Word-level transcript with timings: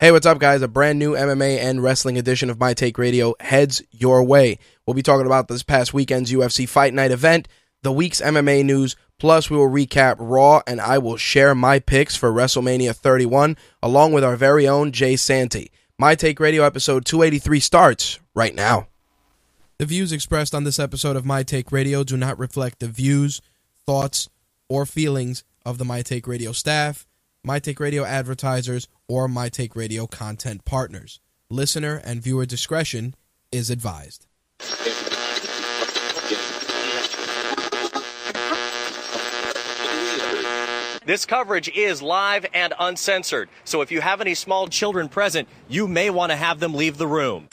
Hey, 0.00 0.12
what's 0.12 0.26
up, 0.26 0.38
guys? 0.38 0.62
A 0.62 0.68
brand 0.68 1.00
new 1.00 1.14
MMA 1.14 1.58
and 1.58 1.82
wrestling 1.82 2.16
edition 2.18 2.50
of 2.50 2.60
My 2.60 2.72
Take 2.72 2.98
Radio 2.98 3.34
heads 3.40 3.82
your 3.90 4.22
way. 4.22 4.60
We'll 4.86 4.94
be 4.94 5.02
talking 5.02 5.26
about 5.26 5.48
this 5.48 5.64
past 5.64 5.92
weekend's 5.92 6.30
UFC 6.30 6.68
Fight 6.68 6.94
Night 6.94 7.10
event, 7.10 7.48
the 7.82 7.90
week's 7.90 8.20
MMA 8.20 8.64
news, 8.64 8.94
plus 9.18 9.50
we 9.50 9.56
will 9.56 9.68
recap 9.68 10.14
Raw, 10.20 10.62
and 10.68 10.80
I 10.80 10.98
will 10.98 11.16
share 11.16 11.52
my 11.52 11.80
picks 11.80 12.14
for 12.14 12.30
WrestleMania 12.30 12.94
31, 12.94 13.56
along 13.82 14.12
with 14.12 14.22
our 14.22 14.36
very 14.36 14.68
own 14.68 14.92
Jay 14.92 15.16
Santy. 15.16 15.72
My 15.98 16.14
Take 16.14 16.38
Radio 16.38 16.62
episode 16.62 17.04
283 17.04 17.58
starts 17.58 18.20
right 18.36 18.54
now. 18.54 18.86
The 19.78 19.86
views 19.86 20.12
expressed 20.12 20.54
on 20.54 20.62
this 20.62 20.78
episode 20.78 21.16
of 21.16 21.26
My 21.26 21.42
Take 21.42 21.72
Radio 21.72 22.04
do 22.04 22.16
not 22.16 22.38
reflect 22.38 22.78
the 22.78 22.86
views, 22.86 23.42
thoughts, 23.84 24.28
or 24.68 24.86
feelings 24.86 25.42
of 25.66 25.78
the 25.78 25.84
My 25.84 26.02
Take 26.02 26.28
Radio 26.28 26.52
staff, 26.52 27.07
My 27.48 27.58
Take 27.58 27.80
Radio 27.80 28.04
advertisers, 28.04 28.88
or 29.08 29.26
My 29.26 29.48
Take 29.48 29.74
Radio 29.74 30.06
content 30.06 30.66
partners. 30.66 31.18
Listener 31.48 31.98
and 32.04 32.20
viewer 32.20 32.44
discretion 32.44 33.14
is 33.50 33.70
advised. 33.70 34.26
This 41.06 41.24
coverage 41.24 41.70
is 41.70 42.02
live 42.02 42.44
and 42.52 42.74
uncensored, 42.78 43.48
so 43.64 43.80
if 43.80 43.90
you 43.90 44.02
have 44.02 44.20
any 44.20 44.34
small 44.34 44.68
children 44.68 45.08
present, 45.08 45.48
you 45.68 45.88
may 45.88 46.10
want 46.10 46.30
to 46.32 46.36
have 46.36 46.60
them 46.60 46.74
leave 46.74 46.98
the 46.98 47.06
room. 47.06 47.48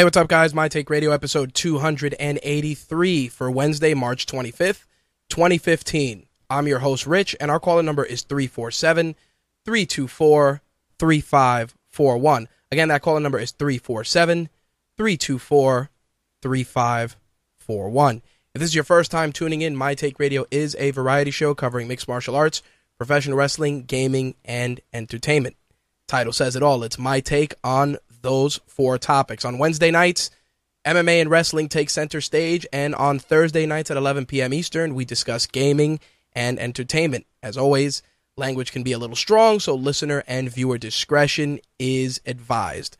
Hey, 0.00 0.04
what's 0.04 0.16
up, 0.16 0.28
guys? 0.28 0.54
My 0.54 0.66
Take 0.68 0.88
Radio 0.88 1.10
episode 1.10 1.52
283 1.52 3.28
for 3.28 3.50
Wednesday, 3.50 3.92
March 3.92 4.24
25th, 4.24 4.86
2015. 5.28 6.24
I'm 6.48 6.66
your 6.66 6.78
host, 6.78 7.06
Rich, 7.06 7.36
and 7.38 7.50
our 7.50 7.60
calling 7.60 7.84
number 7.84 8.02
is 8.02 8.22
347 8.22 9.14
324 9.66 10.62
3541. 10.98 12.48
Again, 12.72 12.88
that 12.88 13.02
calling 13.02 13.22
number 13.22 13.38
is 13.38 13.50
347 13.50 14.48
324 14.96 15.90
3541. 16.40 18.22
If 18.54 18.58
this 18.58 18.70
is 18.70 18.74
your 18.74 18.84
first 18.84 19.10
time 19.10 19.32
tuning 19.32 19.60
in, 19.60 19.76
My 19.76 19.94
Take 19.94 20.18
Radio 20.18 20.46
is 20.50 20.74
a 20.78 20.92
variety 20.92 21.30
show 21.30 21.54
covering 21.54 21.88
mixed 21.88 22.08
martial 22.08 22.36
arts, 22.36 22.62
professional 22.96 23.36
wrestling, 23.36 23.82
gaming, 23.82 24.34
and 24.46 24.80
entertainment. 24.94 25.56
Title 26.08 26.32
says 26.32 26.56
it 26.56 26.62
all. 26.62 26.84
It's 26.84 26.98
my 26.98 27.20
take 27.20 27.52
on 27.62 27.98
those 28.22 28.60
four 28.66 28.98
topics. 28.98 29.44
On 29.44 29.58
Wednesday 29.58 29.90
nights, 29.90 30.30
MMA 30.84 31.20
and 31.20 31.30
wrestling 31.30 31.68
take 31.68 31.90
center 31.90 32.20
stage, 32.20 32.66
and 32.72 32.94
on 32.94 33.18
Thursday 33.18 33.66
nights 33.66 33.90
at 33.90 33.96
11 33.96 34.26
p.m. 34.26 34.54
Eastern, 34.54 34.94
we 34.94 35.04
discuss 35.04 35.46
gaming 35.46 36.00
and 36.32 36.58
entertainment. 36.58 37.26
As 37.42 37.56
always, 37.56 38.02
language 38.36 38.72
can 38.72 38.82
be 38.82 38.92
a 38.92 38.98
little 38.98 39.16
strong, 39.16 39.60
so 39.60 39.74
listener 39.74 40.24
and 40.26 40.52
viewer 40.52 40.78
discretion 40.78 41.60
is 41.78 42.20
advised. 42.24 42.96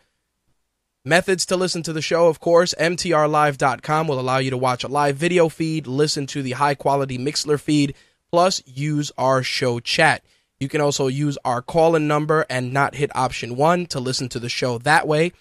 Methods 1.04 1.46
to 1.46 1.56
listen 1.56 1.82
to 1.84 1.94
the 1.94 2.02
show, 2.02 2.28
of 2.28 2.40
course, 2.40 2.74
mtrlive.com 2.78 4.06
will 4.06 4.20
allow 4.20 4.36
you 4.36 4.50
to 4.50 4.58
watch 4.58 4.84
a 4.84 4.88
live 4.88 5.16
video 5.16 5.48
feed, 5.48 5.86
listen 5.86 6.26
to 6.26 6.42
the 6.42 6.52
high 6.52 6.74
quality 6.74 7.16
Mixlr 7.16 7.58
feed, 7.58 7.94
plus 8.30 8.62
use 8.66 9.10
our 9.16 9.42
show 9.42 9.80
chat. 9.80 10.22
You 10.60 10.68
can 10.68 10.82
also 10.82 11.06
use 11.06 11.38
our 11.44 11.62
call 11.62 11.96
in 11.96 12.06
number 12.06 12.44
and 12.50 12.72
not 12.72 12.94
hit 12.94 13.10
option 13.16 13.56
one 13.56 13.86
to 13.86 13.98
listen 13.98 14.28
to 14.28 14.38
the 14.38 14.50
show 14.50 14.76
that 14.78 15.08
way. 15.08 15.32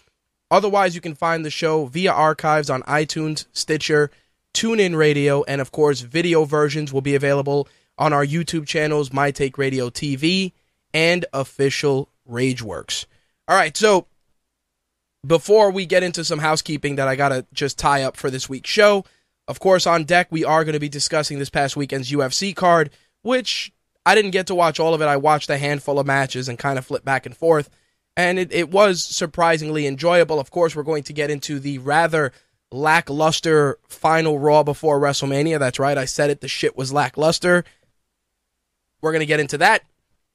Otherwise, 0.49 0.95
you 0.95 1.01
can 1.01 1.13
find 1.13 1.45
the 1.45 1.49
show 1.49 1.85
via 1.85 2.11
archives 2.11 2.69
on 2.69 2.81
iTunes, 2.83 3.45
Stitcher, 3.51 4.09
TuneIn 4.53 4.95
Radio, 4.95 5.43
and 5.43 5.61
of 5.61 5.71
course, 5.71 6.01
video 6.01 6.45
versions 6.45 6.91
will 6.91 7.01
be 7.01 7.15
available 7.15 7.67
on 7.97 8.13
our 8.13 8.25
YouTube 8.25 8.65
channels, 8.65 9.11
My 9.11 9.29
Take 9.29 9.57
Radio 9.57 9.89
TV, 9.89 10.53
and 10.93 11.25
official 11.33 12.09
Rageworks. 12.27 13.05
All 13.47 13.55
right, 13.55 13.75
so 13.75 14.07
before 15.27 15.69
we 15.69 15.85
get 15.85 16.01
into 16.01 16.23
some 16.23 16.39
housekeeping 16.39 16.95
that 16.95 17.09
I 17.09 17.15
got 17.15 17.29
to 17.29 17.45
just 17.53 17.77
tie 17.77 18.03
up 18.03 18.15
for 18.15 18.31
this 18.31 18.47
week's 18.47 18.69
show, 18.69 19.03
of 19.49 19.59
course, 19.59 19.85
on 19.85 20.05
deck, 20.05 20.27
we 20.31 20.45
are 20.45 20.63
going 20.63 20.73
to 20.73 20.79
be 20.79 20.89
discussing 20.89 21.39
this 21.39 21.49
past 21.49 21.75
weekend's 21.75 22.11
UFC 22.11 22.55
card, 22.55 22.89
which 23.21 23.73
I 24.05 24.15
didn't 24.15 24.31
get 24.31 24.47
to 24.47 24.55
watch 24.55 24.79
all 24.79 24.93
of 24.93 25.01
it. 25.01 25.05
I 25.05 25.17
watched 25.17 25.49
a 25.49 25.57
handful 25.57 25.99
of 25.99 26.07
matches 26.07 26.47
and 26.49 26.57
kind 26.57 26.77
of 26.77 26.85
flipped 26.85 27.05
back 27.05 27.25
and 27.25 27.35
forth. 27.35 27.69
And 28.17 28.39
it, 28.39 28.51
it 28.51 28.69
was 28.71 29.03
surprisingly 29.03 29.87
enjoyable. 29.87 30.39
Of 30.39 30.51
course, 30.51 30.75
we're 30.75 30.83
going 30.83 31.03
to 31.03 31.13
get 31.13 31.31
into 31.31 31.59
the 31.59 31.77
rather 31.77 32.31
lackluster 32.71 33.77
final 33.87 34.39
Raw 34.39 34.63
before 34.63 34.99
WrestleMania. 34.99 35.59
That's 35.59 35.79
right. 35.79 35.97
I 35.97 36.05
said 36.05 36.29
it. 36.29 36.41
The 36.41 36.47
shit 36.47 36.77
was 36.77 36.93
lackluster. 36.93 37.63
We're 39.01 39.11
going 39.11 39.21
to 39.21 39.25
get 39.25 39.39
into 39.39 39.57
that. 39.59 39.83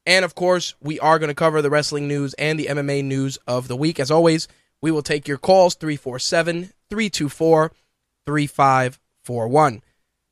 And 0.07 0.25
of 0.25 0.35
course, 0.35 0.75
we 0.81 1.01
are 1.01 1.19
going 1.19 1.29
to 1.29 1.35
cover 1.35 1.63
the 1.63 1.71
wrestling 1.71 2.09
news 2.09 2.35
and 2.35 2.59
the 2.59 2.67
MMA 2.67 3.05
news 3.05 3.39
of 3.47 3.69
the 3.69 3.77
week. 3.77 3.99
As 3.99 4.11
always, 4.11 4.49
we 4.81 4.91
will 4.91 5.03
take 5.03 5.27
your 5.27 5.39
calls 5.39 5.75
347 5.75 6.73
324 6.91 7.73
3541. 8.27 9.83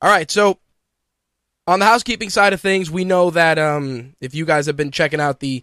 All 0.01 0.11
right. 0.11 0.31
So, 0.31 0.59
on 1.67 1.79
the 1.79 1.87
housekeeping 1.87 2.31
side 2.31 2.53
of 2.53 2.61
things, 2.61 2.91
we 2.91 3.05
know 3.05 3.31
that 3.31 3.59
um, 3.59 4.15
if 4.21 4.35
you 4.35 4.45
guys 4.45 4.67
have 4.67 4.77
been 4.77 4.91
checking 4.91 5.21
out 5.21 5.41
the 5.41 5.63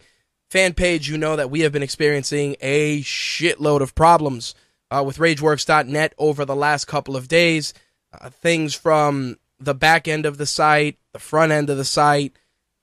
fan 0.50 0.74
page, 0.74 1.10
you 1.10 1.18
know 1.18 1.36
that 1.36 1.52
we 1.52 1.62
have 1.62 1.72
been 1.72 1.84
experiencing 1.84 2.56
a 2.62 3.02
shitload 3.02 3.82
of 3.82 3.96
problems 3.96 4.56
uh, 4.92 5.04
with 5.06 5.18
RageWorks.net 5.18 6.14
over 6.18 6.46
the 6.46 6.56
last 6.56 6.86
couple 6.86 7.16
of 7.16 7.28
days. 7.28 7.74
Uh, 8.20 8.30
things 8.30 8.74
from 8.74 9.38
the 9.60 9.76
back 9.76 10.08
end 10.08 10.26
of 10.26 10.38
the 10.38 10.46
site, 10.46 10.98
the 11.14 11.20
front 11.20 11.52
end 11.52 11.70
of 11.70 11.78
the 11.78 11.86
site, 11.86 12.34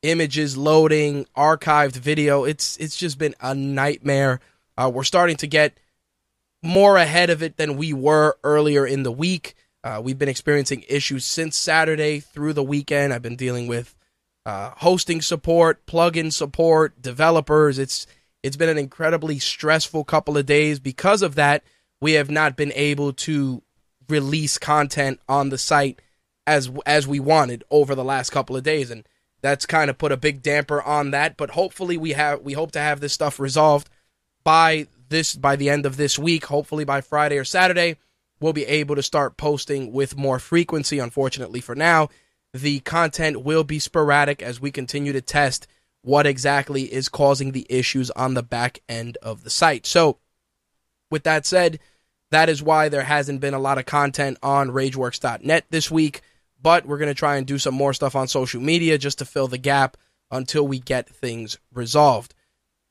images 0.02 0.56
loading, 0.56 1.26
archived 1.36 1.96
video. 1.96 2.44
It's 2.44 2.76
it's 2.76 2.96
just 2.96 3.18
been 3.18 3.34
a 3.40 3.54
nightmare. 3.54 4.40
Uh, 4.76 4.90
we're 4.92 5.04
starting 5.04 5.36
to 5.38 5.46
get 5.46 5.78
more 6.62 6.96
ahead 6.96 7.30
of 7.30 7.42
it 7.42 7.56
than 7.56 7.76
we 7.76 7.92
were 7.92 8.36
earlier 8.44 8.86
in 8.86 9.02
the 9.02 9.12
week. 9.12 9.54
Uh, 9.86 10.00
we've 10.00 10.18
been 10.18 10.28
experiencing 10.28 10.84
issues 10.88 11.24
since 11.24 11.56
Saturday 11.56 12.18
through 12.18 12.52
the 12.52 12.62
weekend. 12.64 13.12
I've 13.12 13.22
been 13.22 13.36
dealing 13.36 13.68
with 13.68 13.94
uh, 14.44 14.72
hosting 14.78 15.22
support, 15.22 15.86
plugin 15.86 16.32
support, 16.32 17.00
developers. 17.00 17.78
It's 17.78 18.04
it's 18.42 18.56
been 18.56 18.68
an 18.68 18.78
incredibly 18.78 19.38
stressful 19.38 20.02
couple 20.02 20.36
of 20.36 20.44
days. 20.44 20.80
Because 20.80 21.22
of 21.22 21.36
that, 21.36 21.62
we 22.00 22.14
have 22.14 22.28
not 22.28 22.56
been 22.56 22.72
able 22.74 23.12
to 23.12 23.62
release 24.08 24.58
content 24.58 25.20
on 25.28 25.50
the 25.50 25.58
site 25.58 26.02
as 26.48 26.68
as 26.84 27.06
we 27.06 27.20
wanted 27.20 27.62
over 27.70 27.94
the 27.94 28.02
last 28.02 28.30
couple 28.30 28.56
of 28.56 28.64
days, 28.64 28.90
and 28.90 29.08
that's 29.40 29.66
kind 29.66 29.88
of 29.88 29.98
put 29.98 30.10
a 30.10 30.16
big 30.16 30.42
damper 30.42 30.82
on 30.82 31.12
that. 31.12 31.36
But 31.36 31.50
hopefully, 31.50 31.96
we 31.96 32.10
have 32.14 32.40
we 32.40 32.54
hope 32.54 32.72
to 32.72 32.80
have 32.80 32.98
this 32.98 33.12
stuff 33.12 33.38
resolved 33.38 33.88
by 34.42 34.88
this 35.10 35.36
by 35.36 35.54
the 35.54 35.70
end 35.70 35.86
of 35.86 35.96
this 35.96 36.18
week. 36.18 36.46
Hopefully 36.46 36.84
by 36.84 37.02
Friday 37.02 37.38
or 37.38 37.44
Saturday 37.44 37.98
we'll 38.40 38.52
be 38.52 38.66
able 38.66 38.96
to 38.96 39.02
start 39.02 39.36
posting 39.36 39.92
with 39.92 40.16
more 40.16 40.38
frequency. 40.38 40.98
Unfortunately, 40.98 41.60
for 41.60 41.74
now, 41.74 42.08
the 42.52 42.80
content 42.80 43.42
will 43.42 43.64
be 43.64 43.78
sporadic 43.78 44.42
as 44.42 44.60
we 44.60 44.70
continue 44.70 45.12
to 45.12 45.20
test 45.20 45.66
what 46.02 46.26
exactly 46.26 46.82
is 46.92 47.08
causing 47.08 47.52
the 47.52 47.66
issues 47.68 48.10
on 48.12 48.34
the 48.34 48.42
back 48.42 48.80
end 48.88 49.18
of 49.22 49.42
the 49.42 49.50
site. 49.50 49.86
So, 49.86 50.18
with 51.10 51.24
that 51.24 51.46
said, 51.46 51.78
that 52.30 52.48
is 52.48 52.62
why 52.62 52.88
there 52.88 53.04
hasn't 53.04 53.40
been 53.40 53.54
a 53.54 53.58
lot 53.58 53.78
of 53.78 53.86
content 53.86 54.38
on 54.42 54.70
RageWorks.net 54.70 55.66
this 55.70 55.90
week, 55.90 56.20
but 56.60 56.86
we're 56.86 56.98
going 56.98 57.08
to 57.08 57.14
try 57.14 57.36
and 57.36 57.46
do 57.46 57.58
some 57.58 57.74
more 57.74 57.92
stuff 57.92 58.16
on 58.16 58.28
social 58.28 58.60
media 58.60 58.98
just 58.98 59.18
to 59.18 59.24
fill 59.24 59.48
the 59.48 59.58
gap 59.58 59.96
until 60.30 60.66
we 60.66 60.78
get 60.78 61.08
things 61.08 61.58
resolved. 61.72 62.34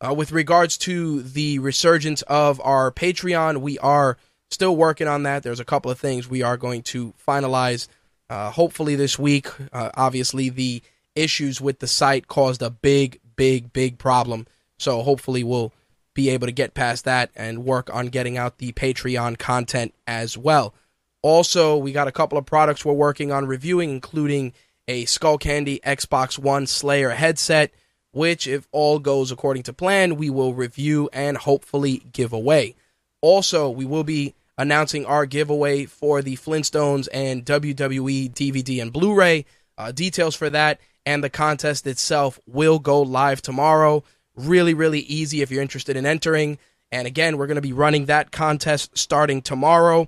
Uh, 0.06 0.14
with 0.14 0.32
regards 0.32 0.78
to 0.78 1.22
the 1.22 1.60
resurgence 1.60 2.22
of 2.24 2.62
our 2.64 2.92
Patreon, 2.92 3.58
we 3.58 3.80
are 3.80 4.18
still 4.56 4.76
working 4.76 5.08
on 5.08 5.24
that. 5.24 5.44
There's 5.44 5.60
a 5.60 5.66
couple 5.66 5.92
of 5.92 6.00
things 6.00 6.28
we 6.28 6.42
are 6.42 6.58
going 6.58 6.82
to 6.84 7.14
finalize 7.28 7.88
uh, 8.30 8.50
hopefully 8.50 8.96
this 8.96 9.20
week. 9.20 9.48
Uh, 9.72 9.92
obviously, 9.96 10.50
the 10.50 10.82
issues 11.14 11.62
with 11.62 11.80
the 11.80 11.88
site 11.88 12.28
caused 12.28 12.64
a 12.64 12.72
big, 12.72 13.20
big, 13.36 13.72
big 13.72 14.00
problem. 14.00 14.48
So 14.80 15.04
hopefully, 15.04 15.44
we'll 15.44 15.72
be 16.16 16.30
able 16.30 16.48
to 16.48 16.54
get 16.54 16.74
past 16.74 17.06
that 17.06 17.30
and 17.36 17.66
work 17.66 17.94
on 17.94 18.08
getting 18.08 18.38
out 18.38 18.58
the 18.58 18.72
Patreon 18.72 19.38
content 19.38 19.94
as 20.08 20.38
well. 20.38 20.74
Also, 21.22 21.76
we 21.76 21.92
got 21.92 22.08
a 22.08 22.12
couple 22.12 22.38
of 22.38 22.46
products 22.46 22.86
we're 22.86 22.94
working 22.94 23.32
on 23.32 23.46
reviewing, 23.46 23.90
including 23.90 24.54
a 24.88 25.06
Skullcandy 25.06 25.82
Xbox 25.82 26.40
One 26.40 26.66
Slayer 26.66 27.10
headset, 27.10 27.72
which, 28.12 28.48
if 28.48 28.68
all 28.72 29.00
goes 29.00 29.32
according 29.32 29.64
to 29.64 29.74
plan, 29.74 30.16
we 30.16 30.30
will 30.30 30.54
review 30.54 31.10
and 31.12 31.36
hopefully 31.36 32.04
give 32.14 32.32
away. 32.32 32.76
Also, 33.22 33.70
we 33.70 33.86
will 33.86 34.04
be 34.04 34.36
announcing 34.58 35.06
our 35.06 35.26
giveaway 35.26 35.86
for 35.86 36.22
the 36.22 36.36
Flintstones 36.38 37.08
and 37.14 37.46
WWE 37.46 38.32
DVD 38.34 38.82
and 38.82 38.94
Blu 38.94 39.14
ray. 39.14 39.46
Uh, 39.78 39.92
details 39.92 40.36
for 40.36 40.50
that 40.50 40.80
and 41.06 41.24
the 41.24 41.30
contest 41.30 41.86
itself 41.86 42.40
will 42.48 42.80
go 42.80 43.02
live 43.02 43.42
tomorrow. 43.42 44.04
Really, 44.36 44.74
really 44.74 45.02
easy 45.02 45.42
if 45.42 45.52
you're 45.52 45.62
interested 45.62 45.96
in 45.96 46.06
entering. 46.06 46.58
And 46.92 47.08
again, 47.08 47.38
we're 47.38 47.48
going 47.48 47.56
to 47.56 47.62
be 47.62 47.74
running 47.74 48.06
that 48.06 48.32
contest 48.32 48.98
starting 48.98 49.42
tomorrow 49.42 50.08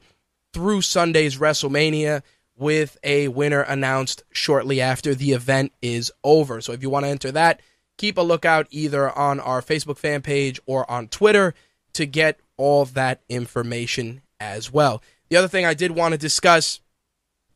through 0.54 0.82
Sunday's 0.82 1.38
WrestleMania 1.38 2.24
with 2.58 2.98
a 3.04 3.28
winner 3.28 3.62
announced 3.62 4.24
shortly 4.32 4.82
after 4.82 5.14
the 5.14 5.34
event 5.34 5.72
is 5.82 6.12
over. 6.24 6.62
So 6.62 6.74
if 6.74 6.82
you 6.82 6.90
want 6.90 7.06
to 7.06 7.10
enter 7.10 7.32
that, 7.32 7.62
keep 7.98 8.18
a 8.18 8.22
lookout 8.22 8.68
either 8.72 9.10
on 9.12 9.40
our 9.40 9.62
Facebook 9.62 9.98
fan 9.98 10.22
page 10.22 10.60
or 10.66 10.90
on 10.90 11.08
Twitter 11.08 11.54
to 11.94 12.06
get 12.06 12.40
all 12.58 12.86
that 12.86 13.22
information 13.30 14.22
as 14.40 14.72
well. 14.72 15.02
The 15.30 15.38
other 15.38 15.48
thing 15.48 15.66
I 15.66 15.74
did 15.74 15.92
want 15.92 16.14
to 16.14 16.18
discuss 16.18 16.80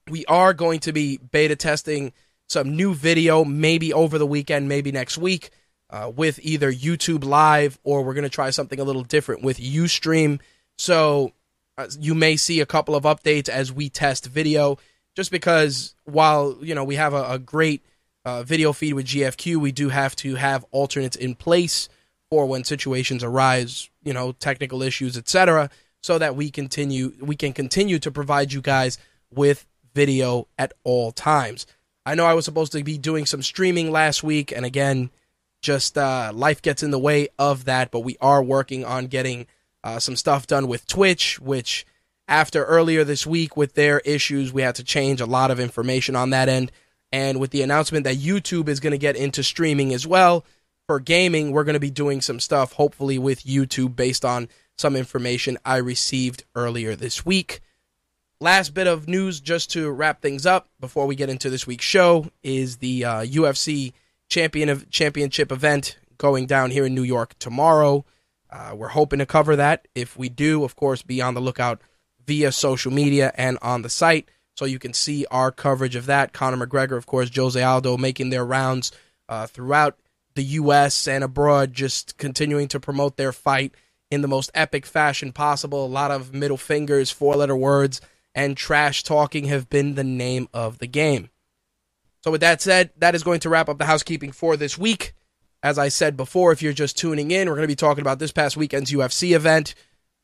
we 0.09 0.25
are 0.25 0.53
going 0.53 0.79
to 0.81 0.91
be 0.91 1.17
beta 1.17 1.55
testing 1.55 2.13
some 2.47 2.75
new 2.75 2.93
video, 2.93 3.45
maybe 3.45 3.93
over 3.93 4.17
the 4.17 4.25
weekend, 4.25 4.67
maybe 4.67 4.91
next 4.91 5.17
week, 5.17 5.51
uh, 5.89 6.11
with 6.13 6.39
either 6.43 6.71
YouTube 6.71 7.23
Live 7.23 7.79
or 7.83 8.03
we're 8.03 8.13
going 8.13 8.23
to 8.23 8.29
try 8.29 8.49
something 8.49 8.79
a 8.79 8.83
little 8.83 9.03
different 9.03 9.41
with 9.41 9.57
Ustream. 9.57 10.39
So 10.77 11.31
uh, 11.77 11.87
you 11.99 12.13
may 12.13 12.35
see 12.35 12.59
a 12.59 12.65
couple 12.65 12.95
of 12.95 13.03
updates 13.03 13.47
as 13.47 13.71
we 13.71 13.89
test 13.89 14.25
video, 14.25 14.77
just 15.15 15.31
because 15.31 15.95
while 16.03 16.57
you 16.61 16.75
know 16.75 16.83
we 16.83 16.95
have 16.95 17.13
a, 17.13 17.23
a 17.31 17.39
great 17.39 17.83
uh, 18.25 18.43
video 18.43 18.73
feed 18.73 18.93
with 18.93 19.07
GFQ, 19.07 19.57
we 19.57 19.71
do 19.71 19.89
have 19.89 20.15
to 20.17 20.35
have 20.35 20.65
alternates 20.71 21.15
in 21.15 21.35
place 21.35 21.89
for 22.29 22.45
when 22.45 22.63
situations 22.63 23.23
arise, 23.23 23.89
you 24.03 24.13
know, 24.13 24.31
technical 24.33 24.81
issues, 24.81 25.17
etc., 25.17 25.69
so 26.01 26.17
that 26.17 26.35
we 26.35 26.49
continue 26.49 27.13
we 27.19 27.35
can 27.35 27.53
continue 27.53 27.99
to 27.99 28.11
provide 28.11 28.51
you 28.51 28.61
guys 28.61 28.97
with 29.31 29.65
video 29.93 30.47
at 30.57 30.73
all 30.83 31.11
times. 31.11 31.65
I 32.05 32.15
know 32.15 32.25
I 32.25 32.33
was 32.33 32.45
supposed 32.45 32.71
to 32.71 32.83
be 32.83 32.97
doing 32.97 33.25
some 33.25 33.43
streaming 33.43 33.91
last 33.91 34.23
week, 34.23 34.51
and 34.51 34.65
again, 34.65 35.11
just 35.61 35.97
uh, 35.97 36.31
life 36.33 36.61
gets 36.61 36.81
in 36.81 36.91
the 36.91 36.99
way 36.99 37.29
of 37.37 37.65
that. 37.65 37.91
But 37.91 37.99
we 37.99 38.17
are 38.19 38.43
working 38.43 38.83
on 38.83 39.07
getting 39.07 39.45
uh, 39.83 39.99
some 39.99 40.15
stuff 40.15 40.47
done 40.47 40.67
with 40.67 40.87
Twitch, 40.87 41.39
which 41.39 41.85
after 42.27 42.63
earlier 42.65 43.03
this 43.03 43.27
week 43.27 43.55
with 43.55 43.73
their 43.73 43.99
issues, 43.99 44.51
we 44.51 44.61
had 44.61 44.75
to 44.75 44.83
change 44.83 45.21
a 45.21 45.25
lot 45.25 45.51
of 45.51 45.59
information 45.59 46.15
on 46.15 46.31
that 46.31 46.49
end. 46.49 46.71
And 47.11 47.39
with 47.39 47.51
the 47.51 47.61
announcement 47.61 48.05
that 48.05 48.17
YouTube 48.17 48.69
is 48.69 48.79
going 48.79 48.91
to 48.91 48.97
get 48.97 49.17
into 49.17 49.43
streaming 49.43 49.93
as 49.93 50.07
well 50.07 50.45
for 50.87 50.99
gaming, 50.99 51.51
we're 51.51 51.65
going 51.65 51.73
to 51.73 51.79
be 51.79 51.91
doing 51.91 52.21
some 52.21 52.39
stuff, 52.39 52.73
hopefully, 52.73 53.19
with 53.19 53.43
YouTube 53.43 53.95
based 53.95 54.23
on 54.23 54.47
some 54.81 54.95
information 54.95 55.57
I 55.63 55.77
received 55.77 56.43
earlier 56.55 56.95
this 56.95 57.25
week. 57.25 57.61
Last 58.41 58.73
bit 58.73 58.87
of 58.87 59.07
news 59.07 59.39
just 59.39 59.71
to 59.71 59.91
wrap 59.91 60.21
things 60.21 60.47
up 60.47 60.67
before 60.79 61.05
we 61.05 61.15
get 61.15 61.29
into 61.29 61.49
this 61.51 61.67
week's 61.67 61.85
show 61.85 62.31
is 62.41 62.77
the 62.77 63.05
uh, 63.05 63.21
UFC 63.21 63.93
champion 64.27 64.67
of 64.67 64.89
championship 64.89 65.51
event 65.51 65.97
going 66.17 66.47
down 66.47 66.71
here 66.71 66.85
in 66.85 66.95
New 66.95 67.03
York 67.03 67.37
tomorrow. 67.37 68.03
Uh, 68.49 68.73
we're 68.75 68.89
hoping 68.89 69.19
to 69.19 69.25
cover 69.25 69.55
that. 69.55 69.87
If 69.93 70.17
we 70.17 70.27
do, 70.27 70.63
of 70.63 70.75
course, 70.75 71.03
be 71.03 71.21
on 71.21 71.35
the 71.35 71.41
lookout 71.41 71.81
via 72.25 72.51
social 72.51 72.91
media 72.91 73.31
and 73.35 73.59
on 73.61 73.83
the 73.83 73.89
site 73.89 74.29
so 74.55 74.65
you 74.65 74.79
can 74.79 74.93
see 74.93 75.25
our 75.29 75.51
coverage 75.51 75.95
of 75.95 76.07
that. 76.07 76.33
Conor 76.33 76.65
McGregor, 76.65 76.97
of 76.97 77.05
course, 77.05 77.29
Jose 77.33 77.61
Aldo 77.61 77.97
making 77.97 78.31
their 78.31 78.45
rounds 78.45 78.91
uh, 79.29 79.45
throughout 79.45 79.97
the 80.33 80.43
U.S. 80.43 81.07
and 81.07 81.23
abroad, 81.23 81.73
just 81.73 82.17
continuing 82.17 82.67
to 82.69 82.79
promote 82.79 83.17
their 83.17 83.31
fight 83.31 83.75
in 84.11 84.21
the 84.21 84.27
most 84.27 84.51
epic 84.53 84.85
fashion 84.85 85.31
possible. 85.31 85.85
A 85.85 85.87
lot 85.87 86.11
of 86.11 86.33
middle 86.33 86.57
fingers, 86.57 87.09
four 87.09 87.35
letter 87.35 87.55
words 87.55 88.01
and 88.35 88.55
trash 88.55 89.03
talking 89.03 89.45
have 89.45 89.69
been 89.69 89.95
the 89.95 90.03
name 90.03 90.47
of 90.53 90.79
the 90.79 90.87
game. 90.87 91.29
So, 92.21 92.31
with 92.31 92.41
that 92.41 92.61
said, 92.61 92.91
that 92.97 93.15
is 93.15 93.23
going 93.23 93.39
to 93.41 93.49
wrap 93.49 93.67
up 93.67 93.77
the 93.77 93.85
housekeeping 93.85 94.31
for 94.31 94.55
this 94.55 94.77
week. 94.77 95.13
As 95.63 95.77
I 95.77 95.89
said 95.89 96.17
before, 96.17 96.51
if 96.51 96.61
you're 96.61 96.73
just 96.73 96.97
tuning 96.97 97.31
in, 97.31 97.47
we're 97.47 97.55
going 97.55 97.63
to 97.63 97.71
be 97.71 97.75
talking 97.75 98.01
about 98.01 98.19
this 98.19 98.31
past 98.31 98.57
weekend's 98.57 98.91
UFC 98.91 99.35
event. 99.35 99.75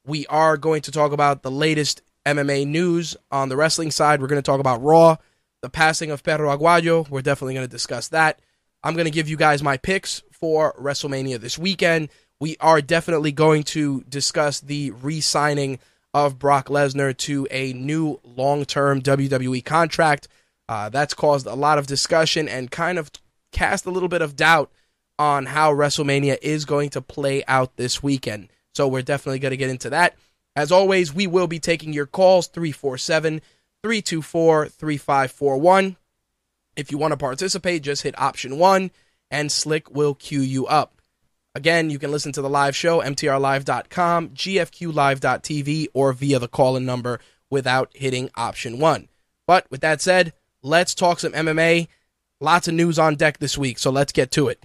We 0.06 0.25
are 0.28 0.57
going 0.57 0.81
to 0.83 0.92
talk 0.92 1.12
about 1.12 1.44
the 1.44 1.51
latest 1.51 2.01
MMA 2.25 2.66
news 2.66 3.16
on 3.31 3.50
the 3.50 3.56
wrestling 3.56 3.92
side. 3.92 4.22
We're 4.22 4.28
going 4.28 4.42
to 4.42 4.45
talk 4.45 4.60
about 4.60 4.81
Raw, 4.81 5.18
the 5.62 5.69
passing 5.69 6.12
of 6.12 6.24
Perro 6.24 6.56
Aguayo. 6.56 7.07
We're 7.10 7.22
definitely 7.22 7.54
going 7.54 7.68
to 7.68 7.72
discuss 7.72 8.07
that. 8.10 8.40
I'm 8.83 8.95
going 8.95 9.06
to 9.06 9.12
give 9.12 9.30
you 9.30 9.38
guys 9.38 9.62
my 9.62 9.78
picks 9.78 10.24
for 10.31 10.74
WrestleMania 10.80 11.40
this 11.40 11.57
weekend. 11.57 12.10
We 12.39 12.57
are 12.60 12.81
definitely 12.81 13.31
going 13.31 13.63
to 13.63 14.04
discuss 14.07 14.60
the 14.60 14.92
re 14.92 15.22
signing 15.22 15.80
of 16.13 16.39
Brock 16.39 16.68
Lesnar 16.68 17.16
to 17.18 17.48
a 17.51 17.74
new 17.74 18.19
long 18.24 18.66
term 18.66 19.01
WWE 19.01 19.63
contract. 19.63 20.28
Uh, 20.69 20.89
that's 20.89 21.13
caused 21.13 21.48
a 21.48 21.56
lot 21.56 21.78
of 21.78 21.88
discussion 21.88 22.48
and 22.48 22.69
kind 22.69 22.98
of 22.98 23.12
cast 23.51 23.86
a 23.86 23.92
little 23.92 24.10
bit 24.10 24.22
of 24.22 24.36
doubt 24.36 24.72
on 25.18 25.45
how 25.48 25.74
WrestleMania 25.74 26.38
is 26.42 26.66
going 26.66 26.89
to 26.92 27.01
play 27.01 27.44
out 27.48 27.75
this 27.78 28.04
weekend. 28.04 28.50
So 28.75 28.88
we're 28.88 29.01
definitely 29.01 29.40
going 29.40 29.51
to 29.51 29.57
get 29.57 29.69
into 29.69 29.90
that. 29.90 30.16
As 30.56 30.72
always, 30.72 31.13
we 31.13 31.28
will 31.28 31.48
be 31.48 31.60
taking 31.60 31.94
your 31.94 32.06
calls 32.06 32.48
347 32.48 33.42
324 33.83 34.68
3541. 34.68 35.98
If 36.75 36.92
you 36.92 36.98
want 36.98 37.12
to 37.13 37.18
participate, 37.18 37.81
just 37.81 38.04
hit 38.04 38.19
option 38.19 38.57
one 38.57 38.92
and 39.31 39.51
Slick 39.51 39.90
will 39.92 40.13
queue 40.13 40.42
you 40.42 40.68
up. 40.68 40.96
Again, 41.57 41.89
you 41.89 41.98
can 41.98 42.12
listen 42.12 42.31
to 42.33 42.42
the 42.44 42.50
live 42.51 42.75
show, 42.75 43.01
mtrlive.com, 43.01 44.30
gfqlive.tv, 44.30 45.88
or 45.92 46.13
via 46.13 46.38
the 46.38 46.48
call 46.48 46.77
in 46.77 46.86
number 46.86 47.19
without 47.50 47.89
hitting 47.95 48.30
option 48.36 48.77
one. 48.77 49.07
But 49.48 49.65
with 49.71 49.81
that 49.81 50.00
said, 50.00 50.33
let's 50.61 50.94
talk 50.94 51.19
some 51.19 51.31
MMA. 51.31 51.87
Lots 52.40 52.68
of 52.68 52.76
news 52.76 52.99
on 52.99 53.16
deck 53.16 53.40
this 53.40 53.57
week, 53.57 53.80
so 53.80 53.90
let's 53.90 54.11
get 54.11 54.30
to 54.33 54.49
it. 54.49 54.64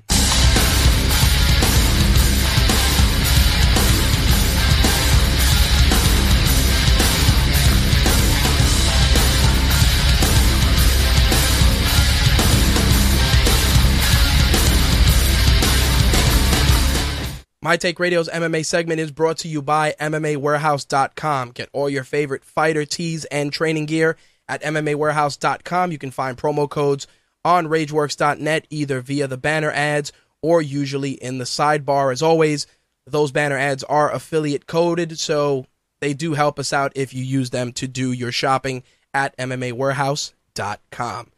My 17.65 17.77
Take 17.77 18.01
Radio's 18.01 18.29
MMA 18.29 18.67
segment 18.67 18.99
is 18.99 19.13
brought 19.13 19.39
to 19.39 19.49
you 19.49 19.63
by 19.63 19.95
MMAWarehouse.com. 20.01 21.53
Get 21.53 21.69
all 21.73 21.89
your 21.89 22.03
favorite 22.03 22.45
fighter 22.45 22.85
tees 22.85 23.25
and 23.27 23.53
training 23.53 23.87
gear 23.87 24.17
at 24.49 24.63
MMAWarehouse.com. 24.63 25.93
You 25.93 25.99
can 25.99 26.11
find 26.11 26.37
promo 26.37 26.69
codes 26.69 27.07
on 27.45 27.69
RageWorks.net 27.69 28.67
either 28.69 29.01
via 29.01 29.29
the 29.29 29.37
banner 29.37 29.71
ads 29.71 30.11
or 30.43 30.61
usually 30.61 31.13
in 31.13 31.39
the 31.39 31.45
sidebar. 31.45 32.11
As 32.11 32.21
always, 32.21 32.67
those 33.07 33.31
banner 33.31 33.57
ads 33.57 33.85
are 33.85 34.13
affiliate 34.13 34.67
coded, 34.67 35.21
so 35.21 35.67
they 36.01 36.15
do 36.15 36.35
help 36.35 36.59
us 36.59 36.73
out 36.73 36.91
if 36.97 37.15
you 37.15 37.23
use 37.23 37.51
them 37.51 37.71
to 37.75 37.87
do 37.87 38.11
your 38.11 38.33
shopping 38.33 38.83
at 39.15 39.37
MMAWarehouse.com. 39.37 41.31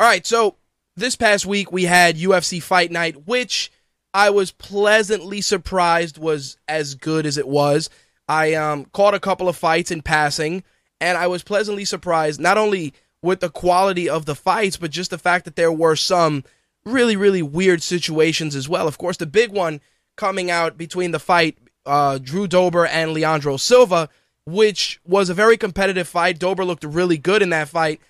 All 0.00 0.06
right, 0.06 0.26
so 0.26 0.56
this 0.96 1.14
past 1.14 1.46
week 1.46 1.70
we 1.70 1.84
had 1.84 2.16
UFC 2.16 2.60
Fight 2.60 2.90
Night, 2.90 3.28
which 3.28 3.70
I 4.12 4.30
was 4.30 4.50
pleasantly 4.50 5.40
surprised 5.40 6.18
was 6.18 6.56
as 6.68 6.94
good 6.94 7.26
as 7.26 7.38
it 7.38 7.46
was. 7.46 7.88
I 8.28 8.54
um, 8.54 8.86
caught 8.86 9.14
a 9.14 9.20
couple 9.20 9.48
of 9.48 9.56
fights 9.56 9.90
in 9.90 10.02
passing, 10.02 10.64
and 11.00 11.16
I 11.16 11.26
was 11.26 11.42
pleasantly 11.42 11.84
surprised 11.84 12.40
not 12.40 12.58
only 12.58 12.92
with 13.22 13.40
the 13.40 13.50
quality 13.50 14.08
of 14.08 14.26
the 14.26 14.34
fights, 14.34 14.76
but 14.76 14.90
just 14.90 15.10
the 15.10 15.18
fact 15.18 15.44
that 15.44 15.56
there 15.56 15.72
were 15.72 15.96
some 15.96 16.44
really, 16.84 17.16
really 17.16 17.42
weird 17.42 17.82
situations 17.82 18.56
as 18.56 18.68
well. 18.68 18.88
Of 18.88 18.98
course, 18.98 19.16
the 19.16 19.26
big 19.26 19.50
one 19.50 19.80
coming 20.16 20.50
out 20.50 20.76
between 20.76 21.10
the 21.10 21.18
fight, 21.18 21.58
uh, 21.86 22.18
Drew 22.18 22.46
Dober 22.46 22.86
and 22.86 23.12
Leandro 23.12 23.56
Silva, 23.56 24.08
which 24.46 25.00
was 25.04 25.28
a 25.28 25.34
very 25.34 25.56
competitive 25.56 26.08
fight. 26.08 26.38
Dober 26.38 26.64
looked 26.64 26.84
really 26.84 27.18
good 27.18 27.42
in 27.42 27.50
that 27.50 27.68
fight. 27.68 28.00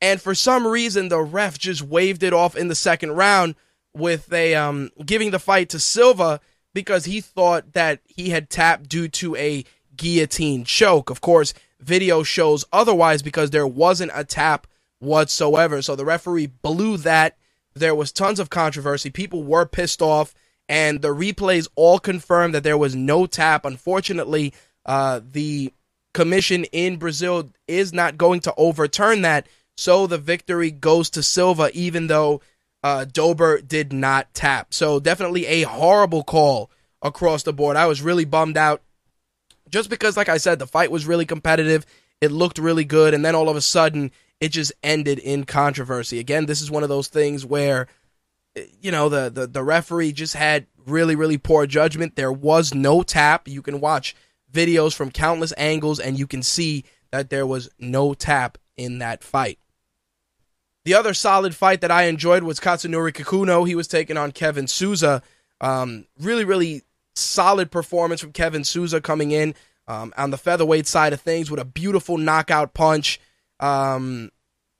And 0.00 0.20
for 0.20 0.34
some 0.34 0.66
reason, 0.66 1.08
the 1.08 1.20
ref 1.20 1.58
just 1.58 1.82
waved 1.82 2.22
it 2.22 2.32
off 2.34 2.56
in 2.56 2.68
the 2.68 2.74
second 2.74 3.12
round 3.12 3.54
with 3.96 4.32
a 4.32 4.54
um, 4.54 4.90
giving 5.04 5.30
the 5.30 5.38
fight 5.38 5.70
to 5.70 5.80
Silva 5.80 6.40
because 6.74 7.06
he 7.06 7.20
thought 7.20 7.72
that 7.72 8.00
he 8.04 8.30
had 8.30 8.50
tapped 8.50 8.88
due 8.88 9.08
to 9.08 9.34
a 9.36 9.64
guillotine 9.96 10.64
choke. 10.64 11.08
Of 11.08 11.20
course, 11.20 11.54
video 11.80 12.22
shows 12.22 12.64
otherwise 12.72 13.22
because 13.22 13.50
there 13.50 13.66
wasn't 13.66 14.12
a 14.14 14.24
tap 14.24 14.66
whatsoever. 14.98 15.80
So 15.82 15.96
the 15.96 16.04
referee 16.04 16.46
blew 16.46 16.98
that. 16.98 17.36
There 17.74 17.94
was 17.94 18.12
tons 18.12 18.38
of 18.38 18.50
controversy. 18.50 19.10
People 19.10 19.42
were 19.42 19.66
pissed 19.66 20.02
off, 20.02 20.34
and 20.68 21.00
the 21.00 21.14
replays 21.14 21.68
all 21.74 21.98
confirmed 21.98 22.54
that 22.54 22.64
there 22.64 22.78
was 22.78 22.94
no 22.94 23.26
tap. 23.26 23.64
Unfortunately, 23.64 24.52
uh, 24.84 25.20
the 25.30 25.72
commission 26.12 26.64
in 26.64 26.96
Brazil 26.96 27.50
is 27.68 27.92
not 27.92 28.16
going 28.16 28.40
to 28.40 28.54
overturn 28.56 29.22
that. 29.22 29.46
So 29.76 30.06
the 30.06 30.18
victory 30.18 30.70
goes 30.70 31.10
to 31.10 31.22
Silva, 31.22 31.70
even 31.74 32.06
though 32.06 32.40
uh, 32.86 33.04
Dober 33.04 33.60
did 33.60 33.92
not 33.92 34.32
tap. 34.32 34.72
So 34.72 35.00
definitely 35.00 35.44
a 35.46 35.62
horrible 35.62 36.22
call 36.22 36.70
across 37.02 37.42
the 37.42 37.52
board. 37.52 37.76
I 37.76 37.86
was 37.86 38.00
really 38.00 38.24
bummed 38.24 38.56
out 38.56 38.80
just 39.68 39.90
because, 39.90 40.16
like 40.16 40.28
I 40.28 40.36
said, 40.36 40.60
the 40.60 40.68
fight 40.68 40.92
was 40.92 41.04
really 41.04 41.26
competitive. 41.26 41.84
It 42.20 42.30
looked 42.30 42.58
really 42.58 42.84
good. 42.84 43.12
And 43.12 43.24
then 43.24 43.34
all 43.34 43.48
of 43.48 43.56
a 43.56 43.60
sudden, 43.60 44.12
it 44.40 44.50
just 44.50 44.72
ended 44.84 45.18
in 45.18 45.46
controversy. 45.46 46.20
Again, 46.20 46.46
this 46.46 46.62
is 46.62 46.70
one 46.70 46.84
of 46.84 46.88
those 46.88 47.08
things 47.08 47.44
where, 47.44 47.88
you 48.80 48.92
know, 48.92 49.08
the, 49.08 49.30
the, 49.30 49.48
the 49.48 49.64
referee 49.64 50.12
just 50.12 50.34
had 50.34 50.68
really, 50.86 51.16
really 51.16 51.38
poor 51.38 51.66
judgment. 51.66 52.14
There 52.14 52.32
was 52.32 52.72
no 52.72 53.02
tap. 53.02 53.48
You 53.48 53.62
can 53.62 53.80
watch 53.80 54.14
videos 54.52 54.94
from 54.94 55.10
countless 55.10 55.52
angles 55.56 55.98
and 55.98 56.16
you 56.16 56.28
can 56.28 56.44
see 56.44 56.84
that 57.10 57.30
there 57.30 57.48
was 57.48 57.68
no 57.80 58.14
tap 58.14 58.58
in 58.76 59.00
that 59.00 59.24
fight. 59.24 59.58
The 60.86 60.94
other 60.94 61.14
solid 61.14 61.56
fight 61.56 61.80
that 61.80 61.90
I 61.90 62.04
enjoyed 62.04 62.44
was 62.44 62.60
Katsunori 62.60 63.12
Kikuno. 63.12 63.66
He 63.66 63.74
was 63.74 63.88
taking 63.88 64.16
on 64.16 64.30
Kevin 64.30 64.68
Souza. 64.68 65.20
Um, 65.60 66.06
really, 66.20 66.44
really 66.44 66.82
solid 67.16 67.72
performance 67.72 68.20
from 68.20 68.30
Kevin 68.30 68.62
Souza 68.62 69.00
coming 69.00 69.32
in 69.32 69.56
um, 69.88 70.14
on 70.16 70.30
the 70.30 70.38
featherweight 70.38 70.86
side 70.86 71.12
of 71.12 71.20
things 71.20 71.50
with 71.50 71.58
a 71.58 71.64
beautiful 71.64 72.18
knockout 72.18 72.72
punch. 72.72 73.20
Um, 73.58 74.30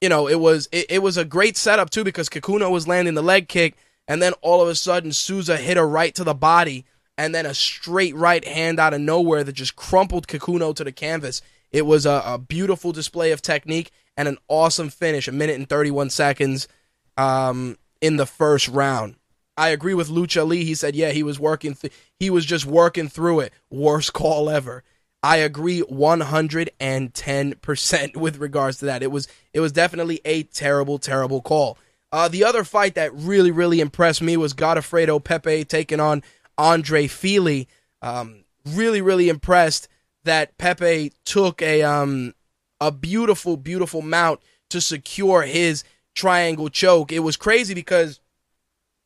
you 0.00 0.08
know, 0.08 0.28
it 0.28 0.38
was 0.38 0.68
it, 0.70 0.86
it, 0.90 0.98
was 1.00 1.16
a 1.16 1.24
great 1.24 1.56
setup 1.56 1.90
too 1.90 2.04
because 2.04 2.28
Kikuno 2.28 2.70
was 2.70 2.86
landing 2.86 3.14
the 3.14 3.22
leg 3.22 3.48
kick, 3.48 3.74
and 4.06 4.22
then 4.22 4.32
all 4.42 4.62
of 4.62 4.68
a 4.68 4.76
sudden 4.76 5.12
Souza 5.12 5.56
hit 5.56 5.76
a 5.76 5.84
right 5.84 6.14
to 6.14 6.22
the 6.22 6.34
body, 6.34 6.84
and 7.18 7.34
then 7.34 7.46
a 7.46 7.52
straight 7.52 8.14
right 8.14 8.46
hand 8.46 8.78
out 8.78 8.94
of 8.94 9.00
nowhere 9.00 9.42
that 9.42 9.54
just 9.54 9.74
crumpled 9.74 10.28
Kikuno 10.28 10.72
to 10.72 10.84
the 10.84 10.92
canvas. 10.92 11.42
It 11.72 11.84
was 11.84 12.06
a, 12.06 12.22
a 12.24 12.38
beautiful 12.38 12.92
display 12.92 13.32
of 13.32 13.42
technique 13.42 13.90
and 14.16 14.28
an 14.28 14.38
awesome 14.48 14.88
finish, 14.88 15.28
a 15.28 15.32
minute 15.32 15.56
and 15.56 15.68
31 15.68 16.10
seconds 16.10 16.68
um, 17.16 17.76
in 18.00 18.16
the 18.16 18.26
first 18.26 18.68
round. 18.68 19.16
I 19.56 19.70
agree 19.70 19.94
with 19.94 20.10
Lucha 20.10 20.46
Lee. 20.46 20.64
He 20.64 20.74
said, 20.74 20.94
yeah, 20.94 21.10
he 21.10 21.22
was 21.22 21.40
working. 21.40 21.74
Th- 21.74 21.92
he 22.18 22.28
was 22.30 22.44
just 22.44 22.66
working 22.66 23.08
through 23.08 23.40
it. 23.40 23.54
Worst 23.70 24.12
call 24.12 24.50
ever. 24.50 24.84
I 25.22 25.38
agree 25.38 25.80
110% 25.82 28.16
with 28.20 28.36
regards 28.38 28.78
to 28.78 28.84
that. 28.84 29.02
It 29.02 29.10
was 29.10 29.26
it 29.52 29.58
was 29.60 29.72
definitely 29.72 30.20
a 30.24 30.44
terrible, 30.44 30.98
terrible 30.98 31.40
call. 31.40 31.78
Uh, 32.12 32.28
the 32.28 32.44
other 32.44 32.62
fight 32.64 32.94
that 32.94 33.12
really, 33.14 33.50
really 33.50 33.80
impressed 33.80 34.22
me 34.22 34.36
was 34.36 34.54
Godofredo 34.54 35.24
Pepey 35.24 35.64
taking 35.64 35.98
on 36.00 36.22
Andre 36.56 37.08
Fili. 37.08 37.66
Um, 38.02 38.44
really, 38.64 39.00
really 39.00 39.28
impressed 39.28 39.88
that 40.24 40.56
Pepey 40.58 41.12
took 41.24 41.60
a 41.62 41.82
um, 41.82 42.34
a 42.80 42.90
beautiful, 42.90 43.56
beautiful 43.56 44.02
mount 44.02 44.40
to 44.70 44.80
secure 44.80 45.42
his 45.42 45.84
triangle 46.14 46.68
choke. 46.68 47.12
It 47.12 47.20
was 47.20 47.36
crazy 47.36 47.74
because 47.74 48.20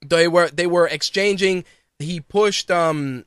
they 0.05 0.29
were 0.29 0.49
they 0.49 0.67
were 0.67 0.87
exchanging. 0.87 1.65
He 1.99 2.21
pushed 2.21 2.71
um 2.71 3.27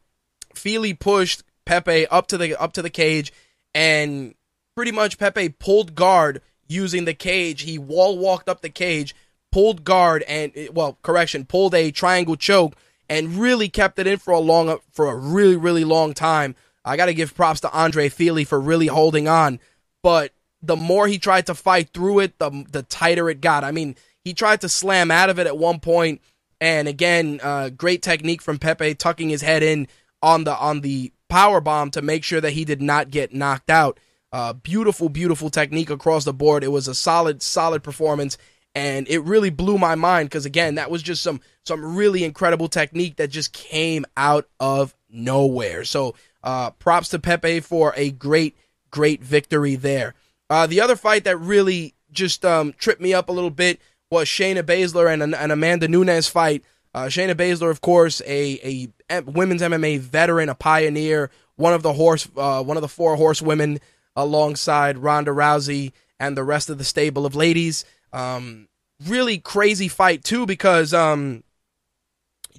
Fili 0.55 0.93
pushed 0.93 1.43
Pepey 1.65 2.07
up 2.07 2.27
to 2.27 2.37
the 2.37 2.55
up 2.55 2.73
to 2.73 2.81
the 2.81 2.89
cage 2.89 3.31
and 3.73 4.33
pretty 4.75 4.91
much 4.91 5.17
Pepey 5.17 5.49
pulled 5.49 5.95
guard 5.95 6.41
using 6.67 7.05
the 7.05 7.13
cage. 7.13 7.61
He 7.61 7.77
wall 7.77 8.17
walked 8.17 8.49
up 8.49 8.61
the 8.61 8.69
cage, 8.69 9.15
pulled 9.51 9.83
guard 9.83 10.23
and 10.23 10.51
well, 10.71 10.97
correction, 11.03 11.45
pulled 11.45 11.75
a 11.75 11.91
triangle 11.91 12.35
choke 12.35 12.75
and 13.09 13.35
really 13.35 13.69
kept 13.69 13.99
it 13.99 14.07
in 14.07 14.17
for 14.17 14.31
a 14.31 14.39
long 14.39 14.79
for 14.91 15.09
a 15.09 15.15
really 15.15 15.55
really 15.57 15.83
long 15.83 16.13
time. 16.13 16.55
I 16.85 16.97
got 16.97 17.05
to 17.05 17.13
give 17.13 17.35
props 17.35 17.61
to 17.61 17.71
Andre 17.71 18.09
Fili 18.09 18.43
for 18.43 18.59
really 18.59 18.87
holding 18.87 19.27
on, 19.27 19.59
but 20.01 20.32
the 20.63 20.75
more 20.75 21.07
he 21.07 21.19
tried 21.19 21.45
to 21.47 21.53
fight 21.53 21.89
through 21.93 22.19
it, 22.19 22.39
the 22.39 22.65
the 22.71 22.83
tighter 22.83 23.29
it 23.29 23.41
got. 23.41 23.63
I 23.63 23.71
mean, 23.71 23.95
he 24.23 24.33
tried 24.33 24.61
to 24.61 24.69
slam 24.69 25.11
out 25.11 25.29
of 25.29 25.37
it 25.37 25.47
at 25.47 25.57
one 25.57 25.79
point 25.79 26.21
and 26.63 26.87
again, 26.87 27.41
uh, 27.43 27.67
great 27.67 28.01
technique 28.01 28.41
from 28.41 28.57
Pepey, 28.57 28.95
tucking 28.95 29.27
his 29.27 29.41
head 29.41 29.63
in 29.63 29.85
on 30.21 30.45
the 30.45 30.55
on 30.55 30.79
the 30.79 31.11
power 31.27 31.59
bomb 31.59 31.91
to 31.91 32.01
make 32.01 32.23
sure 32.23 32.39
that 32.39 32.53
he 32.53 32.63
did 32.63 32.81
not 32.81 33.09
get 33.09 33.33
knocked 33.33 33.69
out. 33.69 33.99
Uh, 34.31 34.53
beautiful, 34.53 35.09
beautiful 35.09 35.49
technique 35.49 35.89
across 35.89 36.23
the 36.23 36.31
board. 36.31 36.63
It 36.63 36.69
was 36.69 36.87
a 36.87 36.95
solid, 36.95 37.41
solid 37.41 37.83
performance, 37.83 38.37
and 38.73 39.09
it 39.09 39.19
really 39.19 39.49
blew 39.49 39.77
my 39.77 39.95
mind 39.95 40.29
because 40.29 40.45
again, 40.45 40.75
that 40.75 40.89
was 40.89 41.03
just 41.03 41.21
some 41.21 41.41
some 41.65 41.97
really 41.97 42.23
incredible 42.23 42.69
technique 42.69 43.17
that 43.17 43.29
just 43.29 43.51
came 43.51 44.05
out 44.15 44.47
of 44.61 44.95
nowhere. 45.09 45.83
So, 45.83 46.15
uh, 46.43 46.71
props 46.71 47.09
to 47.09 47.19
Pepey 47.19 47.59
for 47.59 47.93
a 47.97 48.09
great, 48.09 48.55
great 48.89 49.21
victory 49.21 49.75
there. 49.75 50.13
Uh, 50.53 50.67
the 50.67 50.81
other 50.81 50.95
fight 50.95 51.23
that 51.23 51.37
really 51.37 51.95
just 52.11 52.45
um, 52.45 52.75
tripped 52.77 53.01
me 53.01 53.11
up 53.11 53.27
a 53.27 53.31
little 53.31 53.49
bit 53.49 53.81
was 54.11 54.27
Shayna 54.27 54.61
Baszler 54.61 55.11
and 55.11 55.33
an 55.33 55.49
Amanda 55.49 55.87
Nunes 55.87 56.27
fight. 56.27 56.63
Uh, 56.93 57.05
Shayna 57.05 57.33
Baszler, 57.33 57.71
of 57.71 57.81
course, 57.81 58.21
a, 58.27 58.87
a 59.09 59.21
women's 59.21 59.63
MMA 59.63 59.97
veteran, 59.97 60.49
a 60.49 60.53
pioneer, 60.53 61.31
one 61.55 61.73
of 61.73 61.81
the 61.81 61.93
horse, 61.93 62.29
uh, 62.37 62.61
one 62.61 62.77
of 62.77 62.81
the 62.81 62.87
four 62.87 63.15
horsewomen, 63.15 63.79
alongside 64.15 64.99
Ronda 64.99 65.31
Rousey 65.31 65.91
and 66.19 66.37
the 66.37 66.43
rest 66.43 66.69
of 66.69 66.77
the 66.77 66.83
stable 66.83 67.25
of 67.25 67.33
ladies. 67.33 67.83
Um, 68.11 68.67
really 69.07 69.39
crazy 69.39 69.87
fight 69.87 70.23
too 70.23 70.45
because 70.45 70.93
um, 70.93 71.43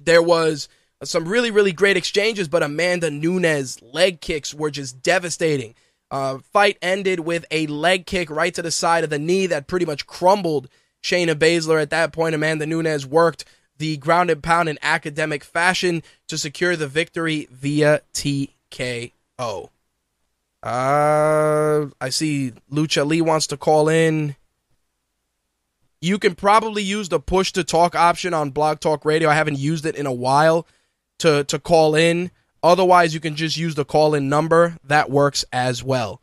there 0.03 0.21
was 0.21 0.67
some 1.01 1.29
really 1.29 1.49
really 1.49 1.71
great 1.71 1.95
exchanges, 1.95 2.49
but 2.49 2.61
Amanda 2.61 3.09
Nunes 3.09 3.81
leg 3.81 4.19
kicks 4.19 4.53
were 4.53 4.69
just 4.69 5.01
devastating. 5.01 5.75
Uh, 6.15 6.37
fight 6.53 6.77
ended 6.81 7.19
with 7.19 7.45
a 7.51 7.67
leg 7.67 8.05
kick 8.05 8.29
right 8.29 8.53
to 8.53 8.61
the 8.61 8.71
side 8.71 9.03
of 9.03 9.09
the 9.09 9.19
knee 9.19 9.47
that 9.47 9.67
pretty 9.67 9.85
much 9.85 10.07
crumbled 10.07 10.69
Shayna 11.03 11.35
Baszler. 11.35 11.81
At 11.81 11.89
that 11.89 12.13
point, 12.13 12.33
Amanda 12.33 12.65
Nunes 12.65 13.05
worked 13.05 13.43
the 13.79 13.97
ground 13.97 14.29
and 14.29 14.41
pound 14.41 14.69
in 14.69 14.79
academic 14.81 15.43
fashion 15.43 16.03
to 16.29 16.37
secure 16.37 16.77
the 16.77 16.87
victory 16.87 17.49
via 17.51 17.99
TKO. 18.13 19.11
Uh, 20.63 21.87
I 21.99 22.09
see 22.11 22.53
Lucha 22.71 23.05
Lee 23.05 23.21
wants 23.21 23.47
to 23.47 23.57
call 23.57 23.89
in. 23.89 24.37
You 25.99 26.17
can 26.17 26.33
probably 26.33 26.81
use 26.81 27.09
the 27.09 27.19
push 27.19 27.51
to 27.51 27.63
talk 27.65 27.93
option 27.93 28.33
on 28.33 28.51
Blog 28.51 28.79
Talk 28.79 29.03
Radio. 29.03 29.27
I 29.27 29.33
haven't 29.33 29.59
used 29.59 29.85
it 29.85 29.97
in 29.97 30.05
a 30.05 30.13
while 30.13 30.65
to 31.17 31.43
to 31.43 31.59
call 31.59 31.93
in. 31.93 32.31
Otherwise, 32.65 33.13
you 33.13 33.19
can 33.19 33.35
just 33.35 33.57
use 33.57 33.75
the 33.75 33.85
call 33.85 34.15
in 34.15 34.27
number. 34.27 34.77
That 34.83 35.11
works 35.11 35.45
as 35.53 35.83
well. 35.83 36.19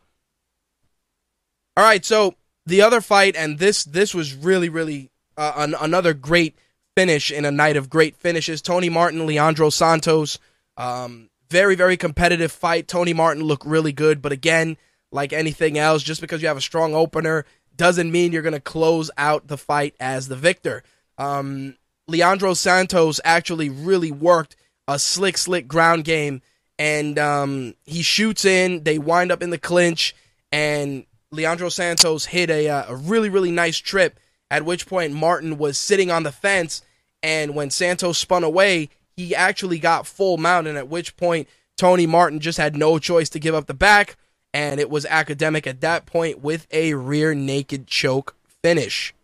All 1.77 1.85
right, 1.85 2.05
so 2.05 2.35
the 2.67 2.83
other 2.83 3.01
fight, 3.01 3.37
and 3.37 3.61
this 3.61 3.85
this 3.85 4.13
was 4.13 4.35
really 4.35 4.69
really 4.69 5.11
uh, 5.37 5.53
an, 5.57 5.77
another 5.81 6.13
great 6.13 6.57
finish 6.97 7.31
in 7.31 7.45
a 7.45 7.53
night 7.53 7.77
of 7.77 7.89
great 7.89 8.17
finishes. 8.17 8.61
Tony 8.61 8.89
Martin, 8.89 9.25
Leandro 9.25 9.71
Santos, 9.71 10.41
um, 10.77 11.31
very 11.49 11.77
very 11.77 11.97
competitive 11.97 12.51
fight. 12.51 12.89
Tony 12.89 13.13
Martin 13.13 13.45
looked 13.45 13.65
really 13.65 13.93
good, 13.93 14.21
but 14.21 14.33
again, 14.33 14.77
like 15.13 15.33
anything 15.33 15.79
else, 15.79 16.03
just 16.03 16.21
because 16.21 16.43
you 16.43 16.49
have 16.49 16.57
a 16.57 16.61
strong 16.61 16.93
opener 16.93 17.47
doesn't 17.77 18.11
mean 18.11 18.33
you're 18.33 18.43
going 18.43 18.53
to 18.53 18.61
close 18.61 19.11
out 19.17 19.47
the 19.47 19.57
fight 19.57 19.95
as 20.01 20.27
the 20.27 20.37
victor. 20.37 20.83
Um, 21.17 21.77
Leandro 22.09 22.53
Santos 22.55 23.21
actually 23.25 23.71
really 23.71 24.11
worked 24.11 24.57
a 24.89 24.99
slick 24.99 25.39
slick 25.39 25.69
ground 25.69 26.05
game, 26.05 26.43
and 26.79 27.19
um, 27.19 27.75
he 27.85 28.03
shoots 28.03 28.45
in. 28.45 28.85
They 28.85 28.99
wind 28.99 29.33
up 29.33 29.43
in 29.43 29.51
the 29.51 29.59
clinch, 29.59 30.15
and 30.51 31.07
Leandro 31.33 31.71
Santos 31.71 32.27
hit 32.27 32.51
a, 32.51 32.69
uh, 32.69 32.85
a 32.89 32.95
really, 32.95 33.29
really 33.29 33.51
nice 33.51 33.79
trip, 33.79 34.21
at 34.51 34.65
which 34.65 34.87
point 34.87 35.15
Martin 35.15 35.57
was 35.59 35.79
sitting 35.79 36.11
on 36.11 36.23
the 36.23 36.33
fence. 36.33 36.83
And 37.23 37.55
when 37.55 37.71
Santos 37.71 38.19
spun 38.19 38.45
away, 38.45 38.91
he 39.17 39.35
actually 39.35 39.79
got 39.79 40.07
full 40.07 40.37
mount. 40.37 40.67
And 40.67 40.77
at 40.77 40.89
which 40.89 41.17
point, 41.17 41.49
Tony 41.77 42.07
Martin 42.07 42.39
just 42.39 42.59
had 42.59 42.77
no 42.77 42.99
choice 42.99 43.31
to 43.31 43.41
give 43.41 43.55
up 43.55 43.67
the 43.67 43.75
back. 43.75 44.17
And 44.53 44.79
it 44.79 44.91
was 44.91 45.07
academic 45.07 45.67
at 45.67 45.81
that 45.81 46.05
point 46.05 46.41
with 46.43 46.67
a 46.71 46.93
rear 46.95 47.35
naked 47.35 47.87
choke 47.87 48.37
finish. 48.63 49.15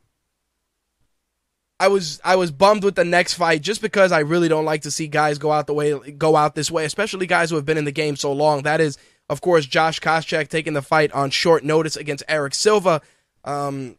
I 1.81 1.89
was 1.89 2.21
I 2.25 2.37
was 2.37 2.51
bummed 2.51 2.83
with 2.83 2.97
the 2.97 3.05
next 3.05 3.35
fight 3.35 3.63
just 3.63 3.81
because 3.81 4.11
I 4.11 4.21
really 4.21 4.49
don't 4.49 4.65
like 4.65 4.83
to 4.83 4.91
see 4.91 5.07
guys 5.07 5.39
go 5.39 5.53
out 5.53 5.67
the 5.67 5.75
way 5.75 5.97
go 6.13 6.37
out 6.37 6.55
this 6.55 6.71
way, 6.71 6.85
especially 6.85 7.27
guys 7.27 7.51
who 7.51 7.57
have 7.57 7.67
been 7.67 7.79
in 7.79 7.85
the 7.85 7.93
game 7.93 8.17
so 8.17 8.33
long. 8.33 8.63
That 8.63 8.81
is 8.81 8.99
of 9.31 9.41
course, 9.41 9.67
Josh 9.67 10.01
Koscheck 10.01 10.49
taking 10.49 10.73
the 10.73 10.83
fight 10.83 11.13
on 11.13 11.31
short 11.31 11.63
notice 11.63 11.97
against 11.97 12.25
Erick 12.29 12.55
Silva. 12.55 13.03
Um, 13.45 13.97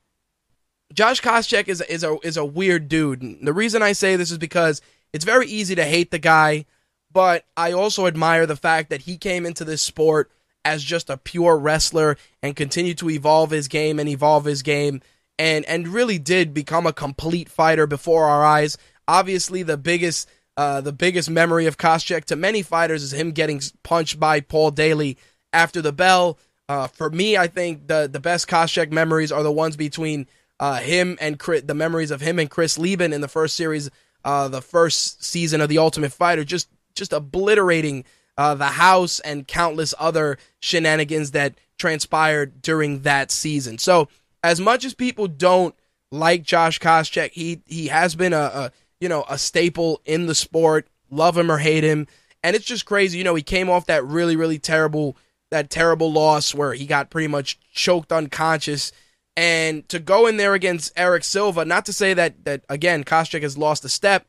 Josh 0.93 1.21
Koscheck 1.21 1.67
is 1.67 1.81
is 1.81 2.03
a 2.03 2.17
is 2.23 2.35
a 2.35 2.45
weird 2.45 2.89
dude. 2.89 3.37
The 3.41 3.53
reason 3.53 3.81
I 3.81 3.91
say 3.91 4.15
this 4.15 4.31
is 4.31 4.39
because 4.39 4.81
it's 5.13 5.25
very 5.25 5.47
easy 5.47 5.75
to 5.75 5.85
hate 5.85 6.11
the 6.11 6.19
guy, 6.19 6.65
but 7.11 7.45
I 7.55 7.71
also 7.71 8.07
admire 8.07 8.45
the 8.45 8.55
fact 8.55 8.89
that 8.89 9.01
he 9.01 9.17
came 9.17 9.45
into 9.45 9.63
this 9.63 9.81
sport 9.81 10.31
as 10.65 10.83
just 10.83 11.09
a 11.09 11.17
pure 11.17 11.57
wrestler 11.57 12.17
and 12.43 12.55
continued 12.55 12.97
to 12.97 13.09
evolve 13.09 13.51
his 13.51 13.67
game 13.67 13.99
and 13.99 14.09
evolve 14.09 14.45
his 14.45 14.61
game 14.61 15.01
and 15.39 15.65
and 15.65 15.87
really 15.87 16.19
did 16.19 16.53
become 16.53 16.85
a 16.85 16.93
complete 16.93 17.49
fighter 17.49 17.87
before 17.87 18.25
our 18.25 18.45
eyes. 18.45 18.77
Obviously, 19.07 19.63
the 19.63 19.77
biggest 19.77 20.29
uh, 20.57 20.81
the 20.81 20.91
biggest 20.91 21.29
memory 21.29 21.65
of 21.65 21.77
Koscheck 21.77 22.25
to 22.25 22.35
many 22.35 22.61
fighters 22.61 23.01
is 23.01 23.13
him 23.13 23.31
getting 23.31 23.61
punched 23.81 24.19
by 24.19 24.41
Paul 24.41 24.71
Daley 24.71 25.17
after 25.53 25.81
the 25.81 25.93
bell. 25.93 26.37
Uh, 26.67 26.87
for 26.87 27.09
me, 27.09 27.37
I 27.37 27.47
think 27.47 27.87
the 27.87 28.07
the 28.11 28.19
best 28.19 28.47
Koscheck 28.47 28.91
memories 28.91 29.31
are 29.31 29.41
the 29.41 29.51
ones 29.51 29.77
between 29.77 30.27
uh, 30.59 30.79
him 30.79 31.17
and 31.21 31.39
Chris, 31.39 31.63
the 31.63 31.73
memories 31.73 32.11
of 32.11 32.21
him 32.21 32.37
and 32.37 32.49
Chris 32.49 32.77
Leben 32.77 33.13
in 33.13 33.21
the 33.21 33.29
first 33.29 33.55
series, 33.55 33.89
uh, 34.25 34.49
the 34.49 34.61
first 34.61 35.23
season 35.23 35.61
of 35.61 35.69
the 35.69 35.77
Ultimate 35.77 36.11
Fighter, 36.11 36.43
just 36.43 36.67
just 36.93 37.13
obliterating 37.13 38.03
uh, 38.37 38.55
the 38.55 38.65
house 38.65 39.21
and 39.21 39.47
countless 39.47 39.93
other 39.97 40.37
shenanigans 40.59 41.31
that 41.31 41.55
transpired 41.77 42.61
during 42.61 43.03
that 43.03 43.31
season. 43.31 43.77
So, 43.77 44.09
as 44.43 44.59
much 44.59 44.85
as 44.85 44.93
people 44.93 45.27
don't 45.27 45.75
like 46.11 46.43
Josh 46.43 46.79
Koscheck, 46.79 47.31
he 47.31 47.61
he 47.65 47.87
has 47.87 48.15
been 48.15 48.33
a, 48.33 48.37
a 48.37 48.71
you 48.99 49.09
know 49.09 49.25
a 49.29 49.37
staple 49.37 50.01
in 50.05 50.25
the 50.25 50.35
sport. 50.35 50.87
Love 51.11 51.37
him 51.37 51.51
or 51.51 51.57
hate 51.57 51.83
him, 51.83 52.07
and 52.43 52.55
it's 52.55 52.65
just 52.65 52.85
crazy. 52.85 53.17
You 53.17 53.23
know, 53.23 53.35
he 53.35 53.43
came 53.43 53.69
off 53.69 53.87
that 53.87 54.05
really 54.05 54.35
really 54.35 54.59
terrible 54.59 55.17
that 55.51 55.69
terrible 55.69 56.11
loss 56.11 56.53
where 56.53 56.73
he 56.73 56.85
got 56.85 57.09
pretty 57.09 57.27
much 57.27 57.59
choked 57.73 58.11
unconscious. 58.11 58.91
And 59.35 59.87
to 59.89 59.99
go 59.99 60.27
in 60.27 60.37
there 60.37 60.53
against 60.53 60.91
Erick 60.95 61.23
Silva, 61.23 61.65
not 61.65 61.85
to 61.85 61.93
say 61.93 62.13
that 62.13 62.45
that 62.45 62.63
again 62.69 63.03
Koscheck 63.03 63.41
has 63.41 63.57
lost 63.57 63.85
a 63.85 63.89
step, 63.89 64.27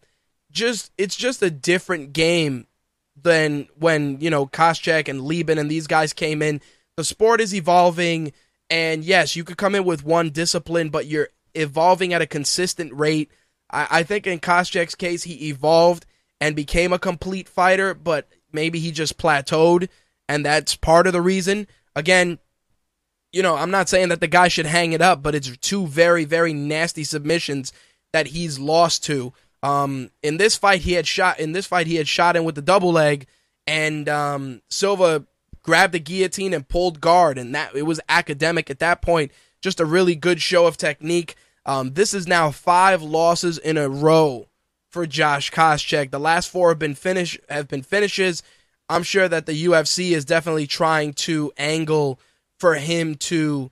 just 0.50 0.92
it's 0.96 1.16
just 1.16 1.42
a 1.42 1.50
different 1.50 2.12
game 2.12 2.66
than 3.22 3.68
when, 3.78 4.20
you 4.20 4.30
know, 4.30 4.46
Koscheck 4.46 5.08
and 5.08 5.22
Leben 5.22 5.58
and 5.58 5.70
these 5.70 5.86
guys 5.86 6.12
came 6.12 6.42
in. 6.42 6.60
The 6.96 7.04
sport 7.04 7.40
is 7.40 7.54
evolving, 7.54 8.32
and 8.70 9.04
yes, 9.04 9.34
you 9.34 9.44
could 9.44 9.56
come 9.58 9.74
in 9.74 9.84
with 9.84 10.04
one 10.04 10.30
discipline, 10.30 10.90
but 10.90 11.06
you're 11.06 11.28
evolving 11.54 12.14
at 12.14 12.22
a 12.22 12.26
consistent 12.26 12.94
rate. 12.94 13.30
I, 13.70 13.88
I 13.90 14.02
think 14.04 14.26
in 14.26 14.38
Koscheck's 14.38 14.94
case, 14.94 15.24
he 15.24 15.48
evolved 15.48 16.06
and 16.40 16.56
became 16.56 16.92
a 16.92 16.98
complete 16.98 17.48
fighter, 17.48 17.92
but 17.92 18.28
maybe 18.52 18.78
he 18.78 18.92
just 18.92 19.18
plateaued, 19.18 19.88
and 20.28 20.46
that's 20.46 20.76
part 20.76 21.06
of 21.06 21.12
the 21.12 21.20
reason. 21.20 21.66
Again, 21.96 22.38
you 23.32 23.42
know, 23.42 23.56
I'm 23.56 23.70
not 23.70 23.88
saying 23.88 24.08
that 24.08 24.20
the 24.20 24.26
guy 24.26 24.48
should 24.48 24.66
hang 24.66 24.92
it 24.92 25.02
up, 25.02 25.22
but 25.22 25.34
it's 25.34 25.56
two 25.58 25.86
very, 25.86 26.24
very 26.24 26.52
nasty 26.52 27.04
submissions 27.04 27.72
that 28.12 28.28
he's 28.28 28.58
lost 28.58 29.04
to. 29.04 29.32
Um, 29.62 30.10
in 30.22 30.36
this 30.36 30.56
fight, 30.56 30.80
he 30.80 30.94
had 30.94 31.06
shot. 31.06 31.38
In 31.38 31.52
this 31.52 31.66
fight, 31.66 31.86
he 31.86 31.96
had 31.96 32.08
shot 32.08 32.36
in 32.36 32.44
with 32.44 32.54
the 32.54 32.62
double 32.62 32.92
leg, 32.92 33.26
and 33.66 34.08
um, 34.08 34.62
Silva 34.68 35.26
grabbed 35.62 35.92
the 35.92 35.98
guillotine 35.98 36.54
and 36.54 36.68
pulled 36.68 37.00
guard, 37.00 37.38
and 37.38 37.54
that 37.54 37.74
it 37.74 37.82
was 37.82 38.00
academic 38.08 38.70
at 38.70 38.78
that 38.78 39.02
point. 39.02 39.32
Just 39.60 39.80
a 39.80 39.84
really 39.84 40.14
good 40.14 40.40
show 40.40 40.66
of 40.66 40.76
technique. 40.76 41.34
Um, 41.66 41.92
this 41.92 42.14
is 42.14 42.26
now 42.26 42.50
five 42.50 43.02
losses 43.02 43.58
in 43.58 43.76
a 43.76 43.88
row 43.88 44.48
for 44.88 45.06
Josh 45.06 45.50
Koscheck. 45.50 46.10
The 46.10 46.18
last 46.18 46.48
four 46.48 46.70
have 46.70 46.78
been 46.78 46.94
finish 46.94 47.38
have 47.48 47.68
been 47.68 47.82
finishes. 47.82 48.42
I'm 48.88 49.02
sure 49.04 49.28
that 49.28 49.46
the 49.46 49.64
UFC 49.66 50.10
is 50.10 50.24
definitely 50.24 50.66
trying 50.66 51.12
to 51.14 51.52
angle 51.56 52.18
for 52.58 52.74
him 52.74 53.14
to 53.14 53.70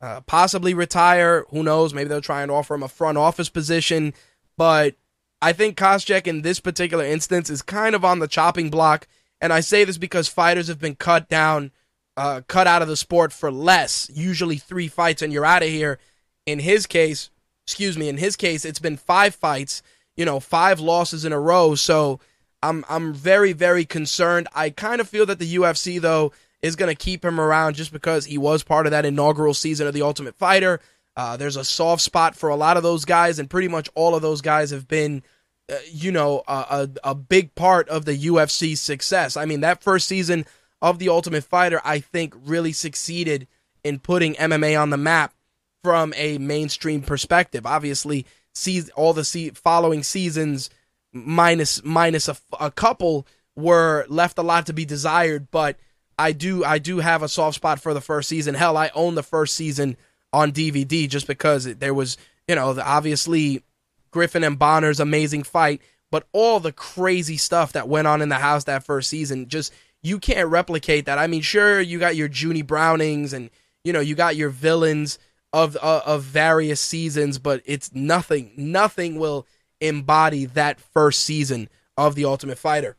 uh, 0.00 0.20
possibly 0.22 0.74
retire. 0.74 1.44
Who 1.50 1.62
knows? 1.62 1.92
Maybe 1.92 2.08
they'll 2.08 2.20
try 2.20 2.42
and 2.42 2.50
offer 2.50 2.74
him 2.74 2.84
a 2.84 2.88
front 2.88 3.18
office 3.18 3.48
position. 3.48 4.14
But 4.56 4.94
I 5.42 5.52
think 5.52 5.76
Koscheck 5.76 6.26
in 6.26 6.42
this 6.42 6.60
particular 6.60 7.04
instance 7.04 7.50
is 7.50 7.62
kind 7.62 7.94
of 7.94 8.04
on 8.04 8.18
the 8.18 8.28
chopping 8.28 8.70
block, 8.70 9.08
and 9.40 9.52
I 9.52 9.60
say 9.60 9.84
this 9.84 9.98
because 9.98 10.28
fighters 10.28 10.68
have 10.68 10.80
been 10.80 10.96
cut 10.96 11.28
down, 11.28 11.72
uh, 12.16 12.42
cut 12.46 12.66
out 12.66 12.82
of 12.82 12.88
the 12.88 12.96
sport 12.96 13.32
for 13.32 13.50
less, 13.50 14.10
usually 14.12 14.56
three 14.56 14.88
fights, 14.88 15.22
and 15.22 15.32
you're 15.32 15.46
out 15.46 15.62
of 15.62 15.68
here. 15.68 15.98
In 16.46 16.58
his 16.58 16.86
case, 16.86 17.30
excuse 17.66 17.96
me, 17.96 18.08
in 18.08 18.16
his 18.16 18.36
case, 18.36 18.64
it's 18.64 18.78
been 18.78 18.96
five 18.96 19.34
fights, 19.34 19.82
you 20.16 20.24
know, 20.24 20.40
five 20.40 20.80
losses 20.80 21.24
in 21.24 21.32
a 21.32 21.40
row. 21.40 21.74
So 21.74 22.20
I'm 22.62 22.84
I'm 22.88 23.14
very 23.14 23.52
very 23.52 23.84
concerned. 23.84 24.48
I 24.54 24.70
kind 24.70 25.00
of 25.00 25.08
feel 25.08 25.26
that 25.26 25.38
the 25.38 25.54
UFC 25.54 26.00
though 26.00 26.32
is 26.62 26.76
going 26.76 26.94
to 26.94 27.04
keep 27.04 27.24
him 27.24 27.40
around 27.40 27.74
just 27.74 27.92
because 27.92 28.26
he 28.26 28.38
was 28.38 28.62
part 28.62 28.86
of 28.86 28.90
that 28.92 29.06
inaugural 29.06 29.54
season 29.54 29.86
of 29.86 29.94
the 29.94 30.02
Ultimate 30.02 30.34
Fighter. 30.34 30.80
Uh, 31.16 31.36
there's 31.36 31.56
a 31.56 31.64
soft 31.64 32.02
spot 32.02 32.36
for 32.36 32.48
a 32.48 32.56
lot 32.56 32.76
of 32.76 32.82
those 32.82 33.04
guys, 33.04 33.38
and 33.38 33.50
pretty 33.50 33.68
much 33.68 33.88
all 33.94 34.14
of 34.14 34.22
those 34.22 34.40
guys 34.40 34.70
have 34.70 34.86
been, 34.86 35.22
uh, 35.70 35.76
you 35.90 36.10
know, 36.10 36.42
a, 36.48 36.88
a, 37.04 37.10
a 37.10 37.14
big 37.14 37.54
part 37.54 37.88
of 37.88 38.04
the 38.04 38.16
UFC's 38.16 38.80
success. 38.80 39.36
I 39.36 39.44
mean, 39.44 39.60
that 39.60 39.82
first 39.82 40.08
season 40.08 40.44
of 40.82 40.98
The 40.98 41.08
Ultimate 41.08 41.44
Fighter, 41.44 41.80
I 41.84 42.00
think, 42.00 42.34
really 42.44 42.72
succeeded 42.72 43.46
in 43.84 43.98
putting 43.98 44.34
MMA 44.34 44.80
on 44.80 44.90
the 44.90 44.96
map 44.96 45.34
from 45.82 46.12
a 46.16 46.38
mainstream 46.38 47.02
perspective. 47.02 47.66
Obviously, 47.66 48.26
see 48.54 48.82
all 48.96 49.12
the 49.12 49.24
see, 49.24 49.50
following 49.50 50.02
seasons 50.02 50.70
minus 51.12 51.82
minus 51.82 52.28
a, 52.28 52.36
a 52.60 52.70
couple 52.70 53.26
were 53.56 54.06
left 54.08 54.38
a 54.38 54.42
lot 54.42 54.66
to 54.66 54.72
be 54.72 54.84
desired, 54.84 55.50
but 55.50 55.76
I 56.18 56.32
do 56.32 56.64
I 56.64 56.78
do 56.78 56.98
have 56.98 57.22
a 57.22 57.28
soft 57.28 57.56
spot 57.56 57.80
for 57.80 57.94
the 57.94 58.00
first 58.00 58.28
season. 58.28 58.54
Hell, 58.54 58.76
I 58.76 58.90
own 58.94 59.14
the 59.14 59.22
first 59.22 59.54
season 59.54 59.96
on 60.32 60.52
DVD 60.52 61.08
just 61.08 61.26
because 61.26 61.64
there 61.64 61.94
was, 61.94 62.16
you 62.46 62.54
know, 62.54 62.72
the, 62.74 62.86
obviously 62.86 63.62
Griffin 64.10 64.44
and 64.44 64.58
Bonner's 64.58 65.00
amazing 65.00 65.42
fight, 65.44 65.80
but 66.10 66.26
all 66.32 66.60
the 66.60 66.72
crazy 66.72 67.36
stuff 67.36 67.72
that 67.72 67.88
went 67.88 68.06
on 68.06 68.22
in 68.22 68.28
the 68.28 68.36
house 68.36 68.64
that 68.64 68.84
first 68.84 69.08
season, 69.08 69.48
just 69.48 69.72
you 70.02 70.18
can't 70.18 70.48
replicate 70.48 71.06
that. 71.06 71.18
I 71.18 71.26
mean, 71.26 71.42
sure, 71.42 71.80
you 71.80 71.98
got 71.98 72.16
your 72.16 72.28
Junie 72.28 72.62
Brownings 72.62 73.32
and 73.32 73.50
you 73.84 73.92
know 73.92 74.00
you 74.00 74.14
got 74.14 74.36
your 74.36 74.50
villains 74.50 75.18
of 75.52 75.76
uh, 75.80 76.02
of 76.04 76.22
various 76.22 76.80
seasons, 76.80 77.38
but 77.38 77.62
it's 77.64 77.94
nothing. 77.94 78.52
Nothing 78.56 79.18
will 79.18 79.46
embody 79.80 80.46
that 80.46 80.80
first 80.80 81.22
season 81.22 81.68
of 81.96 82.14
the 82.14 82.24
Ultimate 82.24 82.58
Fighter. 82.58 82.96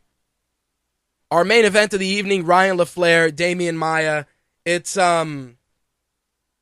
Our 1.29 1.45
main 1.45 1.65
event 1.65 1.93
of 1.93 1.99
the 1.99 2.07
evening: 2.07 2.45
Ryan 2.45 2.77
LaFlare, 2.77 3.31
Demian 3.31 3.75
Maya. 3.75 4.25
It's 4.65 4.97
um 4.97 5.57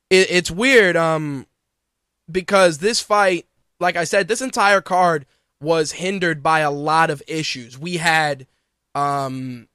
it, 0.09 0.29
it's 0.29 0.51
weird 0.51 0.95
um 0.95 1.47
because 2.31 2.77
this 2.77 3.01
fight, 3.01 3.47
like 3.79 3.95
I 3.95 4.03
said, 4.03 4.27
this 4.27 4.41
entire 4.41 4.81
card 4.81 5.25
was 5.61 5.91
hindered 5.93 6.41
by 6.41 6.59
a 6.59 6.71
lot 6.71 7.09
of 7.09 7.21
issues. 7.27 7.77
We 7.77 7.97
had 7.97 8.47
um 8.95 9.67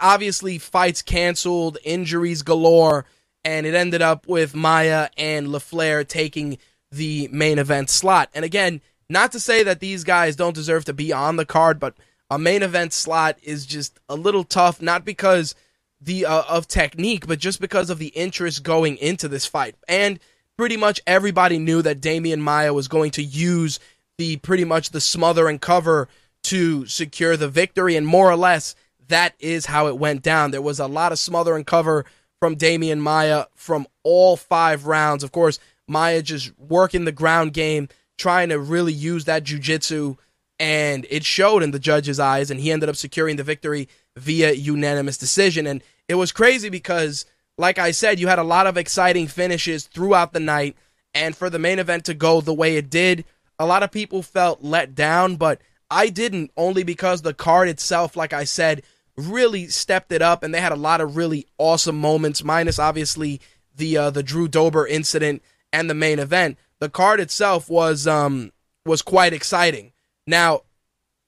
obviously 0.00 0.58
fights 0.58 1.02
canceled, 1.02 1.78
injuries 1.84 2.42
galore, 2.42 3.04
and 3.44 3.66
it 3.66 3.74
ended 3.74 4.02
up 4.02 4.28
with 4.28 4.54
Maya 4.54 5.08
and 5.16 5.48
LaFlare 5.48 6.06
taking 6.06 6.58
the 6.90 7.28
main 7.32 7.58
event 7.58 7.90
slot. 7.90 8.30
And 8.34 8.44
again, 8.44 8.80
not 9.08 9.32
to 9.32 9.40
say 9.40 9.62
that 9.64 9.80
these 9.80 10.04
guys 10.04 10.36
don't 10.36 10.54
deserve 10.54 10.84
to 10.86 10.92
be 10.92 11.12
on 11.12 11.36
the 11.36 11.46
card, 11.46 11.80
but 11.80 11.94
a 12.30 12.38
main 12.38 12.62
event 12.62 12.92
slot 12.92 13.38
is 13.42 13.66
just 13.66 13.98
a 14.08 14.14
little 14.14 14.44
tough, 14.44 14.80
not 14.80 15.04
because 15.04 15.54
the 16.00 16.26
uh, 16.26 16.42
of 16.48 16.66
technique, 16.66 17.26
but 17.26 17.38
just 17.38 17.60
because 17.60 17.90
of 17.90 17.98
the 17.98 18.08
interest 18.08 18.62
going 18.62 18.96
into 18.96 19.28
this 19.28 19.46
fight. 19.46 19.76
And 19.88 20.18
pretty 20.62 20.76
much 20.76 21.00
everybody 21.08 21.58
knew 21.58 21.82
that 21.82 22.00
Demian 22.00 22.38
Maya 22.38 22.72
was 22.72 22.86
going 22.86 23.10
to 23.10 23.22
use 23.24 23.80
the 24.16 24.36
pretty 24.36 24.64
much 24.64 24.90
the 24.90 25.00
smother 25.00 25.48
and 25.48 25.60
cover 25.60 26.06
to 26.44 26.86
secure 26.86 27.36
the 27.36 27.48
victory, 27.48 27.96
and 27.96 28.06
more 28.06 28.30
or 28.30 28.36
less 28.36 28.76
that 29.08 29.34
is 29.40 29.66
how 29.66 29.88
it 29.88 29.98
went 29.98 30.22
down. 30.22 30.52
There 30.52 30.62
was 30.62 30.78
a 30.78 30.86
lot 30.86 31.10
of 31.10 31.18
smother 31.18 31.56
and 31.56 31.66
cover 31.66 32.04
from 32.38 32.54
Demian 32.54 33.00
Maya 33.00 33.46
from 33.56 33.88
all 34.04 34.36
five 34.36 34.86
rounds. 34.86 35.24
Of 35.24 35.32
course, 35.32 35.58
Maya 35.88 36.22
just 36.22 36.56
working 36.56 37.06
the 37.06 37.10
ground 37.10 37.54
game, 37.54 37.88
trying 38.16 38.50
to 38.50 38.60
really 38.60 38.92
use 38.92 39.24
that 39.24 39.42
jujitsu, 39.42 40.16
and 40.60 41.04
it 41.10 41.24
showed 41.24 41.64
in 41.64 41.72
the 41.72 41.80
judge's 41.80 42.20
eyes, 42.20 42.52
and 42.52 42.60
he 42.60 42.70
ended 42.70 42.88
up 42.88 42.94
securing 42.94 43.34
the 43.34 43.42
victory 43.42 43.88
via 44.16 44.52
unanimous 44.52 45.18
decision. 45.18 45.66
And 45.66 45.82
it 46.06 46.14
was 46.14 46.30
crazy 46.30 46.68
because, 46.68 47.26
like 47.58 47.78
I 47.78 47.90
said, 47.90 48.18
you 48.18 48.28
had 48.28 48.38
a 48.38 48.44
lot 48.44 48.66
of 48.66 48.76
exciting 48.76 49.26
finishes 49.26 49.86
throughout 49.86 50.32
the 50.32 50.40
night. 50.40 50.76
And 51.14 51.36
for 51.36 51.50
the 51.50 51.58
main 51.58 51.78
event 51.78 52.06
to 52.06 52.14
go 52.14 52.40
the 52.40 52.54
way 52.54 52.76
it 52.76 52.88
did, 52.88 53.24
a 53.58 53.66
lot 53.66 53.82
of 53.82 53.92
people 53.92 54.22
felt 54.22 54.62
let 54.62 54.94
down, 54.94 55.36
but 55.36 55.60
I 55.90 56.08
didn't, 56.08 56.50
only 56.56 56.84
because 56.84 57.20
the 57.20 57.34
card 57.34 57.68
itself, 57.68 58.16
like 58.16 58.32
I 58.32 58.44
said, 58.44 58.82
really 59.16 59.68
stepped 59.68 60.10
it 60.10 60.22
up 60.22 60.42
and 60.42 60.54
they 60.54 60.60
had 60.60 60.72
a 60.72 60.76
lot 60.76 61.02
of 61.02 61.16
really 61.16 61.46
awesome 61.58 61.98
moments, 61.98 62.42
minus 62.42 62.78
obviously 62.78 63.40
the 63.76 63.96
uh, 63.96 64.10
the 64.10 64.22
Drew 64.22 64.48
Dober 64.48 64.86
incident 64.86 65.42
and 65.72 65.88
the 65.88 65.94
main 65.94 66.18
event. 66.18 66.56
The 66.78 66.88
card 66.88 67.20
itself 67.20 67.68
was 67.68 68.06
um 68.06 68.52
was 68.86 69.02
quite 69.02 69.34
exciting. 69.34 69.92
Now, 70.26 70.62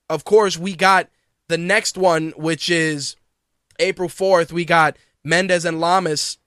of 0.09 0.23
course, 0.23 0.57
we 0.57 0.75
got 0.75 1.09
the 1.47 1.57
next 1.57 1.97
one, 1.97 2.33
which 2.35 2.69
is 2.69 3.15
April 3.79 4.09
4th, 4.09 4.51
we 4.51 4.65
got 4.65 4.97
Mendes 5.25 5.65
and 5.65 5.81
Lamas. 5.81 6.37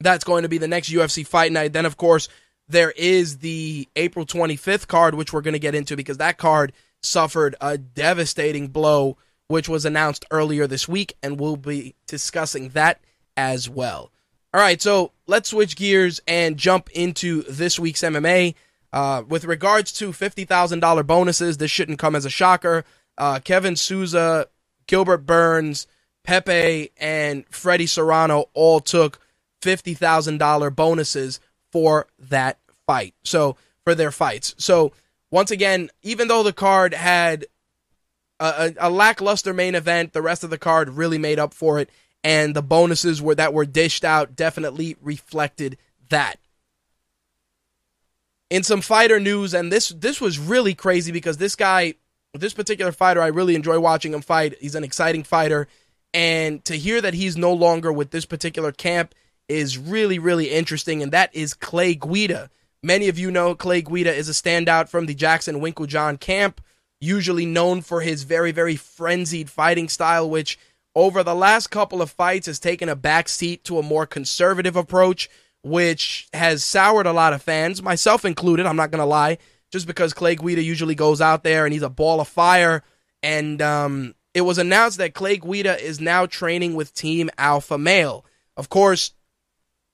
That's 0.00 0.24
going 0.24 0.42
to 0.42 0.48
be 0.48 0.58
the 0.58 0.68
next 0.68 0.90
UFC 0.90 1.26
fight 1.26 1.52
night. 1.52 1.72
Then, 1.72 1.86
of 1.86 1.96
course, 1.96 2.28
there 2.68 2.92
is 2.92 3.38
the 3.38 3.88
April 3.96 4.26
25th 4.26 4.86
card, 4.86 5.14
which 5.14 5.32
we're 5.32 5.40
going 5.40 5.52
to 5.52 5.58
get 5.58 5.74
into 5.74 5.96
because 5.96 6.18
that 6.18 6.38
card 6.38 6.72
suffered 7.02 7.54
a 7.60 7.78
devastating 7.78 8.68
blow, 8.68 9.16
which 9.48 9.68
was 9.68 9.84
announced 9.84 10.24
earlier 10.30 10.66
this 10.66 10.88
week, 10.88 11.14
and 11.22 11.40
we'll 11.40 11.56
be 11.56 11.94
discussing 12.06 12.70
that 12.70 13.00
as 13.36 13.68
well. 13.68 14.10
All 14.54 14.60
right, 14.60 14.80
so 14.80 15.12
let's 15.26 15.50
switch 15.50 15.76
gears 15.76 16.20
and 16.26 16.56
jump 16.56 16.90
into 16.90 17.42
this 17.42 17.78
week's 17.78 18.02
MMA. 18.02 18.54
Uh, 18.92 19.22
with 19.28 19.44
regards 19.44 19.92
to 19.92 20.12
$50,000 20.12 21.06
bonuses, 21.06 21.58
this 21.58 21.70
shouldn't 21.70 21.98
come 21.98 22.16
as 22.16 22.24
a 22.24 22.30
shocker. 22.30 22.84
Uh, 23.18 23.40
Kevin 23.40 23.76
Souza, 23.76 24.48
Gilbert 24.86 25.26
Burns, 25.26 25.86
Pepey, 26.24 26.90
and 26.98 27.44
Freddy 27.50 27.86
Serrano 27.86 28.46
all 28.54 28.80
took 28.80 29.20
$50,000 29.62 30.74
bonuses 30.74 31.40
for 31.72 32.06
that 32.18 32.58
fight. 32.86 33.14
So, 33.22 33.56
for 33.84 33.94
their 33.94 34.10
fights. 34.10 34.54
So, 34.58 34.92
once 35.30 35.50
again, 35.50 35.90
even 36.02 36.28
though 36.28 36.42
the 36.42 36.52
card 36.52 36.94
had 36.94 37.46
a, 38.40 38.74
a, 38.78 38.88
a 38.88 38.90
lackluster 38.90 39.52
main 39.52 39.74
event, 39.74 40.12
the 40.12 40.22
rest 40.22 40.44
of 40.44 40.50
the 40.50 40.58
card 40.58 40.90
really 40.90 41.18
made 41.18 41.38
up 41.38 41.52
for 41.52 41.78
it, 41.78 41.90
and 42.24 42.54
the 42.54 42.62
bonuses 42.62 43.22
were 43.22 43.34
that 43.34 43.54
were 43.54 43.64
dished 43.64 44.04
out 44.04 44.36
definitely 44.36 44.96
reflected 45.00 45.76
that. 46.08 46.36
In 48.50 48.62
some 48.62 48.80
fighter 48.80 49.20
news, 49.20 49.52
and 49.54 49.70
this 49.70 49.90
this 49.90 50.20
was 50.20 50.38
really 50.38 50.74
crazy 50.74 51.12
because 51.12 51.36
this 51.36 51.54
guy, 51.54 51.94
this 52.34 52.54
particular 52.54 52.92
fighter, 52.92 53.20
I 53.20 53.26
really 53.26 53.54
enjoy 53.54 53.78
watching 53.78 54.14
him 54.14 54.22
fight. 54.22 54.56
He's 54.60 54.74
an 54.74 54.84
exciting 54.84 55.22
fighter, 55.22 55.68
and 56.14 56.64
to 56.64 56.76
hear 56.76 57.00
that 57.00 57.14
he's 57.14 57.36
no 57.36 57.52
longer 57.52 57.92
with 57.92 58.10
this 58.10 58.26
particular 58.26 58.72
camp 58.72 59.14
is 59.48 59.78
really 59.78 60.18
really 60.18 60.50
interesting. 60.50 61.02
And 61.02 61.12
that 61.12 61.34
is 61.34 61.54
Clay 61.54 61.94
Guida. 61.94 62.50
Many 62.82 63.08
of 63.08 63.18
you 63.18 63.30
know 63.30 63.54
Clay 63.54 63.82
Guida 63.82 64.14
is 64.14 64.28
a 64.28 64.32
standout 64.32 64.88
from 64.88 65.06
the 65.06 65.14
Jackson 65.14 65.60
Winkeljohn 65.60 66.20
camp, 66.20 66.60
usually 67.00 67.46
known 67.46 67.82
for 67.82 68.00
his 68.00 68.22
very 68.22 68.52
very 68.52 68.76
frenzied 68.76 69.50
fighting 69.50 69.88
style, 69.88 70.28
which 70.28 70.58
over 70.94 71.22
the 71.22 71.34
last 71.34 71.68
couple 71.68 72.02
of 72.02 72.10
fights 72.10 72.46
has 72.46 72.58
taken 72.58 72.88
a 72.88 72.96
backseat 72.96 73.62
to 73.62 73.78
a 73.78 73.82
more 73.82 74.04
conservative 74.04 74.74
approach, 74.74 75.28
which 75.62 76.28
has 76.32 76.64
soured 76.64 77.06
a 77.06 77.12
lot 77.12 77.32
of 77.32 77.40
fans, 77.40 77.82
myself 77.82 78.24
included. 78.24 78.66
I'm 78.66 78.74
not 78.74 78.90
going 78.90 78.98
to 79.00 79.04
lie, 79.04 79.38
just 79.70 79.86
because 79.86 80.12
Clay 80.12 80.34
Guida 80.34 80.60
usually 80.60 80.96
goes 80.96 81.20
out 81.20 81.44
there 81.44 81.64
and 81.64 81.72
he's 81.72 81.82
a 81.82 81.88
ball 81.88 82.20
of 82.20 82.26
fire. 82.26 82.82
And 83.22 83.62
um, 83.62 84.14
it 84.38 84.42
was 84.42 84.56
announced 84.56 84.98
that 84.98 85.14
Clay 85.14 85.36
Guida 85.36 85.84
is 85.84 86.00
now 86.00 86.24
training 86.24 86.74
with 86.74 86.94
Team 86.94 87.28
Alpha 87.36 87.76
Male. 87.76 88.24
Of 88.56 88.68
course, 88.68 89.12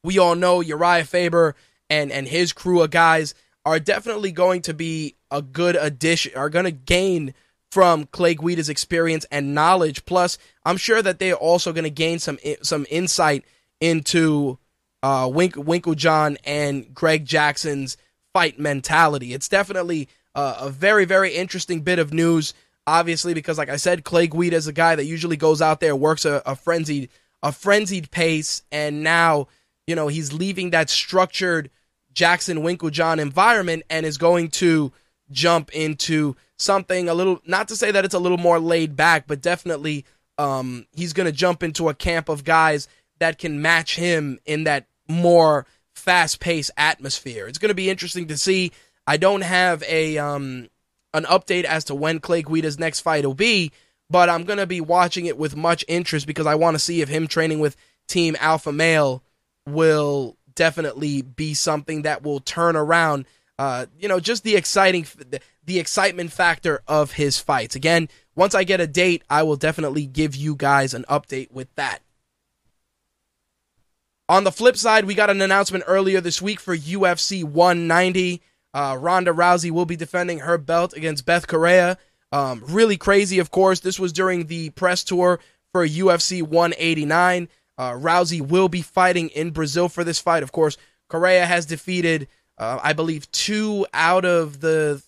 we 0.02 0.18
all 0.18 0.34
know 0.34 0.60
Urijah 0.60 1.06
Faber 1.06 1.56
and, 1.88 2.12
and 2.12 2.28
his 2.28 2.52
crew 2.52 2.82
of 2.82 2.90
guys 2.90 3.34
are 3.64 3.80
definitely 3.80 4.32
going 4.32 4.60
to 4.62 4.74
be 4.74 5.16
a 5.30 5.40
good 5.40 5.76
addition, 5.76 6.32
are 6.36 6.50
going 6.50 6.66
to 6.66 6.70
gain 6.70 7.32
from 7.70 8.04
Clay 8.04 8.34
Guida's 8.34 8.68
experience 8.68 9.24
and 9.30 9.54
knowledge. 9.54 10.04
Plus, 10.04 10.36
I'm 10.64 10.76
sure 10.76 11.00
that 11.00 11.18
they're 11.18 11.34
also 11.34 11.72
going 11.72 11.84
to 11.84 11.90
gain 11.90 12.18
some 12.18 12.38
some 12.60 12.86
insight 12.90 13.46
into 13.80 14.58
uh, 15.02 15.28
Wink, 15.32 15.54
Winkeljohn 15.54 16.36
and 16.44 16.92
Greg 16.92 17.24
Jackson's 17.24 17.96
fight 18.34 18.58
mentality. 18.58 19.32
It's 19.32 19.48
definitely 19.48 20.10
uh, 20.34 20.58
a 20.60 20.68
very 20.68 21.06
very 21.06 21.34
interesting 21.34 21.80
bit 21.80 21.98
of 21.98 22.12
news. 22.12 22.52
Obviously, 22.86 23.32
because 23.32 23.56
like 23.56 23.70
I 23.70 23.76
said, 23.76 24.04
Clay 24.04 24.26
Guida 24.26 24.56
is 24.56 24.66
a 24.66 24.72
guy 24.72 24.94
that 24.94 25.06
usually 25.06 25.36
goes 25.36 25.62
out 25.62 25.80
there, 25.80 25.96
works 25.96 26.24
a, 26.24 26.42
a 26.44 26.54
frenzied 26.54 27.08
a 27.42 27.52
frenzied 27.52 28.10
pace, 28.10 28.62
and 28.72 29.02
now 29.02 29.48
you 29.86 29.94
know 29.94 30.08
he's 30.08 30.32
leaving 30.32 30.70
that 30.70 30.90
structured 30.90 31.70
Jackson 32.12 32.58
Winkeljohn 32.58 33.18
environment 33.18 33.84
and 33.90 34.04
is 34.04 34.18
going 34.18 34.48
to 34.48 34.92
jump 35.30 35.74
into 35.74 36.36
something 36.56 37.08
a 37.08 37.14
little 37.14 37.40
not 37.46 37.68
to 37.68 37.76
say 37.76 37.90
that 37.90 38.04
it's 38.04 38.14
a 38.14 38.18
little 38.18 38.38
more 38.38 38.58
laid 38.58 38.96
back, 38.96 39.26
but 39.26 39.40
definitely 39.40 40.04
um, 40.38 40.86
he's 40.92 41.12
going 41.12 41.26
to 41.26 41.32
jump 41.32 41.62
into 41.62 41.88
a 41.88 41.94
camp 41.94 42.28
of 42.28 42.44
guys 42.44 42.88
that 43.18 43.38
can 43.38 43.62
match 43.62 43.96
him 43.96 44.38
in 44.44 44.64
that 44.64 44.86
more 45.08 45.66
fast-paced 45.94 46.70
atmosphere. 46.76 47.46
It's 47.46 47.58
going 47.58 47.68
to 47.70 47.74
be 47.74 47.88
interesting 47.88 48.28
to 48.28 48.36
see. 48.36 48.72
I 49.06 49.16
don't 49.16 49.42
have 49.42 49.82
a 49.84 50.18
um, 50.18 50.68
an 51.14 51.24
update 51.24 51.64
as 51.64 51.84
to 51.84 51.94
when 51.94 52.20
Clay 52.20 52.42
Guida's 52.42 52.78
next 52.78 53.00
fight 53.00 53.24
will 53.24 53.34
be, 53.34 53.72
but 54.10 54.28
I'm 54.28 54.44
going 54.44 54.58
to 54.58 54.66
be 54.66 54.82
watching 54.82 55.24
it 55.24 55.38
with 55.38 55.56
much 55.56 55.84
interest 55.88 56.26
because 56.26 56.46
I 56.46 56.56
want 56.56 56.74
to 56.74 56.78
see 56.78 57.00
if 57.00 57.08
him 57.08 57.26
training 57.26 57.60
with 57.60 57.76
Team 58.06 58.36
Alpha 58.38 58.72
Male 58.72 59.22
will 59.66 60.36
definitely 60.54 61.22
be 61.22 61.54
something 61.54 62.02
that 62.02 62.22
will 62.22 62.40
turn 62.40 62.76
around 62.76 63.24
uh, 63.58 63.86
you 63.98 64.08
know, 64.08 64.20
just 64.20 64.42
the 64.42 64.56
exciting, 64.56 65.06
the 65.64 65.78
excitement 65.78 66.32
factor 66.32 66.82
of 66.88 67.12
his 67.12 67.38
fights. 67.38 67.76
Again, 67.76 68.08
once 68.34 68.54
I 68.54 68.64
get 68.64 68.80
a 68.80 68.86
date, 68.86 69.22
I 69.30 69.44
will 69.44 69.56
definitely 69.56 70.06
give 70.06 70.34
you 70.34 70.56
guys 70.56 70.94
an 70.94 71.04
update 71.08 71.52
with 71.52 71.72
that. 71.76 72.00
On 74.28 74.42
the 74.42 74.52
flip 74.52 74.76
side, 74.76 75.04
we 75.04 75.14
got 75.14 75.30
an 75.30 75.40
announcement 75.40 75.84
earlier 75.86 76.20
this 76.20 76.42
week 76.42 76.58
for 76.58 76.76
UFC 76.76 77.44
190. 77.44 78.42
Uh, 78.74 78.98
Ronda 79.00 79.30
Rousey 79.30 79.70
will 79.70 79.86
be 79.86 79.96
defending 79.96 80.40
her 80.40 80.58
belt 80.58 80.92
against 80.92 81.24
Beth 81.24 81.46
Correia. 81.46 81.96
Um, 82.32 82.62
really 82.68 82.98
crazy, 82.98 83.38
of 83.38 83.50
course. 83.50 83.80
This 83.80 83.98
was 83.98 84.12
during 84.12 84.46
the 84.46 84.70
press 84.70 85.04
tour 85.04 85.40
for 85.72 85.86
UFC 85.86 86.42
189. 86.42 87.48
Uh, 87.78 87.92
Rousey 87.92 88.40
will 88.40 88.68
be 88.68 88.82
fighting 88.82 89.28
in 89.30 89.52
Brazil 89.52 89.88
for 89.88 90.04
this 90.04 90.18
fight. 90.18 90.42
Of 90.42 90.52
course, 90.52 90.76
Correia 91.08 91.46
has 91.46 91.64
defeated 91.64 92.28
uh, 92.58 92.78
I 92.82 92.92
believe 92.92 93.30
two 93.32 93.86
out 93.92 94.24
of 94.24 94.60
the 94.60 95.02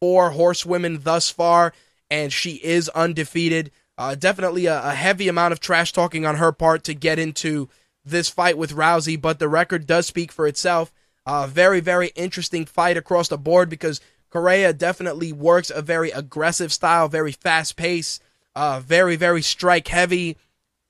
four 0.00 0.30
horsewomen 0.30 1.00
thus 1.02 1.30
far, 1.30 1.72
and 2.10 2.32
she 2.32 2.52
is 2.62 2.88
undefeated. 2.90 3.70
Uh, 3.96 4.14
definitely 4.14 4.66
a, 4.66 4.82
a, 4.82 4.94
heavy 4.94 5.28
amount 5.28 5.52
of 5.52 5.60
trash 5.60 5.92
talking 5.92 6.24
on 6.24 6.36
her 6.36 6.52
part 6.52 6.84
to 6.84 6.94
get 6.94 7.18
into 7.18 7.68
this 8.04 8.28
fight 8.30 8.56
with 8.56 8.72
Rousey, 8.72 9.20
but 9.20 9.38
the 9.38 9.48
record 9.48 9.86
does 9.86 10.06
speak 10.06 10.32
for 10.32 10.46
itself. 10.46 10.90
Uh, 11.26 11.46
very, 11.46 11.80
very 11.80 12.08
interesting 12.08 12.64
fight 12.64 12.96
across 12.96 13.28
the 13.28 13.38
board 13.38 13.68
because 13.68 14.00
Correia 14.30 14.72
definitely 14.72 15.32
works 15.32 15.70
a 15.70 15.82
very 15.82 16.10
aggressive 16.10 16.72
style, 16.72 17.08
very 17.08 17.32
fast 17.32 17.76
pace, 17.76 18.20
uh, 18.54 18.80
very, 18.80 19.16
very 19.16 19.42
strike 19.42 19.88
heavy, 19.88 20.36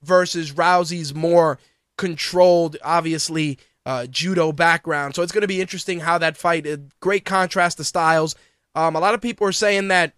versus 0.03 0.53
Rousey's 0.53 1.14
more 1.14 1.59
controlled, 1.99 2.77
obviously 2.83 3.59
uh, 3.85 4.07
judo 4.07 4.53
background. 4.53 5.14
So 5.14 5.23
it's 5.23 5.33
going 5.33 5.43
to 5.43 5.49
be 5.49 5.61
interesting 5.61 6.01
how 6.01 6.19
that 6.19 6.37
fight. 6.37 6.66
Uh, 6.66 6.79
great 7.01 7.25
contrast 7.25 7.77
to 7.79 7.85
styles. 7.85 8.35
Um, 8.75 8.97
a 8.97 9.01
lot 9.01 9.14
of 9.14 9.21
people 9.21 9.47
are 9.47 9.53
saying 9.53 9.88
that 9.88 10.14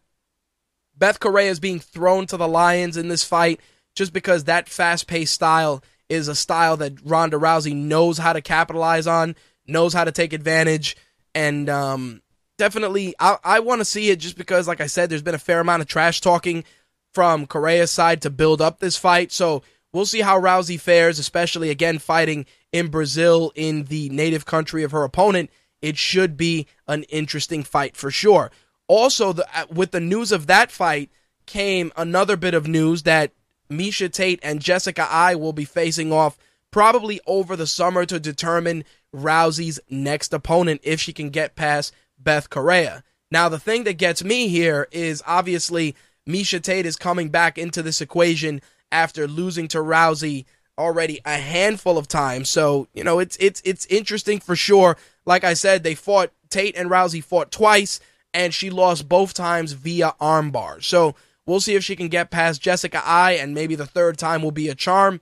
Beth 0.96 1.18
Correia 1.20 1.50
is 1.50 1.60
being 1.60 1.80
thrown 1.80 2.26
to 2.26 2.36
the 2.36 2.48
lions 2.48 2.96
in 2.96 3.08
this 3.08 3.24
fight 3.24 3.60
just 3.94 4.12
because 4.12 4.44
that 4.44 4.68
fast-paced 4.68 5.34
style 5.34 5.82
is 6.08 6.28
a 6.28 6.34
style 6.34 6.76
that 6.76 7.00
Ronda 7.04 7.38
Rousey 7.38 7.74
knows 7.74 8.18
how 8.18 8.32
to 8.32 8.42
capitalize 8.42 9.06
on, 9.06 9.34
knows 9.66 9.92
how 9.92 10.04
to 10.04 10.12
take 10.12 10.32
advantage, 10.32 10.96
and 11.34 11.68
um, 11.68 12.22
definitely 12.58 13.14
I, 13.18 13.38
I 13.42 13.60
want 13.60 13.80
to 13.80 13.84
see 13.84 14.10
it 14.10 14.20
just 14.20 14.36
because, 14.36 14.68
like 14.68 14.80
I 14.80 14.86
said, 14.86 15.10
there's 15.10 15.22
been 15.22 15.34
a 15.34 15.38
fair 15.38 15.60
amount 15.60 15.82
of 15.82 15.88
trash 15.88 16.20
talking 16.20 16.64
from 17.12 17.46
Correia's 17.46 17.90
side 17.90 18.22
to 18.22 18.30
build 18.30 18.60
up 18.60 18.78
this 18.78 18.96
fight. 18.96 19.32
So 19.32 19.62
we'll 19.92 20.06
see 20.06 20.20
how 20.20 20.40
Rousey 20.40 20.80
fares, 20.80 21.18
especially 21.18 21.70
again 21.70 21.98
fighting 21.98 22.46
in 22.72 22.88
Brazil 22.88 23.52
in 23.54 23.84
the 23.84 24.08
native 24.08 24.46
country 24.46 24.82
of 24.82 24.92
her 24.92 25.04
opponent. 25.04 25.50
It 25.80 25.96
should 25.96 26.36
be 26.36 26.66
an 26.88 27.02
interesting 27.04 27.62
fight 27.62 27.96
for 27.96 28.10
sure. 28.10 28.50
Also, 28.88 29.32
the, 29.32 29.46
uh, 29.58 29.66
with 29.70 29.90
the 29.90 30.00
news 30.00 30.32
of 30.32 30.46
that 30.46 30.70
fight 30.70 31.10
came 31.46 31.92
another 31.96 32.36
bit 32.36 32.54
of 32.54 32.68
news 32.68 33.02
that 33.02 33.32
Miesha 33.70 34.12
Tate 34.12 34.40
and 34.42 34.60
Jessica 34.60 35.06
Eye 35.10 35.34
will 35.34 35.52
be 35.52 35.64
facing 35.64 36.12
off 36.12 36.38
probably 36.70 37.20
over 37.26 37.56
the 37.56 37.66
summer 37.66 38.06
to 38.06 38.20
determine 38.20 38.84
Rousey's 39.14 39.80
next 39.90 40.32
opponent 40.32 40.80
if 40.84 41.00
she 41.00 41.12
can 41.12 41.30
get 41.30 41.56
past 41.56 41.94
Beth 42.18 42.50
Correia. 42.50 43.02
Now, 43.30 43.48
the 43.48 43.58
thing 43.58 43.84
that 43.84 43.94
gets 43.94 44.22
me 44.22 44.48
here 44.48 44.88
is 44.92 45.22
obviously 45.26 45.96
Miesha 46.28 46.62
Tate 46.62 46.86
is 46.86 46.96
coming 46.96 47.30
back 47.30 47.58
into 47.58 47.82
this 47.82 48.00
equation 48.00 48.60
after 48.90 49.26
losing 49.26 49.68
to 49.68 49.78
Rousey 49.78 50.44
already 50.78 51.20
a 51.24 51.36
handful 51.36 51.98
of 51.98 52.08
times. 52.08 52.48
So, 52.50 52.88
you 52.94 53.04
know, 53.04 53.18
it's 53.18 53.36
it's 53.40 53.62
it's 53.64 53.86
interesting 53.86 54.40
for 54.40 54.56
sure. 54.56 54.96
Like 55.24 55.44
I 55.44 55.54
said, 55.54 55.82
they 55.82 55.94
fought 55.94 56.32
Tate 56.50 56.76
and 56.76 56.90
Rousey 56.90 57.22
fought 57.22 57.50
twice 57.50 58.00
and 58.34 58.54
she 58.54 58.70
lost 58.70 59.08
both 59.08 59.34
times 59.34 59.72
via 59.72 60.14
armbar. 60.20 60.82
So, 60.82 61.14
we'll 61.46 61.60
see 61.60 61.74
if 61.74 61.84
she 61.84 61.96
can 61.96 62.08
get 62.08 62.30
past 62.30 62.62
Jessica 62.62 63.02
Eye 63.04 63.32
and 63.32 63.54
maybe 63.54 63.74
the 63.74 63.86
third 63.86 64.18
time 64.18 64.42
will 64.42 64.52
be 64.52 64.68
a 64.68 64.74
charm. 64.74 65.20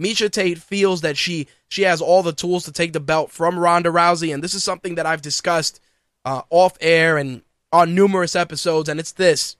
Miesha 0.00 0.30
Tate 0.30 0.58
feels 0.58 1.00
that 1.02 1.16
she 1.16 1.48
she 1.68 1.82
has 1.82 2.00
all 2.00 2.22
the 2.22 2.32
tools 2.32 2.64
to 2.64 2.72
take 2.72 2.92
the 2.92 3.00
belt 3.00 3.30
from 3.30 3.58
Ronda 3.58 3.90
Rousey 3.90 4.32
and 4.32 4.42
this 4.42 4.54
is 4.54 4.64
something 4.64 4.96
that 4.96 5.06
I've 5.06 5.22
discussed 5.22 5.80
uh, 6.24 6.42
off 6.50 6.76
air 6.80 7.16
and 7.16 7.42
on 7.72 7.94
numerous 7.94 8.36
episodes 8.36 8.88
and 8.88 8.98
it's 8.98 9.12
this. 9.12 9.56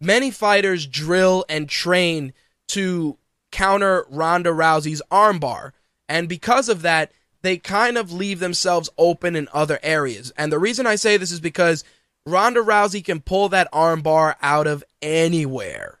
Many 0.00 0.30
fighters 0.30 0.86
drill 0.86 1.44
and 1.48 1.68
train 1.68 2.32
to 2.68 3.16
counter 3.54 4.04
Ronda 4.10 4.50
Rousey's 4.50 5.00
armbar. 5.10 5.72
And 6.08 6.28
because 6.28 6.68
of 6.68 6.82
that, 6.82 7.12
they 7.42 7.56
kind 7.56 7.96
of 7.96 8.12
leave 8.12 8.40
themselves 8.40 8.90
open 8.98 9.36
in 9.36 9.48
other 9.52 9.78
areas. 9.82 10.32
And 10.36 10.50
the 10.50 10.58
reason 10.58 10.86
I 10.86 10.96
say 10.96 11.16
this 11.16 11.30
is 11.30 11.40
because 11.40 11.84
Ronda 12.26 12.60
Rousey 12.60 13.04
can 13.04 13.20
pull 13.20 13.48
that 13.50 13.70
armbar 13.72 14.34
out 14.42 14.66
of 14.66 14.82
anywhere. 15.00 16.00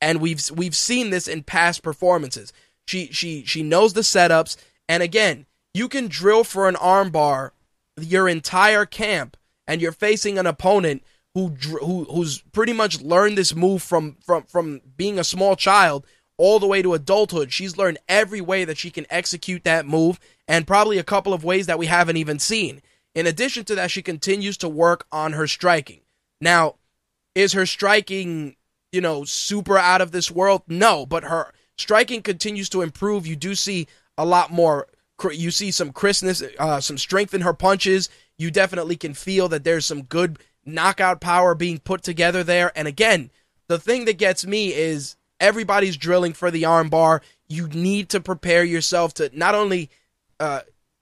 And 0.00 0.20
we've 0.20 0.42
we've 0.50 0.76
seen 0.76 1.10
this 1.10 1.28
in 1.28 1.42
past 1.42 1.82
performances. 1.82 2.52
She 2.86 3.08
she 3.12 3.44
she 3.44 3.62
knows 3.62 3.92
the 3.92 4.02
setups, 4.02 4.56
and 4.88 5.02
again, 5.02 5.46
you 5.74 5.88
can 5.88 6.08
drill 6.08 6.44
for 6.44 6.68
an 6.68 6.76
armbar 6.76 7.50
your 8.00 8.28
entire 8.28 8.86
camp, 8.86 9.36
and 9.66 9.80
you're 9.82 9.92
facing 9.92 10.38
an 10.38 10.46
opponent 10.46 11.02
who 11.34 11.48
who 11.80 12.04
who's 12.04 12.40
pretty 12.52 12.72
much 12.72 13.00
learned 13.00 13.36
this 13.36 13.54
move 13.54 13.82
from 13.82 14.16
from 14.24 14.44
from 14.44 14.80
being 14.96 15.18
a 15.18 15.24
small 15.24 15.56
child 15.56 16.06
all 16.36 16.58
the 16.58 16.66
way 16.66 16.80
to 16.80 16.94
adulthood. 16.94 17.52
She's 17.52 17.76
learned 17.76 17.98
every 18.08 18.40
way 18.40 18.64
that 18.64 18.78
she 18.78 18.90
can 18.90 19.06
execute 19.10 19.64
that 19.64 19.86
move, 19.86 20.18
and 20.46 20.66
probably 20.66 20.98
a 20.98 21.04
couple 21.04 21.34
of 21.34 21.44
ways 21.44 21.66
that 21.66 21.78
we 21.78 21.86
haven't 21.86 22.16
even 22.16 22.38
seen. 22.38 22.80
In 23.14 23.26
addition 23.26 23.64
to 23.64 23.74
that, 23.74 23.90
she 23.90 24.02
continues 24.02 24.56
to 24.58 24.68
work 24.68 25.06
on 25.10 25.32
her 25.32 25.46
striking. 25.46 26.00
Now, 26.40 26.76
is 27.34 27.52
her 27.52 27.66
striking, 27.66 28.56
you 28.92 29.00
know, 29.00 29.24
super 29.24 29.78
out 29.78 30.00
of 30.00 30.12
this 30.12 30.30
world? 30.30 30.62
No, 30.68 31.06
but 31.06 31.24
her 31.24 31.52
striking 31.76 32.22
continues 32.22 32.68
to 32.70 32.82
improve. 32.82 33.26
You 33.26 33.36
do 33.36 33.54
see 33.54 33.86
a 34.16 34.24
lot 34.24 34.50
more. 34.50 34.88
You 35.30 35.50
see 35.50 35.70
some 35.70 35.92
crispness, 35.92 36.42
uh, 36.58 36.80
some 36.80 36.98
strength 36.98 37.34
in 37.34 37.40
her 37.40 37.54
punches. 37.54 38.08
You 38.36 38.50
definitely 38.50 38.96
can 38.96 39.14
feel 39.14 39.48
that 39.48 39.64
there's 39.64 39.84
some 39.84 40.02
good 40.02 40.38
knockout 40.64 41.20
power 41.20 41.54
being 41.54 41.78
put 41.78 42.02
together 42.02 42.44
there. 42.44 42.72
And 42.76 42.86
again, 42.86 43.30
the 43.68 43.78
thing 43.78 44.04
that 44.04 44.18
gets 44.18 44.46
me 44.46 44.72
is 44.72 45.16
everybody's 45.40 45.96
drilling 45.96 46.32
for 46.32 46.50
the 46.50 46.62
armbar. 46.62 47.20
You 47.48 47.68
need 47.68 48.08
to 48.10 48.20
prepare 48.20 48.64
yourself 48.64 49.14
to 49.14 49.30
not 49.32 49.54
only 49.54 49.90
uh, 50.38 50.60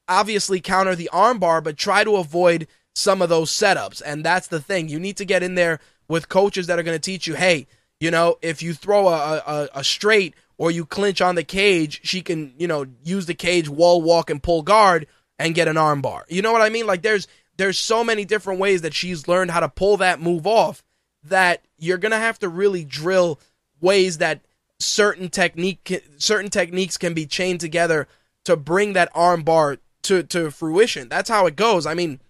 obviously 0.08 0.60
counter 0.60 0.94
the 0.94 1.10
armbar, 1.12 1.62
but 1.62 1.76
try 1.76 2.04
to 2.04 2.16
avoid 2.16 2.68
some 2.94 3.20
of 3.20 3.28
those 3.28 3.50
setups. 3.50 4.00
And 4.04 4.24
that's 4.24 4.46
the 4.46 4.60
thing. 4.60 4.88
You 4.88 4.98
need 4.98 5.16
to 5.18 5.24
get 5.24 5.42
in 5.42 5.54
there 5.54 5.80
with 6.08 6.28
coaches 6.28 6.66
that 6.66 6.78
are 6.78 6.82
going 6.82 6.96
to 6.96 7.00
teach 7.00 7.26
you, 7.26 7.34
hey, 7.34 7.66
you 8.00 8.10
know, 8.10 8.36
if 8.42 8.62
you 8.62 8.74
throw 8.74 9.08
a, 9.08 9.42
a, 9.46 9.68
a, 9.76 9.84
straight 9.84 10.34
or 10.58 10.70
you 10.70 10.84
clinch 10.84 11.20
on 11.20 11.34
the 11.34 11.44
cage, 11.44 12.00
she 12.04 12.20
can, 12.20 12.52
you 12.58 12.66
know, 12.66 12.86
use 13.02 13.26
the 13.26 13.34
cage, 13.34 13.68
wall 13.68 14.02
walk, 14.02 14.28
and 14.28 14.42
pull 14.42 14.62
guard 14.62 15.06
and 15.38 15.54
get 15.54 15.68
an 15.68 15.76
armbar. 15.76 16.22
You 16.28 16.42
know 16.42 16.52
what 16.52 16.62
I 16.62 16.68
mean? 16.68 16.86
Like 16.86 17.02
there's 17.02 17.26
there's 17.56 17.78
so 17.78 18.04
many 18.04 18.24
different 18.24 18.60
ways 18.60 18.82
that 18.82 18.94
she's 18.94 19.28
learned 19.28 19.50
how 19.50 19.60
to 19.60 19.68
pull 19.68 19.96
that 19.98 20.20
move 20.20 20.46
off 20.46 20.82
that 21.24 21.62
you're 21.78 21.98
gonna 21.98 22.18
have 22.18 22.38
to 22.40 22.48
really 22.48 22.84
drill 22.84 23.40
ways 23.80 24.18
that 24.18 24.40
certain 24.78 25.28
technique 25.28 26.04
certain 26.18 26.50
techniques 26.50 26.96
can 26.98 27.14
be 27.14 27.26
chained 27.26 27.60
together 27.60 28.06
to 28.44 28.56
bring 28.56 28.92
that 28.92 29.12
armbar 29.14 29.78
to 30.02 30.22
to 30.22 30.50
fruition. 30.50 31.08
That's 31.08 31.30
how 31.30 31.46
it 31.46 31.56
goes. 31.56 31.86
I 31.86 31.94
mean, 31.94 32.20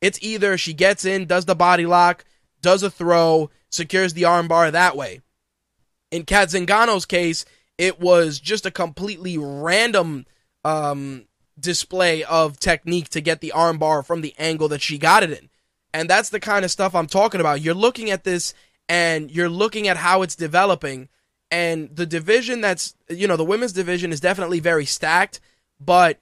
it's 0.00 0.18
either 0.22 0.58
she 0.58 0.74
gets 0.74 1.04
in, 1.04 1.26
does 1.26 1.46
the 1.46 1.54
body 1.54 1.86
lock, 1.86 2.24
does 2.62 2.82
a 2.82 2.90
throw, 2.90 3.50
secures 3.70 4.14
the 4.14 4.22
armbar 4.22 4.70
that 4.72 4.96
way. 4.96 5.20
In 6.10 6.24
Cat 6.24 6.48
Zingano's 6.48 7.06
case, 7.06 7.44
it 7.78 8.00
was 8.00 8.40
just 8.40 8.66
a 8.66 8.70
completely 8.70 9.36
random 9.38 10.26
um, 10.64 11.26
display 11.58 12.24
of 12.24 12.58
technique 12.58 13.08
to 13.10 13.20
get 13.20 13.40
the 13.40 13.52
armbar 13.54 14.04
from 14.04 14.20
the 14.20 14.34
angle 14.38 14.68
that 14.68 14.82
she 14.82 14.98
got 14.98 15.22
it 15.22 15.30
in. 15.30 15.48
And 15.92 16.08
that's 16.08 16.30
the 16.30 16.40
kind 16.40 16.64
of 16.64 16.70
stuff 16.70 16.94
I'm 16.94 17.06
talking 17.06 17.40
about. 17.40 17.60
You're 17.60 17.74
looking 17.74 18.10
at 18.10 18.24
this 18.24 18.54
and 18.88 19.30
you're 19.30 19.48
looking 19.48 19.88
at 19.88 19.96
how 19.96 20.22
it's 20.22 20.36
developing. 20.36 21.08
And 21.50 21.94
the 21.94 22.06
division 22.06 22.60
that's, 22.60 22.94
you 23.08 23.26
know, 23.26 23.36
the 23.36 23.44
women's 23.44 23.72
division 23.72 24.12
is 24.12 24.20
definitely 24.20 24.60
very 24.60 24.84
stacked, 24.84 25.40
but 25.80 26.18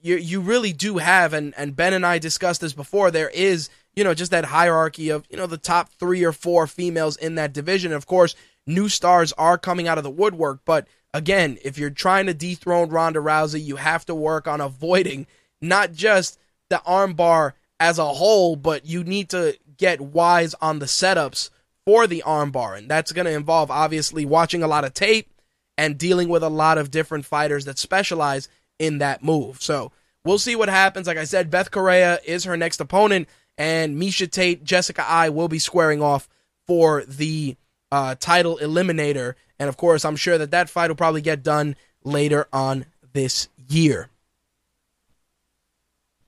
you 0.00 0.16
you 0.16 0.40
really 0.40 0.72
do 0.72 0.98
have 0.98 1.32
and 1.32 1.54
and 1.56 1.76
Ben 1.76 1.92
and 1.92 2.06
I 2.06 2.18
discussed 2.18 2.60
this 2.60 2.72
before 2.72 3.10
there 3.10 3.28
is 3.30 3.68
you 3.96 4.04
know 4.04 4.14
just 4.14 4.30
that 4.30 4.46
hierarchy 4.46 5.10
of 5.10 5.26
you 5.30 5.36
know 5.36 5.46
the 5.46 5.58
top 5.58 5.90
3 5.98 6.24
or 6.24 6.32
4 6.32 6.66
females 6.66 7.16
in 7.16 7.34
that 7.36 7.52
division 7.52 7.92
of 7.92 8.06
course 8.06 8.34
new 8.66 8.88
stars 8.88 9.32
are 9.34 9.58
coming 9.58 9.88
out 9.88 9.98
of 9.98 10.04
the 10.04 10.10
woodwork 10.10 10.60
but 10.64 10.86
again 11.12 11.58
if 11.64 11.78
you're 11.78 11.90
trying 11.90 12.26
to 12.26 12.34
dethrone 12.34 12.90
Ronda 12.90 13.20
Rousey 13.20 13.64
you 13.64 13.76
have 13.76 14.04
to 14.06 14.14
work 14.14 14.46
on 14.46 14.60
avoiding 14.60 15.26
not 15.60 15.92
just 15.92 16.38
the 16.70 16.82
armbar 16.86 17.52
as 17.80 17.98
a 17.98 18.04
whole 18.04 18.56
but 18.56 18.86
you 18.86 19.04
need 19.04 19.28
to 19.30 19.56
get 19.76 20.00
wise 20.00 20.54
on 20.60 20.78
the 20.78 20.86
setups 20.86 21.50
for 21.84 22.06
the 22.06 22.22
armbar 22.26 22.76
and 22.76 22.88
that's 22.88 23.12
going 23.12 23.24
to 23.24 23.32
involve 23.32 23.70
obviously 23.70 24.24
watching 24.24 24.62
a 24.62 24.68
lot 24.68 24.84
of 24.84 24.94
tape 24.94 25.30
and 25.78 25.96
dealing 25.96 26.28
with 26.28 26.42
a 26.42 26.50
lot 26.50 26.76
of 26.76 26.90
different 26.90 27.24
fighters 27.24 27.64
that 27.64 27.78
specialize 27.78 28.48
in 28.78 28.98
that 28.98 29.22
move. 29.22 29.62
So 29.62 29.92
we'll 30.24 30.38
see 30.38 30.56
what 30.56 30.68
happens. 30.68 31.06
Like 31.06 31.16
I 31.16 31.24
said, 31.24 31.50
Beth 31.50 31.70
Correia 31.70 32.18
is 32.26 32.44
her 32.44 32.56
next 32.56 32.80
opponent, 32.80 33.28
and 33.58 34.00
Miesha 34.00 34.30
Tate, 34.30 34.62
Jessica 34.62 35.04
Eye 35.06 35.28
will 35.28 35.48
be 35.48 35.58
squaring 35.58 36.00
off 36.00 36.28
for 36.66 37.02
the 37.04 37.56
uh, 37.90 38.14
title 38.14 38.58
eliminator. 38.62 39.34
And 39.58 39.68
of 39.68 39.76
course, 39.76 40.04
I'm 40.04 40.16
sure 40.16 40.38
that 40.38 40.52
that 40.52 40.70
fight 40.70 40.88
will 40.88 40.96
probably 40.96 41.20
get 41.20 41.42
done 41.42 41.74
later 42.04 42.46
on 42.52 42.86
this 43.12 43.48
year. 43.68 44.08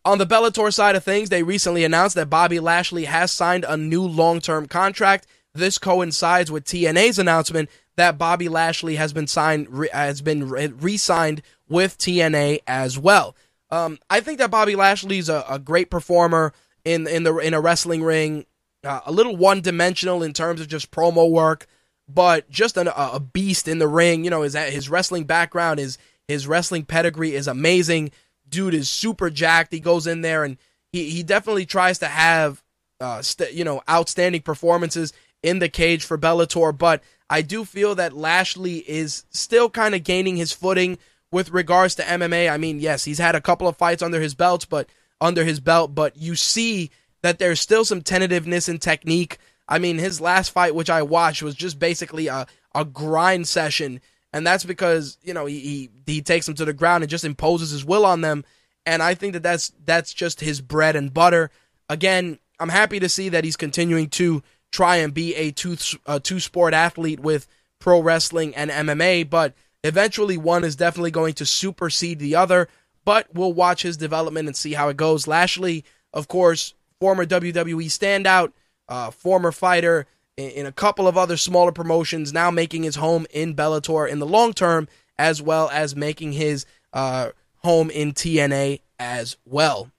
On 0.04 0.18
the 0.18 0.26
Bellator 0.26 0.72
side 0.72 0.96
of 0.96 1.04
things, 1.04 1.28
they 1.28 1.42
recently 1.42 1.84
announced 1.84 2.16
that 2.16 2.30
Bobby 2.30 2.58
Lashley 2.58 3.04
has 3.04 3.30
signed 3.30 3.64
a 3.68 3.76
new 3.76 4.02
long 4.02 4.40
term 4.40 4.66
contract. 4.66 5.26
This 5.54 5.78
coincides 5.78 6.50
with 6.50 6.64
TNA's 6.64 7.18
announcement 7.18 7.70
that 7.96 8.18
Bobby 8.18 8.48
Lashley 8.48 8.96
has 8.96 9.12
been 9.12 9.26
signed 9.26 9.68
has 9.92 10.22
been 10.22 10.48
re-signed 10.48 11.42
with 11.68 11.98
TNA 11.98 12.60
as 12.66 12.98
well. 12.98 13.36
Um, 13.70 13.98
I 14.08 14.20
think 14.20 14.38
that 14.38 14.50
Bobby 14.50 14.74
Lashley's 14.74 15.28
a, 15.28 15.44
a 15.48 15.58
great 15.58 15.90
performer 15.90 16.52
in 16.84 17.06
in 17.06 17.22
the 17.22 17.36
in 17.38 17.54
a 17.54 17.60
wrestling 17.60 18.02
ring, 18.02 18.46
uh, 18.84 19.00
a 19.04 19.12
little 19.12 19.36
one 19.36 19.60
dimensional 19.60 20.22
in 20.22 20.32
terms 20.32 20.60
of 20.60 20.68
just 20.68 20.90
promo 20.90 21.30
work, 21.30 21.66
but 22.08 22.48
just 22.50 22.76
an, 22.76 22.88
a 22.94 23.20
beast 23.20 23.68
in 23.68 23.78
the 23.78 23.88
ring. 23.88 24.24
You 24.24 24.30
know, 24.30 24.42
his 24.42 24.54
his 24.54 24.88
wrestling 24.88 25.24
background 25.24 25.80
is 25.80 25.98
his 26.28 26.46
wrestling 26.46 26.84
pedigree 26.84 27.34
is 27.34 27.46
amazing. 27.46 28.10
Dude 28.48 28.74
is 28.74 28.90
super 28.90 29.30
jacked. 29.30 29.72
He 29.72 29.80
goes 29.80 30.06
in 30.06 30.22
there 30.22 30.44
and 30.44 30.56
he 30.92 31.10
he 31.10 31.22
definitely 31.22 31.66
tries 31.66 31.98
to 31.98 32.06
have 32.06 32.62
uh 33.00 33.22
st- 33.22 33.52
you 33.52 33.64
know 33.64 33.82
outstanding 33.88 34.42
performances 34.42 35.12
in 35.42 35.58
the 35.58 35.68
cage 35.68 36.04
for 36.04 36.18
Bellator, 36.18 36.76
but 36.76 37.02
I 37.28 37.42
do 37.42 37.64
feel 37.64 37.94
that 37.94 38.12
Lashley 38.12 38.78
is 38.78 39.24
still 39.30 39.70
kind 39.70 39.94
of 39.94 40.04
gaining 40.04 40.36
his 40.36 40.52
footing 40.52 40.98
with 41.32 41.50
regards 41.50 41.94
to 41.94 42.02
MMA. 42.02 42.50
I 42.50 42.56
mean, 42.56 42.80
yes, 42.80 43.04
he's 43.04 43.18
had 43.18 43.34
a 43.34 43.40
couple 43.40 43.68
of 43.68 43.76
fights 43.76 44.02
under 44.02 44.20
his 44.20 44.34
belt, 44.34 44.66
but 44.68 44.88
under 45.20 45.44
his 45.44 45.60
belt, 45.60 45.94
but 45.94 46.16
you 46.16 46.34
see 46.34 46.90
that 47.22 47.38
there's 47.38 47.60
still 47.60 47.84
some 47.84 48.02
tentativeness 48.02 48.68
in 48.68 48.78
technique. 48.78 49.38
I 49.68 49.78
mean, 49.78 49.98
his 49.98 50.20
last 50.20 50.50
fight, 50.50 50.74
which 50.74 50.90
I 50.90 51.02
watched, 51.02 51.42
was 51.42 51.54
just 51.54 51.78
basically 51.78 52.26
a, 52.28 52.46
a 52.74 52.84
grind 52.84 53.46
session, 53.46 54.00
and 54.32 54.46
that's 54.46 54.64
because 54.64 55.18
you 55.22 55.34
know 55.34 55.46
he, 55.46 55.58
he 55.60 55.90
he 56.06 56.22
takes 56.22 56.46
them 56.46 56.54
to 56.56 56.64
the 56.64 56.72
ground 56.72 57.02
and 57.02 57.10
just 57.10 57.24
imposes 57.24 57.70
his 57.70 57.84
will 57.84 58.06
on 58.06 58.20
them, 58.20 58.44
and 58.86 59.02
I 59.02 59.14
think 59.14 59.34
that 59.34 59.42
that's 59.42 59.72
that's 59.84 60.12
just 60.12 60.40
his 60.40 60.60
bread 60.60 60.96
and 60.96 61.12
butter. 61.12 61.50
Again, 61.88 62.38
I'm 62.58 62.68
happy 62.68 63.00
to 63.00 63.08
see 63.08 63.28
that 63.30 63.44
he's 63.44 63.56
continuing 63.56 64.08
to 64.10 64.42
try 64.72 64.96
and 64.96 65.12
be 65.12 65.34
a 65.34 65.50
two 65.50 65.76
a 66.06 66.20
two 66.20 66.40
sport 66.40 66.74
athlete 66.74 67.20
with 67.20 67.46
pro 67.78 68.00
wrestling 68.00 68.54
and 68.54 68.70
MMA, 68.70 69.28
but 69.28 69.54
eventually 69.82 70.36
one 70.36 70.64
is 70.64 70.76
definitely 70.76 71.10
going 71.10 71.34
to 71.34 71.46
supersede 71.46 72.18
the 72.18 72.36
other. 72.36 72.68
But 73.04 73.28
we'll 73.32 73.52
watch 73.52 73.82
his 73.82 73.96
development 73.96 74.48
and 74.48 74.56
see 74.56 74.74
how 74.74 74.88
it 74.88 74.96
goes. 74.96 75.26
Lashley, 75.26 75.84
of 76.12 76.28
course, 76.28 76.74
former 77.00 77.24
WWE 77.24 77.86
standout, 77.86 78.52
uh, 78.88 79.10
former 79.10 79.52
fighter 79.52 80.06
in, 80.36 80.50
in 80.50 80.66
a 80.66 80.72
couple 80.72 81.08
of 81.08 81.16
other 81.16 81.36
smaller 81.36 81.72
promotions, 81.72 82.32
now 82.32 82.50
making 82.50 82.82
his 82.82 82.96
home 82.96 83.26
in 83.30 83.54
Bellator 83.54 84.08
in 84.08 84.18
the 84.18 84.26
long 84.26 84.52
term, 84.52 84.88
as 85.18 85.40
well 85.40 85.70
as 85.70 85.96
making 85.96 86.32
his 86.32 86.66
uh, 86.92 87.30
home 87.56 87.90
in 87.90 88.12
TNA 88.12 88.80
as 88.98 89.36
well. 89.44 89.90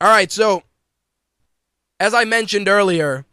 All 0.00 0.08
right, 0.08 0.30
so 0.30 0.62
as 1.98 2.12
I 2.12 2.24
mentioned 2.24 2.68
earlier, 2.68 3.24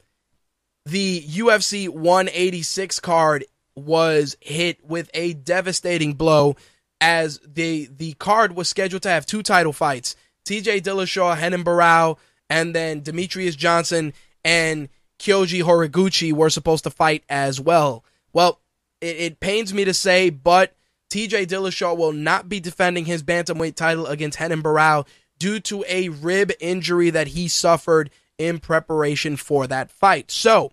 the 0.85 1.21
UFC 1.21 1.89
186 1.89 2.99
card 2.99 3.45
was 3.75 4.37
hit 4.39 4.85
with 4.85 5.09
a 5.13 5.33
devastating 5.33 6.13
blow 6.13 6.55
as 7.03 7.37
the 7.45 7.89
the 7.91 8.13
card 8.13 8.55
was 8.55 8.69
scheduled 8.69 9.01
to 9.01 9.09
have 9.09 9.25
two 9.25 9.43
title 9.43 9.73
fights. 9.73 10.15
TJ 10.45 10.81
Dillashaw, 10.81 11.35
Henan 11.35 11.65
Barão, 11.65 12.17
and 12.49 12.73
then 12.73 13.01
Demetrious 13.01 13.57
Johnson 13.57 14.13
and 14.45 14.87
Kyoji 15.19 15.63
Horiguchi 15.63 16.31
were 16.31 16.49
supposed 16.49 16.85
to 16.85 16.89
fight 16.89 17.25
as 17.27 17.59
well. 17.59 18.05
Well, 18.31 18.61
it, 19.01 19.17
it 19.17 19.39
pains 19.41 19.73
me 19.73 19.83
to 19.83 19.93
say, 19.93 20.29
but 20.29 20.75
TJ 21.09 21.47
Dillashaw 21.47 21.97
will 21.97 22.13
not 22.13 22.47
be 22.47 22.61
defending 22.61 23.03
his 23.03 23.21
bantamweight 23.21 23.75
title 23.75 24.07
against 24.07 24.39
Henan 24.39 24.61
Barão 24.61 25.05
due 25.37 25.59
to 25.59 25.83
a 25.89 26.07
rib 26.07 26.53
injury 26.61 27.09
that 27.09 27.27
he 27.27 27.49
suffered 27.49 28.11
in 28.37 28.59
preparation 28.59 29.35
for 29.35 29.67
that 29.67 29.91
fight. 29.91 30.31
So, 30.31 30.71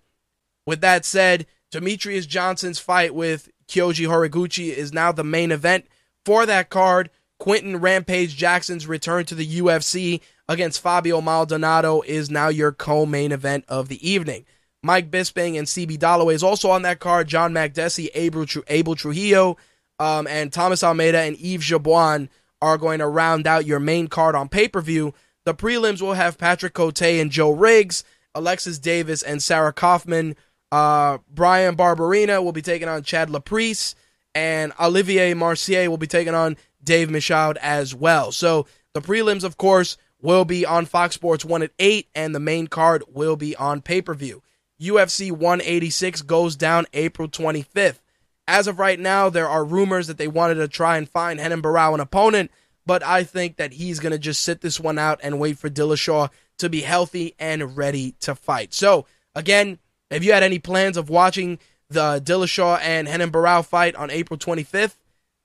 with 0.65 0.81
that 0.81 1.05
said, 1.05 1.47
Demetrious 1.73 2.29
Johnson's 2.29 2.79
fight 2.79 3.17
with 3.17 3.49
Kyoji 3.67 4.07
Horiguchi 4.07 4.73
is 4.73 4.93
now 4.93 5.11
the 5.11 5.25
main 5.25 5.51
event 5.51 5.87
for 6.25 6.47
that 6.47 6.71
card. 6.71 7.11
Quinton 7.39 7.79
Rampage 7.79 8.37
Jackson's 8.37 8.87
return 8.87 9.25
to 9.25 9.35
the 9.35 9.61
UFC 9.61 10.21
against 10.49 10.81
Fabio 10.81 11.21
Maldonado 11.21 12.03
is 12.03 12.31
now 12.31 12.49
your 12.49 12.73
co-main 12.73 13.33
event 13.33 13.65
of 13.67 13.89
the 13.89 14.09
evening. 14.09 14.45
Mike 14.83 15.11
Bisping 15.11 15.59
and 15.59 15.67
CB 15.67 15.99
Dollaway 15.99 16.35
is 16.35 16.43
also 16.43 16.71
on 16.71 16.83
that 16.83 17.01
card. 17.01 17.29
John 17.29 17.53
Makdessi, 17.53 18.09
Abel, 18.15 18.47
Abel 18.69 18.95
Trujillo, 18.95 19.57
um, 19.99 20.27
and 20.27 20.53
Thomas 20.53 20.83
Almeida 20.83 21.21
and 21.21 21.37
Yves 21.37 21.65
Jabouin 21.65 22.29
are 22.63 22.79
going 22.79 22.99
to 22.99 23.07
round 23.07 23.47
out 23.47 23.67
your 23.67 23.81
main 23.81 24.09
card 24.09 24.35
on 24.35 24.49
pay 24.49 24.69
per 24.69 24.81
view. 24.81 25.15
The 25.45 25.55
prelims 25.55 26.03
will 26.03 26.15
have 26.15 26.39
Patrick 26.39 26.75
Cote 26.75 27.03
and 27.03 27.31
Joe 27.31 27.51
Riggs, 27.51 28.05
Alexis 28.35 28.79
Davis 28.79 29.23
and 29.23 29.43
Sarah 29.43 29.73
Kaufman. 29.73 30.37
Uh, 30.73 31.19
Bryan 31.29 31.77
Barberena 31.77 32.43
will 32.43 32.53
be 32.53 32.63
taking 32.63 32.89
on 32.89 33.03
Chad 33.03 33.29
Laprise, 33.29 33.95
and 34.35 34.73
Olivier 34.81 35.35
Mercier 35.35 35.91
will 35.91 35.99
be 35.99 36.07
taking 36.07 36.35
on 36.35 36.57
Dave 36.83 37.11
Michaud 37.11 37.57
as 37.61 37.95
well. 37.95 38.33
So 38.33 38.67
the 38.95 39.01
prelims, 39.01 39.45
of 39.45 39.57
course, 39.57 39.97
will 40.21 40.45
be 40.45 40.65
on 40.65 40.87
Fox 40.87 41.15
Sports 41.15 41.45
1 41.45 41.63
at 41.63 41.73
8, 41.79 42.09
and 42.15 42.35
the 42.35 42.41
main 42.41 42.67
card 42.67 43.03
will 43.09 43.37
be 43.37 43.57
on 43.57 43.81
pay 43.81 44.03
per 44.03 44.15
view. 44.15 44.43
UFC 44.81 45.31
186 45.31 46.23
goes 46.23 46.57
down 46.57 46.87
April 46.93 47.29
25th. 47.29 48.01
As 48.49 48.67
of 48.67 48.79
right 48.79 48.99
now, 48.99 49.29
there 49.29 49.49
are 49.49 49.65
rumors 49.65 50.07
that 50.07 50.19
they 50.19 50.27
wanted 50.27 50.57
to 50.57 50.69
try 50.69 50.97
and 50.97 51.09
find 51.09 51.39
Renan 51.39 51.63
Barão 51.63 51.95
an 51.95 52.01
opponent, 52.01 52.51
but 52.87 53.03
I 53.03 53.23
think 53.23 53.57
that 53.57 53.75
he's 53.75 54.01
going 54.01 54.13
to 54.13 54.19
just 54.19 54.43
sit 54.43 54.61
this 54.61 54.81
one 54.81 54.99
out 54.99 55.21
and 55.23 55.39
wait 55.39 55.59
for 55.59 55.71
Dillashaw 55.71 56.31
to 56.59 56.69
be 56.69 56.81
healthy 56.81 57.35
and 57.39 57.77
ready 57.77 58.13
to 58.21 58.35
fight. 58.35 58.75
So, 58.75 59.07
again, 59.35 59.79
if 60.11 60.25
you 60.25 60.33
had 60.33 60.43
any 60.43 60.59
plans 60.59 60.97
of 60.97 61.11
watching 61.11 61.59
the 61.91 62.23
Dillashaw 62.25 62.81
and 62.81 63.09
Renan 63.09 63.31
Barão 63.31 63.65
fight 63.65 63.95
on 63.97 64.11
April 64.11 64.39
25th, 64.39 64.95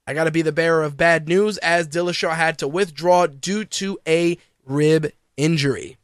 I 0.08 0.14
got 0.14 0.26
to 0.26 0.32
be 0.32 0.44
the 0.44 0.52
bearer 0.52 0.84
of 0.84 0.96
bad 0.96 1.28
news 1.28 1.58
as 1.58 1.88
Dillashaw 1.88 2.36
had 2.36 2.60
to 2.60 2.68
withdraw 2.68 3.26
due 3.28 3.66
to 3.66 3.98
a 4.08 4.38
rib 4.66 5.12
injury. 5.36 5.98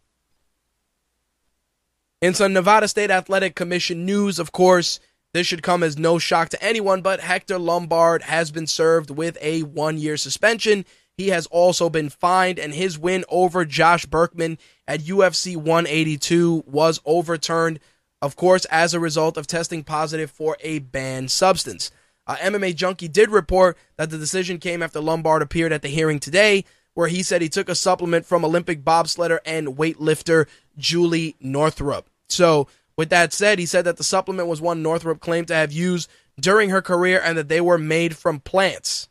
In 2.22 2.34
some 2.34 2.54
Nevada 2.54 2.88
State 2.88 3.12
Athletic 3.12 3.56
Commission 3.56 4.06
news, 4.06 4.40
of 4.40 4.52
course, 4.52 5.00
this 5.34 5.48
should 5.48 5.64
come 5.64 5.82
as 5.82 5.98
no 5.98 6.20
shock 6.20 6.50
to 6.50 6.64
anyone, 6.64 7.02
but 7.02 7.22
Hector 7.22 7.58
Lombard 7.58 8.24
has 8.24 8.52
been 8.52 8.68
served 8.68 9.10
with 9.10 9.38
a 9.42 9.62
one 9.64 9.98
year 9.98 10.18
suspension. 10.18 10.86
He 11.16 11.30
has 11.30 11.46
also 11.48 11.90
been 11.90 12.10
fined, 12.10 12.60
and 12.60 12.74
his 12.74 13.00
win 13.00 13.24
over 13.30 13.64
Josh 13.66 14.06
Burkman 14.06 14.58
at 14.88 15.02
UFC 15.02 15.56
182 15.56 16.64
was 16.68 17.00
overturned, 17.06 17.80
of 18.22 18.36
course, 18.36 18.66
as 18.66 18.94
a 18.94 19.00
result 19.00 19.38
of 19.38 19.48
testing 19.48 19.84
positive 19.84 20.30
for 20.30 20.58
a 20.62 20.80
banned 20.80 21.32
substance. 21.32 21.92
Uh, 22.28 22.36
MMA 22.36 22.76
Junkie 22.76 23.08
did 23.08 23.32
report 23.32 23.78
that 23.98 24.10
the 24.10 24.18
decision 24.18 24.60
came 24.60 24.84
after 24.84 25.00
Lombard 25.00 25.42
appeared 25.42 25.72
at 25.72 25.82
the 25.82 25.88
hearing 25.88 26.20
today, 26.20 26.66
where 26.94 27.08
he 27.08 27.24
said 27.24 27.42
he 27.42 27.50
took 27.50 27.70
a 27.70 27.76
supplement 27.76 28.26
from 28.26 28.46
Olympic 28.46 28.84
bobsledder 28.84 29.40
and 29.46 29.78
weightlifter 29.78 30.48
Julie 30.78 31.36
Northrup. 31.40 32.10
So, 32.30 32.68
with 32.98 33.10
that 33.10 33.34
said, 33.34 33.58
he 33.58 33.66
said 33.66 33.86
that 33.86 33.98
the 33.98 34.04
supplement 34.04 34.48
was 34.48 34.62
one 34.62 34.84
Northrup 34.84 35.20
claimed 35.20 35.48
to 35.48 35.56
have 35.56 35.72
used 35.72 36.10
during 36.40 36.70
her 36.70 36.82
career 36.82 37.22
and 37.24 37.38
that 37.38 37.48
they 37.48 37.62
were 37.62 37.78
made 37.78 38.18
from 38.18 38.40
plants. 38.40 39.10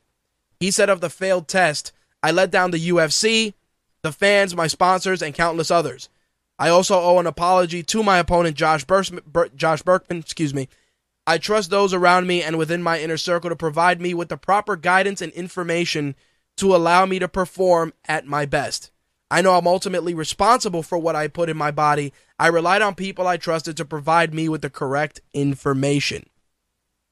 He 0.61 0.71
said 0.71 0.91
of 0.91 1.01
the 1.01 1.11
failed 1.11 1.49
test, 1.49 1.93
I 2.23 2.31
let 2.31 2.51
down 2.51 2.71
the 2.71 2.89
UFC, 2.91 3.55
the 4.03 4.13
fans, 4.13 4.55
my 4.55 4.67
sponsors, 4.67 5.23
and 5.23 5.35
countless 5.35 5.71
others. 5.71 6.10
I 6.61 6.69
also 6.69 7.01
owe 7.01 7.19
an 7.19 7.27
apology 7.27 7.83
to 7.83 8.03
my 8.03 8.19
opponent, 8.19 8.55
Josh, 8.55 8.85
Ber- 8.85 9.49
Josh 9.57 9.81
Burkman. 9.81 10.19
Excuse 10.19 10.53
me. 10.53 10.69
I 11.27 11.39
trust 11.39 11.71
those 11.71 11.95
around 11.95 12.27
me 12.27 12.43
and 12.43 12.59
within 12.59 12.83
my 12.83 13.01
inner 13.01 13.17
circle 13.17 13.49
to 13.49 13.57
provide 13.57 13.99
me 13.99 14.13
with 14.13 14.29
the 14.29 14.37
proper 14.37 14.77
guidance 14.77 15.23
and 15.23 15.33
information 15.33 16.15
to 16.59 16.77
allow 16.77 17.07
me 17.07 17.19
to 17.19 17.29
perform 17.29 17.95
at 18.07 18.27
my 18.27 18.45
best. 18.45 18.91
I 19.31 19.41
know 19.41 19.55
I'm 19.57 19.67
ultimately 19.67 20.13
responsible 20.13 20.83
for 20.83 20.99
what 20.99 21.17
I 21.17 21.29
put 21.29 21.49
in 21.49 21.57
my 21.57 21.71
body. 21.71 22.13
I 22.39 22.49
relied 22.49 22.83
on 22.83 22.95
people 22.95 23.27
I 23.27 23.39
trusted 23.39 23.77
to 23.79 23.85
provide 23.87 24.35
me 24.35 24.47
with 24.49 24.61
the 24.61 24.69
correct 24.69 25.21
information. 25.33 26.27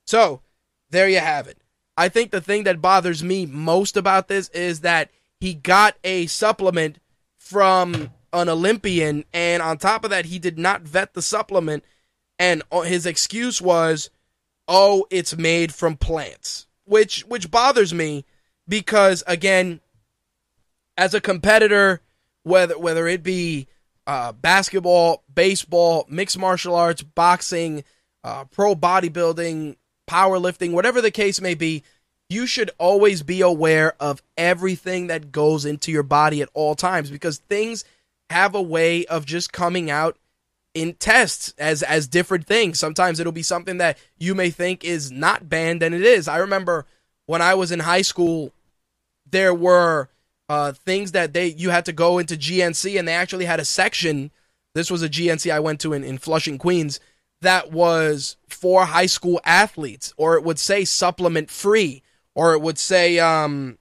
So, 0.07 0.43
there 0.91 1.09
you 1.09 1.21
have 1.21 1.47
it. 1.47 1.59
I 1.97 2.11
think 2.11 2.33
the 2.33 2.41
thing 2.43 2.65
that 2.65 2.83
bothers 2.83 3.23
me 3.23 3.47
most 3.47 3.97
about 3.97 4.29
this 4.29 4.51
is 4.51 4.81
that 4.81 5.11
he 5.41 5.55
got 5.55 5.97
a 6.05 6.27
supplement 6.27 6.99
from 7.39 8.11
an 8.33 8.49
Olympian, 8.49 9.25
and 9.33 9.63
on 9.63 9.79
top 9.79 10.05
of 10.05 10.11
that, 10.11 10.27
he 10.27 10.39
did 10.39 10.59
not 10.59 10.83
vet 10.83 11.15
the 11.15 11.23
supplement, 11.23 11.85
and 12.39 12.63
his 12.85 13.07
excuse 13.07 13.61
was, 13.61 14.11
"Oh, 14.67 15.07
it's 15.11 15.37
made 15.37 15.75
from 15.75 15.97
plants," 15.97 16.67
which 16.85 17.23
which 17.23 17.51
bothers 17.51 17.93
me 17.93 18.25
because 18.69 19.23
again, 19.27 19.81
as 20.97 21.15
a 21.15 21.21
competitor, 21.21 22.03
whether 22.43 22.79
whether 22.79 23.07
it 23.07 23.23
be 23.23 23.67
uh, 24.07 24.33
basketball, 24.33 25.23
baseball, 25.33 26.07
mixed 26.09 26.39
martial 26.39 26.75
arts, 26.75 27.03
boxing, 27.03 27.85
uh, 28.25 28.45
pro 28.45 28.75
bodybuilding, 28.75 29.77
powerlifting, 30.09 30.73
whatever 30.73 31.01
the 31.01 31.11
case 31.11 31.41
may 31.41 31.55
be, 31.55 31.83
you 32.29 32.47
should 32.47 32.71
always 32.79 33.23
be 33.23 33.41
aware 33.41 33.95
of 34.01 34.23
everything 34.37 35.07
that 35.07 35.33
goes 35.33 35.65
into 35.65 35.91
your 35.91 36.03
body 36.03 36.43
at 36.43 36.49
all 36.53 36.75
times 36.75 37.11
because 37.11 37.39
things 37.39 37.85
have 38.31 38.55
a 38.55 38.63
way 38.63 39.05
of 39.07 39.27
just 39.27 39.53
coming 39.53 39.91
out 39.91 40.19
in 40.75 40.95
tests 40.95 41.55
as 41.59 41.83
as 41.83 42.07
different 42.07 42.47
things. 42.47 42.79
Sometimes 42.79 43.19
it'll 43.19 43.33
be 43.33 43.43
something 43.43 43.79
that 43.79 43.99
you 44.19 44.35
may 44.35 44.51
think 44.51 44.85
is 44.85 45.11
not 45.11 45.49
banned 45.49 45.83
and 45.83 45.95
it 45.95 46.03
is. 46.03 46.29
I 46.29 46.39
remember 46.39 46.87
when 47.27 47.43
I 47.43 47.55
was 47.55 47.73
in 47.73 47.81
high 47.81 48.03
school, 48.03 48.53
there 49.31 49.55
were 49.55 50.09
uh, 50.49 50.73
things 50.73 51.13
that 51.13 51.33
they 51.33 51.49
you 51.49 51.71
had 51.71 51.85
to 51.87 51.93
go 51.93 52.19
into 52.19 52.37
GNC, 52.37 52.99
and 52.99 53.07
they 53.07 53.13
actually 53.13 53.45
had 53.45 53.61
a 53.61 53.65
section. 53.65 54.31
This 54.75 54.91
was 54.91 55.03
a 55.03 55.09
GNC 55.09 55.53
I 55.53 55.61
went 55.61 55.81
to 55.81 55.93
in, 55.93 56.05
in 56.05 56.19
Flushing, 56.19 56.59
Queens, 56.59 57.01
that 57.41 57.71
was 57.71 58.37
for 58.49 58.87
high 58.87 59.07
school 59.07 59.41
athletes, 59.45 60.13
or 60.17 60.35
it 60.37 60.45
would 60.45 60.59
say 60.59 60.85
supplement 60.85 61.51
free, 61.51 62.03
or 62.35 62.55
it 62.55 62.61
would 62.61 62.79
say, 62.79 63.19
um, 63.19 63.78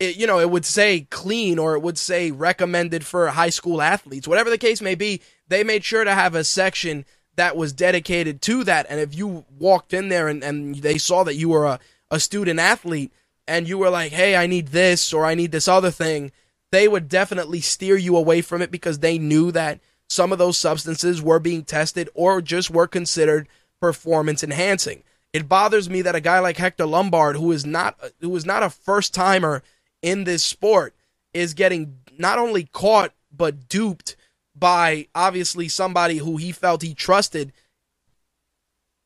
it, 0.00 0.16
you 0.16 0.26
know, 0.26 0.38
it 0.38 0.50
would 0.50 0.64
say 0.64 1.06
clean, 1.10 1.58
or 1.58 1.74
it 1.74 1.80
would 1.80 1.98
say 1.98 2.30
recommended 2.30 3.04
for 3.04 3.28
high 3.28 3.50
school 3.50 3.82
athletes. 3.82 4.28
Whatever 4.28 4.50
the 4.50 4.58
case 4.58 4.80
may 4.80 4.94
be, 4.94 5.20
they 5.48 5.64
made 5.64 5.84
sure 5.84 6.04
to 6.04 6.14
have 6.14 6.34
a 6.34 6.44
section 6.44 7.04
that 7.36 7.56
was 7.56 7.72
dedicated 7.72 8.42
to 8.42 8.64
that. 8.64 8.86
And 8.88 9.00
if 9.00 9.14
you 9.14 9.44
walked 9.58 9.92
in 9.92 10.08
there 10.08 10.28
and, 10.28 10.42
and 10.42 10.76
they 10.76 10.98
saw 10.98 11.24
that 11.24 11.36
you 11.36 11.48
were 11.48 11.66
a, 11.66 11.80
a 12.10 12.20
student 12.20 12.60
athlete, 12.60 13.12
and 13.48 13.66
you 13.66 13.78
were 13.78 13.90
like, 13.90 14.12
hey, 14.12 14.36
I 14.36 14.46
need 14.46 14.68
this 14.68 15.12
or 15.12 15.24
I 15.24 15.34
need 15.34 15.52
this 15.52 15.66
other 15.66 15.90
thing, 15.90 16.30
they 16.70 16.86
would 16.86 17.08
definitely 17.08 17.60
steer 17.60 17.96
you 17.96 18.16
away 18.16 18.42
from 18.42 18.60
it 18.60 18.70
because 18.70 18.98
they 18.98 19.18
knew 19.18 19.50
that 19.52 19.80
some 20.08 20.32
of 20.32 20.38
those 20.38 20.58
substances 20.58 21.22
were 21.22 21.40
being 21.40 21.64
tested 21.64 22.10
or 22.14 22.42
just 22.42 22.70
were 22.70 22.86
considered 22.86 23.48
performance 23.80 24.44
enhancing. 24.44 25.02
It 25.32 25.48
bothers 25.48 25.88
me 25.88 26.02
that 26.02 26.14
a 26.14 26.20
guy 26.20 26.38
like 26.40 26.58
Hector 26.58 26.86
Lombard, 26.86 27.36
who 27.36 27.52
is 27.52 27.64
not 27.64 27.98
who 28.20 28.34
is 28.36 28.46
not 28.46 28.62
a 28.62 28.70
first 28.70 29.14
timer 29.14 29.62
in 30.02 30.24
this 30.24 30.42
sport, 30.42 30.94
is 31.34 31.54
getting 31.54 31.98
not 32.16 32.38
only 32.38 32.64
caught 32.64 33.12
but 33.30 33.68
duped 33.68 34.16
by 34.54 35.06
obviously 35.14 35.68
somebody 35.68 36.18
who 36.18 36.36
he 36.36 36.52
felt 36.52 36.82
he 36.82 36.94
trusted 36.94 37.52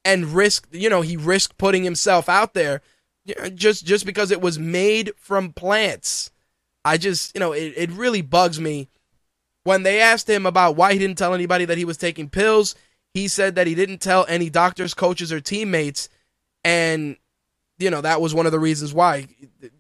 and 0.05 0.35
risked, 0.35 0.75
you 0.75 0.89
know, 0.89 1.03
he 1.03 1.17
risked 1.17 1.59
putting 1.59 1.85
himself 1.85 2.29
out 2.29 2.55
there 2.55 2.81
just 3.55 3.85
just 3.85 4.05
because 4.05 4.31
it 4.31 4.41
was 4.41 4.59
made 4.59 5.13
from 5.17 5.53
plants. 5.53 6.31
I 6.85 6.97
just, 6.97 7.35
you 7.35 7.41
know, 7.41 7.53
it, 7.53 7.75
it 7.77 7.91
really 7.91 8.23
bugs 8.23 8.59
me. 8.59 8.89
When 9.65 9.85
they 9.85 10.01
asked 10.01 10.29
him 10.29 10.45
about 10.45 10.75
why 10.75 10.93
he 10.93 10.99
didn't 10.99 11.19
tell 11.19 11.35
anybody 11.35 11.65
that 11.65 11.79
he 11.79 11.85
was 11.85 11.97
taking 11.97 12.29
pills, 12.29 12.75
he 13.15 13.29
said 13.29 13.55
that 13.55 13.69
he 13.69 13.77
didn't 13.77 13.99
tell 13.99 14.27
any 14.29 14.51
doctors, 14.51 14.95
coaches, 14.95 15.33
or 15.33 15.41
teammates. 15.41 16.09
And, 16.65 17.17
you 17.83 17.91
know, 17.91 18.01
that 18.01 18.21
was 18.21 18.35
one 18.35 18.47
of 18.47 18.53
the 18.53 18.61
reasons 18.61 18.95
why. 18.95 19.29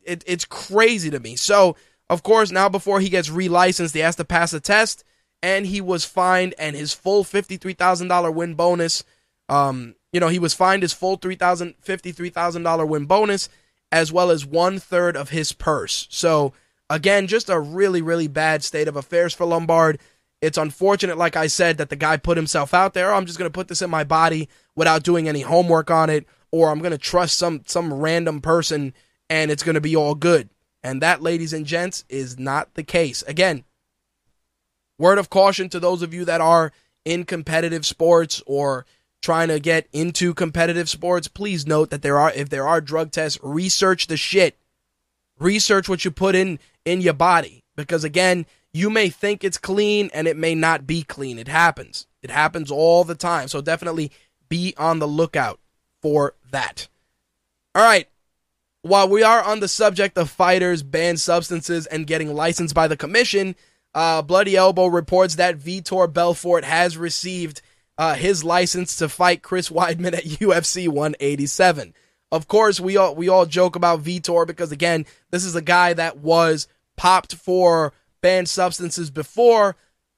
It, 0.04 0.24
it's 0.26 0.44
crazy 0.44 1.10
to 1.10 1.20
me. 1.20 1.36
So, 1.36 1.76
of 2.10 2.22
course, 2.22 2.50
now 2.50 2.68
before 2.68 3.00
he 3.00 3.08
gets 3.08 3.30
relicensed, 3.30 3.94
he 3.94 4.00
has 4.00 4.16
to 4.16 4.24
pass 4.24 4.52
a 4.52 4.60
test, 4.60 5.04
and 5.42 5.66
he 5.66 5.80
was 5.80 6.04
fined, 6.04 6.54
and 6.58 6.76
his 6.76 6.92
full 6.92 7.24
$53,000 7.24 8.34
win 8.34 8.54
bonus 8.54 9.04
um, 9.52 9.96
you 10.12 10.20
know, 10.20 10.28
he 10.28 10.38
was 10.38 10.54
fined 10.54 10.82
his 10.82 10.94
full 10.94 11.18
$3,000, 11.18 11.74
$53,000 11.84 12.88
win 12.88 13.04
bonus, 13.04 13.48
as 13.90 14.10
well 14.10 14.30
as 14.30 14.46
one 14.46 14.78
third 14.78 15.16
of 15.16 15.28
his 15.28 15.52
purse. 15.52 16.06
So, 16.10 16.54
again, 16.88 17.26
just 17.26 17.50
a 17.50 17.60
really, 17.60 18.00
really 18.00 18.28
bad 18.28 18.64
state 18.64 18.88
of 18.88 18.96
affairs 18.96 19.34
for 19.34 19.44
Lombard. 19.44 19.98
It's 20.40 20.58
unfortunate, 20.58 21.18
like 21.18 21.36
I 21.36 21.46
said, 21.46 21.76
that 21.78 21.90
the 21.90 21.96
guy 21.96 22.16
put 22.16 22.38
himself 22.38 22.72
out 22.72 22.94
there. 22.94 23.12
Oh, 23.12 23.16
I'm 23.16 23.26
just 23.26 23.38
going 23.38 23.50
to 23.50 23.54
put 23.54 23.68
this 23.68 23.82
in 23.82 23.90
my 23.90 24.04
body 24.04 24.48
without 24.74 25.02
doing 25.02 25.28
any 25.28 25.42
homework 25.42 25.90
on 25.90 26.08
it, 26.08 26.26
or 26.52 26.70
I'm 26.70 26.78
going 26.78 26.92
to 26.92 26.98
trust 26.98 27.38
some 27.38 27.62
some 27.66 27.92
random 27.92 28.40
person 28.40 28.94
and 29.28 29.50
it's 29.50 29.62
going 29.62 29.74
to 29.74 29.80
be 29.80 29.96
all 29.96 30.14
good. 30.14 30.50
And 30.84 31.00
that, 31.00 31.22
ladies 31.22 31.52
and 31.52 31.64
gents, 31.64 32.04
is 32.08 32.38
not 32.38 32.74
the 32.74 32.82
case. 32.82 33.22
Again, 33.22 33.64
word 34.98 35.18
of 35.18 35.30
caution 35.30 35.68
to 35.70 35.80
those 35.80 36.02
of 36.02 36.12
you 36.12 36.24
that 36.26 36.40
are 36.40 36.72
in 37.04 37.24
competitive 37.24 37.86
sports 37.86 38.42
or 38.46 38.84
trying 39.22 39.48
to 39.48 39.60
get 39.60 39.88
into 39.92 40.34
competitive 40.34 40.88
sports, 40.88 41.28
please 41.28 41.66
note 41.66 41.90
that 41.90 42.02
there 42.02 42.18
are 42.18 42.32
if 42.32 42.50
there 42.50 42.68
are 42.68 42.80
drug 42.80 43.10
tests, 43.10 43.38
research 43.42 44.06
the 44.06 44.16
shit. 44.16 44.56
Research 45.38 45.88
what 45.88 46.04
you 46.04 46.10
put 46.10 46.34
in 46.34 46.60
in 46.84 47.00
your 47.00 47.14
body 47.14 47.64
because 47.76 48.04
again, 48.04 48.46
you 48.72 48.90
may 48.90 49.08
think 49.08 49.42
it's 49.42 49.58
clean 49.58 50.10
and 50.14 50.28
it 50.28 50.36
may 50.36 50.54
not 50.54 50.86
be 50.86 51.02
clean. 51.02 51.38
It 51.38 51.48
happens. 51.48 52.06
It 52.22 52.30
happens 52.30 52.70
all 52.70 53.04
the 53.04 53.14
time. 53.14 53.48
So 53.48 53.60
definitely 53.60 54.12
be 54.48 54.74
on 54.76 54.98
the 54.98 55.08
lookout 55.08 55.58
for 56.02 56.34
that. 56.50 56.88
All 57.74 57.82
right. 57.82 58.08
while 58.82 59.08
we 59.08 59.22
are 59.22 59.42
on 59.42 59.60
the 59.60 59.68
subject 59.68 60.18
of 60.18 60.28
fighters, 60.28 60.82
banned 60.82 61.20
substances, 61.20 61.86
and 61.86 62.06
getting 62.06 62.34
licensed 62.34 62.74
by 62.74 62.88
the 62.88 62.96
commission, 62.96 63.54
uh, 63.94 64.20
Bloody 64.22 64.56
Elbow 64.56 64.86
reports 64.86 65.36
that 65.36 65.58
Vitor 65.58 66.12
Belfort 66.12 66.64
has 66.64 66.98
received 66.98 67.62
uh, 67.96 68.14
his 68.14 68.42
license 68.42 68.96
to 68.96 69.08
fight 69.08 69.42
Chris 69.42 69.68
Weidman 69.68 70.14
at 70.14 70.24
UFC 70.24 70.88
187. 70.88 71.94
Of 72.32 72.48
course, 72.48 72.80
we 72.80 72.96
all 72.96 73.14
we 73.14 73.28
all 73.28 73.46
joke 73.46 73.76
about 73.76 74.02
Vitor 74.02 74.46
because 74.46 74.72
again, 74.72 75.06
this 75.30 75.44
is 75.44 75.54
a 75.54 75.62
guy 75.62 75.92
that 75.92 76.18
was 76.18 76.66
popped 76.96 77.34
for 77.34 77.92
banned 78.22 78.48
substances 78.48 79.10
before, 79.10 79.76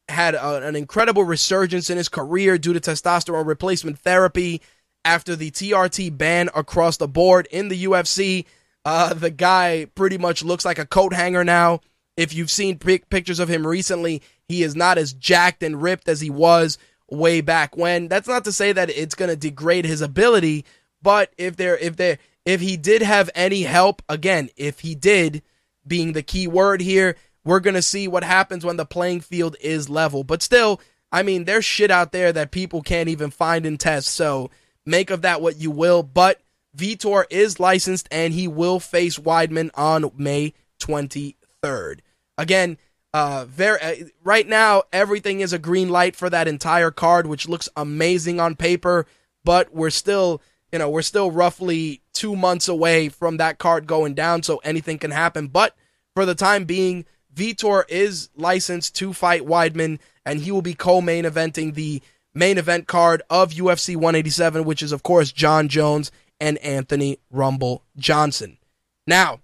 had 0.08 0.34
a, 0.34 0.66
an 0.66 0.76
incredible 0.76 1.24
resurgence 1.24 1.90
in 1.90 1.96
his 1.96 2.08
career 2.08 2.56
due 2.56 2.72
to 2.72 2.80
testosterone 2.80 3.46
replacement 3.46 3.98
therapy 3.98 4.62
after 5.04 5.36
the 5.36 5.50
TRT 5.50 6.16
ban 6.16 6.50
across 6.54 6.96
the 6.96 7.08
board 7.08 7.46
in 7.50 7.68
the 7.68 7.84
UFC. 7.84 8.46
Uh, 8.84 9.14
the 9.14 9.30
guy 9.30 9.86
pretty 9.94 10.18
much 10.18 10.44
looks 10.44 10.64
like 10.64 10.78
a 10.78 10.86
coat 10.86 11.12
hanger 11.12 11.44
now. 11.44 11.80
If 12.16 12.34
you've 12.34 12.50
seen 12.50 12.78
pictures 12.78 13.40
of 13.40 13.48
him 13.48 13.66
recently, 13.66 14.22
he 14.46 14.62
is 14.62 14.76
not 14.76 14.98
as 14.98 15.12
jacked 15.12 15.62
and 15.62 15.82
ripped 15.82 16.08
as 16.08 16.20
he 16.20 16.30
was 16.30 16.78
way 17.10 17.40
back 17.40 17.76
when. 17.76 18.08
That's 18.08 18.28
not 18.28 18.44
to 18.44 18.52
say 18.52 18.72
that 18.72 18.90
it's 18.90 19.14
going 19.14 19.30
to 19.30 19.36
degrade 19.36 19.84
his 19.84 20.00
ability, 20.00 20.64
but 21.02 21.32
if 21.36 21.56
there, 21.56 21.76
if 21.78 21.96
there, 21.96 22.18
if 22.44 22.60
he 22.60 22.76
did 22.76 23.02
have 23.02 23.30
any 23.34 23.62
help, 23.62 24.02
again, 24.08 24.50
if 24.56 24.80
he 24.80 24.94
did, 24.94 25.42
being 25.86 26.12
the 26.12 26.22
key 26.22 26.46
word 26.46 26.80
here, 26.80 27.16
we're 27.44 27.60
going 27.60 27.74
to 27.74 27.82
see 27.82 28.08
what 28.08 28.24
happens 28.24 28.64
when 28.64 28.76
the 28.76 28.86
playing 28.86 29.20
field 29.20 29.56
is 29.60 29.88
level. 29.88 30.24
But 30.24 30.42
still, 30.42 30.80
I 31.12 31.22
mean, 31.22 31.44
there's 31.44 31.64
shit 31.64 31.90
out 31.90 32.12
there 32.12 32.32
that 32.32 32.50
people 32.50 32.82
can't 32.82 33.08
even 33.08 33.30
find 33.30 33.66
and 33.66 33.78
test. 33.78 34.08
So 34.08 34.50
make 34.86 35.10
of 35.10 35.22
that 35.22 35.40
what 35.40 35.56
you 35.56 35.70
will. 35.70 36.02
But 36.02 36.40
Vitor 36.76 37.24
is 37.30 37.60
licensed 37.60 38.08
and 38.10 38.34
he 38.34 38.48
will 38.48 38.80
face 38.80 39.18
Weidman 39.18 39.70
on 39.74 40.10
May 40.16 40.54
23rd. 40.80 42.00
Again, 42.36 42.78
uh, 43.12 43.44
very 43.44 43.80
uh, 43.80 43.94
right 44.24 44.46
now 44.48 44.82
everything 44.92 45.40
is 45.40 45.52
a 45.52 45.58
green 45.58 45.88
light 45.88 46.16
for 46.16 46.28
that 46.28 46.48
entire 46.48 46.90
card, 46.90 47.26
which 47.26 47.48
looks 47.48 47.68
amazing 47.76 48.40
on 48.40 48.56
paper. 48.56 49.06
But 49.44 49.72
we're 49.72 49.90
still, 49.90 50.42
you 50.72 50.78
know, 50.78 50.90
we're 50.90 51.02
still 51.02 51.30
roughly 51.30 52.02
two 52.12 52.34
months 52.34 52.66
away 52.66 53.08
from 53.08 53.36
that 53.36 53.58
card 53.58 53.86
going 53.86 54.14
down, 54.14 54.42
so 54.42 54.56
anything 54.58 54.98
can 54.98 55.12
happen. 55.12 55.46
But 55.46 55.76
for 56.14 56.26
the 56.26 56.34
time 56.34 56.64
being, 56.64 57.04
Vitor 57.32 57.84
is 57.88 58.30
licensed 58.36 58.96
to 58.96 59.12
fight 59.12 59.42
Weidman, 59.42 59.98
and 60.24 60.40
he 60.40 60.50
will 60.50 60.62
be 60.62 60.74
co-main 60.74 61.24
eventing 61.24 61.74
the 61.74 62.02
main 62.34 62.58
event 62.58 62.86
card 62.86 63.22
of 63.30 63.52
UFC 63.52 63.96
187, 63.96 64.64
which 64.64 64.82
is 64.82 64.92
of 64.92 65.02
course 65.02 65.32
John 65.32 65.68
Jones 65.68 66.10
and 66.40 66.58
Anthony 66.58 67.18
Rumble 67.30 67.82
Johnson. 67.96 68.58
Now, 69.06 69.40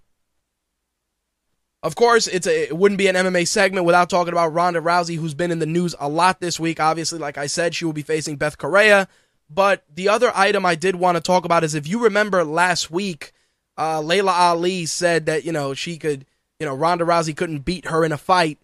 of 1.83 1.95
course, 1.95 2.27
it's 2.27 2.47
a, 2.47 2.69
it 2.69 2.77
wouldn't 2.77 2.99
be 2.99 3.07
an 3.07 3.17
MMA 3.17 3.47
segment 3.49 3.87
without 3.87 4.11
talking 4.11 4.33
about 4.33 4.53
Ronda 4.53 4.81
Rousey, 4.81 5.17
who's 5.17 5.35
been 5.35 5.51
in 5.51 5.61
the 5.61 5.67
news 5.67 5.95
a 5.99 6.09
lot 6.09 6.41
this 6.41 6.61
week. 6.61 6.79
Obviously, 6.79 7.19
like 7.19 7.39
I 7.39 7.47
said, 7.47 7.75
she 7.75 7.85
will 7.85 7.93
be 7.93 8.03
facing 8.03 8.37
Beth 8.37 8.59
Correia. 8.59 9.09
But 9.49 9.85
the 9.93 10.09
other 10.09 10.31
item 10.35 10.67
I 10.67 10.75
did 10.75 10.97
want 10.97 11.17
to 11.17 11.23
talk 11.23 11.45
about 11.45 11.65
is 11.65 11.75
if 11.75 11.89
you 11.89 12.05
remember 12.05 12.45
last 12.45 12.91
week, 12.91 13.33
uh, 13.79 14.01
Laila 14.01 14.33
Ali 14.33 14.85
said 14.85 15.27
that 15.27 15.45
you 15.45 15.53
know 15.53 15.73
she 15.73 15.97
could 15.97 16.27
you 16.61 16.67
know, 16.67 16.75
Ronda 16.75 17.05
Rousey 17.05 17.35
couldn't 17.35 17.61
beat 17.61 17.87
her 17.87 18.05
in 18.05 18.13
a 18.13 18.19
fight. 18.19 18.59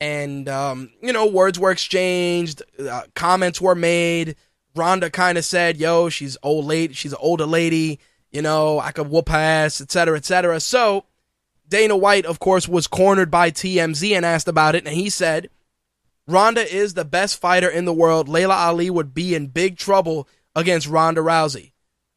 And, 0.00 0.48
um, 0.48 0.90
you 1.02 1.12
know, 1.12 1.26
words 1.26 1.58
were 1.58 1.70
exchanged, 1.70 2.62
uh, 2.78 3.02
comments 3.14 3.60
were 3.60 3.74
made. 3.74 4.36
Ronda 4.74 5.10
kind 5.10 5.36
of 5.36 5.44
said, 5.44 5.76
yo, 5.76 6.08
she's 6.08 6.36
old 6.42 6.66
lady, 6.66 6.94
she's 6.94 7.12
an 7.12 7.18
older 7.20 7.46
lady, 7.46 7.98
you 8.30 8.42
know, 8.42 8.78
I 8.78 8.92
could 8.92 9.08
whoop 9.08 9.28
her 9.28 9.36
ass, 9.36 9.80
etc., 9.80 10.16
etc. 10.16 10.60
So, 10.60 11.04
Dana 11.68 11.96
White, 11.96 12.26
of 12.26 12.38
course, 12.38 12.68
was 12.68 12.86
cornered 12.86 13.30
by 13.30 13.50
TMZ 13.50 14.16
and 14.16 14.24
asked 14.24 14.46
about 14.46 14.76
it, 14.76 14.86
and 14.86 14.94
he 14.94 15.10
said, 15.10 15.50
Ronda 16.28 16.62
is 16.62 16.94
the 16.94 17.04
best 17.04 17.40
fighter 17.40 17.68
in 17.68 17.86
the 17.86 17.92
world. 17.92 18.28
Laila 18.28 18.54
Ali 18.54 18.90
would 18.90 19.14
be 19.14 19.34
in 19.34 19.48
big 19.48 19.78
trouble 19.78 20.28
against 20.54 20.86
Ronda 20.86 21.22
Rousey. 21.22 21.72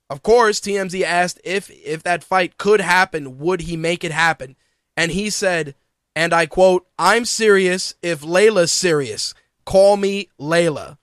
Of 0.09 0.21
course, 0.21 0.59
TMZ 0.59 1.01
asked 1.01 1.39
if 1.43 1.71
if 1.71 2.03
that 2.03 2.23
fight 2.23 2.57
could 2.57 2.81
happen, 2.81 3.39
would 3.39 3.61
he 3.61 3.77
make 3.77 4.03
it 4.03 4.11
happen? 4.11 4.55
and 4.97 5.11
he 5.11 5.29
said, 5.29 5.75
and 6.15 6.33
I 6.33 6.45
quote, 6.45 6.85
I'm 6.99 7.25
serious 7.25 7.95
if 8.01 8.23
Laila's 8.23 8.71
serious. 8.71 9.33
Call 9.65 9.97
me 9.97 10.29
Laila. 10.37 10.97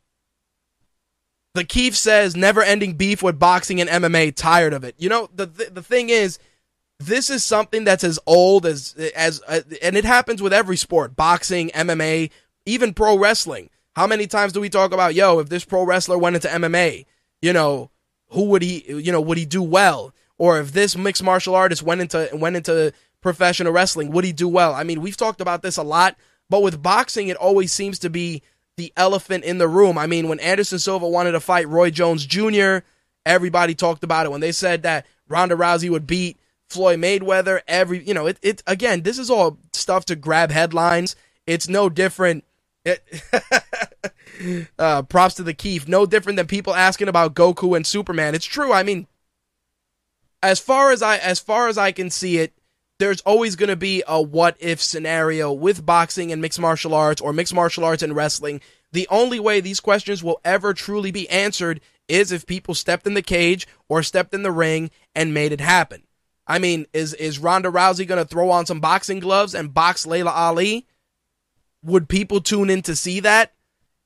The 1.55 1.65
Keith 1.65 1.95
says, 1.95 2.37
never 2.37 2.63
ending 2.63 2.95
beef 2.95 3.23
with 3.23 3.39
boxing 3.39 3.81
and 3.81 3.91
MMA, 3.91 4.35
tired 4.35 4.73
of 4.73 4.85
it. 4.85 4.95
You 4.99 5.09
know, 5.09 5.29
the, 5.35 5.47
the, 5.47 5.65
the 5.75 5.83
thing 5.83 6.09
is, 6.09 6.39
this 7.01 7.31
is 7.31 7.45
something 7.45 7.85
that's 7.85 8.05
as 8.05 8.19
old 8.27 8.67
as, 8.67 8.95
as, 9.15 9.41
uh, 9.47 9.61
and 9.83 9.97
it 9.97 10.05
happens 10.05 10.43
with 10.43 10.53
every 10.53 10.77
sport 10.77 11.17
boxing, 11.17 11.71
MMA, 11.71 12.31
even 12.67 12.93
pro 12.93 13.17
wrestling. 13.19 13.71
How 13.97 14.07
many 14.07 14.27
times 14.27 14.53
do 14.53 14.61
we 14.61 14.69
talk 14.69 14.93
about, 14.93 15.15
yo, 15.15 15.39
if 15.39 15.49
this 15.49 15.65
pro 15.65 15.85
wrestler 15.85 16.19
went 16.19 16.37
into 16.37 16.49
MMA, 16.49 17.07
you 17.41 17.53
know, 17.53 17.91
who 18.29 18.45
would 18.45 18.63
he, 18.63 18.85
you 18.87 19.11
know, 19.11 19.21
would 19.21 19.39
he 19.39 19.47
do 19.47 19.63
well? 19.63 20.13
Or 20.37 20.61
if 20.61 20.73
this 20.73 20.97
mixed 20.97 21.23
martial 21.23 21.55
artist 21.55 21.83
went 21.83 22.01
into, 22.01 22.29
went 22.33 22.57
into 22.57 22.93
professional 23.21 23.73
wrestling? 23.73 24.11
Would 24.11 24.25
he 24.25 24.33
do 24.33 24.49
well? 24.49 24.75
I 24.75 24.85
mean, 24.85 25.01
we've 25.01 25.17
talked 25.17 25.41
about 25.41 25.63
this 25.63 25.77
a 25.77 25.83
lot, 25.83 26.17
but 26.49 26.63
with 26.63 26.83
boxing, 26.83 27.29
it 27.29 27.37
always 27.37 27.73
seems 27.73 27.99
to 28.01 28.11
be 28.11 28.43
the 28.77 28.93
elephant 28.97 29.45
in 29.45 29.59
the 29.59 29.69
room. 29.69 29.99
I 29.99 30.07
mean, 30.07 30.29
when 30.29 30.41
Anderson 30.41 30.79
Silva 30.79 31.09
wanted 31.09 31.33
to 31.33 31.41
fight 31.41 31.69
Roy 31.69 31.91
Jones 31.91 32.25
Jr., 32.25 32.79
everybody 33.27 33.75
talked 33.75 34.05
about 34.05 34.27
it. 34.27 34.31
When 34.33 34.41
they 34.41 34.53
said 34.53 34.83
that 34.85 35.07
Ronda 35.29 35.57
Rousey 35.57 35.91
would 35.91 36.07
beat 36.07 36.39
Floyd 36.69 37.01
Mayweather, 37.01 37.61
every, 37.67 38.03
you 38.07 38.15
know, 38.15 38.27
it, 38.27 38.39
it 38.41 38.63
again, 38.67 39.03
this 39.03 39.19
is 39.19 39.31
all 39.31 39.59
stuff 39.73 40.05
to 40.07 40.17
grab 40.17 40.51
headlines. 40.51 41.17
It's 41.47 41.69
no 41.69 41.89
different. 41.89 42.45
It, 42.85 43.03
uh, 44.79 45.03
props 45.03 45.35
to 45.35 45.43
the 45.43 45.55
Keith. 45.55 45.89
No 45.89 46.07
different 46.07 46.37
than 46.37 46.47
people 46.47 46.75
asking 46.75 47.09
about 47.09 47.35
Goku 47.35 47.77
and 47.77 47.87
Superman. 47.87 48.35
It's 48.35 48.47
true. 48.47 48.73
I 48.73 48.83
mean, 48.83 49.07
as 50.43 50.61
far 50.61 50.93
as 50.93 51.03
I 51.03 51.17
as 51.17 51.41
far 51.41 51.69
as 51.69 51.79
I 51.79 51.93
can 51.93 52.11
see 52.11 52.39
it, 52.39 52.53
there's 52.99 53.21
always 53.23 53.57
going 53.57 53.69
to 53.69 53.77
be 53.77 54.03
a 54.07 54.21
what 54.21 54.57
if 54.59 54.83
scenario 54.83 55.53
with 55.53 55.87
boxing 55.87 56.33
and 56.33 56.43
mixed 56.43 56.61
martial 56.61 56.95
arts 56.95 57.21
or 57.21 57.33
mixed 57.33 57.55
martial 57.55 57.85
arts 57.85 58.03
and 58.03 58.15
wrestling. 58.15 58.61
The 58.93 59.07
only 59.11 59.39
way 59.39 59.61
these 59.61 59.81
questions 59.81 60.23
will 60.23 60.41
ever 60.45 60.75
truly 60.75 61.11
be 61.11 61.29
answered 61.29 61.81
is 62.09 62.33
if 62.33 62.47
people 62.47 62.75
stepped 62.75 63.07
in 63.07 63.15
the 63.15 63.23
cage 63.23 63.69
or 63.89 64.03
stepped 64.03 64.35
in 64.35 64.43
the 64.43 64.51
ring 64.51 64.91
and 65.15 65.35
made 65.35 65.53
it 65.53 65.61
happen. 65.61 66.03
I 66.47 66.59
mean, 66.59 66.87
is 66.93 67.13
is 67.15 67.39
Ronda 67.39 67.71
Rousey 67.71 68.07
going 68.07 68.23
to 68.23 68.29
throw 68.29 68.51
on 68.51 68.65
some 68.67 68.81
boxing 68.81 69.21
gloves 69.21 69.55
and 69.55 69.75
box 69.75 70.07
Laila 70.07 70.31
Ali? 70.31 70.87
Would 71.85 72.09
people 72.09 72.41
tune 72.41 72.71
in 72.71 72.83
to 72.83 72.97
see 72.97 73.21
that? 73.21 73.53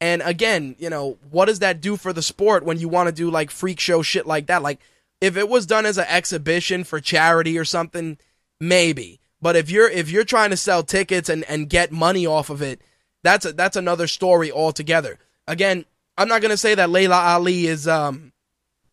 And 0.01 0.21
again, 0.23 0.75
you 0.81 0.91
know, 0.91 1.19
what 1.31 1.45
does 1.45 1.61
that 1.61 1.81
do 1.81 1.97
for 1.97 2.13
the 2.13 2.21
sport 2.21 2.65
when 2.65 2.81
you 2.81 2.89
want 2.89 3.07
to 3.07 3.15
do 3.15 3.31
like 3.31 3.53
freak 3.53 3.79
show 3.79 4.03
shit 4.03 4.27
like 4.27 4.49
that? 4.49 4.63
Like 4.63 4.81
if 5.21 5.37
it 5.37 5.49
was 5.49 5.65
done 5.65 5.87
as 5.87 5.97
an 5.97 6.07
exhibition 6.09 6.83
for 6.83 7.01
charity 7.01 7.57
or 7.57 7.65
something, 7.65 8.19
maybe. 8.63 9.21
But 9.41 9.57
if 9.57 9.71
you're 9.71 9.91
if 9.91 10.09
you're 10.09 10.25
trying 10.25 10.51
to 10.51 10.57
sell 10.57 10.85
tickets 10.85 11.29
and, 11.29 11.45
and 11.45 11.69
get 11.69 11.91
money 11.91 12.27
off 12.27 12.49
of 12.49 12.63
it, 12.63 12.81
that's 13.25 13.45
a, 13.45 13.53
that's 13.53 13.77
another 13.77 14.07
story 14.07 14.53
altogether. 14.53 15.19
Again, 15.49 15.85
I'm 16.17 16.29
not 16.29 16.43
gonna 16.43 16.57
say 16.57 16.77
that 16.77 16.89
Laila 16.89 17.17
Ali 17.17 17.67
is 17.67 17.89
um, 17.89 18.33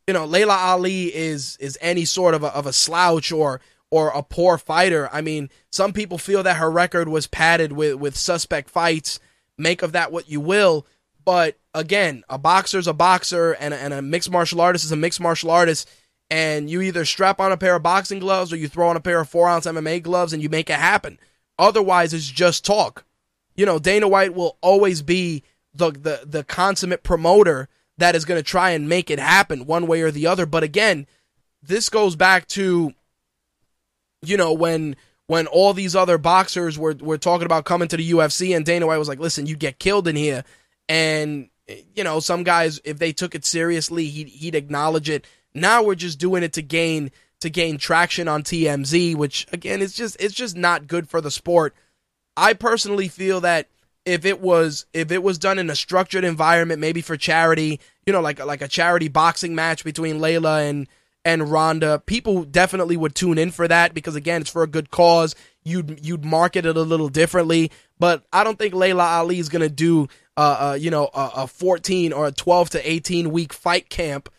you 0.08 0.14
know, 0.14 0.26
Laila 0.26 0.56
Ali 0.56 1.14
is 1.14 1.56
is 1.60 1.78
any 1.82 2.04
sort 2.04 2.34
of 2.34 2.44
a, 2.44 2.48
of 2.48 2.66
a 2.66 2.74
slouch 2.74 3.32
or 3.32 3.62
or 3.92 4.10
a 4.10 4.24
poor 4.24 4.58
fighter. 4.58 5.08
I 5.14 5.22
mean, 5.22 5.52
some 5.72 5.94
people 5.94 6.18
feel 6.18 6.42
that 6.44 6.58
her 6.58 6.70
record 6.70 7.08
was 7.08 7.28
padded 7.28 7.72
with 7.72 7.96
with 7.96 8.18
suspect 8.18 8.72
fights. 8.72 9.20
Make 9.56 9.84
of 9.84 9.92
that 9.92 10.12
what 10.12 10.30
you 10.30 10.42
will. 10.42 10.88
But 11.24 11.60
again, 11.76 12.24
a 12.28 12.40
boxer's 12.40 12.88
a 12.88 12.94
boxer, 12.94 13.52
and 13.52 13.72
a, 13.72 13.78
and 13.78 13.94
a 13.94 14.02
mixed 14.02 14.32
martial 14.32 14.62
artist 14.62 14.86
is 14.86 14.92
a 14.92 14.96
mixed 14.96 15.20
martial 15.20 15.52
artist 15.52 15.88
and 16.30 16.70
you 16.70 16.82
either 16.82 17.06
strap 17.06 17.40
on 17.40 17.52
a 17.52 17.58
pair 17.58 17.76
of 17.76 17.84
boxing 17.84 18.20
gloves 18.20 18.54
or 18.54 18.58
you 18.58 18.68
throw 18.68 18.90
on 18.90 18.98
a 18.98 19.02
pair 19.02 19.20
of 19.20 19.30
four 19.30 19.48
ounce 19.48 19.66
MMA 19.66 20.04
gloves 20.04 20.34
and 20.34 20.44
you 20.44 20.50
make 20.50 20.70
it 20.70 20.76
happen. 20.76 21.20
Otherwise, 21.58 22.14
it's 22.14 22.30
just 22.30 22.64
talk. 22.64 23.06
You 23.56 23.66
know, 23.66 23.80
Dana 23.80 24.08
White 24.08 24.34
will 24.34 24.58
always 24.62 25.02
be 25.02 25.44
the 25.74 25.92
the, 25.92 26.22
the 26.26 26.44
consummate 26.44 27.04
promoter 27.04 27.68
that 27.98 28.16
is 28.16 28.26
going 28.26 28.40
to 28.40 28.44
try 28.44 28.72
and 28.72 28.88
make 28.88 29.10
it 29.10 29.20
happen 29.20 29.66
one 29.66 29.88
way 29.88 30.02
or 30.02 30.12
the 30.12 30.28
other. 30.28 30.46
But 30.46 30.64
again, 30.64 31.06
this 31.62 31.90
goes 31.90 32.16
back 32.16 32.48
to, 32.50 32.94
you 34.22 34.38
know, 34.38 34.54
when 34.54 34.96
when 35.28 35.48
all 35.48 35.74
these 35.74 35.96
other 35.96 36.18
boxers 36.18 36.78
were 36.80 36.96
were 37.00 37.18
talking 37.18 37.46
about 37.46 37.66
coming 37.66 37.88
to 37.90 37.98
the 37.98 38.12
UFC, 38.12 38.56
and 38.56 38.66
Dana 38.66 38.88
White 38.88 38.98
was 38.98 39.10
like, 39.10 39.20
"Listen, 39.20 39.46
you 39.46 39.56
get 39.58 39.80
killed 39.80 40.08
in 40.08 40.16
here," 40.16 40.44
and 40.88 41.50
you 41.94 42.04
know, 42.04 42.20
some 42.20 42.44
guys, 42.44 42.80
if 42.84 42.98
they 42.98 43.12
took 43.12 43.36
it 43.36 43.46
seriously, 43.46 44.08
he'd 44.08 44.30
he'd 44.30 44.56
acknowledge 44.56 45.10
it 45.10 45.26
now 45.60 45.84
we're 45.84 45.96
just 45.96 46.20
doing 46.20 46.44
it 46.44 46.54
to 46.54 46.62
gain 46.62 47.12
to 47.42 47.50
gain 47.50 47.78
traction 47.78 48.28
on 48.28 48.44
TMZ, 48.44 49.16
which 49.16 49.48
again 49.52 49.82
is 49.82 49.94
just 49.94 50.18
it's 50.20 50.34
just 50.34 50.56
not 50.56 50.88
good 50.88 51.10
for 51.10 51.22
the 51.22 51.32
sport. 51.32 51.74
I 52.36 52.54
personally 52.54 53.08
feel 53.08 53.42
that 53.42 53.68
if 54.06 54.26
it 54.26 54.42
was 54.42 54.86
if 54.94 55.12
it 55.12 55.24
was 55.24 55.38
done 55.38 55.60
in 55.60 55.70
a 55.70 55.76
structured 55.76 56.24
environment, 56.24 56.80
maybe 56.80 57.02
for 57.02 57.18
charity, 57.18 57.80
you 58.06 58.14
know, 58.14 58.22
like 58.22 58.44
like 58.44 58.62
a 58.62 58.68
charity 58.68 59.08
boxing 59.08 59.56
match 59.56 59.84
between 59.84 60.20
Laila 60.20 60.62
and 60.62 60.88
and 61.26 61.52
Ronda, 61.52 62.00
people 62.00 62.44
definitely 62.44 62.98
would 62.98 63.14
tune 63.14 63.38
in 63.38 63.52
for 63.52 63.68
that 63.68 63.94
because 63.94 64.16
again, 64.16 64.42
it's 64.42 64.50
for 64.50 64.64
a 64.64 64.68
good 64.68 64.90
cause. 64.90 65.36
You'd 65.64 66.06
you'd 66.06 66.26
market 66.26 66.66
it 66.66 66.78
a 66.78 66.82
little 66.82 67.10
differently, 67.10 67.72
but 68.00 68.24
I 68.32 68.44
don't 68.44 68.58
think 68.58 68.74
Laila 68.74 69.04
Ali 69.04 69.40
is 69.40 69.50
gonna 69.50 69.70
do 69.70 70.08
uh, 70.38 70.72
uh 70.72 70.78
you 70.80 70.90
know 70.92 71.10
a, 71.14 71.32
a 71.38 71.48
14 71.48 72.14
or 72.14 72.28
a 72.28 72.32
12 72.32 72.72
to 72.72 72.92
18 72.92 73.32
week 73.32 73.54
fight 73.54 73.90
camp 73.90 74.30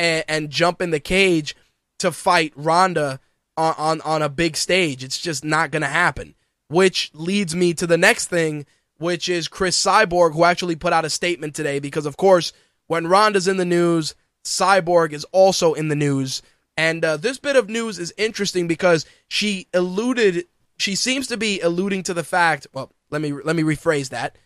and, 0.00 0.24
and 0.26 0.50
jump 0.50 0.82
in 0.82 0.90
the 0.90 1.00
cage 1.00 1.54
to 1.98 2.10
fight 2.10 2.52
Ronda 2.56 3.20
on, 3.56 3.74
on 3.76 4.00
on 4.00 4.22
a 4.22 4.28
big 4.28 4.56
stage. 4.56 5.04
It's 5.04 5.20
just 5.20 5.44
not 5.44 5.70
gonna 5.70 5.86
happen. 5.86 6.34
Which 6.68 7.10
leads 7.14 7.54
me 7.54 7.74
to 7.74 7.86
the 7.86 7.98
next 7.98 8.28
thing, 8.28 8.64
which 8.98 9.28
is 9.28 9.48
Chris 9.48 9.82
Cyborg, 9.82 10.32
who 10.32 10.44
actually 10.44 10.76
put 10.76 10.92
out 10.92 11.04
a 11.04 11.10
statement 11.10 11.54
today 11.54 11.78
because 11.78 12.06
of 12.06 12.16
course 12.16 12.52
when 12.86 13.06
Ronda's 13.06 13.46
in 13.46 13.56
the 13.56 13.64
news 13.64 14.14
Cyborg 14.44 15.12
is 15.12 15.24
also 15.32 15.74
in 15.74 15.88
the 15.88 15.96
news. 15.96 16.42
And 16.76 17.04
uh, 17.04 17.16
this 17.16 17.38
bit 17.38 17.56
of 17.56 17.68
news 17.68 17.98
is 17.98 18.14
interesting 18.16 18.66
because 18.66 19.04
she 19.28 19.68
alluded, 19.74 20.46
she 20.78 20.94
seems 20.94 21.26
to 21.26 21.36
be 21.36 21.60
alluding 21.60 22.04
to 22.04 22.14
the 22.14 22.24
fact. 22.24 22.66
Well, 22.72 22.92
let 23.10 23.20
me 23.20 23.32
let 23.32 23.56
me 23.56 23.62
rephrase 23.62 24.08
that. 24.10 24.36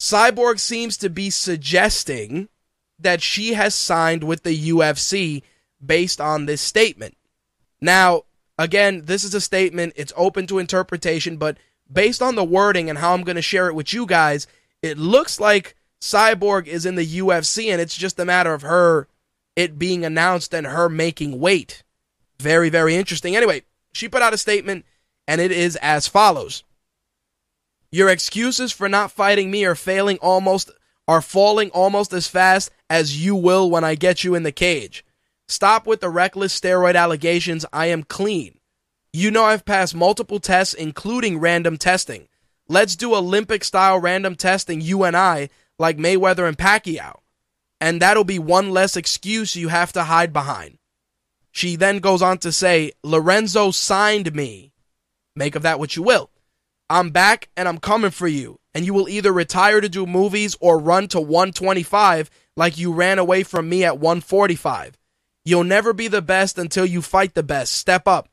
Cyborg 0.00 0.58
seems 0.58 0.96
to 0.98 1.10
be 1.10 1.30
suggesting 1.30 2.48
that 3.04 3.22
she 3.22 3.54
has 3.54 3.74
signed 3.74 4.24
with 4.24 4.42
the 4.42 4.68
UFC 4.70 5.42
based 5.84 6.20
on 6.20 6.46
this 6.46 6.60
statement. 6.60 7.16
Now, 7.80 8.24
again, 8.58 9.02
this 9.04 9.24
is 9.24 9.34
a 9.34 9.40
statement, 9.40 9.92
it's 9.96 10.12
open 10.16 10.46
to 10.48 10.58
interpretation, 10.58 11.36
but 11.36 11.58
based 11.90 12.22
on 12.22 12.34
the 12.34 12.44
wording 12.44 12.90
and 12.90 12.98
how 12.98 13.14
I'm 13.14 13.22
going 13.22 13.36
to 13.36 13.42
share 13.42 13.68
it 13.68 13.74
with 13.74 13.92
you 13.92 14.06
guys, 14.06 14.46
it 14.82 14.98
looks 14.98 15.38
like 15.38 15.76
Cyborg 16.00 16.66
is 16.66 16.84
in 16.84 16.96
the 16.96 17.06
UFC, 17.06 17.70
and 17.70 17.80
it's 17.80 17.96
just 17.96 18.18
a 18.18 18.24
matter 18.24 18.52
of 18.52 18.62
her 18.62 19.08
it 19.56 19.78
being 19.78 20.04
announced 20.04 20.52
and 20.52 20.66
her 20.66 20.88
making 20.88 21.38
weight. 21.38 21.82
Very, 22.40 22.68
very 22.68 22.96
interesting. 22.96 23.36
Anyway, 23.36 23.62
she 23.92 24.08
put 24.08 24.22
out 24.22 24.34
a 24.34 24.38
statement, 24.38 24.84
and 25.28 25.40
it 25.40 25.52
is 25.52 25.76
as 25.76 26.08
follows. 26.08 26.64
Your 27.92 28.08
excuses 28.08 28.72
for 28.72 28.88
not 28.88 29.12
fighting 29.12 29.50
me 29.50 29.64
are 29.64 29.76
failing 29.76 30.18
almost 30.18 30.70
are 31.06 31.22
falling 31.22 31.70
almost 31.70 32.12
as 32.12 32.28
fast 32.28 32.70
as 32.88 33.24
you 33.24 33.34
will 33.34 33.70
when 33.70 33.84
I 33.84 33.94
get 33.94 34.24
you 34.24 34.34
in 34.34 34.42
the 34.42 34.52
cage. 34.52 35.04
Stop 35.48 35.86
with 35.86 36.00
the 36.00 36.08
reckless 36.08 36.58
steroid 36.58 36.96
allegations. 36.96 37.66
I 37.72 37.86
am 37.86 38.02
clean. 38.02 38.58
You 39.12 39.30
know 39.30 39.44
I've 39.44 39.64
passed 39.64 39.94
multiple 39.94 40.40
tests, 40.40 40.74
including 40.74 41.38
random 41.38 41.76
testing. 41.76 42.28
Let's 42.68 42.96
do 42.96 43.14
Olympic 43.14 43.62
style 43.62 43.98
random 43.98 44.36
testing, 44.36 44.80
you 44.80 45.04
and 45.04 45.16
I, 45.16 45.50
like 45.78 45.98
Mayweather 45.98 46.48
and 46.48 46.56
Pacquiao. 46.56 47.20
And 47.80 48.00
that'll 48.00 48.24
be 48.24 48.38
one 48.38 48.70
less 48.70 48.96
excuse 48.96 49.54
you 49.54 49.68
have 49.68 49.92
to 49.92 50.04
hide 50.04 50.32
behind. 50.32 50.78
She 51.52 51.76
then 51.76 51.98
goes 51.98 52.22
on 52.22 52.38
to 52.38 52.50
say, 52.50 52.92
Lorenzo 53.04 53.70
signed 53.70 54.34
me. 54.34 54.72
Make 55.36 55.54
of 55.54 55.62
that 55.62 55.78
what 55.78 55.94
you 55.94 56.02
will. 56.02 56.30
I'm 56.88 57.10
back 57.10 57.48
and 57.56 57.68
I'm 57.68 57.78
coming 57.78 58.10
for 58.10 58.26
you. 58.26 58.58
And 58.74 58.84
you 58.84 58.92
will 58.92 59.08
either 59.08 59.32
retire 59.32 59.80
to 59.80 59.88
do 59.88 60.06
movies 60.06 60.56
or 60.60 60.78
run 60.78 61.08
to 61.08 61.20
125 61.20 62.30
like 62.56 62.78
you 62.78 62.92
ran 62.92 63.18
away 63.18 63.42
from 63.42 63.68
me 63.68 63.84
at 63.84 63.98
145. 63.98 64.98
You'll 65.44 65.64
never 65.64 65.92
be 65.92 66.08
the 66.08 66.22
best 66.22 66.58
until 66.58 66.86
you 66.86 67.02
fight 67.02 67.34
the 67.34 67.42
best. 67.42 67.72
Step 67.72 68.08
up. 68.08 68.28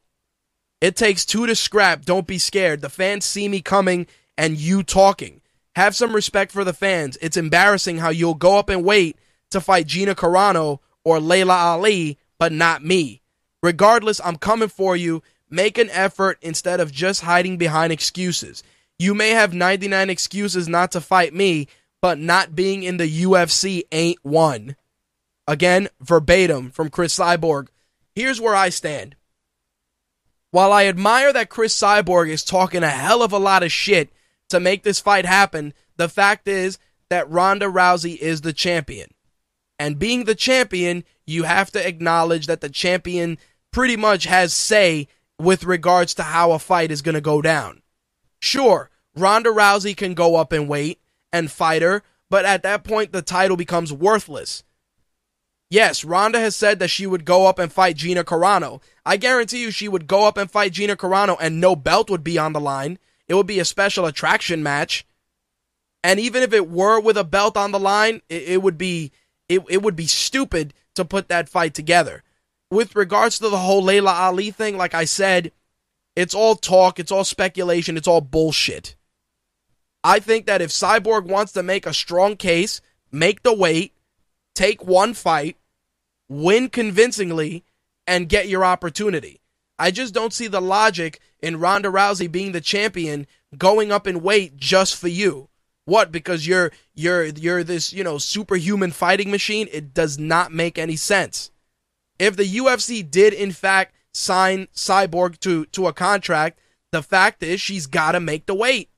It 0.79 0.95
takes 0.95 1.25
two 1.25 1.45
to 1.45 1.55
scrap. 1.55 2.05
Don't 2.05 2.25
be 2.25 2.39
scared. 2.39 2.81
The 2.81 2.89
fans 2.89 3.25
see 3.25 3.47
me 3.47 3.61
coming 3.61 4.07
and 4.37 4.57
you 4.57 4.81
talking. 4.81 5.41
Have 5.75 5.95
some 5.95 6.13
respect 6.13 6.51
for 6.51 6.63
the 6.63 6.73
fans. 6.73 7.17
It's 7.21 7.37
embarrassing 7.37 7.97
how 7.97 8.09
you'll 8.09 8.33
go 8.33 8.57
up 8.57 8.69
and 8.69 8.83
wait 8.83 9.17
to 9.51 9.61
fight 9.61 9.87
Gina 9.87 10.15
Carano 10.15 10.79
or 11.03 11.19
Laila 11.19 11.55
Ali, 11.55 12.17
but 12.39 12.51
not 12.51 12.83
me. 12.83 13.21
Regardless, 13.61 14.19
I'm 14.23 14.37
coming 14.37 14.69
for 14.69 14.95
you. 14.95 15.21
Make 15.49 15.77
an 15.77 15.89
effort 15.91 16.39
instead 16.41 16.79
of 16.79 16.91
just 16.91 17.21
hiding 17.21 17.57
behind 17.57 17.93
excuses. 17.93 18.63
You 19.01 19.15
may 19.15 19.29
have 19.31 19.51
99 19.51 20.11
excuses 20.11 20.67
not 20.67 20.91
to 20.91 21.01
fight 21.01 21.33
me, 21.33 21.67
but 22.03 22.19
not 22.19 22.55
being 22.55 22.83
in 22.83 22.97
the 22.97 23.23
UFC 23.23 23.81
ain't 23.91 24.19
one. 24.21 24.75
Again, 25.47 25.89
verbatim 25.99 26.69
from 26.69 26.91
Chris 26.91 27.17
Cyborg. 27.17 27.69
Here's 28.13 28.39
where 28.39 28.53
I 28.53 28.69
stand. 28.69 29.15
While 30.51 30.71
I 30.71 30.85
admire 30.85 31.33
that 31.33 31.49
Chris 31.49 31.75
Cyborg 31.75 32.29
is 32.29 32.43
talking 32.43 32.83
a 32.83 32.91
hell 32.91 33.23
of 33.23 33.33
a 33.33 33.39
lot 33.39 33.63
of 33.63 33.71
shit 33.71 34.11
to 34.49 34.59
make 34.59 34.83
this 34.83 34.99
fight 34.99 35.25
happen, 35.25 35.73
the 35.97 36.07
fact 36.07 36.47
is 36.47 36.77
that 37.09 37.27
Ronda 37.27 37.65
Rousey 37.65 38.17
is 38.17 38.41
the 38.41 38.53
champion. 38.53 39.09
And 39.79 39.97
being 39.97 40.25
the 40.25 40.35
champion, 40.35 41.05
you 41.25 41.41
have 41.41 41.71
to 41.71 41.87
acknowledge 41.87 42.45
that 42.45 42.61
the 42.61 42.69
champion 42.69 43.39
pretty 43.71 43.97
much 43.97 44.25
has 44.25 44.53
say 44.53 45.07
with 45.39 45.63
regards 45.63 46.13
to 46.13 46.21
how 46.21 46.51
a 46.51 46.59
fight 46.59 46.91
is 46.91 47.01
going 47.01 47.15
to 47.15 47.21
go 47.21 47.41
down. 47.41 47.80
Sure, 48.41 48.89
Ronda 49.15 49.49
Rousey 49.49 49.95
can 49.95 50.13
go 50.13 50.35
up 50.35 50.51
and 50.51 50.67
wait 50.67 50.99
and 51.31 51.51
fight 51.51 51.81
her, 51.81 52.03
but 52.29 52.43
at 52.43 52.63
that 52.63 52.83
point 52.83 53.11
the 53.11 53.21
title 53.21 53.55
becomes 53.55 53.93
worthless. 53.93 54.63
Yes, 55.69 56.03
Ronda 56.03 56.39
has 56.39 56.53
said 56.55 56.79
that 56.79 56.89
she 56.89 57.07
would 57.07 57.23
go 57.23 57.47
up 57.47 57.57
and 57.57 57.71
fight 57.71 57.95
Gina 57.95 58.25
Carano. 58.25 58.81
I 59.05 59.15
guarantee 59.15 59.61
you 59.61 59.71
she 59.71 59.87
would 59.87 60.05
go 60.05 60.25
up 60.25 60.37
and 60.37 60.51
fight 60.51 60.73
Gina 60.73 60.97
Carano 60.97 61.37
and 61.39 61.61
no 61.61 61.77
belt 61.77 62.09
would 62.09 62.25
be 62.25 62.37
on 62.37 62.51
the 62.51 62.59
line. 62.59 62.99
It 63.29 63.35
would 63.35 63.47
be 63.47 63.59
a 63.59 63.65
special 63.65 64.05
attraction 64.05 64.61
match. 64.63 65.05
And 66.03 66.19
even 66.19 66.43
if 66.43 66.51
it 66.51 66.69
were 66.69 66.99
with 66.99 67.15
a 67.15 67.23
belt 67.23 67.55
on 67.55 67.71
the 67.71 67.79
line, 67.79 68.21
it, 68.27 68.43
it 68.43 68.61
would 68.61 68.77
be 68.77 69.13
it, 69.47 69.61
it 69.69 69.81
would 69.81 69.95
be 69.95 70.07
stupid 70.07 70.73
to 70.95 71.05
put 71.05 71.29
that 71.29 71.47
fight 71.47 71.73
together. 71.73 72.23
With 72.69 72.95
regards 72.95 73.37
to 73.39 73.49
the 73.49 73.57
whole 73.57 73.83
Laila 73.83 74.11
Ali 74.11 74.51
thing, 74.51 74.77
like 74.77 74.93
I 74.93 75.05
said, 75.05 75.53
it's 76.15 76.33
all 76.33 76.55
talk, 76.55 76.99
it's 76.99 77.11
all 77.11 77.23
speculation, 77.23 77.97
it's 77.97 78.07
all 78.07 78.21
bullshit. 78.21 78.95
I 80.03 80.19
think 80.19 80.45
that 80.47 80.61
if 80.61 80.69
Cyborg 80.69 81.25
wants 81.25 81.51
to 81.53 81.63
make 81.63 81.85
a 81.85 81.93
strong 81.93 82.35
case, 82.35 82.81
make 83.11 83.43
the 83.43 83.53
weight, 83.53 83.93
take 84.55 84.83
one 84.83 85.13
fight, 85.13 85.57
win 86.27 86.69
convincingly, 86.69 87.63
and 88.07 88.29
get 88.29 88.47
your 88.47 88.65
opportunity. 88.65 89.41
I 89.77 89.91
just 89.91 90.13
don't 90.13 90.33
see 90.33 90.47
the 90.47 90.61
logic 90.61 91.19
in 91.41 91.59
Ronda 91.59 91.89
Rousey 91.89 92.31
being 92.31 92.51
the 92.51 92.61
champion 92.61 93.27
going 93.57 93.91
up 93.91 94.07
in 94.07 94.21
weight 94.21 94.57
just 94.57 94.95
for 94.95 95.07
you. 95.07 95.49
What? 95.85 96.11
Because 96.11 96.45
you're 96.45 96.71
you're 96.93 97.25
you're 97.25 97.63
this, 97.63 97.91
you 97.91 98.03
know, 98.03 98.17
superhuman 98.17 98.91
fighting 98.91 99.31
machine? 99.31 99.67
It 99.71 99.93
does 99.93 100.19
not 100.19 100.51
make 100.51 100.77
any 100.77 100.95
sense. 100.95 101.51
If 102.19 102.35
the 102.35 102.43
UFC 102.57 103.09
did 103.09 103.33
in 103.33 103.51
fact 103.51 103.95
sign 104.13 104.67
Cyborg 104.73 105.39
to 105.39 105.65
to 105.65 105.87
a 105.87 105.93
contract, 105.93 106.59
the 106.91 107.03
fact 107.03 107.43
is 107.43 107.61
she's 107.61 107.87
got 107.87 108.13
to 108.13 108.19
make 108.19 108.45
the 108.45 108.55
weight. 108.55 108.89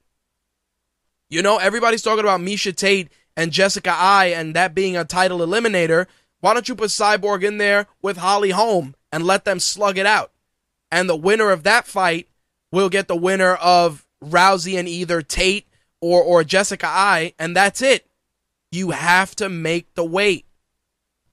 You 1.30 1.42
know, 1.42 1.58
everybody's 1.58 2.02
talking 2.02 2.24
about 2.24 2.42
Miesha 2.42 2.76
Tate 2.76 3.10
and 3.36 3.52
Jessica 3.52 3.92
Eye 3.92 4.28
and 4.28 4.56
that 4.56 4.76
being 4.76 4.96
a 4.96 5.06
title 5.06 5.40
eliminator. 5.40 6.08
Why 6.42 6.54
don't 6.54 6.68
you 6.68 6.76
put 6.76 6.90
Cyborg 6.90 7.44
in 7.44 7.58
there 7.58 7.88
with 8.02 8.18
Holly 8.18 8.52
Holm 8.52 8.96
and 9.12 9.26
let 9.26 9.46
them 9.46 9.60
slug 9.60 9.98
it 9.98 10.06
out? 10.06 10.34
and 10.94 11.10
the 11.10 11.16
winner 11.16 11.50
of 11.50 11.64
that 11.64 11.88
fight 11.88 12.30
will 12.72 12.88
get 12.88 13.08
the 13.08 13.16
winner 13.16 13.56
of 13.56 14.06
Rousey 14.24 14.78
and 14.78 14.88
either 14.88 15.24
Tate 15.24 15.68
or 16.00 16.22
or 16.22 16.44
Jessica 16.44 16.86
Eye 16.88 17.34
and 17.40 17.58
that's 17.58 17.82
it. 17.82 18.08
You 18.72 18.92
have 18.92 19.36
to 19.38 19.50
make 19.50 19.96
the 19.96 20.06
weight. 20.06 20.46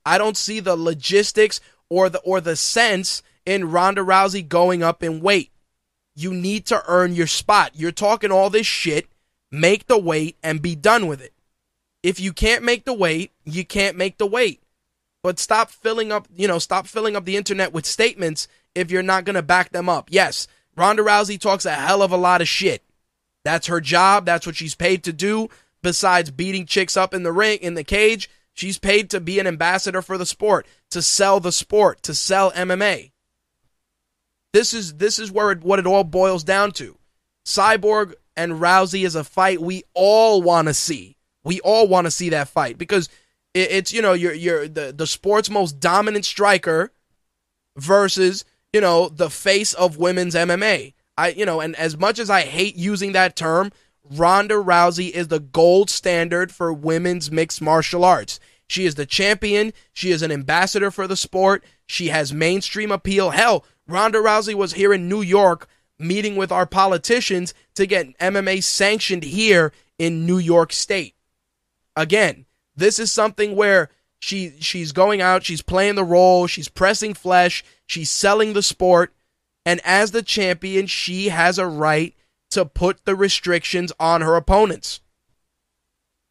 I 0.06 0.16
don't 0.16 0.36
see 0.36 0.60
the 0.60 0.76
logistics 0.76 1.60
or 1.90 2.08
the 2.08 2.20
or 2.20 2.40
the 2.40 2.56
sense 2.56 3.22
in 3.50 3.68
Ronda 3.68 4.00
Rousey 4.02 4.48
going 4.48 4.84
up 4.84 5.02
in 5.02 5.20
weight. 5.20 5.50
You 6.14 6.32
need 6.32 6.66
to 6.66 6.84
earn 6.86 7.16
your 7.16 7.26
spot. 7.26 7.72
You're 7.74 7.90
talking 7.90 8.30
all 8.30 8.48
this 8.48 8.66
shit. 8.66 9.08
Make 9.50 9.88
the 9.88 9.98
weight 9.98 10.36
and 10.40 10.62
be 10.62 10.76
done 10.76 11.08
with 11.08 11.20
it. 11.20 11.32
If 12.00 12.20
you 12.20 12.32
can't 12.32 12.62
make 12.62 12.84
the 12.84 12.94
weight, 12.94 13.32
you 13.44 13.64
can't 13.64 13.96
make 13.96 14.18
the 14.18 14.26
weight. 14.26 14.62
But 15.24 15.40
stop 15.40 15.70
filling 15.70 16.12
up, 16.12 16.28
you 16.32 16.46
know, 16.46 16.60
stop 16.60 16.86
filling 16.86 17.16
up 17.16 17.24
the 17.24 17.36
internet 17.36 17.72
with 17.72 17.86
statements 17.86 18.46
if 18.76 18.92
you're 18.92 19.02
not 19.02 19.24
going 19.24 19.34
to 19.34 19.42
back 19.42 19.72
them 19.72 19.88
up. 19.88 20.10
Yes, 20.12 20.46
Ronda 20.76 21.02
Rousey 21.02 21.38
talks 21.38 21.66
a 21.66 21.72
hell 21.72 22.02
of 22.02 22.12
a 22.12 22.16
lot 22.16 22.40
of 22.40 22.46
shit. 22.46 22.84
That's 23.44 23.66
her 23.66 23.80
job. 23.80 24.26
That's 24.26 24.46
what 24.46 24.54
she's 24.54 24.76
paid 24.76 25.02
to 25.02 25.12
do. 25.12 25.48
Besides 25.82 26.30
beating 26.30 26.66
chicks 26.66 26.96
up 26.96 27.12
in 27.12 27.24
the 27.24 27.32
ring, 27.32 27.58
in 27.58 27.74
the 27.74 27.82
cage, 27.82 28.30
she's 28.54 28.78
paid 28.78 29.10
to 29.10 29.18
be 29.18 29.40
an 29.40 29.48
ambassador 29.48 30.02
for 30.02 30.16
the 30.16 30.24
sport, 30.24 30.68
to 30.92 31.02
sell 31.02 31.40
the 31.40 31.50
sport, 31.50 32.00
to 32.04 32.14
sell 32.14 32.52
MMA. 32.52 33.10
This 34.52 34.74
is 34.74 34.94
this 34.94 35.18
is 35.18 35.30
where 35.30 35.52
it, 35.52 35.62
what 35.62 35.78
it 35.78 35.86
all 35.86 36.04
boils 36.04 36.44
down 36.44 36.72
to. 36.72 36.96
Cyborg 37.44 38.14
and 38.36 38.54
Rousey 38.54 39.04
is 39.04 39.14
a 39.14 39.24
fight 39.24 39.60
we 39.60 39.84
all 39.94 40.42
want 40.42 40.68
to 40.68 40.74
see. 40.74 41.16
We 41.44 41.60
all 41.60 41.88
want 41.88 42.06
to 42.06 42.10
see 42.10 42.30
that 42.30 42.48
fight 42.48 42.78
because 42.78 43.08
it, 43.54 43.70
it's 43.70 43.92
you 43.92 44.02
know 44.02 44.12
you're 44.12 44.34
you're 44.34 44.68
the 44.68 44.92
the 44.92 45.06
sport's 45.06 45.50
most 45.50 45.80
dominant 45.80 46.24
striker 46.24 46.92
versus 47.76 48.44
you 48.72 48.80
know, 48.80 49.08
the 49.08 49.30
face 49.30 49.72
of 49.74 49.96
women's 49.96 50.34
MMA. 50.34 50.94
I, 51.18 51.28
you 51.30 51.44
know, 51.44 51.60
and 51.60 51.76
as 51.76 51.98
much 51.98 52.18
as 52.18 52.30
I 52.30 52.42
hate 52.42 52.76
using 52.76 53.12
that 53.12 53.36
term, 53.36 53.72
Ronda 54.10 54.54
Rousey 54.54 55.10
is 55.10 55.28
the 55.28 55.40
gold 55.40 55.90
standard 55.90 56.52
for 56.52 56.72
women's 56.72 57.30
mixed 57.30 57.60
martial 57.60 58.04
arts. 58.04 58.40
She 58.68 58.86
is 58.86 58.94
the 58.94 59.06
champion. 59.06 59.72
She 59.92 60.12
is 60.12 60.22
an 60.22 60.30
ambassador 60.30 60.90
for 60.90 61.06
the 61.06 61.16
sport. 61.16 61.64
She 61.86 62.08
has 62.08 62.32
mainstream 62.32 62.92
appeal. 62.92 63.30
Hell, 63.30 63.64
Ronda 63.90 64.18
Rousey 64.18 64.54
was 64.54 64.74
here 64.74 64.92
in 64.92 65.08
New 65.08 65.22
York 65.22 65.68
meeting 65.98 66.36
with 66.36 66.50
our 66.50 66.66
politicians 66.66 67.52
to 67.74 67.86
get 67.86 68.18
MMA 68.18 68.62
sanctioned 68.64 69.22
here 69.22 69.72
in 69.98 70.26
New 70.26 70.38
York 70.38 70.72
State. 70.72 71.14
Again, 71.94 72.46
this 72.74 72.98
is 72.98 73.12
something 73.12 73.54
where 73.54 73.90
she 74.18 74.54
she's 74.60 74.92
going 74.92 75.20
out, 75.20 75.44
she's 75.44 75.62
playing 75.62 75.94
the 75.94 76.04
role, 76.04 76.46
she's 76.46 76.68
pressing 76.68 77.14
flesh, 77.14 77.64
she's 77.86 78.10
selling 78.10 78.52
the 78.52 78.62
sport, 78.62 79.14
and 79.64 79.80
as 79.84 80.10
the 80.10 80.22
champion, 80.22 80.86
she 80.86 81.28
has 81.28 81.58
a 81.58 81.66
right 81.66 82.14
to 82.50 82.64
put 82.64 83.04
the 83.04 83.14
restrictions 83.14 83.92
on 84.00 84.22
her 84.22 84.36
opponents. 84.36 85.00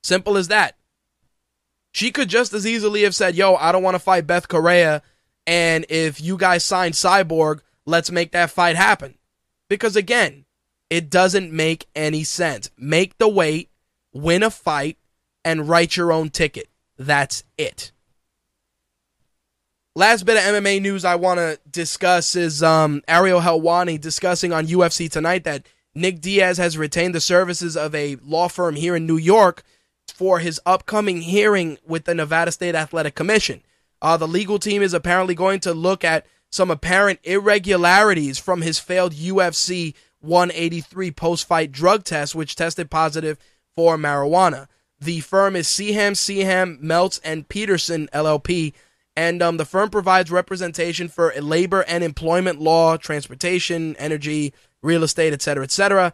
Simple 0.03 0.37
as 0.37 0.47
that. 0.47 0.77
She 1.91 2.11
could 2.11 2.29
just 2.29 2.53
as 2.53 2.65
easily 2.65 3.03
have 3.03 3.15
said, 3.15 3.35
"Yo, 3.35 3.55
I 3.55 3.71
don't 3.71 3.83
want 3.83 3.95
to 3.95 3.99
fight 3.99 4.27
Beth 4.27 4.47
Correia, 4.47 5.01
and 5.47 5.85
if 5.89 6.21
you 6.21 6.37
guys 6.37 6.63
sign 6.63 6.91
Cyborg, 6.91 7.61
let's 7.85 8.11
make 8.11 8.31
that 8.31 8.51
fight 8.51 8.75
happen." 8.75 9.15
Because 9.67 9.95
again, 9.95 10.45
it 10.89 11.09
doesn't 11.09 11.51
make 11.51 11.87
any 11.95 12.23
sense. 12.23 12.71
Make 12.77 13.17
the 13.17 13.27
weight, 13.27 13.69
win 14.13 14.43
a 14.43 14.49
fight, 14.49 14.97
and 15.45 15.69
write 15.69 15.95
your 15.95 16.11
own 16.11 16.29
ticket. 16.29 16.67
That's 16.97 17.43
it. 17.57 17.91
Last 19.95 20.25
bit 20.25 20.37
of 20.37 20.43
MMA 20.43 20.81
news 20.81 21.03
I 21.03 21.15
want 21.15 21.39
to 21.39 21.59
discuss 21.69 22.35
is 22.35 22.63
um, 22.63 23.01
Ariel 23.07 23.41
Helwani 23.41 23.99
discussing 23.99 24.53
on 24.53 24.67
UFC 24.67 25.09
tonight 25.09 25.43
that 25.43 25.65
Nick 25.95 26.21
Diaz 26.21 26.57
has 26.57 26.77
retained 26.77 27.15
the 27.15 27.19
services 27.21 27.75
of 27.75 27.93
a 27.93 28.15
law 28.23 28.47
firm 28.47 28.75
here 28.75 28.95
in 28.95 29.05
New 29.05 29.17
York 29.17 29.63
for 30.07 30.39
his 30.39 30.61
upcoming 30.65 31.21
hearing 31.21 31.77
with 31.85 32.05
the 32.05 32.15
Nevada 32.15 32.51
State 32.51 32.75
Athletic 32.75 33.15
Commission. 33.15 33.61
Uh, 34.01 34.17
the 34.17 34.27
legal 34.27 34.59
team 34.59 34.81
is 34.81 34.93
apparently 34.93 35.35
going 35.35 35.59
to 35.59 35.73
look 35.73 36.03
at 36.03 36.25
some 36.49 36.71
apparent 36.71 37.19
irregularities 37.23 38.39
from 38.39 38.61
his 38.61 38.79
failed 38.79 39.13
UFC 39.13 39.93
183 40.21 41.11
post 41.11 41.47
fight 41.47 41.71
drug 41.71 42.03
test, 42.03 42.35
which 42.35 42.55
tested 42.55 42.89
positive 42.89 43.37
for 43.75 43.97
marijuana. 43.97 44.67
The 44.99 45.21
firm 45.21 45.55
is 45.55 45.67
Seham, 45.67 46.15
Seham, 46.15 46.79
Meltz, 46.83 47.21
and 47.23 47.47
Petersen 47.47 48.09
LLP, 48.13 48.73
and 49.15 49.41
um, 49.41 49.57
the 49.57 49.65
firm 49.65 49.89
provides 49.89 50.31
representation 50.31 51.07
for 51.07 51.33
labor 51.39 51.85
and 51.87 52.03
employment 52.03 52.59
law, 52.59 52.97
transportation, 52.97 53.95
energy, 53.97 54.53
real 54.81 55.03
estate, 55.03 55.33
etc., 55.33 55.63
etc. 55.63 56.13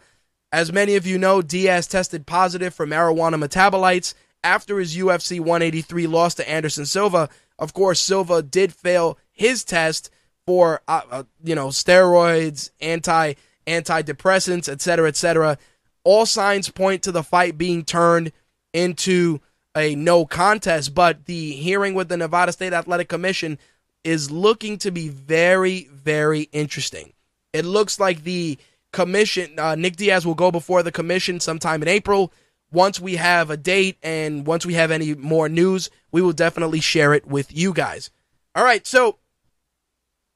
As 0.52 0.72
many 0.72 0.96
of 0.96 1.08
you 1.08 1.18
know, 1.18 1.42
Diaz 1.42 1.88
tested 1.88 2.26
positive 2.26 2.74
for 2.74 2.86
marijuana 2.86 3.44
metabolites 3.44 4.14
after 4.44 4.80
his 4.80 4.96
UFC 4.96 5.40
183 5.40 6.08
loss 6.08 6.36
to 6.36 6.50
Anderson 6.50 6.86
Silva. 6.86 7.30
Of 7.58 7.74
course, 7.74 8.00
Silva 8.00 8.42
did 8.42 8.74
fail 8.74 9.18
his 9.32 9.64
test 9.64 10.10
for 10.46 10.82
uh, 10.88 11.02
uh, 11.10 11.24
you 11.44 11.56
know 11.56 11.68
steroids, 11.68 12.70
anti 12.82 13.34
antidepressants, 13.68 14.70
etc., 14.70 15.08
etc. 15.08 15.58
All 16.04 16.26
signs 16.26 16.70
point 16.70 17.02
to 17.04 17.12
the 17.12 17.24
fight 17.24 17.58
being 17.58 17.84
turned 17.84 18.32
into 18.74 19.40
a 19.76 19.96
no 19.96 20.26
contest, 20.26 20.94
but 20.94 21.26
the 21.26 21.54
hearing 21.54 21.94
with 21.94 22.10
the 22.10 22.18
Nevada 22.18 22.52
State 22.52 22.74
Athletic 22.74 23.10
Commission 23.10 23.58
is 24.04 24.32
looking 24.32 24.78
to 24.78 24.92
be 24.92 25.10
very, 25.10 25.90
very 25.92 26.44
interesting. 26.52 27.14
It 27.54 27.66
looks 27.66 28.00
like 28.00 28.24
the 28.24 28.58
commission, 28.92 29.60
uh, 29.60 29.76
Nick 29.76 29.96
Diaz 29.98 30.26
will 30.26 30.36
go 30.36 30.52
before 30.52 30.84
the 30.84 30.92
commission 30.92 31.40
sometime 31.40 31.82
in 31.82 31.88
April. 31.88 32.32
Once 32.76 33.00
we 33.00 33.16
have 33.16 33.50
a 33.50 33.56
date 33.56 33.98
and 34.04 34.46
once 34.46 34.66
we 34.66 34.74
have 34.74 34.92
any 34.92 35.16
more 35.16 35.48
news, 35.48 35.90
we 36.12 36.22
will 36.22 36.34
definitely 36.34 36.82
share 36.82 37.14
it 37.14 37.26
with 37.26 37.56
you 37.56 37.72
guys. 37.72 38.12
All 38.54 38.66
right, 38.66 38.86
so 38.86 39.18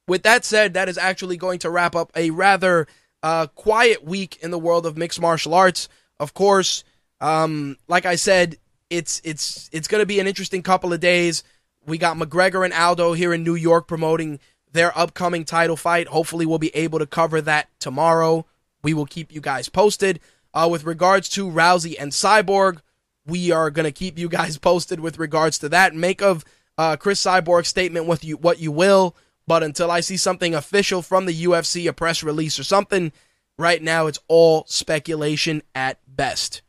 with 0.08 0.24
that 0.24 0.46
said, 0.46 0.74
that 0.74 0.88
is 0.88 0.98
actually 0.98 1.36
going 1.36 1.60
to 1.60 1.70
wrap 1.70 1.98
up 1.98 2.14
a 2.16 2.30
rather 2.30 2.88
uh, 3.22 3.48
quiet 3.48 4.06
week 4.06 4.40
in 4.42 4.52
the 4.52 4.58
world 4.58 4.86
of 4.86 4.98
mixed 4.98 5.20
martial 5.20 5.54
arts. 5.54 5.90
Of 6.18 6.34
course, 6.34 6.86
um, 7.20 7.76
like 7.90 8.06
I 8.06 8.16
said, 8.16 8.56
it's 8.90 9.22
it's 9.26 9.70
it's 9.74 9.90
going 9.90 10.02
to 10.02 10.06
be 10.06 10.22
an 10.22 10.28
interesting 10.28 10.64
couple 10.64 10.94
of 10.94 11.02
days. 11.02 11.44
We 11.86 11.98
got 11.98 12.16
McGregor 12.16 12.64
and 12.64 12.74
Aldo 12.74 13.14
here 13.14 13.34
in 13.34 13.44
New 13.44 13.56
York 13.56 13.86
promoting 13.86 14.40
their 14.72 14.98
upcoming 14.98 15.44
title 15.44 15.76
fight. 15.76 16.08
Hopefully, 16.08 16.46
we'll 16.46 16.58
be 16.58 16.74
able 16.74 17.00
to 17.00 17.06
cover 17.06 17.42
that 17.42 17.68
tomorrow. 17.80 18.46
We 18.82 18.94
will 18.94 19.06
keep 19.06 19.34
you 19.34 19.42
guys 19.42 19.68
posted. 19.68 20.22
Uh, 20.54 20.68
with 20.70 20.84
regards 20.84 21.30
to 21.30 21.50
Rousey 21.50 21.96
and 22.00 22.12
Cyborg, 22.12 22.82
we 23.26 23.52
are 23.52 23.70
going 23.70 23.86
to 23.86 23.92
keep 23.92 24.18
you 24.18 24.30
guys 24.30 24.58
posted 24.60 25.00
with 25.00 25.20
regards 25.20 25.60
to 25.60 25.70
that. 25.70 25.96
Make 25.96 26.22
of 26.22 26.44
uh, 26.78 26.96
Cris 26.96 27.24
Cyborg's 27.24 27.68
statement 27.68 28.06
what 28.06 28.24
you 28.24 28.38
what 28.38 28.60
you 28.60 28.72
will. 28.72 29.16
But 29.48 29.64
until 29.64 29.90
I 29.90 30.02
see 30.02 30.18
something 30.18 30.54
official 30.54 31.02
from 31.02 31.26
the 31.26 31.44
UFC, 31.44 31.90
a 31.90 31.94
press 31.94 32.22
release 32.22 32.60
or 32.60 32.64
something, 32.64 33.12
right 33.58 33.82
now 33.82 34.06
it's 34.06 34.20
all 34.28 34.64
speculation 34.68 35.64
at 35.74 35.98
best. 36.08 36.62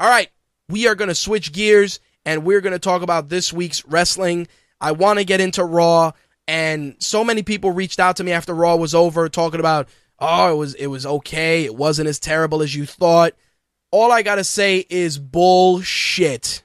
All 0.00 0.08
right, 0.08 0.30
we 0.68 0.88
are 0.88 0.94
going 0.94 1.08
to 1.08 1.14
switch 1.14 1.52
gears 1.52 2.00
and 2.24 2.44
we're 2.44 2.60
going 2.60 2.72
to 2.72 2.78
talk 2.78 3.02
about 3.02 3.28
this 3.28 3.52
week's 3.52 3.84
wrestling. 3.86 4.48
I 4.80 4.92
want 4.92 5.18
to 5.18 5.24
get 5.24 5.40
into 5.40 5.64
Raw, 5.64 6.12
and 6.48 6.96
so 6.98 7.24
many 7.24 7.42
people 7.42 7.70
reached 7.70 8.00
out 8.00 8.16
to 8.16 8.24
me 8.24 8.32
after 8.32 8.54
Raw 8.54 8.76
was 8.76 8.94
over, 8.94 9.28
talking 9.28 9.60
about, 9.60 9.88
oh, 10.18 10.52
it 10.52 10.56
was 10.56 10.74
it 10.74 10.86
was 10.86 11.06
okay, 11.06 11.64
it 11.64 11.74
wasn't 11.74 12.08
as 12.08 12.18
terrible 12.18 12.62
as 12.62 12.74
you 12.74 12.86
thought. 12.86 13.34
All 13.90 14.12
I 14.12 14.22
gotta 14.22 14.44
say 14.44 14.84
is 14.88 15.18
bullshit. 15.18 16.62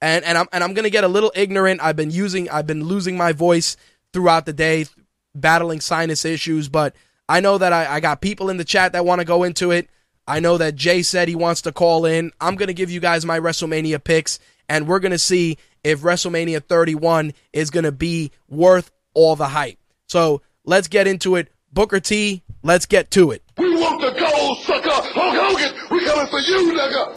And 0.00 0.24
and 0.24 0.38
I'm 0.38 0.46
and 0.52 0.62
I'm 0.62 0.74
gonna 0.74 0.90
get 0.90 1.04
a 1.04 1.08
little 1.08 1.32
ignorant. 1.34 1.80
I've 1.82 1.96
been 1.96 2.10
using 2.10 2.48
I've 2.50 2.66
been 2.66 2.84
losing 2.84 3.16
my 3.16 3.32
voice 3.32 3.76
throughout 4.12 4.46
the 4.46 4.52
day, 4.52 4.86
battling 5.34 5.80
sinus 5.80 6.24
issues. 6.24 6.68
But 6.68 6.94
I 7.28 7.40
know 7.40 7.58
that 7.58 7.72
I, 7.72 7.94
I 7.94 8.00
got 8.00 8.20
people 8.20 8.50
in 8.50 8.56
the 8.56 8.64
chat 8.64 8.92
that 8.92 9.04
want 9.04 9.20
to 9.20 9.24
go 9.24 9.42
into 9.42 9.70
it. 9.70 9.88
I 10.28 10.40
know 10.40 10.58
that 10.58 10.74
Jay 10.74 11.02
said 11.02 11.28
he 11.28 11.36
wants 11.36 11.62
to 11.62 11.72
call 11.72 12.04
in. 12.04 12.32
I'm 12.40 12.56
to 12.68 12.74
give 12.74 12.90
you 12.90 13.00
guys 13.00 13.24
my 13.24 13.38
WrestleMania 13.38 14.02
picks, 14.02 14.40
and 14.68 14.88
we're 14.88 14.98
to 15.12 15.18
see 15.18 15.56
if 15.84 16.00
WrestleMania 16.00 16.64
31 16.64 17.32
is 17.52 17.70
to 17.84 17.92
be 17.92 18.32
worth 18.48 18.90
all 19.14 19.36
the 19.36 19.48
hype. 19.48 19.78
So 20.08 20.42
let's 20.64 20.88
get 20.88 21.06
into 21.06 21.36
it. 21.36 21.48
Booker 21.72 22.00
T, 22.00 22.42
let's 22.62 22.86
get 22.86 23.10
to 23.12 23.30
it. 23.32 23.42
We 23.58 23.76
want 23.76 24.00
the 24.00 24.10
gold, 24.12 24.58
sucker! 24.58 24.88
Hulk 24.90 25.34
Hogan, 25.36 25.74
we 25.90 26.04
coming 26.04 26.26
for 26.28 26.38
you, 26.40 26.72
nigga! 26.72 27.08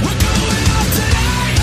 We're 0.00 0.18
going 0.18 0.68
out 0.68 0.88
to 0.94 1.02
lie. 1.10 1.54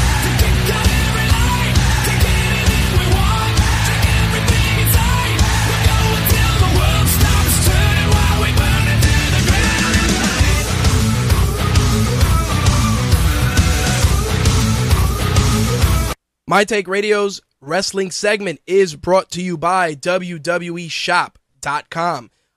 We 5.65 5.75
go 5.85 5.99
until 6.19 6.53
the 6.59 6.71
world 6.75 7.07
stops 7.07 7.55
turning 7.65 8.09
while 8.11 8.37
we 8.43 8.49
burn 8.59 8.85
it 8.91 9.01
in 9.07 9.31
the 9.31 9.43
ground. 9.47 9.95
My 16.47 16.63
Take 16.65 16.87
Radio's 16.87 17.41
wrestling 17.61 18.11
segment 18.11 18.59
is 18.67 18.95
brought 18.95 19.31
to 19.31 19.41
you 19.41 19.57
by 19.57 19.93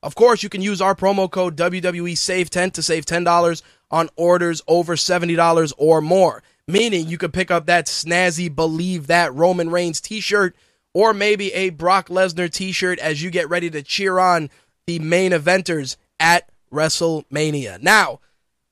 Of 0.02 0.14
course, 0.14 0.42
you 0.42 0.48
can 0.48 0.62
use 0.62 0.80
our 0.80 0.94
promo 0.94 1.30
code 1.30 1.56
WWE 1.56 2.16
Save 2.16 2.50
10 2.50 2.70
to 2.72 2.82
save 2.82 3.04
$10 3.04 3.62
on 3.90 4.08
orders 4.16 4.62
over 4.68 4.94
$70 4.94 5.72
or 5.76 6.00
more. 6.00 6.42
Meaning 6.66 7.08
you 7.08 7.18
could 7.18 7.32
pick 7.32 7.50
up 7.50 7.66
that 7.66 7.86
snazzy 7.86 8.54
Believe 8.54 9.06
That 9.06 9.34
Roman 9.34 9.70
Reigns 9.70 10.00
t 10.00 10.20
shirt 10.20 10.54
or 10.92 11.14
maybe 11.14 11.52
a 11.54 11.70
Brock 11.70 12.08
Lesnar 12.08 12.50
t 12.50 12.72
shirt 12.72 12.98
as 12.98 13.22
you 13.22 13.30
get 13.30 13.48
ready 13.48 13.70
to 13.70 13.82
cheer 13.82 14.18
on 14.18 14.50
the 14.86 14.98
main 14.98 15.32
eventers 15.32 15.96
at 16.20 16.50
WrestleMania. 16.72 17.80
Now, 17.82 18.20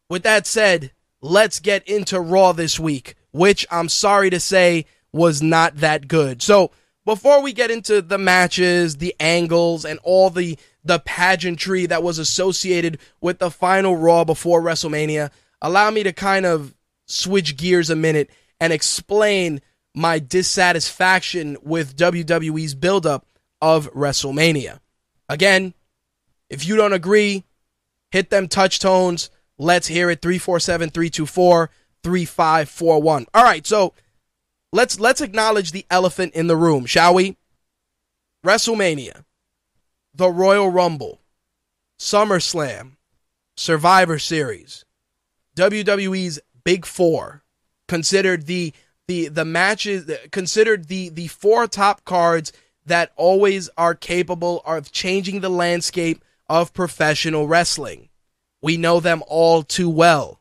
with 0.08 0.22
that 0.24 0.46
said, 0.46 0.92
let's 1.20 1.60
get 1.60 1.86
into 1.88 2.20
Raw 2.20 2.52
this 2.52 2.78
week, 2.78 3.16
which 3.32 3.66
I'm 3.70 3.88
sorry 3.88 4.30
to 4.30 4.40
say 4.40 4.86
was 5.12 5.42
not 5.42 5.76
that 5.76 6.08
good. 6.08 6.42
So 6.42 6.70
before 7.06 7.40
we 7.40 7.54
get 7.54 7.70
into 7.70 8.02
the 8.02 8.18
matches, 8.18 8.96
the 8.96 9.14
angles, 9.18 9.86
and 9.86 9.98
all 10.02 10.28
the 10.28 10.58
the 10.84 10.98
pageantry 10.98 11.86
that 11.86 12.02
was 12.02 12.18
associated 12.18 12.98
with 13.20 13.38
the 13.38 13.50
final 13.50 13.96
Raw 13.96 14.24
before 14.24 14.62
WrestleMania, 14.62 15.30
allow 15.62 15.90
me 15.90 16.02
to 16.02 16.12
kind 16.12 16.44
of 16.46 16.74
switch 17.06 17.56
gears 17.56 17.90
a 17.90 17.96
minute 17.96 18.30
and 18.60 18.72
explain 18.72 19.60
my 19.94 20.18
dissatisfaction 20.18 21.56
with 21.62 21.96
WWE's 21.96 22.74
buildup 22.74 23.26
of 23.60 23.92
WrestleMania. 23.92 24.78
Again, 25.28 25.74
if 26.50 26.66
you 26.66 26.76
don't 26.76 26.92
agree, 26.92 27.44
hit 28.10 28.30
them 28.30 28.46
touch 28.46 28.78
tones. 28.78 29.30
Let's 29.58 29.88
hear 29.88 30.10
it 30.10 30.22
347 30.22 30.90
324 30.90 31.70
3541. 32.02 33.26
All 33.34 33.44
right, 33.44 33.66
so 33.66 33.94
let's 34.72 35.00
let's 35.00 35.20
acknowledge 35.20 35.72
the 35.72 35.86
elephant 35.90 36.34
in 36.34 36.46
the 36.46 36.56
room, 36.56 36.86
shall 36.86 37.14
we? 37.14 37.36
WrestleMania, 38.44 39.24
the 40.14 40.30
Royal 40.30 40.70
Rumble, 40.70 41.20
SummerSlam, 41.98 42.92
Survivor 43.56 44.18
Series, 44.18 44.84
WWE's 45.56 46.38
Big 46.64 46.86
4, 46.86 47.42
considered 47.88 48.46
the 48.46 48.72
the 49.08 49.28
the 49.28 49.44
matches 49.44 50.10
considered 50.30 50.88
the 50.88 51.08
the 51.10 51.28
four 51.28 51.66
top 51.66 52.04
cards 52.04 52.52
that 52.84 53.12
always 53.16 53.68
are 53.76 53.94
capable 53.94 54.62
of 54.64 54.92
changing 54.92 55.40
the 55.40 55.48
landscape 55.48 56.24
of 56.48 56.72
professional 56.72 57.48
wrestling. 57.48 58.08
We 58.62 58.76
know 58.76 59.00
them 59.00 59.22
all 59.26 59.62
too 59.62 59.90
well. 59.90 60.40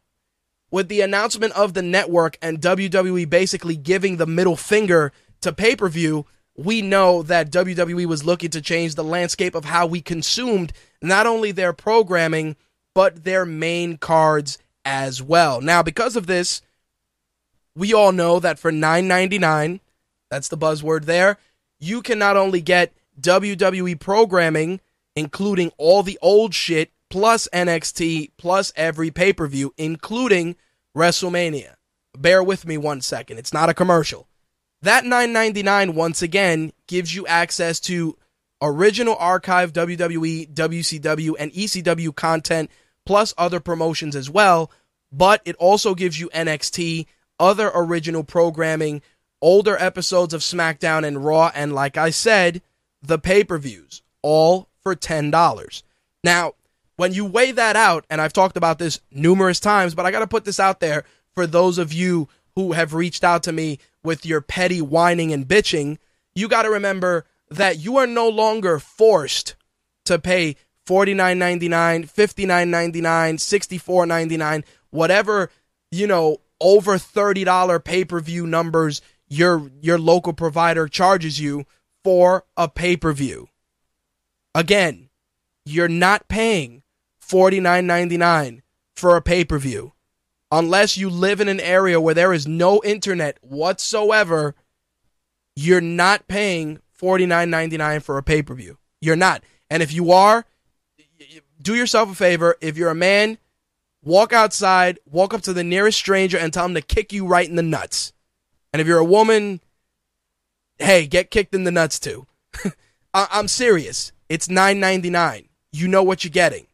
With 0.71 0.89
the 0.89 1.01
announcement 1.01 1.53
of 1.53 1.73
the 1.73 1.81
network 1.81 2.37
and 2.41 2.61
WWE 2.61 3.29
basically 3.29 3.77
giving 3.77 4.17
the 4.17 4.25
middle 4.25 4.55
finger 4.55 5.11
to 5.41 5.53
pay 5.53 5.75
per 5.75 5.87
view, 5.87 6.25
we 6.57 6.81
know 6.81 7.21
that 7.23 7.51
WWE 7.51 8.05
was 8.05 8.25
looking 8.25 8.49
to 8.51 8.61
change 8.61 8.95
the 8.95 9.03
landscape 9.03 9.55
of 9.55 9.65
how 9.65 9.85
we 9.85 10.01
consumed 10.01 10.73
not 11.01 11.27
only 11.27 11.51
their 11.51 11.73
programming, 11.73 12.55
but 12.93 13.23
their 13.23 13.45
main 13.45 13.97
cards 13.97 14.57
as 14.85 15.21
well. 15.21 15.61
Now, 15.61 15.83
because 15.83 16.15
of 16.15 16.27
this, 16.27 16.61
we 17.75 17.93
all 17.93 18.11
know 18.11 18.39
that 18.39 18.57
for 18.57 18.71
$9.99, 18.71 19.81
that's 20.29 20.47
the 20.47 20.57
buzzword 20.57 21.05
there, 21.05 21.37
you 21.79 22.01
can 22.01 22.17
not 22.17 22.37
only 22.37 22.61
get 22.61 22.93
WWE 23.19 23.99
programming, 23.99 24.79
including 25.15 25.71
all 25.77 26.03
the 26.03 26.17
old 26.21 26.53
shit, 26.53 26.91
plus 27.09 27.47
NXT, 27.53 28.31
plus 28.37 28.73
every 28.75 29.11
pay 29.11 29.33
per 29.33 29.47
view, 29.47 29.73
including 29.77 30.55
WrestleMania. 30.95 31.75
Bear 32.17 32.43
with 32.43 32.65
me 32.65 32.77
one 32.77 33.01
second. 33.01 33.37
It's 33.37 33.53
not 33.53 33.69
a 33.69 33.73
commercial. 33.73 34.27
That 34.81 35.03
$9.99 35.03 35.93
once 35.93 36.21
again 36.21 36.71
gives 36.87 37.13
you 37.13 37.25
access 37.27 37.79
to 37.81 38.17
original 38.61 39.15
archive 39.17 39.73
WWE, 39.73 40.53
WCW, 40.53 41.33
and 41.39 41.51
ECW 41.51 42.15
content, 42.15 42.69
plus 43.05 43.33
other 43.37 43.59
promotions 43.59 44.15
as 44.15 44.29
well. 44.29 44.71
But 45.11 45.41
it 45.45 45.55
also 45.57 45.95
gives 45.95 46.19
you 46.19 46.29
NXT, 46.29 47.07
other 47.39 47.71
original 47.73 48.23
programming, 48.23 49.01
older 49.41 49.77
episodes 49.77 50.33
of 50.33 50.41
SmackDown 50.41 51.05
and 51.05 51.23
Raw, 51.23 51.51
and 51.53 51.73
like 51.73 51.97
I 51.97 52.09
said, 52.09 52.61
the 53.01 53.19
pay 53.19 53.43
per 53.43 53.57
views, 53.57 54.01
all 54.21 54.69
for 54.81 54.95
$10. 54.95 55.83
Now, 56.23 56.53
when 56.97 57.13
you 57.13 57.25
weigh 57.25 57.51
that 57.51 57.75
out, 57.75 58.05
and 58.09 58.21
I've 58.21 58.33
talked 58.33 58.57
about 58.57 58.79
this 58.79 58.99
numerous 59.11 59.59
times, 59.59 59.95
but 59.95 60.05
I 60.05 60.11
got 60.11 60.19
to 60.19 60.27
put 60.27 60.45
this 60.45 60.59
out 60.59 60.79
there 60.79 61.03
for 61.33 61.45
those 61.45 61.77
of 61.77 61.91
you 61.91 62.29
who 62.55 62.71
have 62.71 62.93
reached 62.93 63.23
out 63.23 63.43
to 63.43 63.51
me 63.51 63.79
with 64.03 64.25
your 64.25 64.41
petty 64.41 64.81
whining 64.81 65.33
and 65.33 65.47
bitching, 65.47 65.97
you 66.33 66.47
got 66.47 66.63
to 66.63 66.69
remember 66.69 67.25
that 67.49 67.79
you 67.79 67.97
are 67.97 68.07
no 68.07 68.29
longer 68.29 68.79
forced 68.79 69.55
to 70.05 70.17
pay 70.19 70.55
$49.99, 70.87 72.11
$59.99, 72.11 73.01
$64.99, 73.01 74.63
whatever, 74.91 75.49
you 75.91 76.07
know, 76.07 76.37
over 76.61 76.97
$30 76.97 77.83
pay-per-view 77.83 78.47
numbers 78.47 79.01
your 79.27 79.69
your 79.81 79.97
local 79.97 80.33
provider 80.33 80.87
charges 80.87 81.39
you 81.39 81.65
for 82.03 82.45
a 82.55 82.69
pay-per-view. 82.69 83.47
Again, 84.53 85.09
you're 85.65 85.87
not 85.87 86.27
paying 86.27 86.83
$49.99 87.27 88.61
for 88.95 89.15
a 89.15 89.21
pay-per-view 89.21 89.93
unless 90.51 90.97
you 90.97 91.09
live 91.09 91.41
in 91.41 91.49
an 91.49 91.59
area 91.59 91.99
where 91.99 92.13
there 92.13 92.33
is 92.33 92.47
no 92.47 92.81
internet 92.83 93.37
whatsoever, 93.41 94.55
you're 95.55 95.81
not 95.81 96.27
paying 96.27 96.79
$49.99 96.99 98.01
for 98.03 98.17
a 98.17 98.23
pay 98.23 98.41
per 98.41 98.53
view. 98.53 98.77
You're 99.01 99.15
not. 99.15 99.43
And 99.69 99.83
if 99.83 99.91
you 99.91 100.11
are, 100.11 100.45
do 101.61 101.75
yourself 101.75 102.11
a 102.11 102.15
favor. 102.15 102.55
If 102.61 102.77
you're 102.77 102.89
a 102.89 102.95
man, 102.95 103.37
walk 104.03 104.33
outside, 104.33 104.99
walk 105.05 105.33
up 105.33 105.41
to 105.41 105.53
the 105.53 105.63
nearest 105.63 105.97
stranger 105.97 106.37
and 106.37 106.53
tell 106.53 106.65
him 106.65 106.73
to 106.75 106.81
kick 106.81 107.11
you 107.11 107.25
right 107.25 107.47
in 107.47 107.55
the 107.55 107.63
nuts. 107.63 108.13
And 108.71 108.81
if 108.81 108.87
you're 108.87 108.99
a 108.99 109.05
woman, 109.05 109.61
hey, 110.77 111.07
get 111.07 111.31
kicked 111.31 111.55
in 111.55 111.63
the 111.63 111.71
nuts 111.71 111.99
too. 111.99 112.27
I- 113.13 113.27
I'm 113.31 113.47
serious. 113.47 114.11
It's 114.29 114.47
$9.99. 114.47 115.47
You 115.71 115.87
know 115.87 116.03
what 116.03 116.23
you're 116.23 116.31
getting. 116.31 116.67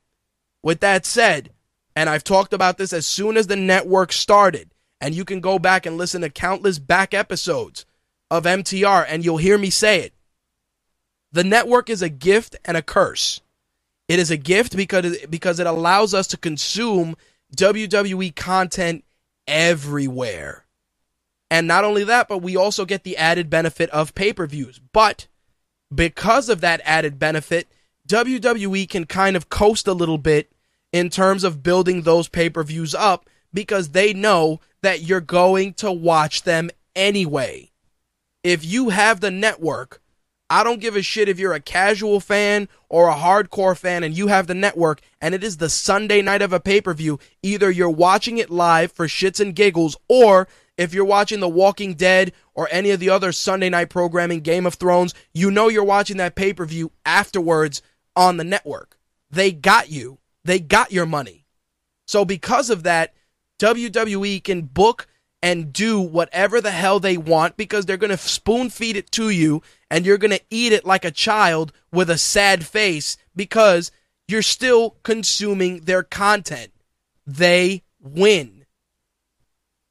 With 0.64 0.80
that 0.82 1.06
said, 1.06 1.52
and 1.96 2.10
I've 2.10 2.24
talked 2.24 2.54
about 2.54 2.78
this 2.78 2.94
as 2.94 3.06
soon 3.06 3.38
as 3.38 3.48
the 3.48 3.56
network 3.56 4.12
started. 4.12 4.72
And 5.00 5.16
you 5.16 5.26
can 5.26 5.42
go 5.42 5.58
back 5.58 5.86
and 5.86 5.98
listen 5.98 6.22
to 6.22 6.30
countless 6.30 6.78
back 6.78 7.14
episodes 7.14 7.86
of 8.30 8.44
MTR 8.44 9.06
and 9.08 9.26
you'll 9.26 9.38
hear 9.38 9.58
me 9.58 9.70
say 9.70 10.02
it. 10.02 10.14
The 11.32 11.44
network 11.44 11.90
is 11.90 12.02
a 12.02 12.10
gift 12.10 12.56
and 12.66 12.78
a 12.78 12.82
curse. 12.82 13.42
It 14.08 14.20
is 14.20 14.30
a 14.30 14.38
gift 14.38 14.76
because 14.76 15.18
because 15.30 15.60
it 15.60 15.68
allows 15.68 16.14
us 16.14 16.28
to 16.28 16.38
consume 16.38 17.16
WWE 17.56 18.36
content 18.36 19.04
everywhere. 19.48 20.66
And 21.50 21.68
not 21.68 21.84
only 21.84 22.04
that, 22.06 22.28
but 22.28 22.40
we 22.40 22.56
also 22.56 22.86
get 22.86 23.04
the 23.04 23.18
added 23.18 23.50
benefit 23.50 23.90
of 23.90 24.16
pay-per-views. 24.16 24.80
But 24.94 25.28
because 25.94 26.48
of 26.48 26.62
that 26.62 26.82
added 26.86 27.20
benefit, 27.20 27.68
WWE 28.12 28.90
can 28.90 29.06
kind 29.06 29.38
of 29.38 29.48
coast 29.48 29.88
a 29.88 29.94
little 29.94 30.18
bit 30.18 30.52
in 30.92 31.10
terms 31.10 31.46
of 31.46 31.64
building 31.64 32.02
those 32.02 32.28
pay 32.28 32.50
per 32.50 32.62
views 32.62 32.94
up 32.94 33.30
because 33.54 33.90
they 33.90 34.14
know 34.14 34.60
that 34.82 35.02
you're 35.02 35.22
going 35.22 35.74
to 35.76 35.90
watch 35.90 36.44
them 36.44 36.70
anyway. 36.94 37.72
If 38.44 38.66
you 38.66 38.90
have 38.90 39.22
the 39.22 39.32
network, 39.32 40.02
I 40.50 40.66
don't 40.66 40.82
give 40.82 40.98
a 40.98 41.02
shit 41.02 41.30
if 41.30 41.40
you're 41.40 41.54
a 41.54 41.62
casual 41.62 42.20
fan 42.20 42.68
or 42.90 43.08
a 43.08 43.16
hardcore 43.16 43.78
fan 43.78 44.04
and 44.04 44.18
you 44.18 44.28
have 44.28 44.48
the 44.48 44.56
network 44.56 45.00
and 45.22 45.34
it 45.34 45.42
is 45.42 45.56
the 45.56 45.70
Sunday 45.70 46.22
night 46.22 46.42
of 46.42 46.52
a 46.52 46.60
pay 46.60 46.82
per 46.82 46.94
view. 46.94 47.18
Either 47.42 47.72
you're 47.72 47.90
watching 47.90 48.40
it 48.40 48.50
live 48.50 48.92
for 48.92 49.08
shits 49.08 49.40
and 49.40 49.56
giggles, 49.56 49.96
or 50.10 50.50
if 50.78 50.94
you're 50.94 51.06
watching 51.06 51.40
The 51.40 51.48
Walking 51.48 51.94
Dead 51.94 52.34
or 52.54 52.68
any 52.72 52.92
of 52.92 53.00
the 53.00 53.10
other 53.10 53.32
Sunday 53.32 53.70
night 53.70 53.90
programming, 53.90 54.42
Game 54.42 54.66
of 54.66 54.74
Thrones, 54.74 55.14
you 55.34 55.50
know 55.50 55.70
you're 55.70 55.86
watching 55.86 56.18
that 56.18 56.36
pay 56.36 56.52
per 56.52 56.66
view 56.66 56.92
afterwards 57.06 57.82
on 58.22 58.38
the 58.38 58.44
network. 58.44 59.00
They 59.32 59.52
got 59.52 59.90
you. 59.90 60.20
They 60.46 60.60
got 60.60 60.92
your 60.92 61.08
money. 61.08 61.48
So 62.06 62.24
because 62.24 62.70
of 62.70 62.84
that, 62.84 63.16
WWE 63.60 64.44
can 64.44 64.62
book 64.62 65.08
and 65.42 65.74
do 65.74 66.00
whatever 66.00 66.62
the 66.62 66.70
hell 66.70 67.00
they 67.00 67.18
want 67.18 67.58
because 67.58 67.86
they're 67.86 67.98
going 67.98 68.12
to 68.12 68.18
spoon 68.18 68.70
feed 68.70 68.96
it 68.96 69.12
to 69.14 69.32
you 69.32 69.64
and 69.90 70.06
you're 70.06 70.20
going 70.20 70.32
to 70.32 70.44
eat 70.52 70.72
it 70.72 70.86
like 70.86 71.04
a 71.04 71.10
child 71.10 71.74
with 71.92 72.12
a 72.12 72.18
sad 72.18 72.64
face 72.64 73.18
because 73.36 73.92
you're 74.28 74.44
still 74.44 74.98
consuming 75.02 75.82
their 75.82 76.04
content. 76.04 76.72
They 77.26 77.82
win. 78.00 78.66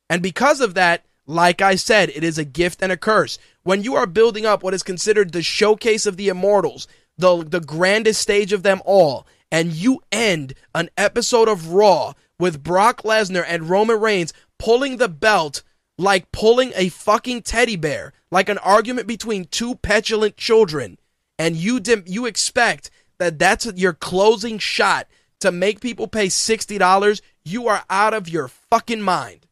And 0.08 0.22
because 0.22 0.60
of 0.60 0.74
that, 0.74 1.04
like 1.26 1.60
I 1.60 1.74
said, 1.74 2.10
it 2.10 2.22
is 2.22 2.38
a 2.38 2.44
gift 2.44 2.80
and 2.80 2.92
a 2.92 2.96
curse. 2.96 3.38
When 3.64 3.82
you 3.82 3.96
are 3.96 4.06
building 4.06 4.46
up 4.46 4.62
what 4.62 4.74
is 4.74 4.82
considered 4.82 5.32
the 5.32 5.42
showcase 5.42 6.06
of 6.06 6.16
the 6.16 6.28
immortals, 6.28 6.86
the, 7.20 7.44
the 7.44 7.60
grandest 7.60 8.20
stage 8.20 8.52
of 8.52 8.62
them 8.62 8.82
all, 8.84 9.26
and 9.52 9.72
you 9.72 10.00
end 10.10 10.54
an 10.74 10.90
episode 10.96 11.48
of 11.48 11.72
Raw 11.72 12.14
with 12.38 12.62
Brock 12.62 13.02
Lesnar 13.02 13.44
and 13.46 13.68
Roman 13.68 14.00
Reigns 14.00 14.32
pulling 14.58 14.96
the 14.96 15.08
belt 15.08 15.62
like 15.98 16.32
pulling 16.32 16.72
a 16.74 16.88
fucking 16.88 17.42
teddy 17.42 17.76
bear, 17.76 18.12
like 18.30 18.48
an 18.48 18.58
argument 18.58 19.06
between 19.06 19.44
two 19.44 19.74
petulant 19.76 20.36
children, 20.36 20.98
and 21.38 21.56
you 21.56 21.78
dim- 21.78 22.04
you 22.06 22.26
expect 22.26 22.90
that 23.18 23.38
that's 23.38 23.66
your 23.66 23.92
closing 23.92 24.58
shot 24.58 25.06
to 25.40 25.52
make 25.52 25.80
people 25.80 26.06
pay 26.06 26.26
$60, 26.26 27.20
you 27.44 27.68
are 27.68 27.84
out 27.90 28.14
of 28.14 28.28
your 28.28 28.48
fucking 28.48 29.02
mind. 29.02 29.46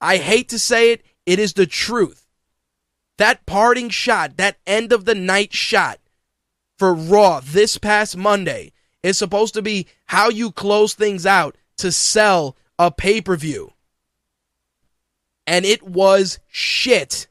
I 0.00 0.18
hate 0.18 0.48
to 0.50 0.58
say 0.58 0.92
it, 0.92 1.02
it 1.26 1.38
is 1.38 1.54
the 1.54 1.66
truth. 1.66 2.26
That 3.18 3.46
parting 3.46 3.88
shot, 3.90 4.36
that 4.36 4.58
end 4.66 4.92
of 4.92 5.04
the 5.04 5.14
night 5.14 5.52
shot, 5.52 5.98
for 6.78 6.94
Raw 6.94 7.40
this 7.44 7.76
past 7.76 8.16
Monday 8.16 8.72
is 9.02 9.18
supposed 9.18 9.54
to 9.54 9.62
be 9.62 9.86
how 10.06 10.28
you 10.28 10.52
close 10.52 10.94
things 10.94 11.26
out 11.26 11.56
to 11.78 11.92
sell 11.92 12.56
a 12.78 12.90
pay 12.90 13.20
per 13.20 13.36
view. 13.36 13.72
And 15.46 15.64
it 15.64 15.82
was 15.82 16.38
shit. 16.46 17.26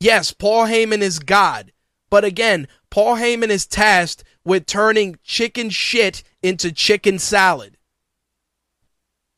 Yes, 0.00 0.32
Paul 0.32 0.66
Heyman 0.66 1.00
is 1.00 1.18
God. 1.18 1.72
But 2.10 2.24
again, 2.24 2.68
Paul 2.90 3.16
Heyman 3.16 3.48
is 3.48 3.66
tasked 3.66 4.24
with 4.44 4.66
turning 4.66 5.18
chicken 5.22 5.70
shit 5.70 6.22
into 6.42 6.72
chicken 6.72 7.18
salad. 7.18 7.78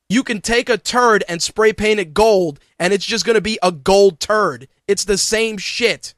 You 0.08 0.22
can 0.22 0.40
take 0.40 0.68
a 0.68 0.78
turd 0.78 1.24
and 1.28 1.42
spray 1.42 1.72
paint 1.72 2.00
it 2.00 2.14
gold, 2.14 2.60
and 2.78 2.92
it's 2.92 3.06
just 3.06 3.24
going 3.24 3.34
to 3.34 3.40
be 3.40 3.58
a 3.62 3.72
gold 3.72 4.20
turd. 4.20 4.68
It's 4.86 5.04
the 5.04 5.18
same 5.18 5.58
shit. 5.58 6.14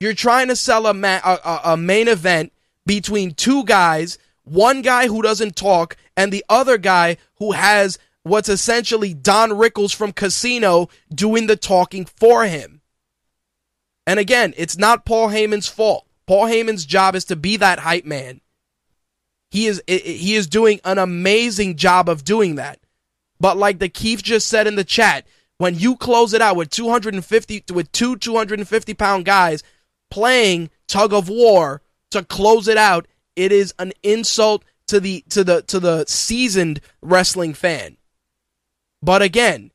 You're 0.00 0.14
trying 0.14 0.48
to 0.48 0.56
sell 0.56 0.86
a, 0.86 0.94
ma- 0.94 1.20
a, 1.22 1.60
a 1.72 1.76
main 1.76 2.08
event 2.08 2.52
between 2.86 3.34
two 3.34 3.64
guys, 3.64 4.18
one 4.44 4.80
guy 4.80 5.06
who 5.06 5.20
doesn't 5.22 5.56
talk 5.56 5.96
and 6.16 6.32
the 6.32 6.44
other 6.48 6.78
guy 6.78 7.18
who 7.36 7.52
has 7.52 7.98
what's 8.22 8.48
essentially 8.48 9.14
Don 9.14 9.50
Rickles 9.50 9.94
from 9.94 10.12
Casino 10.12 10.88
doing 11.14 11.46
the 11.46 11.56
talking 11.56 12.06
for 12.06 12.44
him. 12.44 12.80
And 14.06 14.18
again, 14.18 14.54
it's 14.56 14.78
not 14.78 15.04
Paul 15.04 15.28
Heyman's 15.28 15.68
fault. 15.68 16.06
Paul 16.26 16.46
Heyman's 16.46 16.86
job 16.86 17.14
is 17.14 17.26
to 17.26 17.36
be 17.36 17.56
that 17.58 17.80
hype 17.80 18.04
man. 18.04 18.40
He 19.50 19.66
is 19.66 19.82
he 19.86 20.34
is 20.34 20.46
doing 20.46 20.80
an 20.84 20.98
amazing 20.98 21.76
job 21.76 22.08
of 22.08 22.24
doing 22.24 22.54
that. 22.54 22.78
But 23.38 23.56
like 23.56 23.78
the 23.78 23.88
Keith 23.88 24.22
just 24.22 24.46
said 24.46 24.66
in 24.66 24.76
the 24.76 24.84
chat, 24.84 25.26
when 25.58 25.78
you 25.78 25.96
close 25.96 26.32
it 26.32 26.40
out 26.40 26.56
with 26.56 26.70
250 26.70 27.64
with 27.72 27.90
two 27.92 28.16
250 28.16 28.94
pound 28.94 29.24
guys 29.24 29.62
playing 30.10 30.70
tug 30.88 31.12
of 31.12 31.28
war 31.28 31.82
to 32.10 32.24
close 32.24 32.68
it 32.68 32.76
out, 32.76 33.06
it 33.36 33.52
is 33.52 33.72
an 33.78 33.92
insult 34.02 34.64
to 34.88 35.00
the 35.00 35.24
to 35.30 35.44
the 35.44 35.62
to 35.62 35.80
the 35.80 36.04
seasoned 36.06 36.80
wrestling 37.00 37.54
fan. 37.54 37.96
But 39.02 39.22
again, 39.22 39.70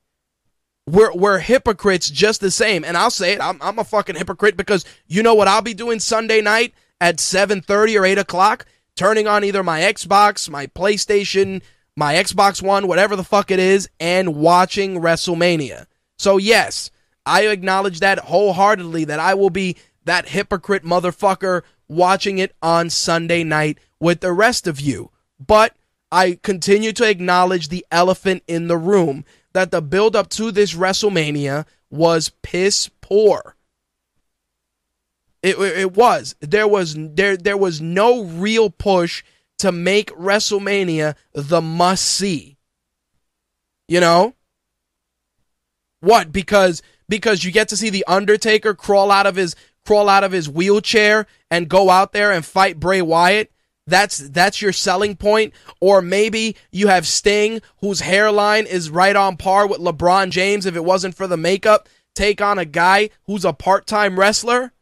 we're 0.87 1.13
we're 1.13 1.39
hypocrites 1.39 2.09
just 2.09 2.41
the 2.41 2.51
same. 2.51 2.83
And 2.83 2.97
I'll 2.97 3.11
say 3.11 3.33
it, 3.33 3.41
I'm 3.41 3.57
I'm 3.61 3.79
a 3.79 3.83
fucking 3.83 4.15
hypocrite 4.15 4.57
because 4.57 4.85
you 5.07 5.23
know 5.23 5.33
what 5.33 5.47
I'll 5.47 5.61
be 5.61 5.73
doing 5.73 5.99
Sunday 5.99 6.41
night 6.41 6.73
at 7.01 7.17
7:30 7.17 7.99
or 7.99 8.05
8 8.05 8.17
o'clock, 8.17 8.65
turning 8.95 9.27
on 9.27 9.43
either 9.43 9.63
my 9.63 9.81
Xbox, 9.81 10.49
my 10.49 10.67
PlayStation, 10.67 11.61
my 11.95 12.15
Xbox 12.15 12.61
One, 12.61 12.87
whatever 12.87 13.15
the 13.15 13.23
fuck 13.23 13.51
it 13.51 13.59
is, 13.59 13.89
and 13.99 14.35
watching 14.35 15.01
WrestleMania. 15.01 15.85
So 16.17 16.37
yes, 16.37 16.91
I 17.25 17.47
acknowledge 17.47 18.01
that 18.01 18.19
wholeheartedly 18.19 19.05
that 19.05 19.19
I 19.19 19.33
will 19.33 19.49
be 19.49 19.77
that 20.05 20.29
hypocrite 20.29 20.83
motherfucker 20.83 21.63
watching 21.87 22.37
it 22.37 22.55
on 22.61 22.89
Sunday 22.89 23.43
night 23.43 23.77
with 23.99 24.21
the 24.21 24.33
rest 24.33 24.67
of 24.67 24.79
you. 24.79 25.11
But 25.39 25.75
I 26.11 26.39
continue 26.41 26.93
to 26.93 27.09
acknowledge 27.09 27.67
the 27.67 27.85
elephant 27.91 28.43
in 28.47 28.67
the 28.67 28.77
room 28.77 29.25
that 29.53 29.71
the 29.71 29.81
build 29.81 30.15
up 30.15 30.29
to 30.29 30.51
this 30.51 30.73
WrestleMania 30.73 31.65
was 31.89 32.31
piss 32.41 32.89
poor. 33.01 33.55
It, 35.41 35.59
it 35.59 35.93
was. 35.93 36.35
There 36.39 36.67
was 36.67 36.95
there 36.97 37.37
there 37.37 37.57
was 37.57 37.79
no 37.79 38.23
real 38.23 38.69
push 38.69 39.23
to 39.59 39.71
make 39.71 40.11
WrestleMania 40.11 41.15
the 41.33 41.61
must 41.61 42.05
see. 42.05 42.57
You 43.87 43.99
know? 43.99 44.33
What? 45.99 46.31
Because 46.31 46.81
because 47.07 47.43
you 47.43 47.51
get 47.51 47.67
to 47.69 47.77
see 47.77 47.89
the 47.89 48.05
Undertaker 48.07 48.73
crawl 48.73 49.11
out 49.11 49.27
of 49.27 49.35
his 49.35 49.55
crawl 49.85 50.09
out 50.09 50.23
of 50.23 50.31
his 50.31 50.49
wheelchair 50.49 51.27
and 51.51 51.69
go 51.69 51.89
out 51.89 52.13
there 52.13 52.31
and 52.31 52.45
fight 52.45 52.79
Bray 52.79 53.01
Wyatt. 53.01 53.51
That's 53.87 54.17
that's 54.17 54.61
your 54.61 54.73
selling 54.73 55.15
point. 55.15 55.53
Or 55.79 56.01
maybe 56.01 56.55
you 56.71 56.87
have 56.87 57.07
Sting, 57.07 57.61
whose 57.77 57.99
hairline 58.01 58.65
is 58.65 58.89
right 58.89 59.15
on 59.15 59.37
par 59.37 59.67
with 59.67 59.79
LeBron 59.79 60.31
James 60.31 60.65
if 60.65 60.75
it 60.75 60.83
wasn't 60.83 61.15
for 61.15 61.27
the 61.27 61.37
makeup, 61.37 61.87
take 62.15 62.41
on 62.41 62.57
a 62.57 62.65
guy 62.65 63.09
who's 63.25 63.45
a 63.45 63.53
part-time 63.53 64.19
wrestler. 64.19 64.73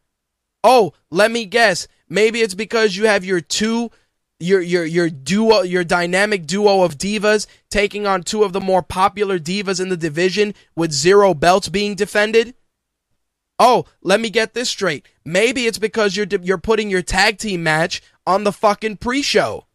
Oh, 0.63 0.93
let 1.11 1.31
me 1.31 1.45
guess. 1.45 1.87
Maybe 2.07 2.39
it's 2.39 2.53
because 2.53 2.95
you 2.95 3.07
have 3.07 3.25
your 3.25 3.41
two 3.41 3.91
your 4.39 4.61
your 4.61 4.85
your 4.85 5.09
duo 5.09 5.61
your 5.61 5.83
dynamic 5.83 6.45
duo 6.45 6.83
of 6.83 6.97
divas 6.97 7.47
taking 7.69 8.05
on 8.05 8.23
two 8.23 8.43
of 8.43 8.53
the 8.53 8.61
more 8.61 8.81
popular 8.81 9.39
divas 9.39 9.81
in 9.81 9.89
the 9.89 9.97
division 9.97 10.53
with 10.75 10.91
zero 10.91 11.33
belts 11.33 11.69
being 11.69 11.95
defended. 11.95 12.53
Oh, 13.59 13.85
let 14.01 14.19
me 14.19 14.29
get 14.29 14.53
this 14.53 14.69
straight. 14.69 15.07
Maybe 15.23 15.65
it's 15.67 15.77
because 15.77 16.15
you're 16.15 16.27
you're 16.41 16.57
putting 16.57 16.89
your 16.89 17.01
tag 17.01 17.37
team 17.37 17.63
match 17.63 18.01
on 18.25 18.43
the 18.43 18.51
fucking 18.51 18.97
pre-show. 18.97 19.67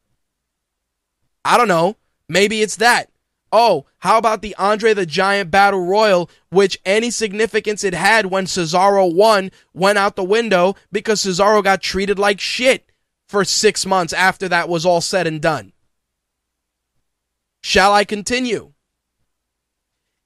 I 1.44 1.56
don't 1.56 1.68
know. 1.68 1.96
Maybe 2.28 2.60
it's 2.60 2.76
that. 2.76 3.10
Oh, 3.50 3.86
how 4.00 4.18
about 4.18 4.42
the 4.42 4.54
Andre 4.56 4.92
the 4.92 5.06
Giant 5.06 5.50
Battle 5.50 5.86
Royal, 5.86 6.28
which 6.50 6.78
any 6.84 7.10
significance 7.10 7.82
it 7.82 7.94
had 7.94 8.26
when 8.26 8.44
Cesaro 8.44 9.12
won 9.12 9.50
went 9.72 9.96
out 9.96 10.16
the 10.16 10.24
window 10.24 10.74
because 10.92 11.22
Cesaro 11.22 11.64
got 11.64 11.80
treated 11.80 12.18
like 12.18 12.40
shit 12.40 12.90
for 13.26 13.44
six 13.44 13.86
months 13.86 14.12
after 14.12 14.48
that 14.48 14.68
was 14.68 14.84
all 14.84 15.00
said 15.00 15.26
and 15.26 15.40
done. 15.40 15.72
Shall 17.62 17.92
I 17.92 18.04
continue? 18.04 18.72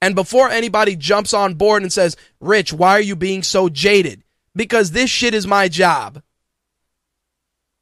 And 0.03 0.15
before 0.15 0.49
anybody 0.49 0.97
jumps 0.97 1.33
on 1.33 1.53
board 1.53 1.81
and 1.81 1.93
says, 1.93 2.17
Rich, 2.41 2.73
why 2.73 2.91
are 2.91 2.99
you 2.99 3.15
being 3.15 3.41
so 3.41 3.69
jaded? 3.69 4.25
Because 4.53 4.91
this 4.91 5.09
shit 5.09 5.33
is 5.33 5.47
my 5.47 5.69
job. 5.69 6.21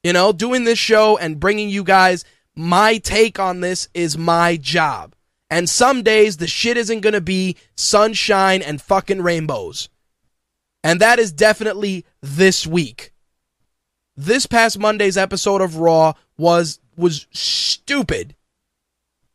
You 0.03 0.13
know, 0.13 0.31
doing 0.31 0.63
this 0.63 0.77
show 0.77 1.17
and 1.17 1.39
bringing 1.39 1.69
you 1.69 1.83
guys 1.83 2.23
my 2.55 2.99
take 2.99 3.39
on 3.39 3.61
this 3.61 3.89
is 3.95 4.19
my 4.19 4.55
job. 4.55 5.15
And 5.49 5.67
some 5.67 6.03
days 6.03 6.37
the 6.37 6.45
shit 6.45 6.77
isn't 6.77 7.01
going 7.01 7.13
to 7.13 7.21
be 7.21 7.57
sunshine 7.75 8.61
and 8.61 8.79
fucking 8.79 9.23
rainbows. 9.23 9.89
And 10.83 10.99
that 10.99 11.17
is 11.17 11.31
definitely 11.31 12.05
this 12.21 12.67
week 12.67 13.13
this 14.15 14.45
past 14.45 14.77
Monday's 14.77 15.17
episode 15.17 15.61
of 15.61 15.77
Raw 15.77 16.13
was 16.37 16.79
was 16.95 17.25
stupid. 17.31 18.35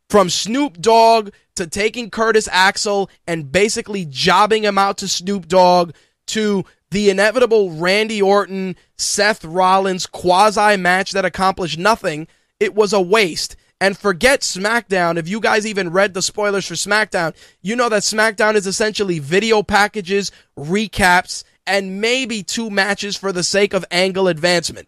From 0.09 0.29
Snoop 0.29 0.79
Dogg 0.79 1.31
to 1.55 1.67
taking 1.67 2.09
Curtis 2.09 2.47
Axel 2.51 3.09
and 3.27 3.51
basically 3.51 4.05
jobbing 4.05 4.63
him 4.63 4.77
out 4.77 4.97
to 4.99 5.07
Snoop 5.07 5.47
Dogg 5.47 5.93
to 6.27 6.63
the 6.91 7.09
inevitable 7.09 7.71
Randy 7.71 8.21
Orton 8.21 8.75
Seth 8.95 9.43
Rollins 9.43 10.05
quasi 10.05 10.77
match 10.77 11.11
that 11.11 11.25
accomplished 11.25 11.77
nothing, 11.77 12.27
it 12.59 12.73
was 12.73 12.93
a 12.93 13.01
waste. 13.01 13.55
And 13.79 13.95
forget 13.97 14.41
SmackDown. 14.41 15.17
If 15.17 15.27
you 15.27 15.39
guys 15.39 15.67
even 15.67 15.91
read 15.91 16.13
the 16.13 16.21
spoilers 16.21 16.65
for 16.65 16.73
SmackDown, 16.73 17.35
you 17.61 17.75
know 17.75 17.89
that 17.89 18.01
SmackDown 18.01 18.55
is 18.55 18.65
essentially 18.65 19.19
video 19.19 19.61
packages, 19.61 20.31
recaps, 20.57 21.43
and 21.67 22.01
maybe 22.01 22.41
two 22.41 22.71
matches 22.71 23.15
for 23.15 23.31
the 23.31 23.43
sake 23.43 23.73
of 23.73 23.85
angle 23.91 24.27
advancement. 24.27 24.87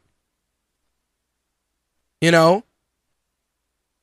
You 2.19 2.31
know, 2.31 2.63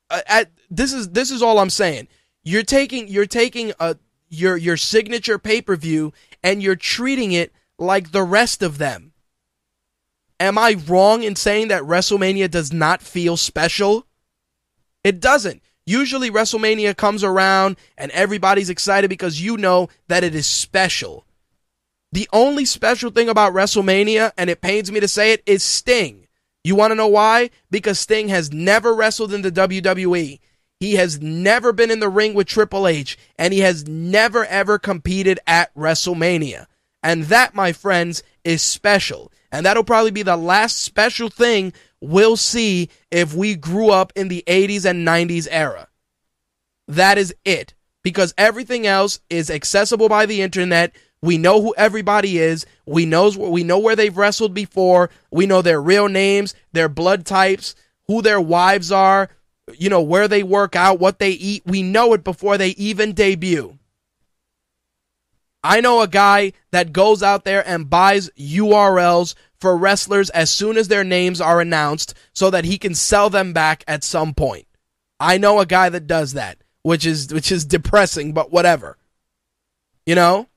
at, 0.09 0.51
this 0.71 0.93
is 0.93 1.11
this 1.11 1.31
is 1.31 1.43
all 1.43 1.59
I'm 1.59 1.71
saying. 1.71 2.09
You're 2.43 2.63
taking 2.63 3.09
you're 3.09 3.27
taking 3.27 3.73
a 3.81 3.97
your 4.29 4.57
your 4.57 4.77
signature 4.77 5.39
pay 5.39 5.61
per 5.63 5.77
view 5.77 6.13
and 6.43 6.63
you're 6.63 6.77
treating 6.77 7.33
it 7.33 7.53
like 7.79 8.13
the 8.13 8.23
rest 8.23 8.63
of 8.63 8.79
them. 8.79 9.13
Am 10.39 10.59
I 10.59 10.77
wrong 10.87 11.23
in 11.23 11.35
saying 11.35 11.69
that 11.69 11.83
WrestleMania 11.83 12.51
does 12.51 12.73
not 12.73 13.03
feel 13.03 13.37
special? 13.37 14.07
It 15.03 15.21
doesn't. 15.21 15.63
Usually 15.87 16.31
WrestleMania 16.31 16.97
comes 16.97 17.23
around 17.23 17.77
and 17.97 18.11
everybody's 18.11 18.71
excited 18.71 19.09
because 19.09 19.41
you 19.41 19.57
know 19.57 19.89
that 20.09 20.25
it 20.25 20.35
is 20.35 20.47
special. 20.47 21.25
The 22.13 22.29
only 22.33 22.65
special 22.65 23.11
thing 23.11 23.29
about 23.29 23.53
WrestleMania, 23.53 24.33
and 24.37 24.49
it 24.51 24.61
pains 24.61 24.91
me 24.91 25.01
to 25.01 25.09
say 25.09 25.33
it, 25.33 25.43
is 25.47 25.63
Sting. 25.63 26.27
You 26.65 26.75
want 26.75 26.91
to 26.91 26.97
know 26.97 27.09
why? 27.09 27.51
Because 27.71 28.01
Sting 28.01 28.29
has 28.29 28.53
never 28.53 28.95
wrestled 28.95 29.33
in 29.33 29.43
the 29.43 29.53
WWE. 29.53 30.41
He 30.79 30.97
has 30.97 31.21
never 31.21 31.73
been 31.73 31.91
in 31.91 32.01
the 32.01 32.09
ring 32.09 32.35
with 32.35 32.47
Triple 32.47 32.87
H, 32.87 33.19
and 33.39 33.53
he 33.53 33.61
has 33.61 33.89
never 33.89 34.45
ever 34.45 34.79
competed 34.79 35.41
at 35.47 35.75
WrestleMania. 35.75 36.67
And 37.03 37.25
that, 37.25 37.55
my 37.55 37.73
friends, 37.73 38.23
is 38.45 38.63
special. 38.63 39.33
And 39.51 39.65
that'll 39.65 39.85
probably 39.85 40.11
be 40.11 40.23
the 40.23 40.37
last 40.37 40.83
special 40.83 41.31
thing 41.31 41.73
we'll 42.01 42.37
see 42.37 42.91
if 43.11 43.33
we 43.33 43.55
grew 43.55 43.91
up 43.91 44.13
in 44.15 44.29
the 44.29 44.45
80s 44.47 44.85
and 44.85 45.07
90s 45.07 45.49
era. 45.51 45.89
That 46.89 47.17
is 47.17 47.35
it. 47.45 47.75
Because 48.03 48.35
everything 48.37 48.87
else 48.87 49.21
is 49.31 49.51
accessible 49.51 50.09
by 50.09 50.27
the 50.27 50.43
internet. 50.43 50.95
We 51.23 51.39
know 51.39 51.61
who 51.63 51.75
everybody 51.77 52.39
is. 52.39 52.67
We 52.85 53.07
knows 53.07 53.37
we 53.37 53.65
know 53.65 53.79
where 53.79 53.97
they've 53.97 54.17
wrestled 54.17 54.55
before. 54.55 55.11
We 55.33 55.47
know 55.47 55.63
their 55.63 55.83
real 55.83 56.09
names, 56.09 56.55
their 56.73 56.89
blood 56.89 57.27
types, 57.27 57.75
who 58.07 58.23
their 58.23 58.41
wives 58.41 58.93
are, 58.93 59.31
you 59.75 59.89
know, 59.89 60.03
where 60.03 60.29
they 60.29 60.43
work 60.43 60.77
out, 60.77 61.01
what 61.01 61.19
they 61.19 61.31
eat. 61.31 61.63
We 61.67 61.83
know 61.83 62.13
it 62.13 62.25
before 62.25 62.59
they 62.59 62.69
even 62.71 63.13
debut. 63.13 63.79
I 65.63 65.81
know 65.81 66.01
a 66.01 66.09
guy 66.09 66.53
that 66.71 66.93
goes 66.93 67.23
out 67.23 67.45
there 67.45 67.67
and 67.67 67.91
buys 67.91 68.31
URLs 68.39 69.35
for 69.59 69.77
wrestlers 69.77 70.31
as 70.31 70.51
soon 70.51 70.77
as 70.77 70.87
their 70.87 71.03
names 71.03 71.41
are 71.41 71.61
announced 71.61 72.15
so 72.33 72.51
that 72.51 72.65
he 72.65 72.79
can 72.79 72.95
sell 72.95 73.31
them 73.31 73.53
back 73.53 73.83
at 73.89 74.05
some 74.05 74.33
point. 74.33 74.67
I 75.19 75.39
know 75.39 75.59
a 75.59 75.67
guy 75.67 75.89
that 75.89 76.07
does 76.07 76.35
that, 76.35 76.59
which 76.83 77.05
is 77.05 77.33
which 77.33 77.51
is 77.51 77.65
depressing, 77.65 78.33
but 78.33 78.53
whatever. 78.53 78.97
You 80.05 80.15
know? 80.15 80.49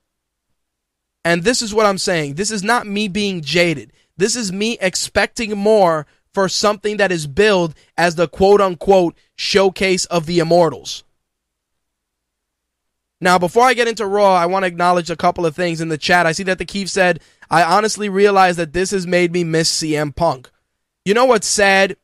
And 1.26 1.44
this 1.44 1.62
is 1.62 1.74
what 1.74 1.86
I'm 1.86 1.98
saying. 1.98 2.36
This 2.36 2.52
is 2.52 2.64
not 2.64 2.86
me 2.86 3.08
being 3.08 3.42
jaded. 3.42 3.92
This 4.16 4.36
is 4.36 4.52
me 4.52 4.78
expecting 4.80 5.58
more 5.58 6.06
for 6.34 6.48
something 6.48 6.98
that 6.98 7.12
is 7.12 7.28
billed 7.28 7.74
as 7.98 8.16
the 8.16 8.28
quote 8.28 8.62
unquote 8.62 9.16
showcase 9.36 10.06
of 10.06 10.26
the 10.26 10.40
immortals. 10.40 11.04
Now, 13.22 13.38
before 13.38 13.64
I 13.64 13.74
get 13.74 13.88
into 13.88 14.06
Raw, 14.06 14.34
I 14.34 14.46
want 14.46 14.64
to 14.64 14.68
acknowledge 14.68 15.10
a 15.10 15.18
couple 15.18 15.46
of 15.46 15.56
things 15.56 15.82
in 15.82 15.90
the 15.90 15.98
chat. 15.98 16.26
I 16.26 16.32
see 16.32 16.44
that 16.44 16.58
the 16.58 16.66
Keith 16.66 16.90
said, 16.90 17.20
I 17.50 17.64
honestly 17.64 18.08
realize 18.08 18.56
that 18.58 18.72
this 18.72 18.92
has 18.92 19.06
made 19.06 19.34
me 19.34 19.44
miss 19.44 19.70
CM 19.70 20.16
Punk. 20.16 20.50
You 21.04 21.14
know 21.14 21.26
what's 21.26 21.48
sad? 21.48 21.98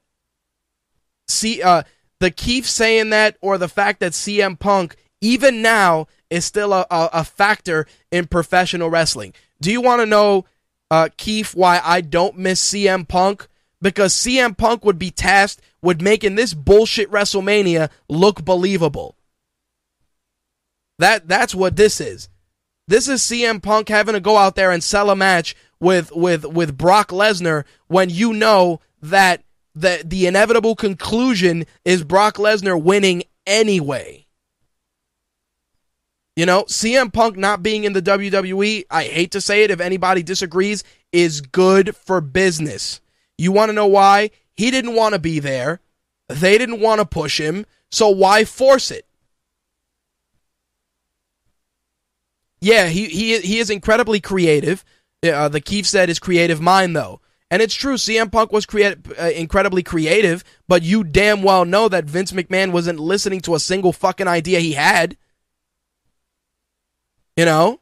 See, 1.28 1.62
uh, 1.62 1.84
the 2.20 2.32
Keith 2.32 2.66
saying 2.66 3.12
that, 3.12 3.38
or 3.40 3.58
the 3.58 3.70
fact 3.70 4.02
that 4.02 4.12
CM 4.12 4.60
Punk, 4.60 4.98
even 5.22 5.62
now, 5.62 6.08
is 6.30 6.44
still 6.44 6.74
a, 6.74 6.86
a, 6.92 7.10
a 7.14 7.24
factor 7.24 7.88
in 8.12 8.28
professional 8.28 8.90
wrestling. 8.90 9.34
Do 9.62 9.72
you 9.72 9.80
want 9.80 10.02
to 10.02 10.06
know, 10.06 10.46
uh, 10.92 11.10
Keith, 11.16 11.56
why 11.56 11.80
I 11.84 12.02
don't 12.02 12.38
miss 12.38 12.62
CM 12.62 13.08
Punk? 13.08 13.48
Because 13.82 14.14
CM 14.14 14.58
Punk 14.58 14.86
would 14.86 14.98
be 14.98 15.12
tasked 15.12 15.62
with 15.82 16.02
making 16.02 16.36
this 16.36 16.54
bullshit 16.54 17.12
WrestleMania 17.12 17.90
look 18.10 18.44
believable. 18.44 19.16
That 21.00 21.28
that's 21.28 21.54
what 21.54 21.76
this 21.76 22.00
is. 22.00 22.30
This 22.88 23.08
is 23.08 23.22
CM 23.22 23.62
Punk 23.62 23.90
having 23.90 24.14
to 24.14 24.20
go 24.20 24.38
out 24.38 24.56
there 24.56 24.72
and 24.72 24.84
sell 24.84 25.10
a 25.10 25.16
match 25.16 25.56
with 25.80 26.12
with 26.12 26.46
with 26.46 26.78
Brock 26.78 27.10
Lesnar 27.10 27.66
when 27.88 28.10
you 28.10 28.34
know 28.34 28.80
that 29.02 29.44
the 29.74 30.02
the 30.06 30.26
inevitable 30.26 30.76
conclusion 30.76 31.66
is 31.84 32.04
Brock 32.04 32.36
Lesnar 32.36 32.82
winning 32.82 33.24
anyway. 33.46 34.26
You 36.36 36.46
know, 36.46 36.64
CM 36.64 37.14
Punk 37.14 37.38
not 37.38 37.64
being 37.64 37.86
in 37.86 37.94
the 37.94 38.02
WWE, 38.02 38.86
I 38.92 39.04
hate 39.06 39.32
to 39.32 39.42
say 39.42 39.64
it 39.64 39.72
if 39.72 39.80
anybody 39.80 40.22
disagrees, 40.22 40.84
is 41.14 41.40
good 41.40 41.96
for 41.96 42.20
business. 42.20 43.00
You 43.38 43.52
want 43.52 43.70
to 43.70 43.74
know 43.74 43.88
why? 43.88 44.32
He 44.56 44.72
didn't 44.72 44.96
want 44.96 45.14
to 45.14 45.20
be 45.20 45.40
there. 45.40 45.82
They 46.30 46.58
didn't 46.58 46.80
want 46.80 47.00
to 47.00 47.06
push 47.06 47.40
him, 47.40 47.66
so 47.92 48.10
why 48.10 48.46
force 48.46 48.90
it? 48.92 49.06
Yeah, 52.62 52.88
he 52.88 53.06
he 53.06 53.40
he 53.40 53.60
is 53.60 53.70
incredibly 53.70 54.20
creative. 54.20 54.84
Uh, 55.24 55.50
the 55.50 55.62
Keith 55.62 55.86
said 55.86 56.10
his 56.10 56.20
creative 56.20 56.62
mind 56.62 56.96
though. 56.96 57.22
And 57.52 57.62
it's 57.62 57.76
true, 57.76 57.94
CM 57.94 58.32
Punk 58.32 58.52
was 58.52 58.66
creative, 58.66 59.14
uh, 59.20 59.26
incredibly 59.26 59.84
creative, 59.84 60.44
but 60.68 60.82
you 60.82 61.04
damn 61.04 61.44
well 61.44 61.64
know 61.64 61.88
that 61.88 62.06
Vince 62.06 62.32
McMahon 62.32 62.72
wasn't 62.72 63.00
listening 63.00 63.40
to 63.42 63.54
a 63.54 63.60
single 63.60 63.94
fucking 63.94 64.28
idea 64.28 64.60
he 64.60 64.74
had. 64.74 65.16
You 67.38 67.46
know? 67.46 67.82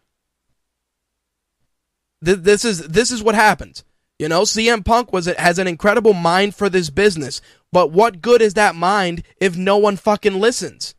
Th- 2.24 2.38
this 2.38 2.66
is 2.66 2.88
this 2.88 3.10
is 3.10 3.24
what 3.24 3.36
happens. 3.36 3.84
You 4.24 4.30
know, 4.30 4.44
CM 4.44 4.86
Punk 4.86 5.12
was 5.12 5.26
has 5.26 5.60
an 5.60 5.68
incredible 5.68 6.14
mind 6.14 6.56
for 6.56 6.70
this 6.70 6.90
business, 6.90 7.42
but 7.74 7.92
what 7.92 8.22
good 8.22 8.42
is 8.42 8.54
that 8.54 8.74
mind 8.74 9.22
if 9.36 9.58
no 9.58 9.76
one 9.76 9.98
fucking 9.98 10.40
listens? 10.40 10.96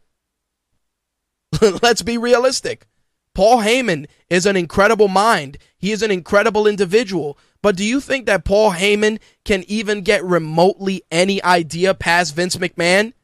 Let's 1.83 2.03
be 2.03 2.19
realistic. 2.19 2.87
Paul 3.35 3.63
Heyman 3.63 4.09
is 4.29 4.45
an 4.45 4.57
incredible 4.57 5.09
mind. 5.09 5.57
He 5.79 5.91
is 5.91 6.03
an 6.03 6.11
incredible 6.11 6.67
individual. 6.67 7.39
But 7.63 7.77
do 7.77 7.85
you 7.85 7.99
think 7.99 8.27
that 8.27 8.45
Paul 8.45 8.73
Heyman 8.73 9.21
can 9.47 9.65
even 9.69 10.03
get 10.03 10.23
remotely 10.23 11.03
any 11.11 11.43
idea 11.43 11.95
past 11.95 12.35
Vince 12.35 12.57
McMahon? 12.57 13.15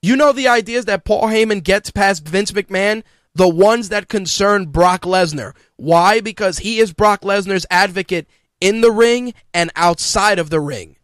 You 0.00 0.16
know 0.16 0.32
the 0.32 0.48
ideas 0.48 0.86
that 0.86 1.04
Paul 1.04 1.24
Heyman 1.24 1.62
gets 1.62 1.90
past 1.90 2.26
Vince 2.26 2.52
McMahon? 2.52 3.02
The 3.34 3.46
ones 3.46 3.90
that 3.90 4.08
concern 4.08 4.68
Brock 4.68 5.02
Lesnar. 5.02 5.54
Why? 5.76 6.22
Because 6.22 6.60
he 6.60 6.78
is 6.78 6.94
Brock 6.94 7.20
Lesnar's 7.20 7.66
advocate 7.70 8.26
in 8.60 8.80
the 8.80 8.92
ring 8.92 9.34
and 9.54 9.70
outside 9.76 10.38
of 10.38 10.50
the 10.50 10.60
ring. 10.60 10.96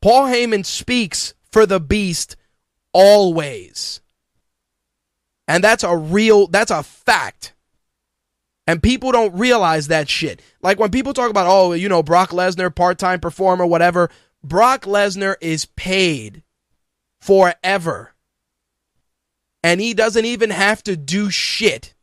Paul 0.00 0.26
Heyman 0.26 0.66
speaks 0.66 1.34
for 1.50 1.66
the 1.66 1.80
beast 1.80 2.36
always. 2.92 4.00
And 5.46 5.62
that's 5.62 5.84
a 5.84 5.96
real, 5.96 6.46
that's 6.46 6.70
a 6.70 6.82
fact. 6.82 7.54
And 8.66 8.82
people 8.82 9.12
don't 9.12 9.34
realize 9.34 9.88
that 9.88 10.08
shit. 10.08 10.40
Like 10.62 10.78
when 10.78 10.90
people 10.90 11.12
talk 11.12 11.30
about, 11.30 11.46
oh, 11.46 11.72
you 11.72 11.88
know, 11.88 12.02
Brock 12.02 12.30
Lesnar, 12.30 12.74
part 12.74 12.98
time 12.98 13.20
performer, 13.20 13.66
whatever, 13.66 14.10
Brock 14.42 14.82
Lesnar 14.82 15.36
is 15.40 15.66
paid 15.66 16.42
forever. 17.20 18.14
And 19.62 19.80
he 19.80 19.94
doesn't 19.94 20.24
even 20.24 20.50
have 20.50 20.82
to 20.84 20.96
do 20.96 21.30
shit. 21.30 21.93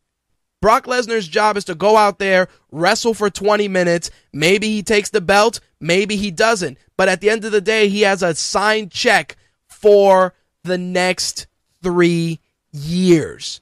Brock 0.61 0.85
Lesnar's 0.85 1.27
job 1.27 1.57
is 1.57 1.65
to 1.65 1.75
go 1.75 1.97
out 1.97 2.19
there, 2.19 2.47
wrestle 2.71 3.13
for 3.13 3.29
20 3.29 3.67
minutes. 3.67 4.11
Maybe 4.31 4.69
he 4.69 4.83
takes 4.83 5.09
the 5.09 5.21
belt, 5.21 5.59
maybe 5.79 6.15
he 6.15 6.31
doesn't. 6.31 6.77
But 6.97 7.09
at 7.09 7.19
the 7.19 7.29
end 7.29 7.43
of 7.43 7.51
the 7.51 7.61
day, 7.61 7.89
he 7.89 8.01
has 8.01 8.21
a 8.21 8.35
signed 8.35 8.91
check 8.91 9.35
for 9.67 10.35
the 10.63 10.77
next 10.77 11.47
three 11.81 12.39
years. 12.71 13.61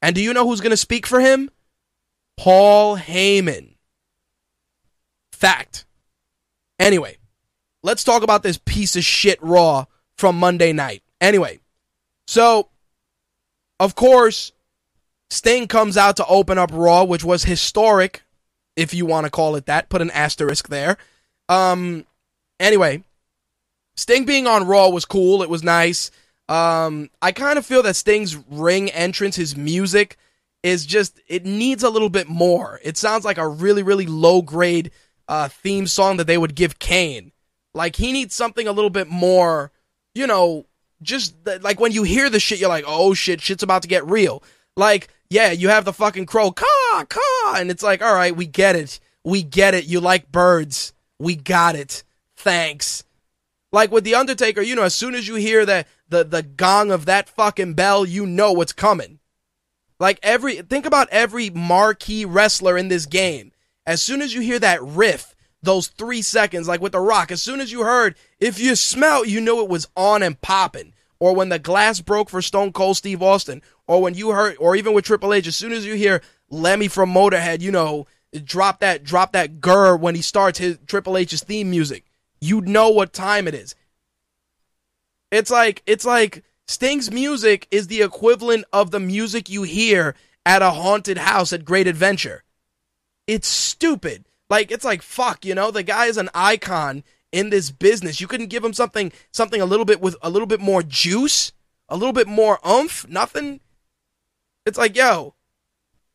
And 0.00 0.14
do 0.14 0.22
you 0.22 0.32
know 0.32 0.46
who's 0.46 0.60
going 0.60 0.70
to 0.70 0.76
speak 0.76 1.06
for 1.06 1.20
him? 1.20 1.50
Paul 2.36 2.96
Heyman. 2.96 3.74
Fact. 5.32 5.84
Anyway, 6.78 7.16
let's 7.82 8.04
talk 8.04 8.22
about 8.22 8.42
this 8.42 8.58
piece 8.58 8.94
of 8.94 9.02
shit 9.02 9.42
Raw 9.42 9.86
from 10.16 10.38
Monday 10.38 10.72
night. 10.72 11.02
Anyway, 11.20 11.58
so, 12.26 12.68
of 13.80 13.94
course, 13.94 14.52
Sting 15.30 15.66
comes 15.66 15.96
out 15.96 16.16
to 16.16 16.26
open 16.26 16.58
up 16.58 16.70
Raw, 16.72 17.04
which 17.04 17.24
was 17.24 17.44
historic, 17.44 18.22
if 18.76 18.94
you 18.94 19.06
want 19.06 19.24
to 19.24 19.30
call 19.30 19.56
it 19.56 19.66
that. 19.66 19.88
Put 19.88 20.02
an 20.02 20.10
asterisk 20.10 20.68
there. 20.68 20.96
Um, 21.48 22.06
anyway, 22.60 23.02
Sting 23.96 24.24
being 24.24 24.46
on 24.46 24.66
Raw 24.66 24.88
was 24.88 25.04
cool. 25.04 25.42
It 25.42 25.50
was 25.50 25.62
nice. 25.62 26.10
Um, 26.48 27.10
I 27.20 27.32
kind 27.32 27.58
of 27.58 27.66
feel 27.66 27.82
that 27.82 27.96
Sting's 27.96 28.36
ring 28.48 28.90
entrance, 28.90 29.36
his 29.36 29.56
music, 29.56 30.16
is 30.62 30.86
just 30.86 31.20
it 31.28 31.44
needs 31.44 31.82
a 31.82 31.90
little 31.90 32.08
bit 32.08 32.28
more. 32.28 32.80
It 32.84 32.96
sounds 32.96 33.24
like 33.24 33.38
a 33.38 33.48
really, 33.48 33.82
really 33.82 34.06
low 34.06 34.42
grade 34.42 34.90
uh, 35.28 35.48
theme 35.48 35.86
song 35.86 36.18
that 36.18 36.26
they 36.26 36.38
would 36.38 36.54
give 36.54 36.78
Kane. 36.78 37.32
Like 37.74 37.96
he 37.96 38.12
needs 38.12 38.34
something 38.34 38.66
a 38.66 38.72
little 38.72 38.90
bit 38.90 39.08
more, 39.08 39.72
you 40.14 40.26
know, 40.26 40.66
just 41.02 41.34
like 41.60 41.78
when 41.78 41.92
you 41.92 42.04
hear 42.04 42.30
the 42.30 42.40
shit, 42.40 42.58
you're 42.58 42.68
like, 42.68 42.84
oh 42.86 43.12
shit, 43.12 43.40
shit's 43.40 43.62
about 43.62 43.82
to 43.82 43.88
get 43.88 44.06
real. 44.06 44.42
Like, 44.76 45.08
yeah, 45.30 45.52
you 45.52 45.68
have 45.68 45.84
the 45.84 45.92
fucking 45.92 46.26
crow, 46.26 46.52
caw, 46.52 47.04
caw, 47.08 47.54
and 47.56 47.70
it's 47.70 47.82
like, 47.82 48.02
all 48.02 48.14
right, 48.14 48.36
we 48.36 48.46
get 48.46 48.76
it. 48.76 49.00
We 49.24 49.42
get 49.42 49.74
it. 49.74 49.86
You 49.86 50.00
like 50.00 50.30
birds. 50.30 50.92
We 51.18 51.34
got 51.34 51.74
it. 51.74 52.04
Thanks. 52.36 53.04
Like 53.72 53.90
with 53.90 54.04
The 54.04 54.14
Undertaker, 54.14 54.60
you 54.60 54.74
know, 54.74 54.84
as 54.84 54.94
soon 54.94 55.14
as 55.14 55.26
you 55.26 55.34
hear 55.34 55.66
that 55.66 55.88
the, 56.08 56.24
the 56.24 56.42
gong 56.42 56.90
of 56.90 57.06
that 57.06 57.28
fucking 57.28 57.74
bell, 57.74 58.06
you 58.06 58.26
know 58.26 58.52
what's 58.52 58.72
coming. 58.72 59.18
Like 59.98 60.20
every, 60.22 60.56
think 60.56 60.86
about 60.86 61.08
every 61.10 61.50
marquee 61.50 62.24
wrestler 62.24 62.76
in 62.76 62.88
this 62.88 63.06
game. 63.06 63.52
As 63.86 64.02
soon 64.02 64.22
as 64.22 64.34
you 64.34 64.40
hear 64.40 64.58
that 64.58 64.82
riff, 64.82 65.34
those 65.62 65.88
three 65.88 66.22
seconds, 66.22 66.68
like 66.68 66.80
with 66.80 66.92
The 66.92 67.00
Rock, 67.00 67.32
as 67.32 67.42
soon 67.42 67.60
as 67.60 67.72
you 67.72 67.82
heard, 67.82 68.14
if 68.38 68.60
you 68.60 68.76
smell, 68.76 69.24
you 69.24 69.40
know 69.40 69.60
it 69.60 69.68
was 69.68 69.88
on 69.96 70.22
and 70.22 70.40
popping. 70.40 70.92
Or 71.18 71.34
when 71.34 71.48
the 71.48 71.58
glass 71.58 72.00
broke 72.00 72.30
for 72.30 72.42
Stone 72.42 72.72
Cold 72.72 72.96
Steve 72.96 73.22
Austin. 73.22 73.62
Or 73.86 74.02
when 74.02 74.14
you 74.14 74.30
heard, 74.30 74.56
or 74.58 74.76
even 74.76 74.92
with 74.92 75.04
Triple 75.04 75.32
H, 75.32 75.46
as 75.46 75.56
soon 75.56 75.72
as 75.72 75.86
you 75.86 75.94
hear 75.94 76.22
Lemmy 76.50 76.88
from 76.88 77.12
Motorhead, 77.12 77.60
you 77.60 77.70
know, 77.70 78.06
drop 78.44 78.80
that, 78.80 79.04
drop 79.04 79.32
that 79.32 79.60
gur 79.60 79.96
when 79.96 80.14
he 80.14 80.22
starts 80.22 80.58
his 80.58 80.78
Triple 80.86 81.16
H's 81.16 81.42
theme 81.42 81.70
music 81.70 82.04
you 82.40 82.60
know 82.60 82.90
what 82.90 83.12
time 83.12 83.48
it 83.48 83.54
is. 83.54 83.74
It's 85.30 85.50
like 85.50 85.82
it's 85.86 86.04
like 86.04 86.44
Sting's 86.66 87.10
music 87.10 87.66
is 87.70 87.88
the 87.88 88.02
equivalent 88.02 88.64
of 88.72 88.90
the 88.90 89.00
music 89.00 89.48
you 89.48 89.62
hear 89.62 90.14
at 90.44 90.62
a 90.62 90.70
haunted 90.70 91.18
house 91.18 91.52
at 91.52 91.64
Great 91.64 91.86
Adventure. 91.86 92.44
It's 93.26 93.48
stupid. 93.48 94.24
Like 94.48 94.70
it's 94.70 94.84
like 94.84 95.02
fuck, 95.02 95.44
you 95.44 95.54
know, 95.54 95.70
the 95.70 95.82
guy 95.82 96.06
is 96.06 96.16
an 96.16 96.30
icon 96.34 97.02
in 97.32 97.50
this 97.50 97.70
business. 97.70 98.20
You 98.20 98.26
couldn't 98.26 98.48
give 98.48 98.64
him 98.64 98.72
something 98.72 99.12
something 99.32 99.60
a 99.60 99.66
little 99.66 99.84
bit 99.84 100.00
with 100.00 100.16
a 100.22 100.30
little 100.30 100.46
bit 100.46 100.60
more 100.60 100.82
juice, 100.82 101.52
a 101.88 101.96
little 101.96 102.12
bit 102.12 102.28
more 102.28 102.58
oomph, 102.66 103.08
nothing. 103.08 103.60
It's 104.64 104.78
like, 104.78 104.96
yo, 104.96 105.34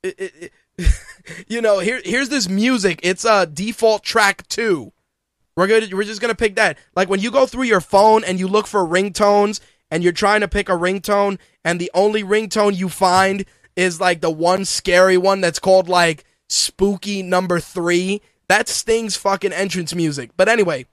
it, 0.04 0.20
it, 0.20 0.54
it, 0.78 0.94
you 1.48 1.62
know, 1.62 1.80
here 1.80 2.02
here's 2.04 2.30
this 2.30 2.50
music. 2.50 3.00
It's 3.04 3.26
a 3.26 3.46
default 3.46 4.04
track 4.04 4.48
2 4.48 4.92
we're 5.56 5.68
gonna 5.68 5.88
we're 5.92 6.04
just 6.04 6.22
gonna 6.22 6.36
pick 6.36 6.56
that. 6.56 6.78
Like 6.96 7.10
when 7.10 7.20
you 7.20 7.32
go 7.32 7.46
through 7.46 7.64
your 7.64 7.82
phone 7.82 8.24
and 8.24 8.40
you 8.40 8.48
look 8.48 8.68
for 8.68 8.86
ringtones 8.86 9.60
and 9.90 10.04
you're 10.04 10.14
trying 10.14 10.42
to 10.42 10.48
pick 10.48 10.70
a 10.70 10.74
ringtone 10.74 11.40
and 11.64 11.80
the 11.80 11.92
only 11.94 12.24
ringtone 12.24 12.76
you 12.76 12.90
find 12.90 13.46
is 13.76 14.00
like 14.00 14.22
the 14.22 14.32
one 14.32 14.66
scary 14.66 15.18
one 15.18 15.42
that's 15.42 15.60
called 15.60 15.90
like 15.90 16.24
spooky 16.48 17.22
number 17.22 17.60
three. 17.60 18.22
That's 18.48 18.72
Sting's 18.72 19.16
fucking 19.16 19.54
entrance 19.54 19.94
music. 19.94 20.32
But 20.36 20.50
anyway. 20.50 20.86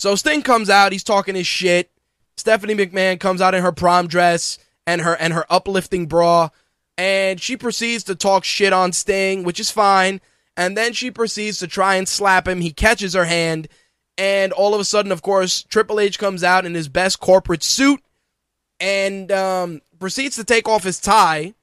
So 0.00 0.14
Sting 0.14 0.42
comes 0.42 0.70
out, 0.70 0.92
he's 0.92 1.04
talking 1.04 1.34
his 1.34 1.46
shit. 1.46 1.90
Stephanie 2.36 2.74
McMahon 2.74 3.20
comes 3.20 3.40
out 3.40 3.54
in 3.54 3.62
her 3.62 3.72
prom 3.72 4.06
dress 4.08 4.58
and 4.86 5.02
her 5.02 5.14
and 5.14 5.32
her 5.32 5.44
uplifting 5.50 6.06
bra, 6.06 6.48
and 6.98 7.40
she 7.40 7.56
proceeds 7.56 8.04
to 8.04 8.14
talk 8.14 8.44
shit 8.44 8.72
on 8.72 8.92
Sting, 8.92 9.44
which 9.44 9.60
is 9.60 9.70
fine 9.70 10.20
and 10.60 10.76
then 10.76 10.92
she 10.92 11.10
proceeds 11.10 11.58
to 11.58 11.66
try 11.66 11.94
and 11.94 12.06
slap 12.06 12.46
him. 12.46 12.60
He 12.60 12.70
catches 12.70 13.14
her 13.14 13.24
hand, 13.24 13.66
and 14.18 14.52
all 14.52 14.74
of 14.74 14.80
a 14.80 14.84
sudden, 14.84 15.10
of 15.10 15.22
course, 15.22 15.62
Triple 15.62 15.98
H 15.98 16.18
comes 16.18 16.44
out 16.44 16.66
in 16.66 16.74
his 16.74 16.88
best 16.88 17.18
corporate 17.18 17.62
suit 17.62 18.02
and 18.78 19.32
um, 19.32 19.80
proceeds 19.98 20.36
to 20.36 20.44
take 20.44 20.68
off 20.68 20.84
his 20.84 21.00
tie, 21.00 21.54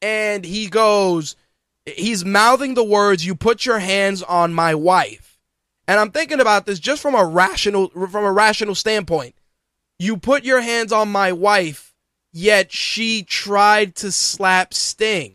and 0.00 0.42
he 0.44 0.68
goes, 0.68 1.36
he's 1.84 2.24
mouthing 2.24 2.72
the 2.72 2.82
words, 2.82 3.26
"You 3.26 3.34
put 3.34 3.66
your 3.66 3.78
hands 3.78 4.22
on 4.22 4.54
my 4.54 4.74
wife," 4.74 5.29
and 5.90 5.98
I'm 5.98 6.12
thinking 6.12 6.38
about 6.38 6.66
this 6.66 6.78
just 6.78 7.02
from 7.02 7.16
a 7.16 7.24
rational 7.24 7.88
from 7.88 8.24
a 8.24 8.30
rational 8.30 8.76
standpoint. 8.76 9.34
You 9.98 10.18
put 10.18 10.44
your 10.44 10.60
hands 10.60 10.92
on 10.92 11.10
my 11.10 11.32
wife, 11.32 11.96
yet 12.32 12.70
she 12.70 13.24
tried 13.24 13.96
to 13.96 14.12
slap 14.12 14.72
Sting. 14.72 15.34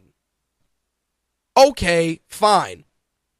Okay, 1.57 2.21
fine. 2.29 2.85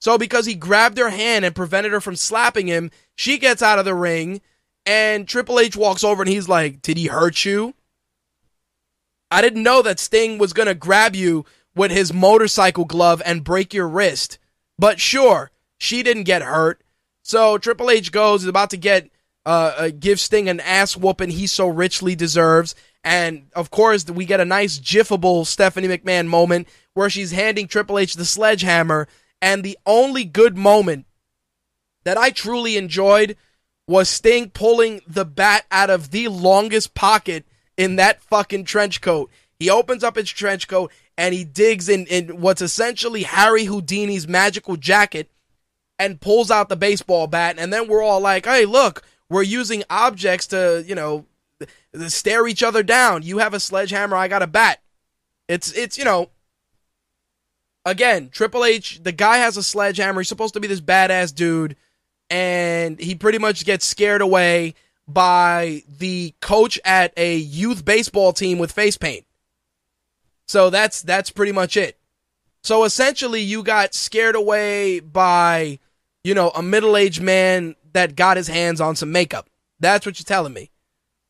So 0.02 0.18
because 0.18 0.46
he 0.46 0.56
grabbed 0.56 0.98
her 0.98 1.10
hand 1.10 1.46
and 1.46 1.56
prevented 1.56 1.94
her 1.94 2.02
from 2.02 2.18
slapping 2.18 2.68
him, 2.68 2.92
she 3.16 3.38
gets 3.38 3.62
out 3.62 3.80
of 3.80 3.86
the 3.86 3.96
ring 3.96 4.42
and 4.86 5.26
Triple 5.26 5.62
H 5.62 5.78
walks 5.78 6.04
over 6.04 6.22
and 6.22 6.30
he's 6.30 6.50
like, 6.50 6.82
"Did 6.82 6.98
he 6.98 7.08
hurt 7.08 7.46
you?" 7.46 7.76
I 9.32 9.42
didn't 9.42 9.64
know 9.64 9.82
that 9.84 10.02
Sting 10.02 10.38
was 10.38 10.52
going 10.52 10.68
to 10.68 10.76
grab 10.76 11.16
you 11.16 11.46
with 11.74 11.92
his 11.92 12.12
motorcycle 12.12 12.84
glove 12.84 13.22
and 13.26 13.42
break 13.42 13.74
your 13.74 13.88
wrist. 13.88 14.38
But 14.78 15.00
sure, 15.00 15.52
she 15.78 16.04
didn't 16.04 16.24
get 16.24 16.42
hurt. 16.42 16.82
So 17.26 17.58
Triple 17.58 17.90
H 17.90 18.12
goes, 18.12 18.44
is 18.44 18.48
about 18.48 18.70
to 18.70 18.78
get, 18.78 19.10
uh, 19.48 19.74
uh, 19.76 19.90
give 20.00 20.20
Sting 20.20 20.48
an 20.48 20.60
ass 20.60 20.96
whooping 20.96 21.32
he 21.32 21.48
so 21.48 21.68
richly 21.68 22.14
deserves. 22.14 22.76
And 23.04 23.48
of 23.56 23.72
course, 23.72 24.06
we 24.06 24.26
get 24.26 24.40
a 24.40 24.46
nice 24.46 24.80
jiffable 24.80 25.44
Stephanie 25.48 25.88
McMahon 25.88 26.28
moment 26.28 26.68
where 26.94 27.10
she's 27.10 27.32
handing 27.32 27.68
Triple 27.68 27.98
H 27.98 28.14
the 28.14 28.26
sledgehammer. 28.26 29.08
And 29.42 29.64
the 29.64 29.76
only 29.88 30.24
good 30.24 30.56
moment 30.56 31.08
that 32.04 32.16
I 32.16 32.30
truly 32.30 32.78
enjoyed 32.78 33.38
was 33.88 34.08
Sting 34.08 34.52
pulling 34.52 35.02
the 35.08 35.26
bat 35.26 35.66
out 35.72 35.90
of 35.90 36.12
the 36.12 36.28
longest 36.28 36.94
pocket 36.94 37.44
in 37.76 37.96
that 37.96 38.22
fucking 38.22 38.66
trench 38.66 39.02
coat. 39.02 39.32
He 39.58 39.68
opens 39.68 40.04
up 40.04 40.16
his 40.16 40.30
trench 40.30 40.68
coat 40.68 40.92
and 41.18 41.34
he 41.34 41.44
digs 41.44 41.90
in, 41.90 42.06
in 42.06 42.40
what's 42.40 42.62
essentially 42.62 43.24
Harry 43.24 43.66
Houdini's 43.66 44.28
magical 44.28 44.78
jacket 44.78 45.32
and 45.98 46.20
pulls 46.20 46.52
out 46.52 46.70
the 46.70 46.76
baseball 46.76 47.28
bat. 47.28 47.56
And 47.58 47.72
then 47.72 47.88
we're 47.88 48.02
all 48.02 48.20
like, 48.20 48.46
hey, 48.46 48.66
look, 48.66 49.04
we're 49.30 49.44
using 49.44 49.84
objects 49.90 50.48
to, 50.48 50.84
you 50.86 50.96
know, 50.96 51.26
stare 52.08 52.48
each 52.48 52.64
other 52.64 52.84
down. 52.84 53.24
You 53.24 53.38
have 53.38 53.54
a 53.54 53.60
sledgehammer, 53.60 54.16
I 54.18 54.28
got 54.28 54.42
a 54.42 54.48
bat. 54.48 54.82
It's, 55.48 55.72
it's, 55.74 55.98
you 55.98 56.06
know, 56.06 56.30
again, 57.86 58.30
Triple 58.30 58.66
H, 58.66 59.02
the 59.04 59.12
guy 59.12 59.38
has 59.38 59.58
a 59.58 59.64
sledgehammer. 59.64 60.22
He's 60.22 60.28
supposed 60.30 60.54
to 60.56 60.60
be 60.60 60.68
this 60.68 60.82
badass 60.82 61.34
dude. 61.34 61.76
And 62.30 63.00
he 63.00 63.16
pretty 63.16 63.38
much 63.38 63.66
gets 63.66 63.86
scared 63.86 64.22
away 64.22 64.74
by 65.08 65.84
the 66.00 66.34
coach 66.42 66.80
at 66.84 67.14
a 67.16 67.38
youth 67.38 67.86
baseball 67.86 68.34
team 68.34 68.58
with 68.58 68.72
face 68.72 68.98
paint. 68.98 69.26
So 70.48 70.70
that's 70.70 71.02
that's 71.02 71.30
pretty 71.30 71.52
much 71.52 71.78
it. 71.78 71.98
So 72.64 72.84
essentially 72.84 73.42
you 73.42 73.62
got 73.62 73.94
scared 73.94 74.36
away 74.36 75.00
by, 75.00 75.78
you 76.26 76.34
know, 76.34 76.50
a 76.50 76.64
middle-aged 76.64 77.22
man 77.22 77.76
that 77.94 78.16
got 78.16 78.36
his 78.36 78.48
hands 78.48 78.82
on 78.82 78.96
some 78.96 79.12
makeup. 79.12 79.48
That's 79.80 80.08
what 80.08 80.20
you're 80.20 80.26
telling 80.26 80.54
me. 80.54 80.72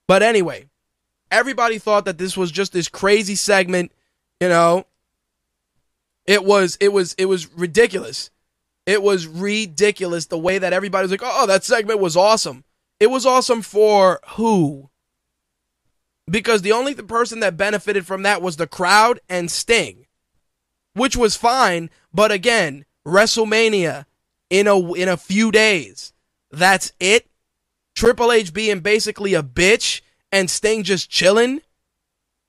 But 0.08 0.24
anyway, 0.24 0.70
everybody 1.30 1.80
thought 1.80 2.06
that 2.06 2.18
this 2.18 2.38
was 2.38 2.50
just 2.50 2.72
this 2.72 2.88
crazy 2.88 3.36
segment, 3.36 3.92
you 4.40 4.48
know. 4.48 4.86
It 6.26 6.46
was 6.46 6.78
it 6.80 6.94
was 6.94 7.14
it 7.18 7.26
was 7.26 7.52
ridiculous. 7.54 8.30
It 8.86 9.04
was 9.04 9.28
ridiculous 9.28 10.28
the 10.28 10.38
way 10.38 10.60
that 10.60 10.72
everybody 10.72 11.04
was 11.04 11.12
like, 11.12 11.22
"Oh, 11.24 11.46
that 11.46 11.66
segment 11.66 12.00
was 12.00 12.16
awesome." 12.16 12.64
It 12.98 13.12
was 13.12 13.26
awesome 13.26 13.62
for 13.64 14.22
who? 14.30 14.90
Because 16.32 16.62
the 16.62 16.72
only 16.72 16.96
person 16.96 17.42
that 17.42 17.58
benefited 17.58 18.08
from 18.08 18.24
that 18.24 18.42
was 18.42 18.56
the 18.56 18.66
crowd 18.66 19.20
and 19.28 19.52
Sting, 19.52 20.06
which 20.94 21.18
was 21.18 21.36
fine. 21.36 21.90
But 22.14 22.32
again, 22.32 22.86
WrestleMania 23.06 24.06
in 24.50 24.68
a 24.68 24.94
in 24.94 25.10
a 25.10 25.18
few 25.18 25.52
days. 25.52 26.14
That's 26.52 26.92
it. 27.00 27.28
Triple 27.96 28.32
H 28.32 28.54
being 28.54 28.82
basically 28.82 29.34
a 29.34 29.44
bitch 29.44 30.02
and 30.32 30.50
Sting 30.50 30.84
just 30.84 31.10
chilling. 31.10 31.62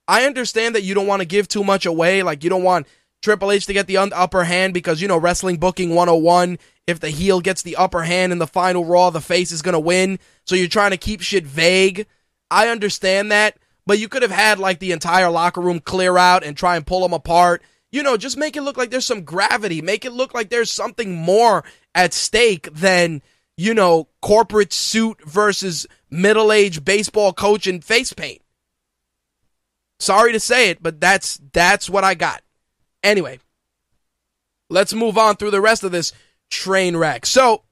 I 0.09 0.25
understand 0.25 0.75
that 0.75 0.83
you 0.83 0.95
don't 0.95 1.07
want 1.07 1.21
to 1.21 1.27
give 1.27 1.49
too 1.49 1.65
much 1.65 1.87
away. 1.87 2.23
Like 2.23 2.45
you 2.45 2.51
don't 2.51 2.63
want 2.63 2.87
Triple 3.23 3.51
H 3.51 3.67
to 3.67 3.73
get 3.73 3.87
the 3.87 3.97
upper 3.97 4.45
hand 4.45 4.75
because 4.75 5.01
you 5.01 5.09
know 5.09 5.19
wrestling 5.19 5.57
booking 5.57 5.95
101 5.95 6.59
if 6.87 7.01
the 7.01 7.11
heel 7.11 7.41
gets 7.41 7.63
the 7.63 7.77
upper 7.77 8.03
hand 8.03 8.33
in 8.33 8.39
the 8.39 8.47
final 8.47 8.85
Raw, 8.85 9.11
the 9.11 9.21
face 9.21 9.51
is 9.51 9.63
to 9.75 9.81
win. 9.81 10.19
So 10.45 10.55
you're 10.55 10.69
trying 10.69 10.93
to 10.93 10.97
keep 10.97 11.21
shit 11.21 11.45
vague. 11.45 12.07
I 12.51 12.69
understand 12.69 13.33
that, 13.33 13.57
but 13.87 13.99
you 13.99 14.09
could 14.09 14.23
have 14.23 14.31
had 14.31 14.59
like 14.59 14.79
the 14.79 14.93
entire 14.93 15.29
locker 15.29 15.61
room 15.61 15.81
clear 15.81 16.17
out 16.17 16.45
and 16.45 16.57
try 16.57 16.77
and 16.77 16.87
pull 16.87 17.01
them 17.01 17.13
apart. 17.13 17.63
You 17.97 18.03
know, 18.03 18.19
just 18.19 18.37
make 18.37 18.59
it 18.59 18.63
look 18.63 18.77
like 18.77 18.91
there's 18.91 19.07
some 19.07 19.23
gravity. 19.23 19.81
Make 19.81 20.05
it 20.05 20.13
look 20.13 20.35
like 20.35 20.51
there's 20.51 20.71
something 20.71 21.15
more 21.15 21.65
at 21.95 22.13
stake 22.13 22.69
than, 22.71 23.23
you 23.57 23.73
know, 23.73 24.09
corporate 24.21 24.75
suit 24.75 25.25
versus 25.25 25.87
middle 26.11 26.53
aged 26.53 26.85
baseball 26.85 27.33
coach 27.33 27.67
in 27.67 27.81
face 27.81 28.13
paint. 28.13 28.43
Sorry 29.99 30.33
to 30.33 30.41
say 30.41 30.69
it, 30.69 30.83
but 30.83 31.01
that's 31.01 31.41
that's 31.55 31.89
what 31.89 32.05
I 32.05 32.13
got. 32.13 32.43
Anyway, 33.03 33.39
let's 34.69 34.93
move 34.93 35.17
on 35.17 35.37
through 35.37 35.53
the 35.53 35.63
rest 35.63 35.83
of 35.83 35.91
this 35.91 36.13
train 36.51 36.99
wreck. 36.99 37.25
So, 37.25 37.63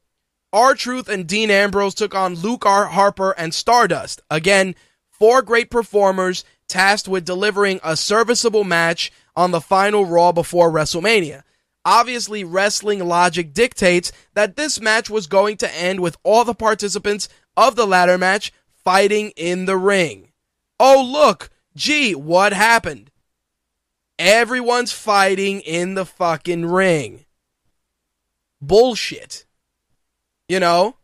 R-Truth 0.55 1.11
and 1.11 1.27
Dean 1.27 1.51
Ambrose 1.51 1.95
took 1.95 2.15
on 2.15 2.35
Luke 2.35 2.65
R. 2.65 2.87
Harper 2.87 3.33
and 3.33 3.53
Stardust. 3.53 4.23
Again, 4.31 4.75
four 5.11 5.43
great 5.43 5.71
performers 5.71 6.47
tasked 6.67 7.09
with 7.09 7.27
delivering 7.27 7.79
a 7.85 7.95
serviceable 7.95 8.65
match 8.65 9.13
on 9.37 9.51
the 9.51 9.61
final 9.61 10.05
Raw 10.05 10.33
before 10.33 10.71
WrestleMania. 10.71 11.43
Obviously, 11.85 12.45
wrestling 12.45 13.07
logic 13.07 13.53
dictates 13.53 14.11
that 14.35 14.57
this 14.57 14.81
match 14.81 15.11
was 15.11 15.27
going 15.27 15.57
to 15.59 15.75
end 15.75 16.01
with 16.01 16.17
all 16.23 16.45
the 16.45 16.55
participants 16.55 17.29
of 17.57 17.77
the 17.77 17.87
ladder 17.87 18.17
match 18.17 18.53
fighting 18.85 19.33
in 19.37 19.67
the 19.67 19.77
ring. 19.77 20.33
Oh, 20.81 21.07
look, 21.07 21.51
gee, 21.77 22.15
what 22.15 22.53
happened? 22.53 23.11
Everyone's 24.19 24.93
fighting 24.93 25.61
in 25.61 25.95
the 25.95 26.07
fucking 26.07 26.67
ring 26.67 27.25
bullshit. 28.67 29.45
You 30.49 30.61
know? 30.61 30.97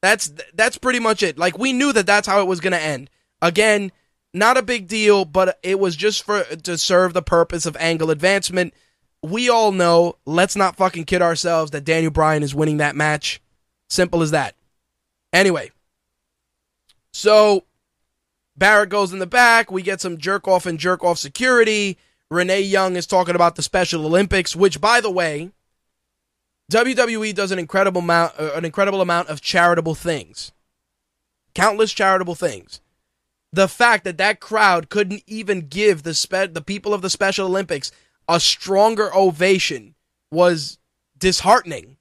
That's 0.00 0.32
that's 0.54 0.78
pretty 0.78 0.98
much 0.98 1.22
it. 1.22 1.38
Like 1.38 1.58
we 1.58 1.72
knew 1.72 1.92
that 1.92 2.06
that's 2.06 2.26
how 2.26 2.40
it 2.40 2.48
was 2.48 2.58
going 2.58 2.72
to 2.72 2.82
end. 2.82 3.08
Again, 3.40 3.92
not 4.34 4.56
a 4.56 4.62
big 4.62 4.88
deal, 4.88 5.24
but 5.24 5.58
it 5.62 5.78
was 5.78 5.96
just 5.96 6.22
for 6.22 6.42
to 6.44 6.78
serve 6.78 7.12
the 7.12 7.22
purpose 7.22 7.66
of 7.66 7.76
angle 7.76 8.10
advancement. 8.10 8.74
We 9.22 9.48
all 9.48 9.72
know, 9.72 10.16
let's 10.26 10.56
not 10.56 10.76
fucking 10.76 11.04
kid 11.04 11.22
ourselves 11.22 11.70
that 11.70 11.84
Daniel 11.84 12.10
Bryan 12.10 12.42
is 12.42 12.54
winning 12.54 12.78
that 12.78 12.96
match. 12.96 13.40
Simple 13.88 14.22
as 14.22 14.30
that. 14.30 14.56
Anyway, 15.32 15.70
so 17.12 17.64
Barrett 18.56 18.88
goes 18.88 19.12
in 19.12 19.18
the 19.18 19.26
back. 19.26 19.70
We 19.70 19.82
get 19.82 20.00
some 20.00 20.18
jerk 20.18 20.48
off 20.48 20.66
and 20.66 20.78
jerk 20.78 21.04
off 21.04 21.18
security. 21.18 21.98
Renee 22.30 22.62
Young 22.62 22.96
is 22.96 23.06
talking 23.06 23.34
about 23.34 23.56
the 23.56 23.62
Special 23.62 24.06
Olympics, 24.06 24.56
which, 24.56 24.80
by 24.80 25.00
the 25.00 25.10
way, 25.10 25.50
WWE 26.70 27.34
does 27.34 27.50
an 27.50 27.58
incredible 27.58 28.00
amount, 28.00 28.32
uh, 28.38 28.52
an 28.54 28.64
incredible 28.64 29.02
amount 29.02 29.28
of 29.28 29.42
charitable 29.42 29.94
things, 29.94 30.52
countless 31.54 31.92
charitable 31.92 32.34
things. 32.34 32.80
The 33.52 33.68
fact 33.68 34.04
that 34.04 34.18
that 34.18 34.40
crowd 34.40 34.88
couldn't 34.88 35.22
even 35.26 35.68
give 35.68 36.02
the 36.02 36.14
spe- 36.14 36.52
the 36.52 36.64
people 36.64 36.94
of 36.94 37.02
the 37.02 37.10
Special 37.10 37.46
Olympics 37.46 37.92
a 38.28 38.40
stronger 38.40 39.14
ovation 39.14 39.94
was 40.30 40.78
disheartening. 41.18 41.96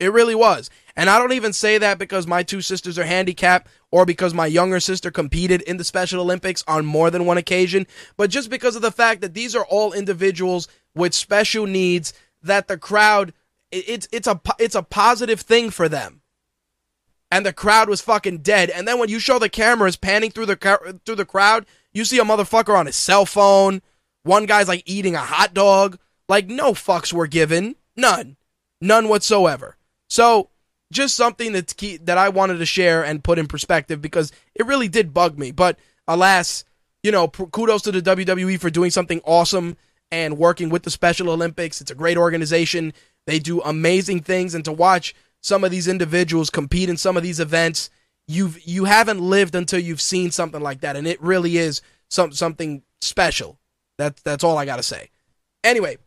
It 0.00 0.12
really 0.12 0.34
was. 0.34 0.70
And 0.96 1.10
I 1.10 1.18
don't 1.18 1.32
even 1.32 1.52
say 1.52 1.78
that 1.78 1.98
because 1.98 2.26
my 2.26 2.42
two 2.42 2.60
sisters 2.60 2.98
are 2.98 3.04
handicapped 3.04 3.68
or 3.90 4.04
because 4.06 4.34
my 4.34 4.46
younger 4.46 4.80
sister 4.80 5.10
competed 5.10 5.62
in 5.62 5.76
the 5.76 5.84
Special 5.84 6.20
Olympics 6.20 6.64
on 6.66 6.86
more 6.86 7.10
than 7.10 7.26
one 7.26 7.38
occasion, 7.38 7.86
but 8.16 8.30
just 8.30 8.50
because 8.50 8.76
of 8.76 8.82
the 8.82 8.90
fact 8.90 9.20
that 9.20 9.34
these 9.34 9.54
are 9.54 9.66
all 9.66 9.92
individuals 9.92 10.68
with 10.94 11.14
special 11.14 11.66
needs 11.66 12.12
that 12.42 12.68
the 12.68 12.78
crowd 12.78 13.32
it's 13.74 14.06
it's 14.12 14.28
a 14.28 14.40
it's 14.58 14.74
a 14.74 14.82
positive 14.82 15.40
thing 15.40 15.70
for 15.70 15.88
them. 15.88 16.22
And 17.34 17.44
the 17.44 17.52
crowd 17.52 17.88
was 17.88 18.00
fucking 18.00 18.38
dead. 18.38 18.70
And 18.70 18.86
then 18.86 19.00
when 19.00 19.08
you 19.08 19.18
show 19.18 19.40
the 19.40 19.48
cameras 19.48 19.96
panning 19.96 20.30
through 20.30 20.46
the 20.46 21.00
through 21.04 21.16
the 21.16 21.24
crowd, 21.24 21.66
you 21.92 22.04
see 22.04 22.20
a 22.20 22.24
motherfucker 22.24 22.78
on 22.78 22.86
his 22.86 22.94
cell 22.94 23.26
phone. 23.26 23.82
One 24.22 24.46
guy's 24.46 24.68
like 24.68 24.84
eating 24.86 25.16
a 25.16 25.18
hot 25.18 25.52
dog. 25.52 25.98
Like 26.28 26.46
no 26.46 26.74
fucks 26.74 27.12
were 27.12 27.26
given. 27.26 27.74
None. 27.96 28.36
None 28.80 29.08
whatsoever. 29.08 29.76
So 30.08 30.50
just 30.92 31.16
something 31.16 31.50
that's 31.50 31.72
key, 31.72 31.96
that 31.96 32.18
I 32.18 32.28
wanted 32.28 32.58
to 32.58 32.66
share 32.66 33.04
and 33.04 33.24
put 33.24 33.40
in 33.40 33.48
perspective 33.48 34.00
because 34.00 34.30
it 34.54 34.66
really 34.66 34.86
did 34.86 35.12
bug 35.12 35.36
me. 35.36 35.50
But 35.50 35.76
alas, 36.06 36.64
you 37.02 37.10
know, 37.10 37.26
kudos 37.26 37.82
to 37.82 37.90
the 37.90 38.00
WWE 38.00 38.60
for 38.60 38.70
doing 38.70 38.92
something 38.92 39.20
awesome 39.24 39.76
and 40.12 40.38
working 40.38 40.68
with 40.68 40.84
the 40.84 40.90
Special 40.92 41.28
Olympics. 41.30 41.80
It's 41.80 41.90
a 41.90 41.96
great 41.96 42.16
organization. 42.16 42.92
They 43.26 43.40
do 43.40 43.60
amazing 43.62 44.20
things, 44.20 44.54
and 44.54 44.64
to 44.66 44.72
watch 44.72 45.16
some 45.44 45.62
of 45.62 45.70
these 45.70 45.88
individuals 45.88 46.48
compete 46.48 46.88
in 46.88 46.96
some 46.96 47.18
of 47.18 47.22
these 47.22 47.38
events, 47.38 47.90
you've 48.26 48.66
you 48.66 48.86
haven't 48.86 49.20
lived 49.20 49.54
until 49.54 49.78
you've 49.78 50.00
seen 50.00 50.30
something 50.30 50.62
like 50.62 50.80
that, 50.80 50.96
and 50.96 51.06
it 51.06 51.20
really 51.20 51.58
is 51.58 51.82
some 52.08 52.32
something 52.32 52.82
special. 53.02 53.58
That's 53.98 54.22
that's 54.22 54.42
all 54.42 54.56
I 54.56 54.64
gotta 54.64 54.82
say. 54.82 55.10
Anyway, 55.62 55.98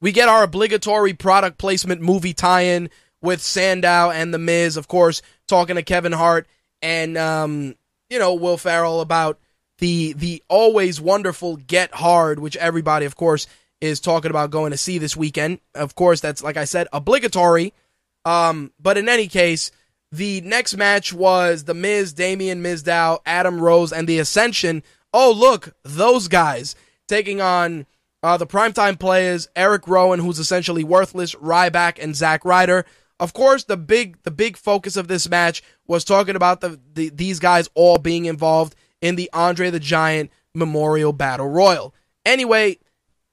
we 0.00 0.12
get 0.12 0.30
our 0.30 0.44
obligatory 0.44 1.12
product 1.12 1.58
placement 1.58 2.00
movie 2.00 2.32
tie-in 2.32 2.88
with 3.20 3.42
Sandow 3.42 4.10
and 4.10 4.32
The 4.32 4.38
Miz, 4.38 4.78
of 4.78 4.88
course, 4.88 5.20
talking 5.46 5.76
to 5.76 5.82
Kevin 5.82 6.12
Hart 6.12 6.46
and 6.80 7.18
um, 7.18 7.74
you 8.08 8.18
know 8.18 8.32
Will 8.32 8.56
Ferrell 8.56 9.02
about 9.02 9.38
the 9.76 10.14
the 10.14 10.42
always 10.48 11.02
wonderful 11.02 11.56
Get 11.56 11.92
Hard, 11.92 12.38
which 12.38 12.56
everybody, 12.56 13.04
of 13.04 13.14
course, 13.14 13.46
is 13.82 14.00
talking 14.00 14.30
about 14.30 14.50
going 14.50 14.70
to 14.70 14.78
see 14.78 14.96
this 14.96 15.18
weekend. 15.18 15.60
Of 15.74 15.94
course, 15.94 16.20
that's 16.20 16.42
like 16.42 16.56
I 16.56 16.64
said, 16.64 16.88
obligatory. 16.94 17.74
Um, 18.24 18.72
but 18.80 18.96
in 18.96 19.08
any 19.08 19.28
case, 19.28 19.70
the 20.10 20.40
next 20.42 20.76
match 20.76 21.12
was 21.12 21.64
The 21.64 21.74
Miz, 21.74 22.12
Damien 22.12 22.62
Mizdow, 22.62 23.18
Adam 23.24 23.60
Rose, 23.60 23.92
and 23.92 24.08
the 24.08 24.18
Ascension 24.18 24.82
oh, 25.12 25.32
look, 25.32 25.74
those 25.82 26.28
guys 26.28 26.74
taking 27.06 27.40
on 27.40 27.86
uh, 28.22 28.36
the 28.36 28.46
primetime 28.46 28.98
players, 28.98 29.48
Eric 29.56 29.86
Rowan, 29.88 30.20
who's 30.20 30.38
essentially 30.38 30.84
worthless, 30.84 31.34
Ryback, 31.34 32.02
and 32.02 32.16
Zack 32.16 32.44
Ryder. 32.44 32.84
Of 33.20 33.32
course, 33.32 33.64
the 33.64 33.76
big 33.76 34.20
the 34.22 34.30
big 34.30 34.56
focus 34.56 34.96
of 34.96 35.08
this 35.08 35.28
match 35.28 35.62
was 35.86 36.04
talking 36.04 36.36
about 36.36 36.60
the, 36.60 36.80
the 36.94 37.10
these 37.10 37.38
guys 37.38 37.68
all 37.74 37.98
being 37.98 38.24
involved 38.24 38.74
in 39.00 39.16
the 39.16 39.30
Andre 39.32 39.70
the 39.70 39.80
Giant 39.80 40.30
Memorial 40.54 41.12
Battle 41.12 41.48
Royal. 41.48 41.94
Anyway, 42.24 42.78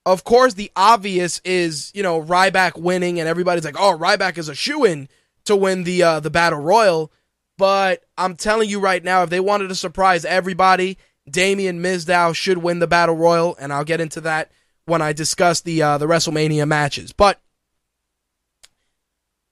of 0.06 0.24
course, 0.24 0.54
the 0.54 0.72
obvious 0.76 1.42
is 1.44 1.92
you 1.94 2.04
know 2.04 2.22
Ryback 2.22 2.78
winning, 2.80 3.20
and 3.20 3.28
everybody's 3.28 3.66
like, 3.66 3.80
"Oh, 3.80 3.98
Ryback 3.98 4.38
is 4.38 4.50
a 4.50 4.56
shoe 4.56 4.86
in 4.86 5.10
to 5.46 5.56
win 5.56 5.84
the 5.84 6.04
uh, 6.04 6.20
the 6.20 6.30
Battle 6.30 6.60
Royal." 6.60 7.12
But 7.58 8.06
I'm 8.18 8.36
telling 8.36 8.70
you 8.70 8.80
right 8.80 9.04
now, 9.04 9.24
if 9.24 9.30
they 9.30 9.42
wanted 9.42 9.68
to 9.68 9.76
surprise 9.76 10.24
everybody, 10.24 10.98
Damien 11.30 11.82
Mizdow 11.82 12.34
should 12.34 12.60
win 12.60 12.80
the 12.80 12.88
Battle 12.88 13.16
Royal, 13.16 13.56
and 13.60 13.74
I'll 13.74 13.84
get 13.84 14.02
into 14.02 14.22
that 14.22 14.52
when 14.86 15.02
I 15.02 15.14
discuss 15.14 15.62
the 15.62 15.82
uh, 15.82 15.98
the 15.98 16.08
WrestleMania 16.08 16.68
matches. 16.68 17.12
But 17.12 17.40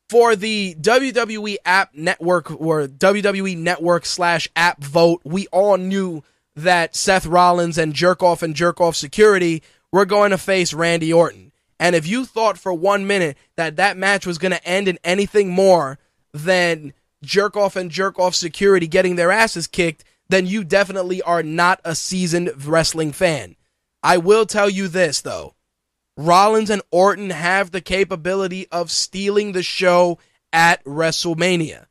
for 0.10 0.36
the 0.36 0.76
WWE 0.76 1.58
app 1.66 1.94
network 1.94 2.50
or 2.60 2.88
WWE 2.88 3.58
network 3.58 4.06
slash 4.06 4.50
app 4.56 4.82
vote, 4.84 5.22
we 5.24 5.48
all 5.48 5.78
knew 5.78 6.24
that 6.56 6.96
Seth 6.96 7.26
Rollins 7.26 7.78
and 7.78 7.94
Jerk 7.94 8.24
Off 8.24 8.42
and 8.42 8.56
Jerk 8.56 8.82
Off 8.82 8.96
Security 8.96 9.62
were 9.92 10.06
going 10.06 10.32
to 10.32 10.38
face 10.38 10.74
Randy 10.74 11.12
Orton. 11.12 11.52
And 11.80 11.96
if 11.96 12.08
you 12.08 12.26
thought 12.26 12.58
for 12.58 12.74
one 12.74 13.06
minute 13.06 13.38
that 13.56 13.76
that 13.76 13.98
match 13.98 14.26
was 14.26 14.38
going 14.38 14.52
to 14.52 14.68
end 14.68 14.88
in 14.88 14.98
anything 15.04 15.50
more 15.50 16.00
than 16.34 16.94
Jerk 17.24 17.56
Off 17.56 17.76
and 17.76 17.92
Jerk 17.92 18.20
Off 18.20 18.36
Security 18.36 18.88
getting 18.88 19.16
their 19.16 19.32
asses 19.32 19.68
kicked, 19.68 20.04
then 20.30 20.46
you 20.46 20.64
definitely 20.64 21.22
are 21.22 21.44
not 21.44 21.80
a 21.86 21.96
seasoned 21.96 22.66
wrestling 22.66 23.12
fan. 23.12 23.56
I 24.04 24.18
will 24.18 24.46
tell 24.46 24.70
you 24.70 24.88
this, 24.88 25.22
though. 25.22 25.56
Rollins 26.16 26.70
and 26.70 26.82
Orton 26.92 27.30
have 27.30 27.72
the 27.72 27.82
capability 27.82 28.68
of 28.72 28.92
stealing 28.92 29.52
the 29.52 29.64
show 29.64 30.18
at 30.52 30.84
WrestleMania. 30.84 31.86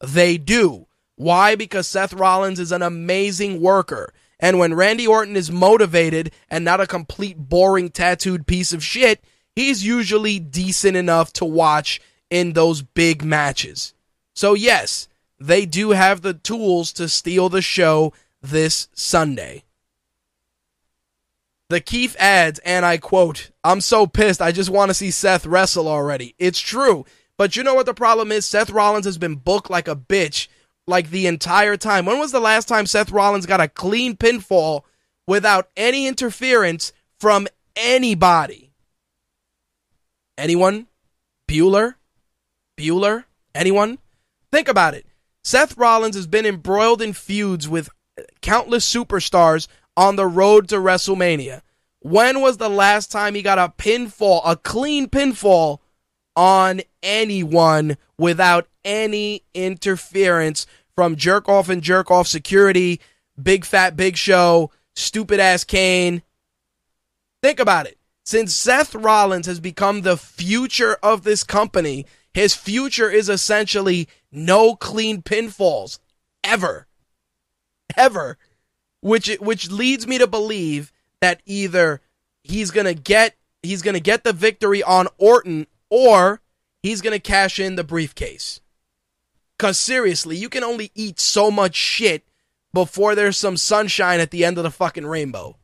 They 0.00 0.38
do. 0.38 0.86
Why? 1.16 1.56
Because 1.56 1.88
Seth 1.88 2.12
Rollins 2.12 2.60
is 2.60 2.72
an 2.72 2.82
amazing 2.82 3.60
worker. 3.60 4.12
And 4.44 4.58
when 4.58 4.74
Randy 4.74 5.06
Orton 5.06 5.36
is 5.36 5.50
motivated 5.50 6.30
and 6.50 6.66
not 6.66 6.78
a 6.78 6.86
complete 6.86 7.38
boring 7.38 7.88
tattooed 7.88 8.46
piece 8.46 8.74
of 8.74 8.84
shit, 8.84 9.24
he's 9.56 9.86
usually 9.86 10.38
decent 10.38 10.98
enough 10.98 11.32
to 11.34 11.46
watch 11.46 11.98
in 12.28 12.52
those 12.52 12.82
big 12.82 13.24
matches. 13.24 13.94
So, 14.34 14.52
yes, 14.52 15.08
they 15.40 15.64
do 15.64 15.92
have 15.92 16.20
the 16.20 16.34
tools 16.34 16.92
to 16.92 17.08
steal 17.08 17.48
the 17.48 17.62
show 17.62 18.12
this 18.42 18.88
Sunday. 18.92 19.64
The 21.70 21.80
Keith 21.80 22.14
adds, 22.18 22.58
and 22.66 22.84
I 22.84 22.98
quote, 22.98 23.50
I'm 23.64 23.80
so 23.80 24.06
pissed. 24.06 24.42
I 24.42 24.52
just 24.52 24.68
want 24.68 24.90
to 24.90 24.94
see 24.94 25.10
Seth 25.10 25.46
wrestle 25.46 25.88
already. 25.88 26.34
It's 26.38 26.60
true. 26.60 27.06
But 27.38 27.56
you 27.56 27.62
know 27.62 27.74
what 27.74 27.86
the 27.86 27.94
problem 27.94 28.30
is? 28.30 28.44
Seth 28.44 28.68
Rollins 28.68 29.06
has 29.06 29.16
been 29.16 29.36
booked 29.36 29.70
like 29.70 29.88
a 29.88 29.96
bitch 29.96 30.48
like 30.86 31.10
the 31.10 31.26
entire 31.26 31.76
time. 31.76 32.06
When 32.06 32.18
was 32.18 32.32
the 32.32 32.40
last 32.40 32.68
time 32.68 32.86
Seth 32.86 33.10
Rollins 33.10 33.46
got 33.46 33.60
a 33.60 33.68
clean 33.68 34.16
pinfall 34.16 34.82
without 35.26 35.68
any 35.76 36.06
interference 36.06 36.92
from 37.18 37.46
anybody? 37.76 38.72
Anyone? 40.36 40.86
Bueller? 41.48 41.94
Bueller? 42.76 43.24
Anyone? 43.54 43.98
Think 44.52 44.68
about 44.68 44.94
it. 44.94 45.06
Seth 45.42 45.76
Rollins 45.76 46.16
has 46.16 46.26
been 46.26 46.46
embroiled 46.46 47.02
in 47.02 47.12
feuds 47.12 47.68
with 47.68 47.88
countless 48.40 48.90
superstars 48.90 49.68
on 49.96 50.16
the 50.16 50.26
road 50.26 50.68
to 50.68 50.76
WrestleMania. 50.76 51.62
When 52.00 52.40
was 52.40 52.56
the 52.58 52.68
last 52.68 53.10
time 53.10 53.34
he 53.34 53.42
got 53.42 53.58
a 53.58 53.72
pinfall, 53.76 54.42
a 54.44 54.56
clean 54.56 55.08
pinfall 55.08 55.78
on 56.36 56.80
anyone 57.02 57.96
without 58.18 58.68
any 58.84 59.42
interference 59.54 60.66
from 60.94 61.16
jerk 61.16 61.48
off 61.48 61.68
and 61.68 61.82
jerk 61.82 62.10
off 62.10 62.26
security, 62.26 63.00
big 63.40 63.64
fat 63.64 63.96
big 63.96 64.16
show, 64.16 64.70
stupid 64.94 65.40
ass 65.40 65.64
Kane? 65.64 66.22
Think 67.42 67.60
about 67.60 67.86
it. 67.86 67.98
Since 68.24 68.54
Seth 68.54 68.94
Rollins 68.94 69.46
has 69.46 69.60
become 69.60 70.00
the 70.00 70.16
future 70.16 70.96
of 71.02 71.24
this 71.24 71.44
company, 71.44 72.06
his 72.32 72.54
future 72.54 73.10
is 73.10 73.28
essentially 73.28 74.08
no 74.32 74.74
clean 74.74 75.22
pinfalls 75.22 75.98
ever. 76.42 76.86
Ever 77.96 78.38
which 79.04 79.28
which 79.38 79.70
leads 79.70 80.06
me 80.06 80.16
to 80.16 80.26
believe 80.26 80.90
that 81.20 81.42
either 81.44 82.00
he's 82.42 82.70
gonna 82.70 82.94
get 82.94 83.36
he's 83.62 83.82
gonna 83.82 84.00
get 84.00 84.24
the 84.24 84.32
victory 84.32 84.82
on 84.82 85.08
Orton 85.18 85.66
or 85.94 86.40
he's 86.82 87.00
gonna 87.00 87.20
cash 87.20 87.60
in 87.60 87.76
the 87.76 87.84
briefcase. 87.84 88.60
Cause 89.60 89.78
seriously, 89.78 90.36
you 90.36 90.48
can 90.48 90.64
only 90.64 90.90
eat 90.96 91.20
so 91.20 91.52
much 91.52 91.76
shit 91.76 92.26
before 92.72 93.14
there's 93.14 93.36
some 93.36 93.56
sunshine 93.56 94.18
at 94.18 94.32
the 94.32 94.44
end 94.44 94.58
of 94.58 94.64
the 94.64 94.70
fucking 94.72 95.06
rainbow. 95.06 95.56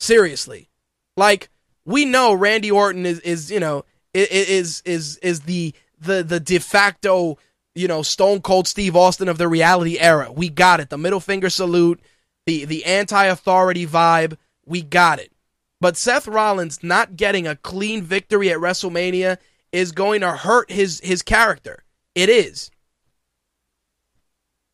Seriously, 0.00 0.68
like 1.16 1.48
we 1.84 2.04
know 2.04 2.34
Randy 2.34 2.72
Orton 2.72 3.06
is 3.06 3.20
is 3.20 3.52
you 3.52 3.60
know 3.60 3.84
is 4.12 4.82
is 4.84 5.16
is 5.18 5.40
the 5.42 5.72
the 6.00 6.24
the 6.24 6.40
de 6.40 6.58
facto 6.58 7.38
you 7.76 7.86
know 7.86 8.02
Stone 8.02 8.40
Cold 8.40 8.66
Steve 8.66 8.96
Austin 8.96 9.28
of 9.28 9.38
the 9.38 9.46
reality 9.46 9.96
era. 10.00 10.32
We 10.32 10.48
got 10.48 10.80
it. 10.80 10.90
The 10.90 10.98
middle 10.98 11.20
finger 11.20 11.50
salute 11.50 12.00
the 12.46 12.64
the 12.64 12.84
anti-authority 12.84 13.86
vibe, 13.86 14.36
we 14.66 14.82
got 14.82 15.20
it. 15.20 15.30
But 15.80 15.96
Seth 15.96 16.28
Rollins 16.28 16.82
not 16.82 17.16
getting 17.16 17.46
a 17.46 17.56
clean 17.56 18.02
victory 18.02 18.50
at 18.50 18.58
WrestleMania 18.58 19.38
is 19.72 19.92
going 19.92 20.20
to 20.20 20.32
hurt 20.32 20.70
his 20.70 21.00
his 21.00 21.22
character. 21.22 21.84
It 22.14 22.28
is. 22.28 22.70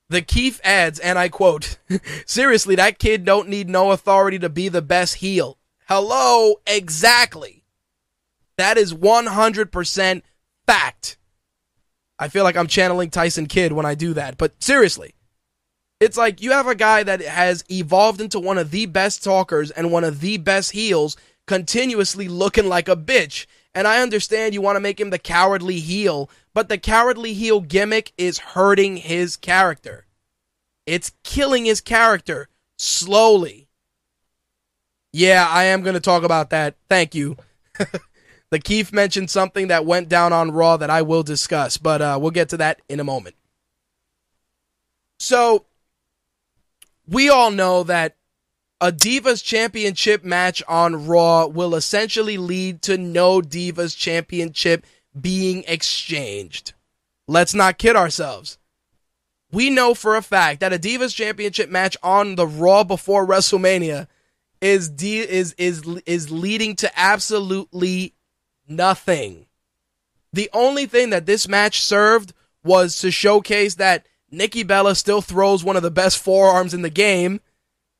The 0.09 0.23
Keith 0.23 0.61
adds, 0.62 1.01
and 1.01 1.19
I 1.19 1.28
quote, 1.28 1.78
seriously, 2.27 2.77
that 2.77 2.99
kid 2.99 3.24
don't 3.24 3.49
need 3.49 3.69
no 3.69 3.91
authority 3.91 4.39
to 4.39 4.49
be 4.49 4.69
the 4.69 4.83
best 4.83 5.16
heel. 5.16 5.59
Hello, 5.89 6.57
exactly. 6.65 7.65
That 8.57 8.78
is 8.78 8.95
100% 8.95 10.23
fact. 10.66 11.19
I 12.19 12.28
feel 12.28 12.45
like 12.45 12.57
I'm 12.57 12.69
channeling 12.69 13.11
Tyson 13.11 13.47
Kidd 13.47 13.73
when 13.73 13.85
I 13.85 13.95
do 13.95 14.15
that, 14.15 14.39
but 14.39 14.62
seriously, 14.62 15.16
it's 16.01 16.16
like 16.16 16.43
you 16.43 16.52
have 16.52 16.66
a 16.66 16.74
guy 16.74 17.02
that 17.02 17.23
has 17.23 17.64
evolved 17.70 18.20
into 18.20 18.39
one 18.39 18.59
of 18.59 18.70
the 18.70 18.86
best 18.86 19.24
talkers 19.24 19.70
and 19.70 19.90
one 19.90 20.05
of 20.05 20.20
the 20.20 20.36
best 20.36 20.73
heels, 20.73 21.16
continuously 21.47 22.28
looking 22.28 22.68
like 22.68 22.89
a 22.89 22.97
bitch. 22.97 23.47
And 23.74 23.86
I 23.86 24.01
understand 24.01 24.55
you 24.55 24.62
want 24.62 24.77
to 24.77 24.81
make 24.81 25.01
him 25.01 25.10
the 25.10 25.18
cowardly 25.18 25.81
heel, 25.81 26.31
but 26.55 26.68
the 26.68 26.78
cowardly 26.78 27.35
heel 27.35 27.60
gimmick 27.60 28.12
is 28.18 28.39
hurting 28.39 28.97
his 28.97 29.36
character. 29.36 30.06
It's 30.86 31.12
killing 31.24 31.64
his 31.64 31.81
character 31.81 32.48
slowly. 32.78 33.68
Yeah, 35.12 35.47
I 35.48 35.64
am 35.64 35.82
going 35.82 35.94
to 35.94 36.01
talk 36.01 36.24
about 36.24 36.51
that. 36.51 36.77
Thank 36.89 37.14
you. 37.14 37.36
the 38.51 38.59
Keith 38.59 38.93
mentioned 38.93 39.31
something 39.31 39.68
that 39.68 39.86
went 39.86 40.09
down 40.09 40.32
on 40.32 40.51
Raw 40.51 40.77
that 40.77 40.90
I 40.90 41.02
will 41.02 41.23
discuss, 41.23 41.78
but 41.78 42.02
uh, 42.02 42.18
we'll 42.20 42.31
get 42.31 42.51
to 42.51 42.59
that 42.59 42.82
in 42.89 43.01
a 43.01 43.05
moment. 43.05 43.35
So, 45.18 45.64
we 47.09 47.28
all 47.28 47.51
know 47.51 47.83
that 47.85 48.16
a 48.81 48.93
Divas 48.93 49.43
Championship 49.43 50.24
match 50.24 50.62
on 50.69 51.07
Raw 51.07 51.47
will 51.47 51.74
essentially 51.74 52.37
lead 52.37 52.83
to 52.83 52.99
no 52.99 53.41
Divas 53.41 53.97
Championship 53.97 54.85
being 55.19 55.65
exchanged. 55.66 56.74
Let's 57.27 57.55
not 57.55 57.78
kid 57.78 57.97
ourselves. 57.97 58.59
We 59.51 59.70
know 59.70 59.95
for 59.95 60.16
a 60.16 60.23
fact 60.23 60.61
that 60.61 60.73
a 60.73 60.78
Divas 60.78 61.15
Championship 61.15 61.70
match 61.70 61.97
on 62.03 62.35
the 62.35 62.47
Raw 62.47 62.85
before 62.85 63.27
WrestleMania 63.27 64.09
is 64.61 64.89
de- 64.89 65.28
is 65.28 65.55
is 65.59 65.83
is 66.07 66.31
leading 66.31 66.77
to 66.77 66.99
absolutely 66.99 68.15
nothing. 68.69 69.47
The 70.33 70.51
only 70.53 70.87
thing 70.87 71.11
that 71.11 71.27
this 71.27 71.49
match 71.49 71.81
served 71.81 72.33
was 72.62 72.99
to 73.01 73.11
showcase 73.11 73.77
that 73.77 74.07
Nikki 74.37 74.63
Bella 74.63 74.95
still 74.95 75.23
throws 75.23 75.65
one 75.65 75.77
of 75.77 75.83
the 75.83 75.91
best 75.91 76.19
forearms 76.19 76.75
in 76.75 76.83
the 76.83 76.91
game. 76.91 77.41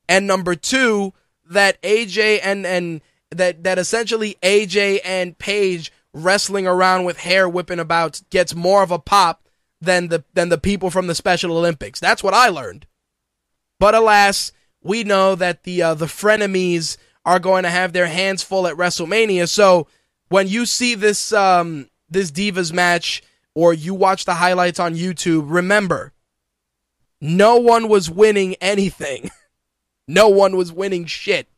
And 0.07 0.27
number 0.27 0.55
two, 0.55 1.13
that 1.49 1.81
AJ 1.81 2.41
and, 2.43 2.65
and 2.65 3.01
that, 3.31 3.63
that 3.63 3.79
essentially 3.79 4.37
AJ 4.43 4.99
and 5.03 5.37
Paige 5.37 5.91
wrestling 6.13 6.67
around 6.67 7.05
with 7.05 7.19
hair 7.19 7.49
whipping 7.49 7.79
about 7.79 8.21
gets 8.29 8.55
more 8.55 8.83
of 8.83 8.91
a 8.91 8.99
pop 8.99 9.47
than 9.81 10.09
the, 10.09 10.23
than 10.33 10.49
the 10.49 10.57
people 10.57 10.89
from 10.89 11.07
the 11.07 11.15
Special 11.15 11.57
Olympics. 11.57 11.99
That's 11.99 12.23
what 12.23 12.33
I 12.33 12.49
learned. 12.49 12.85
But 13.79 13.95
alas, 13.95 14.51
we 14.81 15.03
know 15.03 15.35
that 15.35 15.63
the, 15.63 15.81
uh, 15.81 15.93
the 15.95 16.05
frenemies 16.05 16.97
are 17.25 17.39
going 17.39 17.63
to 17.63 17.69
have 17.69 17.93
their 17.93 18.07
hands 18.07 18.43
full 18.43 18.67
at 18.67 18.77
WrestleMania. 18.77 19.49
So 19.49 19.87
when 20.29 20.47
you 20.47 20.65
see 20.65 20.95
this, 20.95 21.33
um, 21.33 21.89
this 22.09 22.31
Divas 22.31 22.71
match 22.71 23.21
or 23.55 23.73
you 23.73 23.93
watch 23.93 24.25
the 24.25 24.35
highlights 24.35 24.79
on 24.79 24.95
YouTube, 24.95 25.45
remember, 25.47 26.13
no 27.21 27.57
one 27.57 27.87
was 27.87 28.09
winning 28.09 28.55
anything. 28.55 29.29
No 30.09 30.29
one 30.29 30.55
was 30.55 30.71
winning 30.71 31.05
shit. 31.05 31.49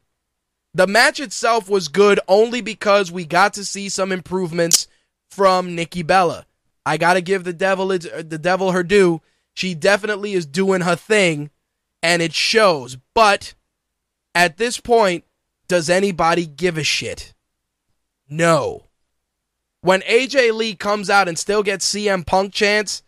The 0.73 0.87
match 0.87 1.19
itself 1.19 1.69
was 1.69 1.87
good 1.87 2.19
only 2.27 2.61
because 2.61 3.11
we 3.11 3.25
got 3.25 3.53
to 3.53 3.63
see 3.63 3.89
some 3.89 4.11
improvements 4.11 4.87
from 5.29 5.75
Nikki 5.75 6.01
Bella. 6.01 6.47
I 6.85 6.97
got 6.97 7.13
to 7.13 7.21
give 7.21 7.43
the 7.43 7.53
devil 7.53 7.91
uh, 7.91 7.97
the 7.97 8.39
devil 8.41 8.71
her 8.71 8.81
due. 8.81 9.21
She 9.53 9.75
definitely 9.75 10.33
is 10.33 10.45
doing 10.45 10.81
her 10.81 10.95
thing 10.95 11.51
and 12.01 12.21
it 12.21 12.33
shows. 12.33 12.97
But 13.13 13.53
at 14.33 14.57
this 14.57 14.79
point, 14.79 15.25
does 15.67 15.89
anybody 15.89 16.45
give 16.45 16.77
a 16.77 16.83
shit? 16.83 17.33
No. 18.29 18.85
When 19.81 20.01
AJ 20.01 20.53
Lee 20.55 20.75
comes 20.75 21.09
out 21.09 21.27
and 21.27 21.37
still 21.37 21.63
gets 21.63 21.93
CM 21.93 22.25
Punk 22.25 22.53
chants, 22.53 23.03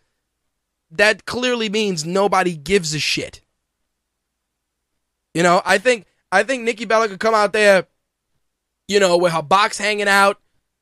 that 0.92 1.24
clearly 1.26 1.68
means 1.68 2.04
nobody 2.04 2.56
gives 2.56 2.94
a 2.94 2.98
shit. 2.98 3.40
You 5.34 5.42
know, 5.42 5.62
I 5.64 5.78
think 5.78 6.06
I 6.30 6.42
think 6.42 6.62
Nikki 6.62 6.84
Bella 6.84 7.08
could 7.08 7.20
come 7.20 7.34
out 7.34 7.52
there, 7.52 7.86
you 8.88 9.00
know, 9.00 9.16
with 9.16 9.32
her 9.32 9.42
box 9.42 9.78
hanging 9.78 10.08
out 10.08 10.38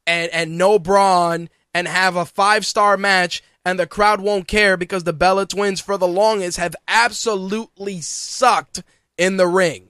and 0.07 0.31
and 0.32 0.59
no 0.59 0.78
brawn 0.78 1.49
and 1.73 1.87
have 1.87 2.16
a 2.16 2.24
five 2.24 2.66
star 2.66 2.97
match 2.97 3.43
and 3.65 3.78
the 3.78 3.87
crowd 3.87 4.20
won't 4.20 4.49
care 4.49 4.77
because 4.77 5.05
the 5.05 5.12
Bella 5.12 5.47
twins 5.47 5.81
for 5.81 5.97
the 5.97 6.09
longest 6.09 6.59
have 6.59 6.74
absolutely 6.89 8.01
sucked 8.01 8.82
in 9.19 9.37
the 9.37 9.47
ring. 9.47 9.89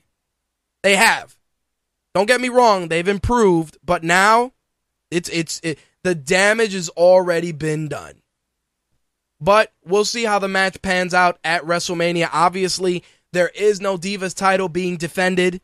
They 0.82 0.97
have. 0.97 1.36
Don't 2.14 2.26
get 2.26 2.40
me 2.40 2.48
wrong, 2.48 2.88
they've 2.88 3.06
improved, 3.06 3.78
but 3.84 4.02
now 4.02 4.52
it's 5.10 5.28
it's 5.28 5.60
it, 5.62 5.78
the 6.02 6.14
damage 6.14 6.72
has 6.72 6.88
already 6.90 7.52
been 7.52 7.88
done. 7.88 8.19
But 9.40 9.72
we'll 9.84 10.04
see 10.04 10.24
how 10.24 10.38
the 10.38 10.48
match 10.48 10.82
pans 10.82 11.14
out 11.14 11.38
at 11.42 11.64
WrestleMania. 11.64 12.28
Obviously, 12.32 13.02
there 13.32 13.48
is 13.48 13.80
no 13.80 13.96
Divas 13.96 14.34
title 14.34 14.68
being 14.68 14.96
defended. 14.96 15.60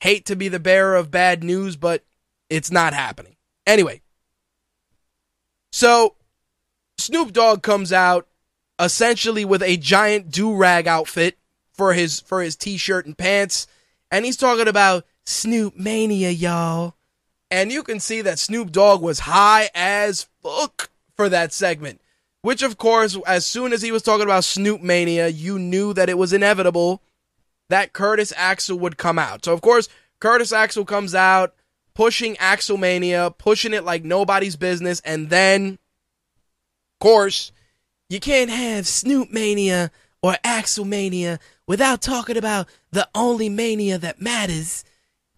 Hate 0.00 0.24
to 0.26 0.36
be 0.36 0.48
the 0.48 0.60
bearer 0.60 0.96
of 0.96 1.10
bad 1.10 1.44
news, 1.44 1.76
but 1.76 2.02
it's 2.48 2.70
not 2.70 2.94
happening. 2.94 3.36
Anyway, 3.66 4.00
so 5.72 6.14
Snoop 6.98 7.32
Dogg 7.32 7.62
comes 7.62 7.92
out 7.92 8.28
essentially 8.78 9.44
with 9.44 9.62
a 9.62 9.76
giant 9.76 10.30
do 10.30 10.54
rag 10.54 10.86
outfit 10.86 11.38
for 11.72 11.94
his 11.94 12.20
for 12.20 12.42
his 12.42 12.56
t-shirt 12.56 13.06
and 13.06 13.16
pants, 13.16 13.66
and 14.10 14.24
he's 14.24 14.36
talking 14.36 14.68
about 14.68 15.06
Snoop 15.24 15.76
Mania, 15.76 16.30
y'all. 16.30 16.94
And 17.50 17.70
you 17.72 17.82
can 17.82 18.00
see 18.00 18.20
that 18.22 18.38
Snoop 18.38 18.72
Dogg 18.72 19.00
was 19.00 19.20
high 19.20 19.70
as 19.74 20.26
fuck 20.42 20.90
for 21.16 21.28
that 21.28 21.52
segment. 21.52 22.00
Which, 22.44 22.62
of 22.62 22.76
course, 22.76 23.16
as 23.26 23.46
soon 23.46 23.72
as 23.72 23.80
he 23.80 23.90
was 23.90 24.02
talking 24.02 24.26
about 24.26 24.44
Snoop 24.44 24.82
Mania, 24.82 25.28
you 25.28 25.58
knew 25.58 25.94
that 25.94 26.10
it 26.10 26.18
was 26.18 26.34
inevitable 26.34 27.00
that 27.70 27.94
Curtis 27.94 28.34
Axel 28.36 28.78
would 28.80 28.98
come 28.98 29.18
out. 29.18 29.46
So, 29.46 29.54
of 29.54 29.62
course, 29.62 29.88
Curtis 30.20 30.52
Axel 30.52 30.84
comes 30.84 31.14
out 31.14 31.54
pushing 31.94 32.36
Axel 32.36 32.76
Mania, 32.76 33.30
pushing 33.30 33.72
it 33.72 33.82
like 33.82 34.04
nobody's 34.04 34.56
business, 34.56 35.00
and 35.06 35.30
then, 35.30 35.78
of 36.92 36.98
course, 37.00 37.50
you 38.10 38.20
can't 38.20 38.50
have 38.50 38.86
Snoop 38.86 39.32
Mania 39.32 39.90
or 40.22 40.36
Axel 40.44 40.84
Mania 40.84 41.38
without 41.66 42.02
talking 42.02 42.36
about 42.36 42.68
the 42.90 43.08
only 43.14 43.48
mania 43.48 43.96
that 43.96 44.20
matters, 44.20 44.84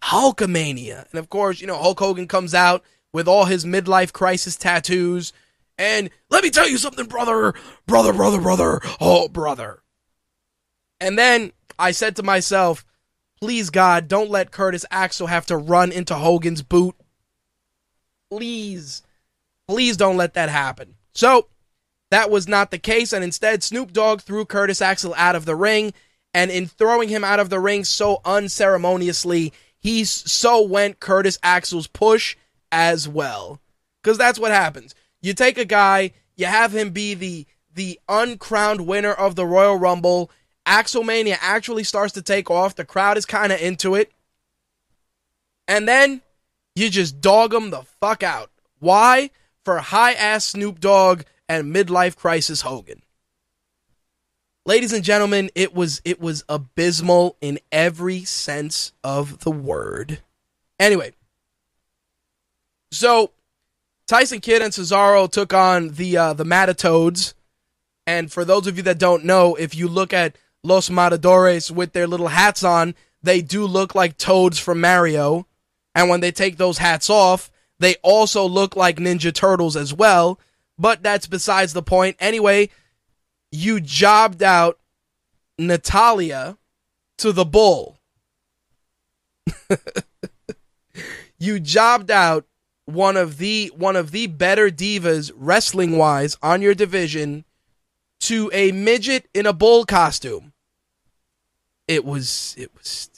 Hulkamania. 0.02 1.08
And 1.12 1.20
of 1.20 1.30
course, 1.30 1.60
you 1.60 1.68
know, 1.68 1.78
Hulk 1.78 2.00
Hogan 2.00 2.26
comes 2.26 2.52
out 2.52 2.82
with 3.12 3.28
all 3.28 3.44
his 3.44 3.64
midlife 3.64 4.12
crisis 4.12 4.56
tattoos 4.56 5.32
and 5.78 6.10
let 6.30 6.42
me 6.42 6.50
tell 6.50 6.68
you 6.68 6.78
something, 6.78 7.06
brother, 7.06 7.54
brother, 7.86 8.12
brother, 8.12 8.40
brother, 8.40 8.80
oh, 9.00 9.28
brother. 9.28 9.82
And 11.00 11.18
then 11.18 11.52
I 11.78 11.90
said 11.90 12.16
to 12.16 12.22
myself, 12.22 12.84
please, 13.40 13.70
God, 13.70 14.08
don't 14.08 14.30
let 14.30 14.50
Curtis 14.50 14.84
Axel 14.90 15.26
have 15.26 15.46
to 15.46 15.56
run 15.56 15.92
into 15.92 16.14
Hogan's 16.14 16.62
boot. 16.62 16.94
Please, 18.30 19.02
please 19.68 19.96
don't 19.96 20.16
let 20.16 20.34
that 20.34 20.48
happen. 20.48 20.94
So, 21.14 21.48
that 22.10 22.30
was 22.30 22.46
not 22.46 22.70
the 22.70 22.78
case, 22.78 23.12
and 23.12 23.24
instead, 23.24 23.62
Snoop 23.62 23.92
Dogg 23.92 24.20
threw 24.20 24.44
Curtis 24.44 24.80
Axel 24.80 25.12
out 25.16 25.34
of 25.34 25.44
the 25.44 25.56
ring. 25.56 25.92
And 26.32 26.50
in 26.50 26.66
throwing 26.66 27.08
him 27.08 27.24
out 27.24 27.40
of 27.40 27.48
the 27.48 27.58
ring 27.58 27.82
so 27.82 28.20
unceremoniously, 28.22 29.54
he 29.78 30.04
so 30.04 30.60
went 30.60 31.00
Curtis 31.00 31.38
Axel's 31.42 31.86
push 31.86 32.36
as 32.70 33.08
well. 33.08 33.58
Because 34.02 34.18
that's 34.18 34.38
what 34.38 34.50
happens. 34.50 34.94
You 35.26 35.34
take 35.34 35.58
a 35.58 35.64
guy, 35.64 36.12
you 36.36 36.46
have 36.46 36.72
him 36.72 36.90
be 36.90 37.14
the 37.14 37.46
the 37.74 37.98
uncrowned 38.08 38.86
winner 38.86 39.12
of 39.12 39.34
the 39.34 39.44
Royal 39.44 39.76
Rumble. 39.76 40.30
Axelmania 40.64 41.36
actually 41.40 41.82
starts 41.82 42.12
to 42.12 42.22
take 42.22 42.48
off. 42.48 42.76
The 42.76 42.84
crowd 42.84 43.18
is 43.18 43.26
kind 43.26 43.50
of 43.50 43.60
into 43.60 43.96
it. 43.96 44.12
And 45.66 45.88
then 45.88 46.22
you 46.76 46.90
just 46.90 47.20
dog 47.20 47.52
him 47.52 47.70
the 47.70 47.82
fuck 48.00 48.22
out. 48.22 48.52
Why? 48.78 49.30
For 49.64 49.78
high 49.78 50.12
ass 50.12 50.44
Snoop 50.44 50.78
Dogg 50.78 51.22
and 51.48 51.74
midlife 51.74 52.14
crisis 52.14 52.60
Hogan. 52.60 53.02
Ladies 54.64 54.92
and 54.92 55.02
gentlemen, 55.02 55.50
it 55.56 55.74
was 55.74 56.00
it 56.04 56.20
was 56.20 56.44
abysmal 56.48 57.36
in 57.40 57.58
every 57.72 58.22
sense 58.22 58.92
of 59.02 59.40
the 59.40 59.50
word. 59.50 60.20
Anyway, 60.78 61.14
so 62.92 63.32
Tyson 64.06 64.40
Kidd 64.40 64.62
and 64.62 64.72
Cesaro 64.72 65.30
took 65.30 65.52
on 65.52 65.90
the 65.90 66.16
uh, 66.16 66.32
the 66.32 66.44
Matatoads, 66.44 67.34
and 68.06 68.30
for 68.30 68.44
those 68.44 68.66
of 68.66 68.76
you 68.76 68.82
that 68.84 68.98
don't 68.98 69.24
know, 69.24 69.56
if 69.56 69.74
you 69.74 69.88
look 69.88 70.12
at 70.12 70.36
Los 70.62 70.88
Matadores 70.90 71.72
with 71.72 71.92
their 71.92 72.06
little 72.06 72.28
hats 72.28 72.62
on, 72.62 72.94
they 73.22 73.40
do 73.42 73.66
look 73.66 73.94
like 73.94 74.16
toads 74.16 74.58
from 74.58 74.80
Mario. 74.80 75.46
And 75.94 76.08
when 76.08 76.20
they 76.20 76.30
take 76.30 76.56
those 76.56 76.78
hats 76.78 77.10
off, 77.10 77.50
they 77.78 77.96
also 78.02 78.44
look 78.46 78.76
like 78.76 78.96
Ninja 78.96 79.32
Turtles 79.34 79.76
as 79.76 79.92
well. 79.92 80.38
But 80.78 81.02
that's 81.02 81.26
besides 81.26 81.72
the 81.72 81.82
point. 81.82 82.16
Anyway, 82.20 82.68
you 83.50 83.80
jobbed 83.80 84.42
out 84.42 84.78
Natalya 85.58 86.58
to 87.18 87.32
the 87.32 87.44
bull. 87.44 87.98
you 91.38 91.58
jobbed 91.60 92.10
out 92.10 92.44
one 92.86 93.16
of 93.16 93.38
the 93.38 93.70
one 93.76 93.96
of 93.96 94.12
the 94.12 94.28
better 94.28 94.70
divas 94.70 95.30
wrestling 95.36 95.98
wise 95.98 96.36
on 96.42 96.62
your 96.62 96.74
division 96.74 97.44
to 98.20 98.50
a 98.52 98.72
midget 98.72 99.28
in 99.34 99.44
a 99.44 99.52
bull 99.52 99.84
costume. 99.84 100.52
It 101.86 102.04
was 102.04 102.54
it 102.56 102.70
was 102.74 103.10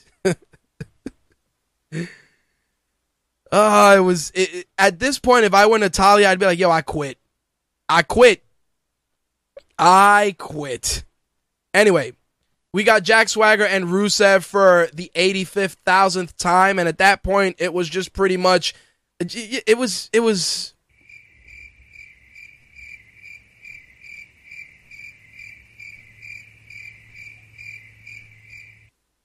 Oh, 3.50 3.96
it 3.96 4.00
was 4.00 4.32
it, 4.34 4.66
at 4.76 4.98
this 4.98 5.18
point 5.18 5.44
if 5.44 5.54
I 5.54 5.66
went 5.66 5.82
were 5.82 5.86
Natalya 5.86 6.28
I'd 6.28 6.38
be 6.38 6.46
like, 6.46 6.58
"Yo, 6.58 6.70
I 6.70 6.82
quit. 6.82 7.18
I 7.88 8.02
quit. 8.02 8.42
I 9.78 10.34
quit." 10.38 11.04
Anyway, 11.72 12.12
we 12.72 12.84
got 12.84 13.02
Jack 13.02 13.28
Swagger 13.28 13.66
and 13.66 13.86
Rusev 13.86 14.44
for 14.44 14.88
the 14.92 15.10
85th 15.14 15.76
thousandth 15.84 16.36
time 16.36 16.78
and 16.78 16.88
at 16.88 16.98
that 16.98 17.22
point 17.22 17.56
it 17.58 17.72
was 17.72 17.88
just 17.88 18.12
pretty 18.12 18.36
much 18.36 18.74
it 19.20 19.78
was 19.78 20.10
it 20.12 20.20
was 20.20 20.74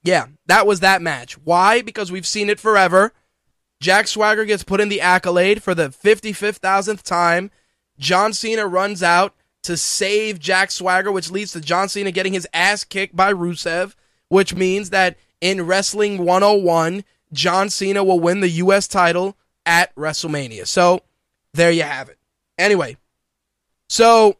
Yeah, 0.04 0.26
that 0.46 0.66
was 0.66 0.80
that 0.80 1.00
match. 1.00 1.38
Why? 1.38 1.80
Because 1.80 2.12
we've 2.12 2.26
seen 2.26 2.50
it 2.50 2.60
forever. 2.60 3.14
Jack 3.80 4.06
Swagger 4.06 4.44
gets 4.44 4.62
put 4.62 4.80
in 4.80 4.90
the 4.90 5.00
accolade 5.00 5.62
for 5.62 5.74
the 5.74 5.88
55th 5.88 6.56
thousandth 6.56 7.02
time. 7.02 7.50
John 7.98 8.34
Cena 8.34 8.66
runs 8.66 9.02
out 9.02 9.34
to 9.62 9.78
save 9.78 10.38
Jack 10.38 10.70
Swagger, 10.70 11.10
which 11.10 11.30
leads 11.30 11.52
to 11.52 11.60
John 11.60 11.88
Cena 11.88 12.10
getting 12.10 12.34
his 12.34 12.46
ass 12.52 12.84
kicked 12.84 13.16
by 13.16 13.32
Rusev, 13.32 13.94
which 14.28 14.54
means 14.54 14.90
that 14.90 15.16
in 15.40 15.66
Wrestling 15.66 16.18
101, 16.18 17.04
John 17.32 17.70
Cena 17.70 18.04
will 18.04 18.20
win 18.20 18.40
the 18.40 18.50
U.S. 18.50 18.86
title 18.86 19.38
at 19.66 19.94
WrestleMania. 19.94 20.66
So 20.66 21.00
there 21.52 21.70
you 21.70 21.82
have 21.82 22.08
it. 22.08 22.18
Anyway, 22.58 22.96
so 23.88 24.36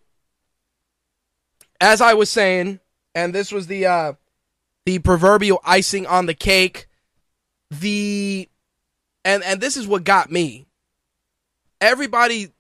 as 1.81 2.01
I 2.01 2.15
was 2.15 2.31
saying, 2.31 2.81
and 3.15 3.35
this 3.35 3.53
was 3.53 3.67
the 3.67 3.87
uh, 3.87 4.13
the 4.87 4.99
proverbial 5.01 5.61
icing 5.65 6.07
on 6.07 6.27
the 6.27 6.35
cake, 6.35 6.89
the 7.71 8.49
and 9.25 9.43
and 9.43 9.61
this 9.61 9.77
is 9.77 9.87
what 9.87 10.05
got 10.05 10.31
me. 10.31 10.67
Everybody 11.81 12.53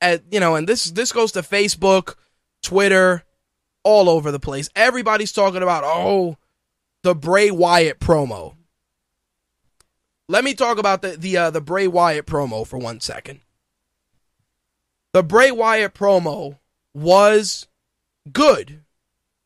at 0.00 0.22
you 0.30 0.40
know, 0.40 0.54
and 0.56 0.68
this 0.68 0.84
this 0.84 1.12
goes 1.12 1.32
to 1.32 1.40
Facebook, 1.40 2.14
Twitter, 2.62 3.24
all 3.82 4.08
over 4.08 4.30
the 4.30 4.40
place. 4.40 4.68
Everybody's 4.74 5.32
talking 5.32 5.62
about 5.62 5.84
oh, 5.84 6.36
the 7.02 7.14
Bray 7.14 7.50
Wyatt 7.50 8.00
promo. 8.00 8.54
Let 10.30 10.44
me 10.44 10.54
talk 10.54 10.78
about 10.78 11.02
the 11.02 11.16
the 11.16 11.36
uh, 11.36 11.50
the 11.50 11.60
Bray 11.60 11.88
Wyatt 11.88 12.24
promo 12.24 12.64
for 12.64 12.78
one 12.78 13.00
second. 13.00 13.40
The 15.12 15.24
Bray 15.24 15.50
Wyatt 15.50 15.92
promo 15.92 16.58
was 16.94 17.66
good. 18.30 18.82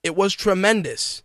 It 0.02 0.14
was 0.14 0.34
tremendous. 0.34 1.22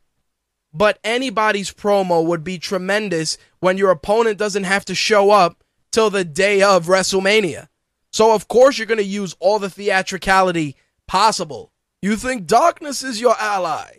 but 0.73 0.99
anybody's 1.03 1.73
promo 1.73 2.23
would 2.25 2.43
be 2.43 2.57
tremendous 2.57 3.37
when 3.59 3.77
your 3.77 3.91
opponent 3.91 4.37
doesn't 4.37 4.65
have 4.65 4.85
to 4.85 4.95
show 4.95 5.31
up 5.31 5.63
till 5.91 6.09
the 6.09 6.23
day 6.25 6.61
of 6.61 6.85
WrestleMania. 6.85 7.67
So, 8.11 8.33
of 8.33 8.47
course, 8.47 8.77
you're 8.77 8.87
going 8.87 8.99
to 8.99 9.03
use 9.03 9.35
all 9.39 9.59
the 9.59 9.69
theatricality 9.69 10.75
possible. 11.07 11.71
You 12.01 12.15
think 12.15 12.45
darkness 12.45 13.03
is 13.03 13.19
your 13.19 13.35
ally? 13.39 13.97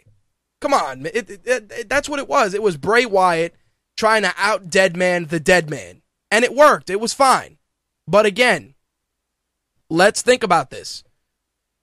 Come 0.60 0.74
on, 0.74 1.06
it, 1.06 1.30
it, 1.30 1.40
it, 1.44 1.88
that's 1.88 2.08
what 2.08 2.18
it 2.20 2.28
was. 2.28 2.54
It 2.54 2.62
was 2.62 2.76
Bray 2.76 3.06
Wyatt 3.06 3.54
trying 4.00 4.22
to 4.22 4.32
out 4.38 4.70
dead 4.70 4.96
man 4.96 5.26
the 5.26 5.38
dead 5.38 5.68
man. 5.68 6.00
And 6.30 6.42
it 6.42 6.54
worked. 6.54 6.88
It 6.88 7.00
was 7.00 7.12
fine. 7.12 7.58
But 8.08 8.24
again, 8.24 8.74
let's 9.90 10.22
think 10.22 10.42
about 10.42 10.70
this. 10.70 11.04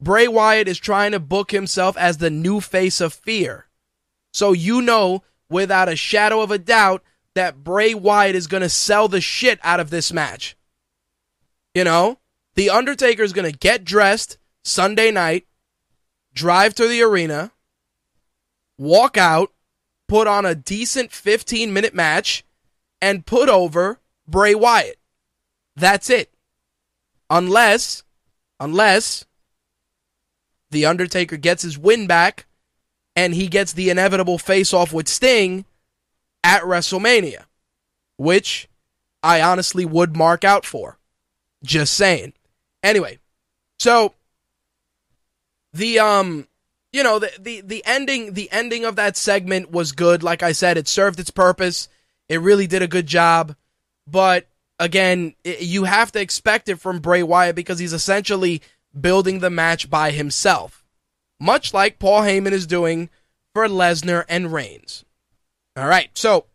Bray 0.02 0.28
Wyatt 0.28 0.68
is 0.68 0.80
trying 0.80 1.12
to 1.12 1.20
book 1.20 1.52
himself 1.52 1.96
as 1.96 2.18
the 2.18 2.32
new 2.32 2.60
face 2.60 3.02
of 3.02 3.14
fear. 3.14 3.68
So 4.34 4.52
you 4.52 4.82
know 4.82 5.24
without 5.48 5.90
a 5.90 5.96
shadow 5.96 6.42
of 6.42 6.50
a 6.50 6.58
doubt 6.58 7.04
that 7.36 7.64
Bray 7.64 7.94
Wyatt 7.94 8.36
is 8.36 8.48
going 8.48 8.64
to 8.64 8.70
sell 8.70 9.08
the 9.08 9.22
shit 9.22 9.60
out 9.62 9.80
of 9.80 9.92
this 9.92 10.12
match. 10.12 10.58
You 11.76 11.84
know, 11.84 12.18
The 12.56 12.72
Undertaker 12.72 13.22
is 13.22 13.34
going 13.34 13.50
to 13.50 13.56
get 13.56 13.84
dressed 13.84 14.40
Sunday 14.64 15.12
night, 15.12 15.46
drive 16.34 16.74
to 16.76 16.88
the 16.88 17.04
arena, 17.04 17.52
walk 18.80 19.18
out, 19.18 19.52
put 20.08 20.28
on 20.28 20.46
a 20.46 20.56
decent 20.56 21.12
15 21.12 21.72
minute 21.74 21.94
match, 21.94 22.44
and 23.02 23.26
put 23.26 23.50
over 23.50 24.00
Bray 24.28 24.56
Wyatt. 24.56 24.98
That's 25.76 26.10
it. 26.10 26.34
Unless, 27.30 28.04
unless 28.60 29.26
The 30.72 30.86
Undertaker 30.86 31.38
gets 31.38 31.64
his 31.64 31.78
win 31.78 32.08
back 32.08 32.48
and 33.16 33.34
he 33.34 33.48
gets 33.48 33.74
the 33.74 33.90
inevitable 33.90 34.38
face 34.38 34.74
off 34.74 34.94
with 34.94 35.08
Sting 35.08 35.66
at 36.44 36.64
WrestleMania, 36.64 37.46
which 38.18 38.68
I 39.22 39.42
honestly 39.42 39.86
would 39.86 40.16
mark 40.16 40.44
out 40.44 40.66
for. 40.66 40.98
Just 41.64 41.94
saying. 41.94 42.34
Anyway, 42.84 43.20
so 43.80 44.14
the 45.74 46.00
um 46.00 46.48
you 46.94 47.04
know 47.04 47.20
the, 47.20 47.32
the 47.40 47.62
the 47.62 47.84
ending 47.86 48.34
the 48.34 48.52
ending 48.52 48.86
of 48.86 48.96
that 48.96 49.18
segment 49.18 49.72
was 49.72 49.92
good. 49.92 50.24
Like 50.24 50.44
i 50.44 50.52
said 50.52 50.78
it 50.78 50.88
served 50.88 51.20
its 51.20 51.32
purpose. 51.32 51.90
It 52.30 52.42
really 52.42 52.68
did 52.68 52.82
a 52.82 52.88
good 52.88 53.08
job. 53.08 53.56
But 54.06 54.48
again 54.80 55.36
it, 55.44 55.62
you 55.62 55.86
have 55.86 56.12
to 56.12 56.22
expect 56.22 56.70
it 56.70 56.80
from 56.80 57.00
bray 57.00 57.24
wyatt 57.24 57.56
because 57.56 57.80
he's 57.80 57.94
essentially 57.94 58.62
building 59.00 59.40
the 59.40 59.50
match 59.50 59.90
by 59.90 60.12
himself 60.12 60.84
much 61.40 61.74
like 61.74 62.00
paul 62.00 62.22
heyman 62.22 62.52
is 62.52 62.68
doing 62.68 63.10
for 63.54 63.68
lesnar 63.68 64.24
and 64.30 64.54
reigns. 64.54 65.04
All 65.76 65.88
right 65.88 66.10
so 66.14 66.46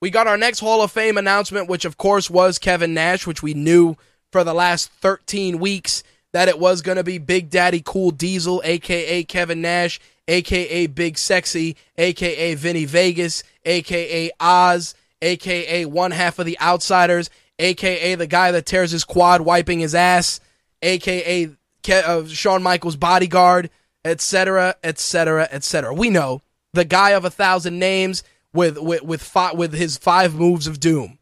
we 0.00 0.10
got 0.10 0.26
our 0.26 0.36
next 0.36 0.60
hall 0.60 0.82
of 0.82 0.92
fame 0.92 1.16
announcement 1.16 1.68
which 1.68 1.84
of 1.84 1.96
course 1.96 2.30
was 2.30 2.58
kevin 2.58 2.94
nash 2.94 3.26
which 3.26 3.42
we 3.42 3.54
knew 3.54 3.96
for 4.30 4.44
the 4.44 4.54
last 4.54 4.90
13 4.92 5.58
weeks 5.58 6.02
that 6.32 6.48
it 6.48 6.58
was 6.58 6.82
going 6.82 6.96
to 6.96 7.04
be 7.04 7.18
Big 7.18 7.50
Daddy 7.50 7.82
Cool 7.84 8.10
Diesel, 8.10 8.62
aka 8.64 9.24
Kevin 9.24 9.60
Nash, 9.60 10.00
aka 10.28 10.86
Big 10.86 11.18
Sexy, 11.18 11.76
aka 11.98 12.54
Vinny 12.54 12.84
Vegas, 12.84 13.42
aka 13.64 14.30
Oz, 14.40 14.94
aka 15.20 15.84
one 15.84 16.10
half 16.10 16.38
of 16.38 16.46
the 16.46 16.58
Outsiders, 16.60 17.30
aka 17.58 18.14
the 18.14 18.26
guy 18.26 18.50
that 18.50 18.66
tears 18.66 18.90
his 18.90 19.04
quad 19.04 19.42
wiping 19.42 19.80
his 19.80 19.94
ass, 19.94 20.40
aka 20.82 21.46
Ke- 21.82 22.06
uh, 22.06 22.26
Shawn 22.26 22.62
Michaels 22.62 22.96
bodyguard, 22.96 23.70
etc., 24.04 24.76
etc., 24.82 25.48
etc. 25.50 25.92
We 25.92 26.10
know 26.10 26.42
the 26.72 26.84
guy 26.84 27.10
of 27.10 27.24
a 27.24 27.30
thousand 27.30 27.78
names 27.78 28.22
with 28.52 28.78
with 28.78 29.02
with, 29.02 29.22
fi- 29.22 29.52
with 29.52 29.74
his 29.74 29.96
five 29.96 30.34
moves 30.34 30.66
of 30.66 30.80
doom. 30.80 31.18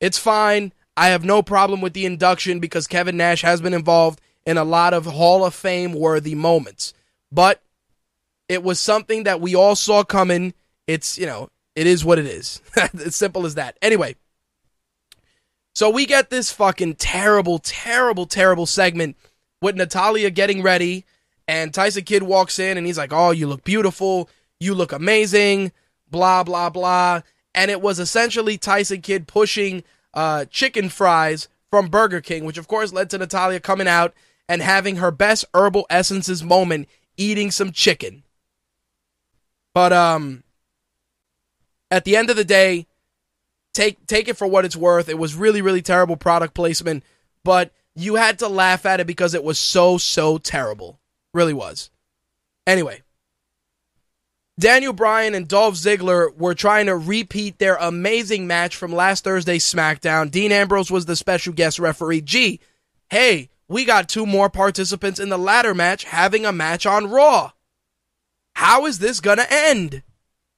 It's 0.00 0.18
fine. 0.18 0.72
I 0.96 1.08
have 1.08 1.24
no 1.24 1.42
problem 1.42 1.80
with 1.80 1.92
the 1.92 2.06
induction 2.06 2.58
because 2.58 2.86
Kevin 2.86 3.16
Nash 3.16 3.42
has 3.42 3.60
been 3.60 3.74
involved 3.74 4.20
in 4.46 4.56
a 4.56 4.64
lot 4.64 4.94
of 4.94 5.04
Hall 5.04 5.44
of 5.44 5.54
Fame 5.54 5.92
worthy 5.92 6.34
moments. 6.34 6.94
But 7.30 7.60
it 8.48 8.62
was 8.62 8.80
something 8.80 9.24
that 9.24 9.40
we 9.40 9.54
all 9.54 9.76
saw 9.76 10.04
coming. 10.04 10.54
It's, 10.86 11.18
you 11.18 11.26
know, 11.26 11.50
it 11.74 11.86
is 11.86 12.04
what 12.04 12.18
it 12.18 12.26
is. 12.26 12.62
as 13.04 13.16
simple 13.16 13.44
as 13.44 13.56
that. 13.56 13.76
Anyway, 13.82 14.14
so 15.74 15.90
we 15.90 16.06
get 16.06 16.30
this 16.30 16.52
fucking 16.52 16.94
terrible, 16.94 17.58
terrible, 17.58 18.24
terrible 18.24 18.66
segment 18.66 19.16
with 19.60 19.76
Natalya 19.76 20.30
getting 20.30 20.62
ready, 20.62 21.04
and 21.48 21.74
Tyson 21.74 22.04
Kidd 22.04 22.22
walks 22.22 22.58
in 22.58 22.78
and 22.78 22.86
he's 22.86 22.98
like, 22.98 23.12
Oh, 23.12 23.30
you 23.30 23.46
look 23.46 23.64
beautiful. 23.64 24.30
You 24.58 24.74
look 24.74 24.92
amazing. 24.92 25.72
Blah, 26.10 26.44
blah, 26.44 26.70
blah. 26.70 27.22
And 27.54 27.70
it 27.70 27.80
was 27.80 27.98
essentially 27.98 28.58
Tyson 28.58 29.00
Kidd 29.00 29.26
pushing 29.26 29.82
uh, 30.14 30.46
chicken 30.46 30.88
fries 30.88 31.48
from 31.70 31.88
Burger 31.88 32.20
King, 32.20 32.44
which 32.44 32.58
of 32.58 32.68
course 32.68 32.92
led 32.92 33.10
to 33.10 33.18
Natalya 33.18 33.60
coming 33.60 33.88
out 33.88 34.14
and 34.48 34.62
having 34.62 34.96
her 34.96 35.10
best 35.10 35.44
herbal 35.54 35.86
essences 35.90 36.42
moment 36.42 36.88
eating 37.16 37.50
some 37.50 37.72
chicken. 37.72 38.22
But 39.74 39.92
um 39.92 40.42
at 41.90 42.04
the 42.04 42.16
end 42.16 42.30
of 42.30 42.36
the 42.36 42.44
day, 42.44 42.86
take 43.72 44.06
take 44.06 44.28
it 44.28 44.36
for 44.36 44.46
what 44.46 44.64
it's 44.64 44.76
worth. 44.76 45.08
It 45.08 45.18
was 45.18 45.34
really 45.34 45.62
really 45.62 45.82
terrible 45.82 46.16
product 46.16 46.54
placement, 46.54 47.04
but 47.44 47.72
you 47.94 48.16
had 48.16 48.38
to 48.40 48.48
laugh 48.48 48.84
at 48.86 49.00
it 49.00 49.06
because 49.06 49.34
it 49.34 49.44
was 49.44 49.58
so 49.58 49.98
so 49.98 50.38
terrible. 50.38 51.00
Really 51.32 51.54
was. 51.54 51.90
Anyway, 52.66 53.02
Daniel 54.58 54.92
Bryan 54.92 55.34
and 55.34 55.46
Dolph 55.46 55.74
Ziggler 55.74 56.34
were 56.36 56.54
trying 56.54 56.86
to 56.86 56.96
repeat 56.96 57.58
their 57.58 57.76
amazing 57.76 58.46
match 58.46 58.74
from 58.74 58.92
last 58.92 59.22
Thursday's 59.22 59.70
SmackDown. 59.70 60.30
Dean 60.30 60.50
Ambrose 60.50 60.90
was 60.90 61.04
the 61.04 61.16
special 61.16 61.52
guest 61.52 61.78
referee. 61.78 62.22
Gee, 62.22 62.60
hey, 63.10 63.50
we 63.68 63.84
got 63.84 64.08
two 64.08 64.26
more 64.26 64.48
participants 64.48 65.20
in 65.20 65.28
the 65.28 65.38
ladder 65.38 65.74
match 65.74 66.04
having 66.04 66.44
a 66.44 66.52
match 66.52 66.86
on 66.86 67.10
Raw. 67.10 67.52
How 68.54 68.86
is 68.86 68.98
this 68.98 69.20
gonna 69.20 69.46
end? 69.50 70.02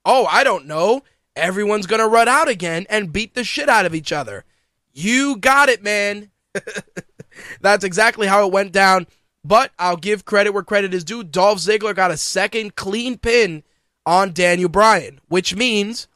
Oh, 0.05 0.27
I 0.27 0.45
don't 0.45 0.67
know. 0.67 1.03
Everyone's 1.35 1.87
gonna 1.87 2.09
run 2.09 2.29
out 2.29 2.49
again 2.49 2.87
and 2.89 3.13
beat 3.13 3.35
the 3.35 3.45
shit 3.45 3.69
out 3.69 3.87
of 3.87 3.95
each 3.95 4.13
other. 4.13 4.45
You 4.93 5.37
got 5.37 5.69
it, 5.69 5.83
man. 5.83 6.31
That's 7.61 7.85
exactly 7.85 8.27
how 8.27 8.47
it 8.47 8.53
went 8.53 8.73
down. 8.73 9.07
But 9.45 9.73
I'll 9.79 9.97
give 9.97 10.25
credit 10.25 10.53
where 10.53 10.63
credit 10.63 10.93
is 10.93 11.05
due. 11.05 11.25
Dolph 11.25 11.59
Ziggler 11.59 11.95
got 11.95 12.11
a 12.11 12.17
second 12.17 12.77
clean 12.77 13.17
pin 13.17 13.63
on 14.05 14.33
Daniel 14.33 14.69
Bryan, 14.69 15.21
which 15.29 15.55
means 15.55 16.09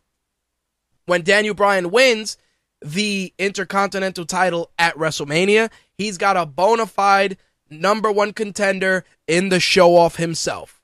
when 1.07 1.23
Daniel 1.23 1.55
Bryan 1.55 1.91
wins 1.91 2.37
the 2.81 3.33
Intercontinental 3.39 4.27
title 4.27 4.71
at 4.79 4.97
WrestleMania, 4.97 5.71
he's 6.03 6.19
got 6.19 6.37
a 6.37 6.47
bona 6.47 6.87
fide 6.87 7.37
number 7.71 8.13
one 8.13 8.33
contender 8.33 9.05
in 9.27 9.49
the 9.49 9.61
show 9.61 9.97
off 9.97 10.17
himself. 10.17 10.83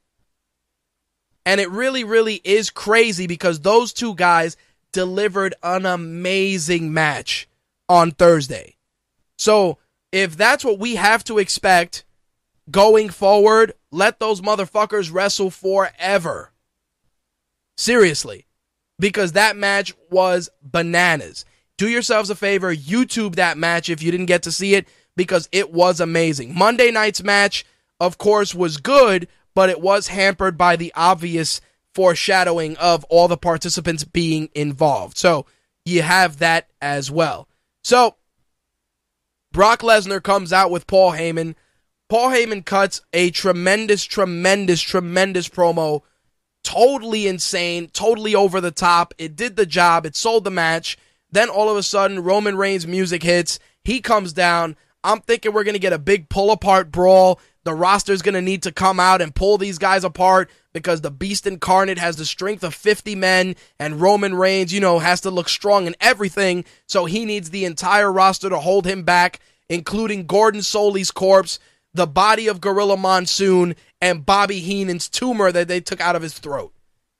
And 1.44 1.60
it 1.60 1.70
really, 1.70 2.04
really 2.04 2.40
is 2.44 2.70
crazy 2.70 3.26
because 3.26 3.60
those 3.60 3.92
two 3.92 4.14
guys 4.14 4.56
delivered 4.92 5.54
an 5.62 5.86
amazing 5.86 6.92
match 6.92 7.48
on 7.88 8.10
Thursday. 8.10 8.76
So 9.38 9.78
if 10.12 10.36
that's 10.36 10.64
what 10.64 10.78
we 10.78 10.96
have 10.96 11.24
to 11.24 11.38
expect 11.38 12.04
going 12.70 13.08
forward, 13.08 13.72
let 13.90 14.18
those 14.18 14.40
motherfuckers 14.40 15.12
wrestle 15.12 15.50
forever. 15.50 16.52
Seriously. 17.76 18.46
Because 18.98 19.32
that 19.32 19.56
match 19.56 19.94
was 20.10 20.50
bananas. 20.60 21.44
Do 21.76 21.88
yourselves 21.88 22.28
a 22.28 22.34
favor, 22.34 22.74
YouTube 22.74 23.36
that 23.36 23.56
match 23.56 23.88
if 23.88 24.02
you 24.02 24.10
didn't 24.10 24.26
get 24.26 24.42
to 24.42 24.52
see 24.52 24.74
it 24.74 24.88
because 25.18 25.48
it 25.52 25.70
was 25.70 26.00
amazing. 26.00 26.56
Monday 26.56 26.90
night's 26.90 27.22
match, 27.22 27.66
of 28.00 28.16
course, 28.16 28.54
was 28.54 28.78
good, 28.78 29.28
but 29.54 29.68
it 29.68 29.80
was 29.80 30.08
hampered 30.08 30.56
by 30.56 30.76
the 30.76 30.92
obvious 30.96 31.60
foreshadowing 31.94 32.76
of 32.78 33.04
all 33.10 33.28
the 33.28 33.36
participants 33.36 34.04
being 34.04 34.48
involved. 34.54 35.18
So 35.18 35.44
you 35.84 36.02
have 36.02 36.38
that 36.38 36.68
as 36.80 37.10
well. 37.10 37.48
So 37.82 38.14
Brock 39.52 39.80
Lesnar 39.80 40.22
comes 40.22 40.52
out 40.52 40.70
with 40.70 40.86
Paul 40.86 41.12
Heyman. 41.12 41.56
Paul 42.08 42.30
Heyman 42.30 42.64
cuts 42.64 43.02
a 43.12 43.30
tremendous, 43.30 44.04
tremendous, 44.04 44.80
tremendous 44.80 45.48
promo. 45.48 46.02
Totally 46.62 47.26
insane, 47.26 47.88
totally 47.88 48.34
over 48.34 48.60
the 48.60 48.70
top. 48.70 49.14
It 49.18 49.34
did 49.34 49.56
the 49.56 49.66
job, 49.66 50.06
it 50.06 50.14
sold 50.14 50.44
the 50.44 50.50
match. 50.50 50.96
Then 51.30 51.48
all 51.48 51.68
of 51.68 51.76
a 51.76 51.82
sudden, 51.82 52.22
Roman 52.22 52.56
Reigns' 52.56 52.86
music 52.86 53.22
hits. 53.22 53.58
He 53.82 54.00
comes 54.00 54.32
down. 54.32 54.76
I'm 55.04 55.20
thinking 55.20 55.52
we're 55.52 55.64
going 55.64 55.74
to 55.74 55.80
get 55.80 55.92
a 55.92 55.98
big 55.98 56.28
pull 56.28 56.50
apart 56.50 56.90
brawl. 56.90 57.40
The 57.64 57.74
roster's 57.74 58.22
going 58.22 58.34
to 58.34 58.42
need 58.42 58.62
to 58.64 58.72
come 58.72 58.98
out 58.98 59.20
and 59.20 59.34
pull 59.34 59.58
these 59.58 59.78
guys 59.78 60.04
apart 60.04 60.50
because 60.72 61.00
the 61.00 61.10
Beast 61.10 61.46
Incarnate 61.46 61.98
has 61.98 62.16
the 62.16 62.24
strength 62.24 62.64
of 62.64 62.74
50 62.74 63.14
men 63.14 63.56
and 63.78 64.00
Roman 64.00 64.34
Reigns, 64.34 64.72
you 64.72 64.80
know, 64.80 64.98
has 64.98 65.20
to 65.22 65.30
look 65.30 65.48
strong 65.48 65.86
in 65.86 65.94
everything. 66.00 66.64
So 66.86 67.04
he 67.04 67.24
needs 67.24 67.50
the 67.50 67.64
entire 67.64 68.12
roster 68.12 68.48
to 68.48 68.58
hold 68.58 68.86
him 68.86 69.02
back, 69.02 69.40
including 69.68 70.26
Gordon 70.26 70.62
Solie's 70.62 71.10
corpse, 71.10 71.58
the 71.94 72.06
body 72.06 72.48
of 72.48 72.60
Gorilla 72.60 72.96
Monsoon, 72.96 73.76
and 74.00 74.24
Bobby 74.24 74.60
Heenan's 74.60 75.08
tumor 75.08 75.52
that 75.52 75.68
they 75.68 75.80
took 75.80 76.00
out 76.00 76.16
of 76.16 76.22
his 76.22 76.38
throat. 76.38 76.72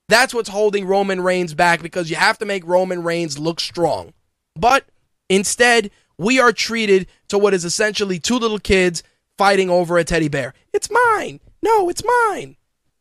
That's 0.09 0.33
what's 0.33 0.49
holding 0.49 0.87
Roman 0.87 1.21
Reigns 1.21 1.53
back 1.53 1.83
because 1.83 2.09
you 2.09 2.17
have 2.17 2.39
to 2.39 2.47
make 2.47 2.67
Roman 2.67 3.03
Reigns 3.03 3.39
look 3.39 3.61
strong. 3.61 4.15
But 4.57 4.87
instead, 5.29 5.91
we 6.19 6.41
are 6.41 6.53
treated 6.53 7.07
to 7.29 7.39
what 7.39 7.55
is 7.55 7.65
essentially 7.65 8.19
two 8.19 8.37
little 8.37 8.59
kids 8.59 9.03
fighting 9.39 9.71
over 9.71 9.97
a 9.97 10.05
teddy 10.05 10.29
bear. 10.29 10.53
It's 10.73 10.91
mine. 10.91 11.41
No, 11.63 11.89
it's 11.89 12.03
mine. 12.05 12.57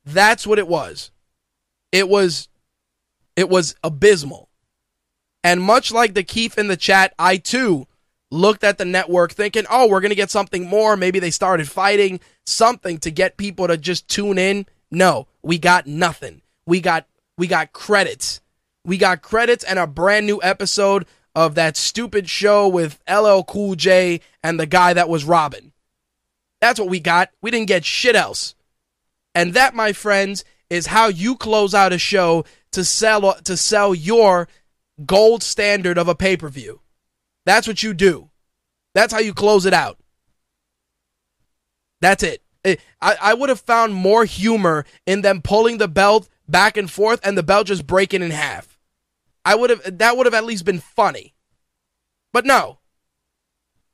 That's 0.06 0.48
what 0.48 0.60
it 0.60 0.68
was. 0.68 1.12
It 1.92 2.08
was 2.08 2.48
it 3.36 3.50
was 3.50 3.76
abysmal. 3.84 4.50
And 5.44 5.62
much 5.62 5.92
like 5.92 6.14
the 6.14 6.24
Keith 6.24 6.58
in 6.58 6.68
the 6.68 6.78
chat, 6.78 7.14
I 7.20 7.38
too 7.38 7.88
looked 8.32 8.64
at 8.64 8.78
the 8.78 8.86
network 8.86 9.32
thinking, 9.32 9.66
"Oh, 9.70 9.88
we're 9.88 10.02
going 10.02 10.10
to 10.10 10.16
get 10.16 10.32
something 10.32 10.68
more. 10.68 10.98
Maybe 10.98 11.20
they 11.20 11.32
started 11.32 11.70
fighting 11.70 12.20
something 12.46 12.98
to 13.00 13.12
get 13.12 13.38
people 13.38 13.68
to 13.68 13.78
just 13.78 14.08
tune 14.08 14.38
in." 14.38 14.66
No, 14.92 15.28
we 15.42 15.58
got 15.58 15.88
nothing. 15.88 16.42
We 16.66 16.82
got 16.82 17.08
we 17.38 17.48
got 17.48 17.74
credits. 17.74 18.42
We 18.86 18.98
got 18.98 19.22
credits 19.22 19.64
and 19.64 19.78
a 19.80 19.88
brand 19.88 20.26
new 20.26 20.40
episode 20.42 21.06
of 21.38 21.54
that 21.54 21.78
stupid 21.78 22.28
show 22.28 22.68
with 22.68 23.00
LL 23.08 23.42
Cool 23.42 23.76
J 23.76 24.22
and 24.42 24.60
the 24.60 24.66
guy 24.66 24.94
that 24.94 25.08
was 25.08 25.24
Robin. 25.24 25.72
That's 26.60 26.80
what 26.80 26.90
we 26.90 27.00
got. 27.00 27.30
We 27.44 27.52
didn't 27.52 27.68
get 27.68 27.86
shit 27.86 28.16
else. 28.16 28.56
And 29.36 29.54
that, 29.54 29.76
my 29.76 29.94
friends, 29.94 30.44
is 30.72 30.88
how 30.88 31.10
you 31.10 31.36
close 31.36 31.76
out 31.76 31.94
a 31.94 32.00
show 32.00 32.44
to 32.72 32.84
sell 32.84 33.36
to 33.36 33.56
sell 33.56 33.94
your 33.94 34.48
gold 35.06 35.44
standard 35.44 36.00
of 36.00 36.08
a 36.08 36.16
pay-per-view. 36.16 36.82
That's 37.46 37.68
what 37.68 37.84
you 37.84 37.94
do. 37.94 38.32
That's 38.96 39.14
how 39.14 39.20
you 39.20 39.36
close 39.36 39.68
it 39.68 39.74
out. 39.74 40.00
That's 42.02 42.24
it. 42.24 42.42
Eh, 42.66 42.78
I, 43.00 43.16
I 43.22 43.34
would 43.36 43.50
have 43.50 43.62
found 43.62 43.94
more 43.94 44.26
humor 44.26 44.86
in 45.06 45.22
them 45.22 45.44
pulling 45.44 45.78
the 45.78 45.88
belt 45.88 46.28
back 46.50 46.78
and 46.78 46.90
forth 46.90 47.20
and 47.24 47.38
the 47.38 47.44
belt 47.44 47.68
just 47.68 47.86
breaking 47.86 48.24
in 48.24 48.32
half. 48.32 48.77
I 49.48 49.56
would 49.56 49.70
have 49.70 49.98
that 50.00 50.18
would 50.18 50.26
have 50.26 50.34
at 50.34 50.44
least 50.44 50.66
been 50.66 50.82
funny. 50.82 51.34
But 52.34 52.46
no. 52.46 52.80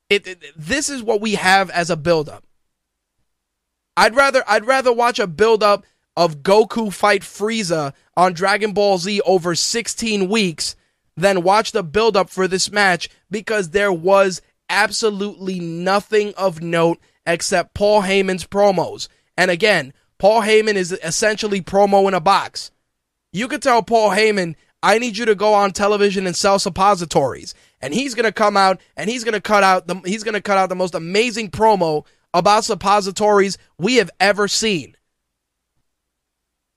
It, 0.10 0.26
it 0.26 0.44
this 0.56 0.90
is 0.90 1.04
what 1.04 1.22
we 1.22 1.36
have 1.36 1.70
as 1.70 1.92
a 1.92 1.96
buildup. 1.96 2.44
I'd 3.96 4.16
rather 4.16 4.44
I'd 4.48 4.66
rather 4.66 4.92
watch 4.92 5.20
a 5.20 5.28
buildup 5.28 5.86
of 6.18 6.38
Goku 6.42 6.92
fight 6.92 7.22
Frieza 7.22 7.94
on 8.18 8.34
Dragon 8.34 8.74
Ball 8.74 8.98
Z 8.98 9.22
over 9.28 9.54
16 9.54 10.28
weeks 10.28 10.76
than 11.16 11.44
watch 11.44 11.72
the 11.72 11.84
buildup 11.84 12.32
for 12.32 12.48
this 12.48 12.72
match 12.72 13.08
because 13.30 13.70
there 13.70 13.94
was 13.94 14.42
absolutely 14.70 15.60
nothing 15.60 16.34
of 16.36 16.64
note 16.64 16.98
except 17.28 17.76
Paul 17.76 18.02
Heyman's 18.02 18.48
promos. 18.48 19.08
And 19.38 19.52
again, 19.52 19.94
Paul 20.18 20.42
Heyman 20.42 20.74
is 20.74 20.94
essentially 21.04 21.62
promo 21.62 22.08
in 22.08 22.16
a 22.16 22.20
box. 22.20 22.72
You 23.32 23.48
could 23.48 23.62
tell 23.62 23.84
Paul 23.84 24.10
Heyman 24.10 24.56
I 24.84 25.00
need 25.00 25.18
you 25.18 25.26
to 25.26 25.34
go 25.34 25.54
on 25.54 25.72
television 25.72 26.28
and 26.28 26.36
sell 26.36 26.60
suppositories. 26.60 27.56
And 27.80 27.94
he's 27.94 28.14
going 28.14 28.26
to 28.26 28.34
come 28.34 28.58
out 28.58 28.82
and 28.98 29.10
he's 29.10 29.24
going 29.24 29.34
to 29.34 29.42
cut 29.42 29.64
out 29.64 29.88
the 29.88 29.96
he's 30.06 30.24
going 30.24 30.34
to 30.34 30.42
cut 30.42 30.58
out 30.58 30.70
the 30.70 30.76
most 30.76 30.94
amazing 30.94 31.50
promo 31.50 32.06
about 32.34 32.66
suppositories 32.66 33.58
we 33.78 33.96
have 33.96 34.12
ever 34.20 34.48
seen. 34.48 34.96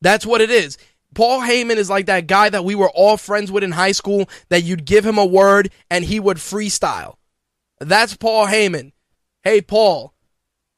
That's 0.01 0.25
what 0.25 0.41
it 0.41 0.51
is. 0.51 0.79
Paul 1.15 1.41
Heyman 1.41 1.77
is 1.77 1.91
like 1.91 2.07
that 2.07 2.27
guy 2.27 2.49
that 2.51 2.65
we 2.65 2.75
were 2.75 2.91
all 2.91 3.17
friends 3.17 3.51
with 3.51 3.65
in 3.65 3.73
high 3.73 3.93
school 3.93 4.29
that 4.51 4.63
you'd 4.63 4.85
give 4.85 5.05
him 5.05 5.19
a 5.19 5.25
word 5.25 5.71
and 5.91 6.05
he 6.05 6.21
would 6.21 6.37
freestyle. 6.37 7.17
That's 7.81 8.17
Paul 8.17 8.47
Heyman. 8.47 8.93
Hey, 9.43 9.63
Paul, 9.63 10.15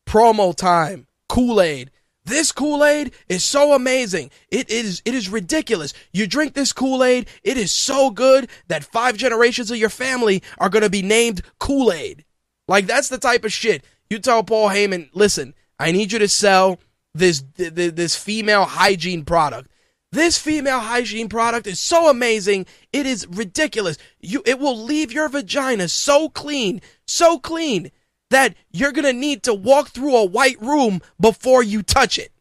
promo 0.06 0.54
time, 0.54 1.08
Kool 1.28 1.60
Aid. 1.60 1.90
This 2.28 2.52
Kool-Aid 2.52 3.12
is 3.30 3.42
so 3.42 3.72
amazing. 3.72 4.30
It 4.50 4.68
is 4.68 5.00
it 5.06 5.14
is 5.14 5.30
ridiculous. 5.30 5.94
You 6.12 6.26
drink 6.26 6.52
this 6.52 6.74
Kool-Aid, 6.74 7.26
it 7.42 7.56
is 7.56 7.72
so 7.72 8.10
good 8.10 8.50
that 8.68 8.84
five 8.84 9.16
generations 9.16 9.70
of 9.70 9.78
your 9.78 9.88
family 9.88 10.42
are 10.58 10.68
going 10.68 10.82
to 10.82 10.90
be 10.90 11.00
named 11.00 11.40
Kool-Aid. 11.58 12.26
Like 12.68 12.86
that's 12.86 13.08
the 13.08 13.16
type 13.16 13.46
of 13.46 13.52
shit. 13.52 13.82
You 14.10 14.18
tell 14.18 14.44
Paul 14.44 14.68
Heyman, 14.68 15.08
"Listen, 15.14 15.54
I 15.78 15.90
need 15.90 16.12
you 16.12 16.18
to 16.18 16.28
sell 16.28 16.78
this 17.14 17.42
this 17.56 18.14
female 18.14 18.66
hygiene 18.66 19.24
product. 19.24 19.70
This 20.12 20.36
female 20.36 20.80
hygiene 20.80 21.30
product 21.30 21.66
is 21.66 21.80
so 21.80 22.10
amazing. 22.10 22.66
It 22.92 23.06
is 23.06 23.26
ridiculous. 23.26 23.96
You 24.20 24.42
it 24.44 24.58
will 24.58 24.76
leave 24.76 25.12
your 25.12 25.30
vagina 25.30 25.88
so 25.88 26.28
clean, 26.28 26.82
so 27.06 27.38
clean 27.38 27.90
that 28.30 28.54
you're 28.70 28.92
going 28.92 29.04
to 29.04 29.12
need 29.12 29.42
to 29.44 29.54
walk 29.54 29.88
through 29.88 30.16
a 30.16 30.24
white 30.24 30.60
room 30.60 31.00
before 31.20 31.62
you 31.62 31.82
touch 31.82 32.18
it. 32.18 32.32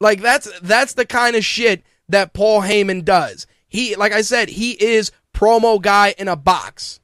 Like 0.00 0.20
that's 0.20 0.50
that's 0.60 0.94
the 0.94 1.06
kind 1.06 1.36
of 1.36 1.44
shit 1.44 1.82
that 2.08 2.34
Paul 2.34 2.62
Heyman 2.62 3.04
does. 3.04 3.46
He 3.66 3.96
like 3.96 4.12
I 4.12 4.20
said, 4.20 4.50
he 4.50 4.72
is 4.72 5.10
promo 5.34 5.80
guy 5.80 6.14
in 6.18 6.28
a 6.28 6.36
box. 6.36 7.00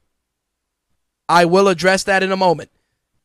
I 1.29 1.47
will 1.47 1.69
address 1.69 2.05
that 2.05 2.23
in 2.23 2.33
a 2.33 2.37
moment. 2.37 2.71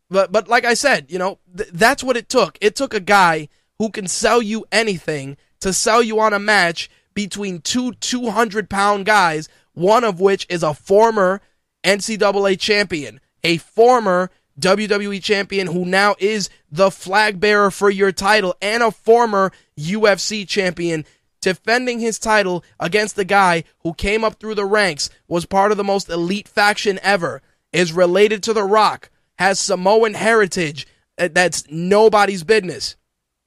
But 0.09 0.31
but 0.31 0.47
like 0.47 0.63
I 0.63 0.73
said, 0.73 1.07
you 1.09 1.19
know, 1.19 1.39
th- 1.55 1.69
that's 1.73 2.03
what 2.03 2.15
it 2.15 2.29
took. 2.29 2.57
It 2.61 2.75
took 2.75 2.93
a 2.93 3.01
guy 3.01 3.49
who 3.77 3.89
can 3.89 4.07
sell 4.07 4.41
you 4.41 4.65
anything 4.71 5.37
to 5.59 5.73
sell 5.73 6.01
you 6.01 6.19
on 6.19 6.33
a 6.33 6.39
match 6.39 6.89
between 7.13 7.59
two 7.59 7.93
200 7.93 8.69
pound 8.69 9.05
guys, 9.05 9.49
one 9.73 10.03
of 10.03 10.21
which 10.21 10.45
is 10.49 10.63
a 10.63 10.73
former 10.73 11.41
NCAA 11.83 12.59
champion, 12.59 13.19
a 13.43 13.57
former 13.57 14.29
WWE 14.59 15.21
champion 15.21 15.67
who 15.67 15.85
now 15.85 16.15
is 16.19 16.49
the 16.71 16.89
flag 16.89 17.39
bearer 17.39 17.71
for 17.71 17.89
your 17.89 18.11
title, 18.11 18.55
and 18.61 18.81
a 18.81 18.91
former 18.91 19.51
UFC 19.77 20.47
champion 20.47 21.05
defending 21.41 21.99
his 21.99 22.19
title 22.19 22.63
against 22.79 23.15
the 23.15 23.25
guy 23.25 23.63
who 23.79 23.93
came 23.93 24.23
up 24.23 24.39
through 24.39 24.55
the 24.55 24.65
ranks, 24.65 25.09
was 25.27 25.45
part 25.45 25.71
of 25.71 25.77
the 25.77 25.83
most 25.83 26.09
elite 26.09 26.47
faction 26.47 26.99
ever, 27.03 27.41
is 27.71 27.93
related 27.93 28.41
to 28.43 28.53
The 28.53 28.63
Rock, 28.63 29.09
has 29.37 29.59
Samoan 29.59 30.15
heritage. 30.15 30.87
Uh, 31.17 31.29
that's 31.31 31.63
nobody's 31.69 32.43
business. 32.43 32.95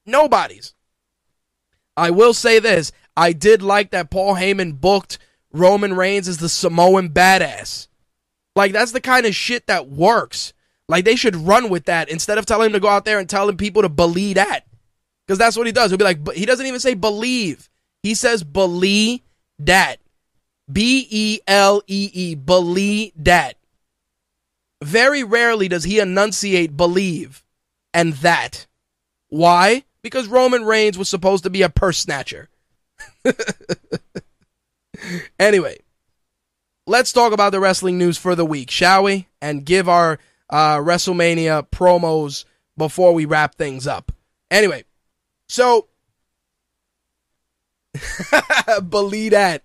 Nobody's. 0.06 0.74
I 1.96 2.10
will 2.10 2.32
say 2.32 2.58
this 2.58 2.92
I 3.16 3.32
did 3.32 3.62
like 3.62 3.90
that 3.90 4.10
Paul 4.10 4.36
Heyman 4.36 4.80
booked 4.80 5.18
Roman 5.52 5.94
Reigns 5.94 6.28
as 6.28 6.38
the 6.38 6.48
Samoan 6.48 7.10
badass. 7.10 7.88
Like 8.60 8.72
that's 8.72 8.92
the 8.92 9.00
kind 9.00 9.24
of 9.24 9.34
shit 9.34 9.68
that 9.68 9.88
works. 9.88 10.52
Like 10.86 11.06
they 11.06 11.16
should 11.16 11.34
run 11.34 11.70
with 11.70 11.86
that 11.86 12.10
instead 12.10 12.36
of 12.36 12.44
telling 12.44 12.66
him 12.66 12.72
to 12.74 12.80
go 12.80 12.88
out 12.88 13.06
there 13.06 13.18
and 13.18 13.26
telling 13.26 13.56
people 13.56 13.80
to 13.80 13.88
believe 13.88 14.34
that. 14.34 14.66
Because 15.26 15.38
that's 15.38 15.56
what 15.56 15.66
he 15.66 15.72
does. 15.72 15.90
He'll 15.90 15.96
be 15.96 16.04
like, 16.04 16.22
but 16.22 16.36
he 16.36 16.44
doesn't 16.44 16.66
even 16.66 16.78
say 16.78 16.92
believe. 16.92 17.70
He 18.02 18.14
says 18.14 18.44
believe 18.44 19.20
that. 19.60 19.96
B 20.70 21.06
E 21.08 21.38
L 21.46 21.80
E 21.86 22.10
E. 22.12 22.34
Believe 22.34 23.12
that. 23.16 23.56
Very 24.84 25.24
rarely 25.24 25.66
does 25.66 25.84
he 25.84 25.98
enunciate 25.98 26.76
believe 26.76 27.42
and 27.94 28.12
that. 28.14 28.66
Why? 29.30 29.84
Because 30.02 30.28
Roman 30.28 30.66
Reigns 30.66 30.98
was 30.98 31.08
supposed 31.08 31.44
to 31.44 31.50
be 31.50 31.62
a 31.62 31.70
purse 31.70 31.96
snatcher. 31.96 32.50
anyway, 35.38 35.78
let's 36.90 37.12
talk 37.12 37.32
about 37.32 37.52
the 37.52 37.60
wrestling 37.60 37.96
news 37.98 38.18
for 38.18 38.34
the 38.34 38.44
week, 38.44 38.68
shall 38.70 39.04
we? 39.04 39.28
And 39.40 39.64
give 39.64 39.88
our 39.88 40.18
uh, 40.50 40.78
WrestleMania 40.78 41.68
promos 41.70 42.44
before 42.76 43.14
we 43.14 43.24
wrap 43.24 43.54
things 43.54 43.86
up. 43.86 44.10
Anyway, 44.50 44.82
so 45.48 45.86
believe 48.88 49.30
that. 49.30 49.62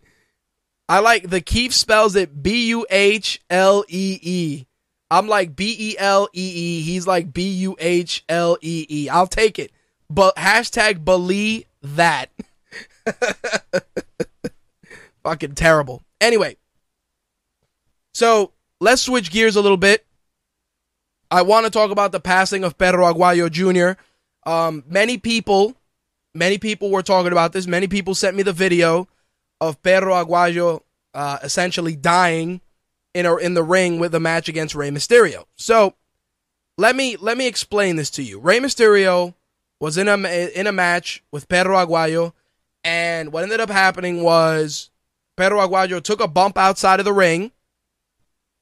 I 0.88 0.99
like 0.99 1.27
the 1.27 1.41
Keith 1.41 1.73
spells 1.73 2.15
it 2.15 2.43
B 2.43 2.68
U 2.68 2.85
H 2.91 3.41
L 3.49 3.84
E 3.88 4.19
E. 4.22 4.65
I'm 5.10 5.27
like 5.27 5.56
B 5.56 5.76
E 5.77 5.95
L 5.97 6.30
E 6.31 6.52
E. 6.53 6.81
He's 6.84 7.07
like 7.07 7.34
B 7.34 7.49
U 7.49 7.76
H 7.80 8.23
L 8.30 8.60
E 8.61 8.85
E. 8.88 9.10
I'll 9.10 9.26
take 9.26 9.57
it. 9.57 9.72
But 10.11 10.35
hashtag 10.35 11.03
believe 11.03 11.65
that. 11.81 12.30
Fucking 15.23 15.56
terrible. 15.56 16.03
Anyway, 16.22 16.57
so 18.15 18.53
let's 18.79 19.01
switch 19.01 19.29
gears 19.29 19.57
a 19.57 19.61
little 19.61 19.75
bit. 19.75 20.05
I 21.29 21.41
want 21.41 21.65
to 21.65 21.69
talk 21.69 21.91
about 21.91 22.13
the 22.13 22.21
passing 22.21 22.63
of 22.63 22.77
Perro 22.77 23.11
Aguayo 23.13 23.51
Jr. 23.51 23.99
Um, 24.49 24.85
many 24.87 25.17
people, 25.17 25.75
many 26.33 26.57
people 26.57 26.91
were 26.91 27.03
talking 27.03 27.33
about 27.33 27.51
this. 27.51 27.67
Many 27.67 27.87
people 27.87 28.15
sent 28.15 28.37
me 28.37 28.41
the 28.41 28.53
video 28.53 29.09
of 29.59 29.83
Perro 29.83 30.13
Aguayo 30.13 30.81
uh, 31.13 31.39
essentially 31.43 31.97
dying 31.97 32.61
in 33.13 33.25
or 33.25 33.37
in 33.37 33.53
the 33.53 33.63
ring 33.63 33.99
with 33.99 34.15
a 34.15 34.19
match 34.21 34.47
against 34.47 34.75
Rey 34.75 34.91
Mysterio. 34.91 35.43
So 35.57 35.93
let 36.77 36.95
me 36.95 37.17
let 37.17 37.37
me 37.37 37.47
explain 37.47 37.97
this 37.97 38.09
to 38.11 38.23
you. 38.23 38.39
Rey 38.39 38.59
Mysterio 38.59 39.33
was 39.81 39.97
in 39.97 40.07
a 40.07 40.15
in 40.57 40.67
a 40.67 40.71
match 40.71 41.21
with 41.33 41.49
Perro 41.49 41.75
Aguayo, 41.85 42.31
and 42.81 43.33
what 43.33 43.43
ended 43.43 43.59
up 43.59 43.69
happening 43.69 44.23
was 44.23 44.89
Perro 45.35 45.59
Aguayo 45.59 46.01
took 46.01 46.21
a 46.21 46.29
bump 46.29 46.57
outside 46.57 46.99
of 47.01 47.05
the 47.05 47.11
ring 47.11 47.51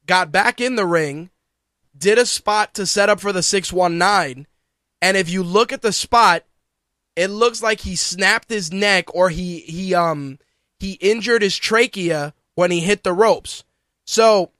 got 0.06 0.32
back 0.32 0.60
in 0.60 0.76
the 0.76 0.86
ring, 0.86 1.30
did 1.96 2.18
a 2.18 2.26
spot 2.26 2.74
to 2.74 2.86
set 2.86 3.08
up 3.08 3.20
for 3.20 3.32
the 3.32 3.42
619. 3.42 4.46
And 5.00 5.16
if 5.16 5.28
you 5.28 5.42
look 5.42 5.72
at 5.72 5.82
the 5.82 5.92
spot, 5.92 6.44
it 7.16 7.28
looks 7.28 7.62
like 7.62 7.80
he 7.80 7.96
snapped 7.96 8.48
his 8.48 8.72
neck 8.72 9.14
or 9.14 9.30
he 9.30 9.60
he 9.60 9.94
um 9.94 10.38
he 10.78 10.92
injured 10.94 11.42
his 11.42 11.56
trachea 11.56 12.34
when 12.54 12.70
he 12.70 12.80
hit 12.80 13.04
the 13.04 13.12
ropes. 13.12 13.64
So 14.06 14.50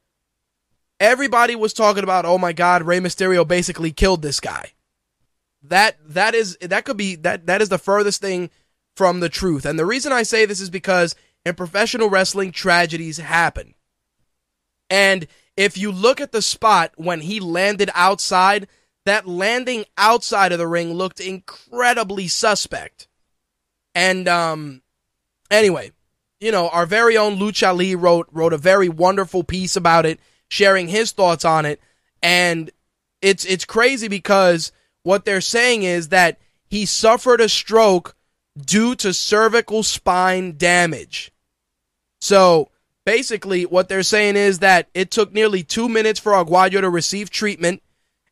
everybody 1.01 1.57
was 1.57 1.73
talking 1.73 2.05
about, 2.05 2.25
oh 2.25 2.39
my 2.39 2.53
God, 2.53 2.83
Rey 2.83 3.01
Mysterio 3.01 3.47
basically 3.47 3.93
killed 3.93 4.23
this 4.23 4.41
guy. 4.41 4.73
That 5.63 5.97
that 6.07 6.35
is 6.35 6.57
that 6.61 6.85
could 6.85 6.97
be 6.97 7.17
that 7.17 7.47
that 7.47 7.63
is 7.63 7.71
the 7.71 7.79
furthest 7.79 8.21
thing 8.21 8.51
from 8.95 9.21
the 9.21 9.29
truth. 9.29 9.65
And 9.65 9.79
the 9.79 9.87
reason 9.87 10.13
I 10.13 10.23
say 10.23 10.45
this 10.45 10.61
is 10.61 10.71
because 10.71 11.17
in 11.45 11.55
professional 11.55 12.11
wrestling, 12.11 12.53
tragedies 12.53 13.19
happen. 13.19 13.75
And 14.95 15.27
if 15.57 15.77
you 15.77 15.91
look 15.91 16.21
at 16.21 16.31
the 16.31 16.41
spot 16.41 16.93
when 16.95 17.21
he 17.21 17.41
landed 17.41 17.91
outside, 17.95 18.69
that 19.05 19.27
landing 19.27 19.87
outside 19.99 20.53
of 20.53 20.59
the 20.59 20.69
ring 20.69 20.95
looked 20.95 21.19
incredibly 21.19 22.29
suspect. 22.29 23.09
And 23.97 24.29
um 24.29 24.83
anyway, 25.51 25.91
you 26.39 26.53
know, 26.53 26.69
our 26.69 26.87
very 26.87 27.17
own 27.17 27.39
Lucha 27.39 27.77
Lee 27.77 27.97
wrote 27.97 28.29
wrote 28.31 28.53
a 28.53 28.57
very 28.57 28.89
wonderful 28.89 29.43
piece 29.43 29.75
about 29.75 30.07
it, 30.07 30.21
sharing 30.49 30.87
his 30.87 31.11
thoughts 31.11 31.45
on 31.45 31.67
it. 31.67 31.81
And 32.23 32.71
it's 33.21 33.45
it's 33.45 33.65
crazy 33.65 34.07
because 34.07 34.71
what 35.03 35.25
they're 35.25 35.41
saying 35.41 35.83
is 35.83 36.11
that 36.11 36.39
he 36.69 36.87
suffered 36.87 37.41
a 37.41 37.49
stroke 37.49 38.15
due 38.57 38.95
to 38.95 39.13
cervical 39.13 39.83
spine 39.83 40.57
damage. 40.57 41.33
So 42.21 42.71
basically, 43.05 43.65
what 43.65 43.89
they're 43.89 44.03
saying 44.03 44.37
is 44.37 44.61
that 44.61 44.89
it 44.95 45.11
took 45.11 45.33
nearly 45.33 45.63
two 45.63 45.89
minutes 45.89 46.21
for 46.21 46.33
Aguayo 46.33 46.81
to 46.81 46.91
receive 46.91 47.31
treatment, 47.31 47.83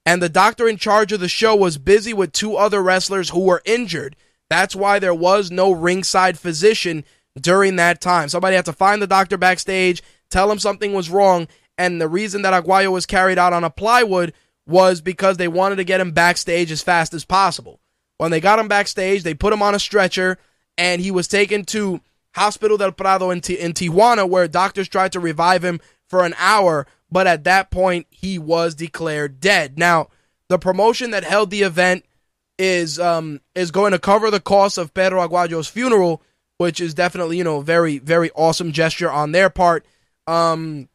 and 0.05 0.20
the 0.23 0.28
doctor 0.28 0.69
in 0.69 0.77
charge 0.77 1.12
of 1.12 1.20
the 1.20 1.28
show 1.28 1.55
was 1.55 1.78
busy 1.78 2.12
with 2.12 2.32
two 2.32 2.57
other 2.57 2.82
wrestlers 2.82 3.31
who 3.31 3.40
were 3.40 3.62
injured. 3.65 4.16
That's 4.51 4.74
why 4.77 4.99
there 4.99 5.15
was 5.15 5.51
no 5.51 5.73
ringside 5.73 6.39
physician 6.39 7.05
during 7.40 7.77
that 7.77 8.01
time. 8.01 8.28
Somebody 8.28 8.57
had 8.57 8.66
to 8.66 8.73
find 8.73 9.01
the 9.01 9.07
doctor 9.07 9.39
backstage, 9.39 10.03
tell 10.31 10.51
him 10.51 10.59
something 10.59 10.93
was 10.93 11.11
wrong, 11.11 11.49
and 11.78 12.01
the 12.01 12.09
reason 12.09 12.43
that 12.43 12.53
Aguayo 12.53 12.93
was 12.93 13.07
carried 13.07 13.39
out 13.39 13.53
on 13.53 13.65
a 13.65 13.70
plywood 13.70 14.35
was 14.66 15.01
because 15.01 15.36
they 15.36 15.49
wanted 15.49 15.77
to 15.77 15.85
get 15.85 16.01
him 16.01 16.12
backstage 16.12 16.70
as 16.70 16.82
fast 16.82 17.15
as 17.15 17.24
possible. 17.24 17.81
When 18.19 18.31
they 18.31 18.40
got 18.40 18.59
him 18.59 18.69
backstage, 18.69 19.23
they 19.23 19.35
put 19.35 19.53
him 19.53 19.62
on 19.62 19.74
a 19.74 19.81
stretcher, 19.81 20.39
and 20.77 21.01
he 21.01 21.11
was 21.11 21.27
taken 21.28 21.65
to 21.66 22.01
Hospital 22.35 22.77
del 22.77 22.93
Prado 22.93 23.31
in, 23.31 23.41
T- 23.41 23.59
in 23.59 23.73
Tijuana, 23.73 24.29
where 24.29 24.49
doctors 24.49 24.89
tried 24.89 25.13
to 25.13 25.21
revive 25.21 25.65
him 25.65 25.81
for 26.09 26.25
an 26.25 26.35
hour, 26.39 26.87
but 27.11 27.27
at 27.27 27.45
that 27.45 27.71
point, 27.71 28.07
he 28.11 28.39
was 28.39 28.75
declared 28.75 29.41
dead. 29.41 29.79
Now, 29.79 30.09
the 30.49 30.59
promotion 30.59 31.11
that 31.11 31.25
held 31.25 31.51
the 31.51 31.63
event 31.63 32.05
is 32.59 32.99
um, 32.99 33.41
is 33.55 33.71
going 33.71 33.93
to 33.93 33.99
cover 33.99 34.31
the 34.31 34.41
cost 34.41 34.79
of 34.79 34.95
Pedro 34.95 35.27
Aguayo's 35.27 35.69
funeral, 35.69 36.23
which 36.59 36.81
is 36.81 36.95
definitely 36.95 37.39
you 37.39 37.45
know 37.45 37.61
very 37.61 37.99
very 37.99 38.31
awesome 38.33 38.73
gesture 38.73 39.11
on 39.11 39.33
their 39.33 39.51
part. 39.51 39.87
Um, 40.27 40.89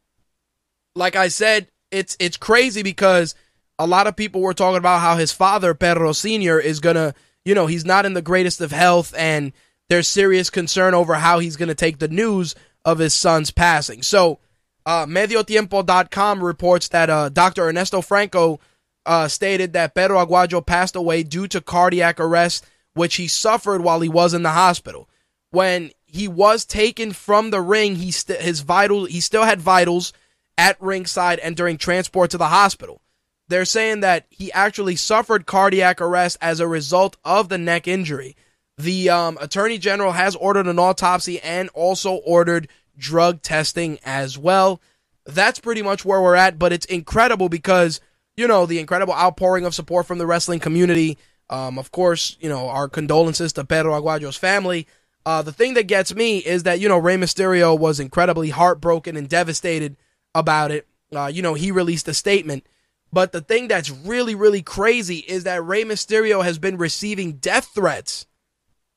like 0.95 1.15
I 1.15 1.27
said, 1.27 1.67
it's 1.91 2.15
it's 2.19 2.37
crazy 2.37 2.83
because 2.83 3.35
a 3.79 3.87
lot 3.87 4.07
of 4.07 4.15
people 4.15 4.41
were 4.41 4.53
talking 4.53 4.77
about 4.77 5.01
how 5.01 5.17
his 5.17 5.31
father 5.31 5.73
Pedro 5.73 6.11
Senior 6.11 6.59
is 6.59 6.79
gonna 6.79 7.13
you 7.43 7.55
know 7.55 7.67
he's 7.67 7.85
not 7.85 8.05
in 8.05 8.13
the 8.13 8.21
greatest 8.21 8.61
of 8.61 8.71
health 8.71 9.13
and 9.17 9.51
there's 9.89 10.07
serious 10.07 10.49
concern 10.49 10.93
over 10.93 11.15
how 11.15 11.39
he's 11.39 11.55
gonna 11.55 11.75
take 11.75 11.99
the 11.99 12.07
news 12.07 12.55
of 12.85 12.99
his 12.99 13.13
son's 13.13 13.51
passing. 13.51 14.01
So, 14.01 14.39
uh, 14.85 15.05
MedioTiempo.com 15.05 16.43
reports 16.43 16.87
that 16.89 17.09
uh, 17.09 17.29
Dr. 17.29 17.67
Ernesto 17.67 18.01
Franco 18.01 18.59
uh, 19.05 19.27
stated 19.27 19.73
that 19.73 19.95
Pedro 19.95 20.23
Aguayo 20.25 20.65
passed 20.65 20.95
away 20.95 21.23
due 21.23 21.47
to 21.47 21.61
cardiac 21.61 22.19
arrest, 22.19 22.65
which 22.93 23.15
he 23.15 23.27
suffered 23.27 23.81
while 23.81 24.01
he 24.01 24.09
was 24.09 24.33
in 24.33 24.43
the 24.43 24.51
hospital. 24.51 25.09
When 25.51 25.91
he 26.05 26.27
was 26.27 26.65
taken 26.65 27.13
from 27.13 27.49
the 27.49 27.61
ring, 27.61 27.95
he 27.95 28.11
st- 28.11 28.41
his 28.41 28.61
vital 28.61 29.05
he 29.05 29.19
still 29.19 29.43
had 29.43 29.61
vitals 29.61 30.13
at 30.57 30.81
ringside 30.81 31.39
and 31.39 31.55
during 31.55 31.77
transport 31.77 32.31
to 32.31 32.37
the 32.37 32.47
hospital. 32.47 33.01
They're 33.47 33.65
saying 33.65 34.01
that 34.01 34.25
he 34.29 34.51
actually 34.51 34.97
suffered 34.97 35.45
cardiac 35.45 36.01
arrest 36.01 36.37
as 36.41 36.59
a 36.59 36.67
result 36.67 37.15
of 37.23 37.49
the 37.49 37.57
neck 37.57 37.87
injury. 37.87 38.35
The 38.77 39.09
um, 39.09 39.37
attorney 39.41 39.77
general 39.77 40.11
has 40.11 40.35
ordered 40.35 40.67
an 40.67 40.79
autopsy 40.79 41.39
and 41.41 41.69
also 41.69 42.15
ordered 42.15 42.67
drug 42.97 43.41
testing 43.41 43.99
as 44.05 44.37
well. 44.37 44.81
That's 45.25 45.59
pretty 45.59 45.81
much 45.81 46.05
where 46.05 46.21
we're 46.21 46.35
at, 46.35 46.57
but 46.59 46.71
it's 46.71 46.85
incredible 46.85 47.49
because 47.49 47.99
you 48.37 48.47
know, 48.47 48.67
the 48.67 48.79
incredible 48.79 49.13
outpouring 49.13 49.65
of 49.65 49.75
support 49.75 50.05
from 50.05 50.19
the 50.19 50.27
wrestling 50.27 50.59
community. 50.59 51.17
Um, 51.49 51.79
of 51.79 51.91
course, 51.91 52.37
you 52.39 52.47
know, 52.47 52.69
our 52.69 52.87
condolences 52.87 53.51
to 53.53 53.65
Pedro 53.65 53.99
Aguayo's 53.99 54.37
family. 54.37 54.87
Uh, 55.25 55.41
the 55.41 55.51
thing 55.51 55.73
that 55.73 55.87
gets 55.87 56.15
me 56.15 56.37
is 56.37 56.63
that, 56.63 56.79
you 56.79 56.87
know, 56.87 56.97
Rey 56.97 57.17
Mysterio 57.17 57.77
was 57.77 57.99
incredibly 57.99 58.49
heartbroken 58.49 59.17
and 59.17 59.27
devastated 59.27 59.97
about 60.35 60.71
it. 60.71 60.87
Uh, 61.13 61.25
you 61.25 61.41
know, 61.41 61.55
he 61.55 61.71
released 61.71 62.07
a 62.07 62.13
statement. 62.13 62.65
But 63.11 63.31
the 63.31 63.41
thing 63.41 63.67
that's 63.67 63.89
really, 63.89 64.35
really 64.35 64.61
crazy 64.61 65.17
is 65.17 65.45
that 65.45 65.65
Rey 65.65 65.83
Mysterio 65.83 66.43
has 66.43 66.59
been 66.59 66.77
receiving 66.77 67.33
death 67.33 67.71
threats 67.73 68.26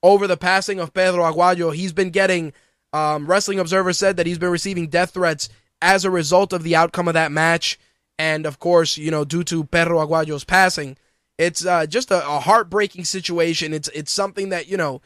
over 0.02 0.26
the 0.26 0.36
passing 0.36 0.80
of 0.80 0.94
Pedro 0.94 1.24
Aguayo. 1.24 1.74
He's 1.74 1.92
been 1.92 2.10
getting, 2.10 2.52
um, 2.92 3.26
Wrestling 3.26 3.58
Observer 3.58 3.92
said 3.92 4.16
that 4.16 4.26
he's 4.26 4.38
been 4.38 4.50
receiving 4.50 4.88
death 4.88 5.10
threats 5.10 5.48
as 5.82 6.04
a 6.04 6.10
result 6.10 6.52
of 6.52 6.62
the 6.62 6.76
outcome 6.76 7.08
of 7.08 7.14
that 7.14 7.32
match 7.32 7.78
and 8.20 8.44
of 8.44 8.58
course, 8.58 8.98
you 8.98 9.10
know, 9.10 9.24
due 9.24 9.42
to 9.44 9.64
Pedro 9.64 10.06
Aguayo's 10.06 10.44
passing, 10.44 10.98
it's 11.38 11.64
uh, 11.64 11.86
just 11.86 12.10
a, 12.10 12.18
a, 12.18 12.38
heartbreaking 12.38 13.06
situation. 13.06 13.72
It's 13.72 13.88
it's 13.94 14.12
something 14.12 14.50
that 14.50 14.68
you 14.68 14.76
know. 14.76 15.00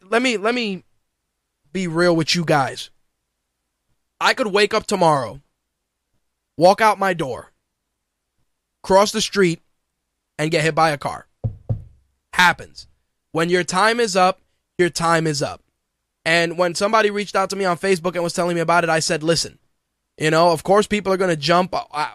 Let 0.00 0.22
me 0.22 0.38
let 0.38 0.54
me 0.54 0.84
be 1.74 1.86
real 1.86 2.16
with 2.16 2.34
you 2.34 2.46
guys. 2.46 2.88
I 4.18 4.32
could 4.32 4.46
wake 4.46 4.72
up 4.72 4.86
tomorrow, 4.86 5.42
walk 6.56 6.80
out 6.80 6.98
my 6.98 7.12
door, 7.12 7.52
cross 8.82 9.12
the 9.12 9.20
street, 9.20 9.60
and 10.38 10.50
get 10.50 10.64
hit 10.64 10.74
by 10.74 10.92
a 10.92 10.98
car. 10.98 11.26
Happens. 12.32 12.86
When 13.36 13.50
your 13.50 13.64
time 13.64 14.00
is 14.00 14.16
up, 14.16 14.40
your 14.78 14.88
time 14.88 15.26
is 15.26 15.42
up. 15.42 15.62
And 16.24 16.56
when 16.56 16.74
somebody 16.74 17.10
reached 17.10 17.36
out 17.36 17.50
to 17.50 17.56
me 17.56 17.66
on 17.66 17.76
Facebook 17.76 18.14
and 18.14 18.22
was 18.22 18.32
telling 18.32 18.54
me 18.54 18.62
about 18.62 18.82
it, 18.82 18.88
I 18.88 18.98
said, 18.98 19.22
listen, 19.22 19.58
you 20.16 20.30
know, 20.30 20.52
of 20.52 20.62
course, 20.62 20.86
people 20.86 21.12
are 21.12 21.18
going 21.18 21.28
to 21.28 21.36
jump 21.36 21.74
uh, 21.74 22.08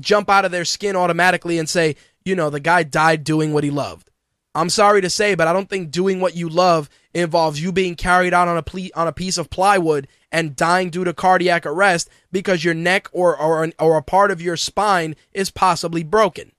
jump 0.00 0.28
out 0.28 0.44
of 0.44 0.50
their 0.50 0.64
skin 0.64 0.96
automatically 0.96 1.60
and 1.60 1.68
say, 1.68 1.94
you 2.24 2.34
know, 2.34 2.50
the 2.50 2.58
guy 2.58 2.82
died 2.82 3.22
doing 3.22 3.52
what 3.52 3.62
he 3.62 3.70
loved. 3.70 4.10
I'm 4.52 4.68
sorry 4.68 5.00
to 5.02 5.08
say, 5.08 5.36
but 5.36 5.46
I 5.46 5.52
don't 5.52 5.70
think 5.70 5.92
doing 5.92 6.18
what 6.18 6.34
you 6.34 6.48
love 6.48 6.90
involves 7.14 7.62
you 7.62 7.70
being 7.70 7.94
carried 7.94 8.34
out 8.34 8.48
on 8.48 8.56
a 8.56 8.62
ple- 8.64 8.90
on 8.96 9.06
a 9.06 9.12
piece 9.12 9.38
of 9.38 9.50
plywood 9.50 10.08
and 10.32 10.56
dying 10.56 10.90
due 10.90 11.04
to 11.04 11.14
cardiac 11.14 11.66
arrest 11.66 12.10
because 12.32 12.64
your 12.64 12.74
neck 12.74 13.06
or 13.12 13.40
or, 13.40 13.70
or 13.78 13.96
a 13.96 14.02
part 14.02 14.32
of 14.32 14.42
your 14.42 14.56
spine 14.56 15.14
is 15.32 15.52
possibly 15.52 16.02
broken. 16.02 16.50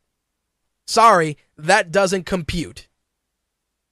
Sorry, 0.87 1.37
that 1.57 1.91
doesn't 1.91 2.25
compute. 2.25 2.87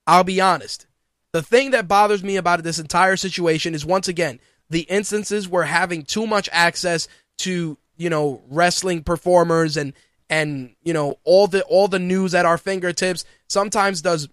I'll 0.06 0.24
be 0.24 0.42
honest. 0.42 0.88
The 1.32 1.42
thing 1.42 1.72
that 1.72 1.88
bothers 1.88 2.24
me 2.24 2.36
about 2.36 2.64
this 2.64 2.80
entire 2.80 3.18
situation 3.18 3.74
is 3.74 3.86
once 3.86 4.08
again, 4.08 4.40
the 4.70 4.82
instances 4.82 5.48
where 5.48 5.64
having 5.64 6.04
too 6.04 6.28
much 6.28 6.50
access 6.52 7.08
to 7.40 7.78
you 7.98 8.10
know 8.10 8.42
wrestling 8.50 9.04
performers 9.04 9.78
and 9.78 9.94
and 10.30 10.76
you 10.84 10.94
know 10.94 11.20
all 11.24 11.48
the 11.48 11.64
all 11.64 11.88
the 11.88 12.00
news 12.00 12.36
at 12.36 12.46
our 12.46 12.58
fingertips 12.58 13.26
sometimes 13.48 14.02
does 14.02 14.30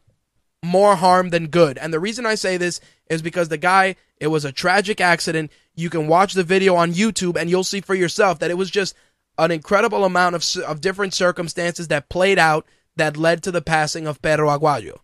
more 0.63 0.97
harm 0.97 1.31
than 1.31 1.47
good. 1.49 1.79
And 1.79 1.93
the 1.93 2.01
reason 2.01 2.27
I 2.27 2.35
say 2.35 2.57
this 2.57 2.81
is 3.09 3.23
because 3.23 3.49
the 3.49 3.57
guy, 3.57 3.97
it 4.19 4.27
was 4.27 4.45
a 4.45 4.53
tragic 4.53 5.01
accident. 5.01 5.51
You 5.75 5.89
can 5.89 6.07
watch 6.07 6.35
the 6.35 6.45
video 6.45 6.75
on 6.75 6.93
YouTube 6.93 7.37
and 7.37 7.49
you'll 7.49 7.65
see 7.65 7.81
for 7.81 7.95
yourself 7.95 8.39
that 8.41 8.51
it 8.51 8.59
was 8.59 8.71
just 8.71 8.95
an 9.39 9.51
incredible 9.51 10.05
amount 10.05 10.35
of, 10.35 10.45
of 10.65 10.83
different 10.83 11.15
circumstances 11.15 11.89
that 11.89 12.11
played 12.11 12.39
out 12.39 12.67
that 12.97 13.17
led 13.17 13.43
to 13.43 13.51
the 13.51 13.63
passing 13.63 14.07
of 14.07 14.21
Pedro 14.21 14.51
Aguayo. 14.51 14.99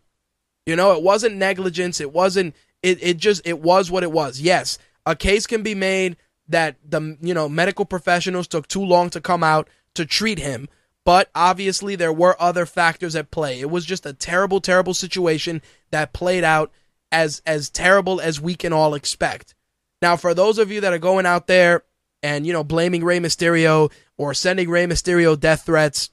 You 0.66 0.76
know, 0.76 0.92
it 0.92 1.02
wasn't 1.02 1.36
negligence. 1.36 2.00
It 2.00 2.12
wasn't, 2.12 2.54
it, 2.82 2.98
it 3.00 3.16
just, 3.16 3.42
it 3.46 3.60
was 3.60 3.90
what 3.90 4.02
it 4.02 4.12
was. 4.12 4.40
Yes, 4.40 4.78
a 5.06 5.14
case 5.16 5.46
can 5.46 5.62
be 5.62 5.74
made 5.74 6.16
that 6.48 6.76
the 6.84 7.16
you 7.20 7.34
know 7.34 7.48
medical 7.48 7.84
professionals 7.84 8.46
took 8.46 8.68
too 8.68 8.84
long 8.84 9.10
to 9.10 9.20
come 9.20 9.42
out 9.42 9.68
to 9.94 10.04
treat 10.04 10.38
him 10.38 10.68
but 11.04 11.30
obviously 11.34 11.96
there 11.96 12.12
were 12.12 12.40
other 12.40 12.66
factors 12.66 13.16
at 13.16 13.30
play 13.30 13.60
it 13.60 13.70
was 13.70 13.84
just 13.84 14.06
a 14.06 14.12
terrible 14.12 14.60
terrible 14.60 14.94
situation 14.94 15.62
that 15.90 16.12
played 16.12 16.44
out 16.44 16.70
as 17.10 17.42
as 17.46 17.70
terrible 17.70 18.20
as 18.20 18.40
we 18.40 18.54
can 18.54 18.72
all 18.72 18.94
expect 18.94 19.54
now 20.02 20.16
for 20.16 20.34
those 20.34 20.58
of 20.58 20.70
you 20.70 20.80
that 20.80 20.92
are 20.92 20.98
going 20.98 21.26
out 21.26 21.46
there 21.46 21.82
and 22.22 22.46
you 22.46 22.52
know 22.52 22.64
blaming 22.64 23.04
Rey 23.04 23.20
Mysterio 23.20 23.90
or 24.16 24.34
sending 24.34 24.68
Rey 24.68 24.86
Mysterio 24.86 25.38
death 25.38 25.62
threats 25.62 26.10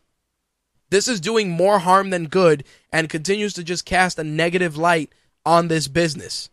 this 0.93 1.07
is 1.07 1.19
doing 1.19 1.49
more 1.49 1.79
harm 1.79 2.09
than 2.09 2.27
good 2.27 2.63
and 2.91 3.09
continues 3.09 3.53
to 3.53 3.63
just 3.63 3.85
cast 3.85 4.19
a 4.19 4.23
negative 4.23 4.77
light 4.77 5.11
on 5.45 5.67
this 5.67 5.87
business 5.87 6.49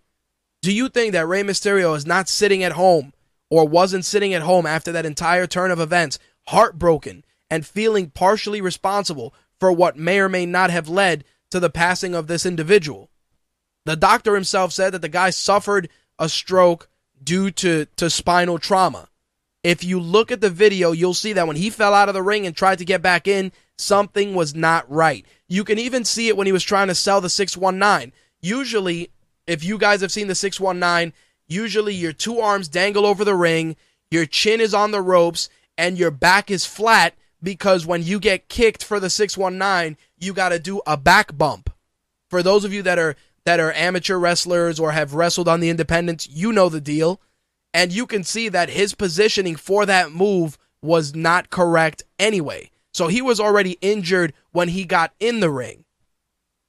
do 0.62 0.73
you 0.73 0.89
think 0.89 1.12
that 1.12 1.27
Rey 1.27 1.43
Mysterio 1.43 1.97
is 1.97 2.07
not 2.07 2.29
sitting 2.29 2.62
at 2.62 2.73
home 2.73 3.15
or 3.49 3.67
wasn't 3.67 4.05
sitting 4.05 4.35
at 4.35 4.43
home 4.43 4.67
after 4.67 4.93
that 4.93 5.07
entire 5.07 5.47
turn 5.47 5.71
of 5.71 5.81
events, 5.81 6.19
heartbroken 6.49 7.25
and 7.51 7.67
feeling 7.67 8.11
partially 8.11 8.61
responsible 8.61 9.35
for 9.59 9.73
what 9.73 9.97
may 9.97 10.21
or 10.21 10.29
may 10.29 10.45
not 10.47 10.71
have 10.71 10.89
led 10.89 11.25
to 11.51 11.61
the 11.61 11.71
passing 11.71 12.15
of 12.15 12.27
this 12.27 12.45
individual. 12.45 13.11
The 13.87 13.97
doctor 13.97 14.35
himself 14.35 14.73
said 14.73 14.93
that 14.93 15.03
the 15.03 15.09
guy 15.09 15.31
suffered 15.31 15.89
a 16.19 16.29
stroke 16.29 16.89
due 17.23 17.51
to, 17.53 17.87
to 17.97 18.11
spinal 18.11 18.59
trauma. 18.59 19.09
If 19.65 19.83
you 19.83 19.99
look 19.99 20.31
at 20.31 20.41
the 20.41 20.51
video, 20.51 20.93
you'll 20.93 21.15
see 21.15 21.33
that 21.33 21.47
when 21.47 21.57
he 21.57 21.71
fell 21.71 21.95
out 21.95 22.09
of 22.09 22.15
the 22.15 22.23
ring 22.23 22.47
and 22.47 22.55
tried 22.55 22.79
to 22.79 22.85
get 22.85 23.03
back 23.03 23.27
in, 23.27 23.53
something 23.81 24.35
was 24.35 24.55
not 24.55 24.90
right. 24.90 25.24
You 25.48 25.65
can 25.65 25.78
even 25.78 26.05
see 26.05 26.28
it 26.28 26.36
when 26.36 26.47
he 26.47 26.52
was 26.52 26.62
trying 26.62 26.89
to 26.89 26.94
sell 26.94 27.20
the 27.20 27.28
619. 27.28 28.12
Usually, 28.40 29.11
if 29.47 29.65
you 29.65 29.78
guys 29.78 30.01
have 30.01 30.12
seen 30.12 30.28
the 30.28 30.35
619, 30.35 31.12
usually 31.48 31.94
your 31.94 32.12
two 32.12 32.39
arms 32.39 32.69
dangle 32.69 33.07
over 33.07 33.24
the 33.24 33.35
ring, 33.35 33.77
your 34.11 34.27
chin 34.27 34.61
is 34.61 34.74
on 34.74 34.90
the 34.90 35.02
ropes, 35.02 35.48
and 35.77 35.98
your 35.98 36.11
back 36.11 36.51
is 36.51 36.66
flat 36.66 37.15
because 37.43 37.86
when 37.86 38.02
you 38.02 38.20
get 38.20 38.48
kicked 38.48 38.85
for 38.85 39.01
the 39.01 39.11
619, 39.11 39.97
you 40.19 40.32
got 40.32 40.51
to 40.51 40.59
do 40.59 40.81
a 40.86 40.97
back 40.97 41.36
bump. 41.36 41.70
For 42.28 42.43
those 42.43 42.65
of 42.65 42.73
you 42.73 42.82
that 42.82 42.98
are 42.98 43.16
that 43.44 43.61
are 43.61 43.73
amateur 43.73 44.16
wrestlers 44.16 44.78
or 44.78 44.93
have 44.93 45.15
wrestled 45.15 45.48
on 45.48 45.61
the 45.61 45.70
independents, 45.70 46.28
you 46.28 46.52
know 46.52 46.69
the 46.69 46.81
deal. 46.81 47.20
And 47.73 47.93
you 47.93 48.07
can 48.07 48.24
see 48.24 48.48
that 48.48 48.69
his 48.69 48.94
positioning 48.94 49.57
for 49.57 49.86
that 49.86 50.12
move 50.12 50.59
was 50.82 51.15
not 51.15 51.51
correct 51.51 52.02
anyway. 52.19 52.70
So 52.93 53.09
he 53.09 53.23
was 53.23 53.41
already 53.41 53.79
injured 53.81 54.33
when 54.53 54.69
he 54.69 54.85
got 54.85 55.12
in 55.21 55.41
the 55.41 55.51
ring. 55.51 55.85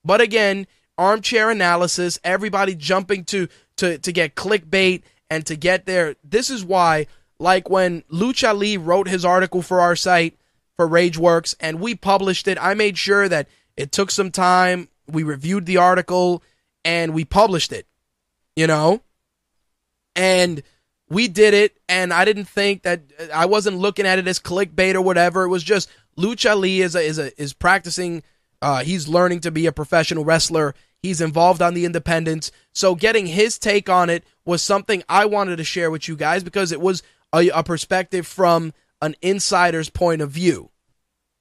But 0.03 0.21
again, 0.21 0.67
armchair 0.97 1.49
analysis, 1.49 2.19
everybody 2.23 2.75
jumping 2.75 3.25
to 3.25 3.47
to 3.77 3.97
to 3.97 4.11
get 4.11 4.35
clickbait 4.35 5.03
and 5.29 5.45
to 5.45 5.55
get 5.55 5.85
there. 5.85 6.15
This 6.23 6.49
is 6.49 6.63
why 6.63 7.07
like 7.39 7.69
when 7.69 8.03
Lucha 8.03 8.55
Lee 8.55 8.77
wrote 8.77 9.07
his 9.07 9.25
article 9.25 9.61
for 9.61 9.81
our 9.81 9.95
site 9.95 10.37
for 10.77 10.87
Rageworks 10.87 11.55
and 11.59 11.79
we 11.79 11.95
published 11.95 12.47
it, 12.47 12.57
I 12.61 12.75
made 12.75 12.97
sure 12.97 13.27
that 13.27 13.47
it 13.75 13.91
took 13.91 14.11
some 14.11 14.31
time. 14.31 14.89
We 15.07 15.23
reviewed 15.23 15.65
the 15.65 15.77
article 15.77 16.43
and 16.85 17.13
we 17.13 17.25
published 17.25 17.71
it, 17.71 17.87
you 18.55 18.67
know? 18.67 19.01
And 20.15 20.61
we 21.09 21.27
did 21.27 21.53
it, 21.53 21.77
and 21.89 22.13
I 22.13 22.23
didn't 22.23 22.45
think 22.45 22.83
that 22.83 23.01
I 23.33 23.45
wasn't 23.45 23.77
looking 23.77 24.05
at 24.05 24.17
it 24.17 24.27
as 24.27 24.39
clickbait 24.39 24.95
or 24.95 25.01
whatever. 25.01 25.43
It 25.43 25.49
was 25.49 25.63
just 25.63 25.89
Lucha 26.17 26.57
Lee 26.57 26.81
is 26.81 26.95
a, 26.95 27.01
is 27.01 27.19
a, 27.19 27.41
is 27.41 27.53
practicing. 27.53 28.23
Uh, 28.61 28.83
he's 28.83 29.07
learning 29.07 29.39
to 29.41 29.51
be 29.51 29.65
a 29.65 29.71
professional 29.71 30.25
wrestler. 30.25 30.75
He's 31.01 31.21
involved 31.21 31.61
on 31.61 31.73
the 31.73 31.85
independents. 31.85 32.51
So 32.73 32.95
getting 32.95 33.27
his 33.27 33.57
take 33.57 33.89
on 33.89 34.09
it 34.09 34.23
was 34.45 34.61
something 34.61 35.03
I 35.09 35.25
wanted 35.25 35.57
to 35.57 35.63
share 35.63 35.89
with 35.89 36.07
you 36.07 36.15
guys 36.15 36.43
because 36.43 36.71
it 36.71 36.81
was 36.81 37.01
a, 37.33 37.49
a 37.49 37.63
perspective 37.63 38.27
from 38.27 38.73
an 39.01 39.15
insider's 39.21 39.89
point 39.89 40.21
of 40.21 40.29
view. 40.29 40.69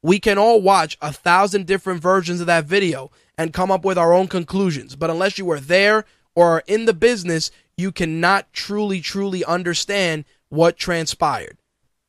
We 0.03 0.19
can 0.19 0.39
all 0.39 0.63
watch 0.63 0.97
a 1.03 1.13
thousand 1.13 1.67
different 1.67 2.01
versions 2.01 2.41
of 2.41 2.47
that 2.47 2.65
video 2.65 3.11
and 3.37 3.53
come 3.53 3.71
up 3.71 3.85
with 3.85 3.99
our 3.99 4.15
own 4.15 4.29
conclusions. 4.29 4.97
But 4.97 5.11
unless 5.11 5.37
you 5.37 5.45
were 5.45 5.61
there 5.61 6.07
or 6.35 6.57
are 6.57 6.63
in 6.67 6.87
the 6.87 6.95
business, 6.95 7.51
you 7.77 7.93
cannot 7.93 8.51
truly, 8.53 9.01
truly 9.01 9.45
understand 9.45 10.25
what 10.49 10.79
transpired. 10.79 11.59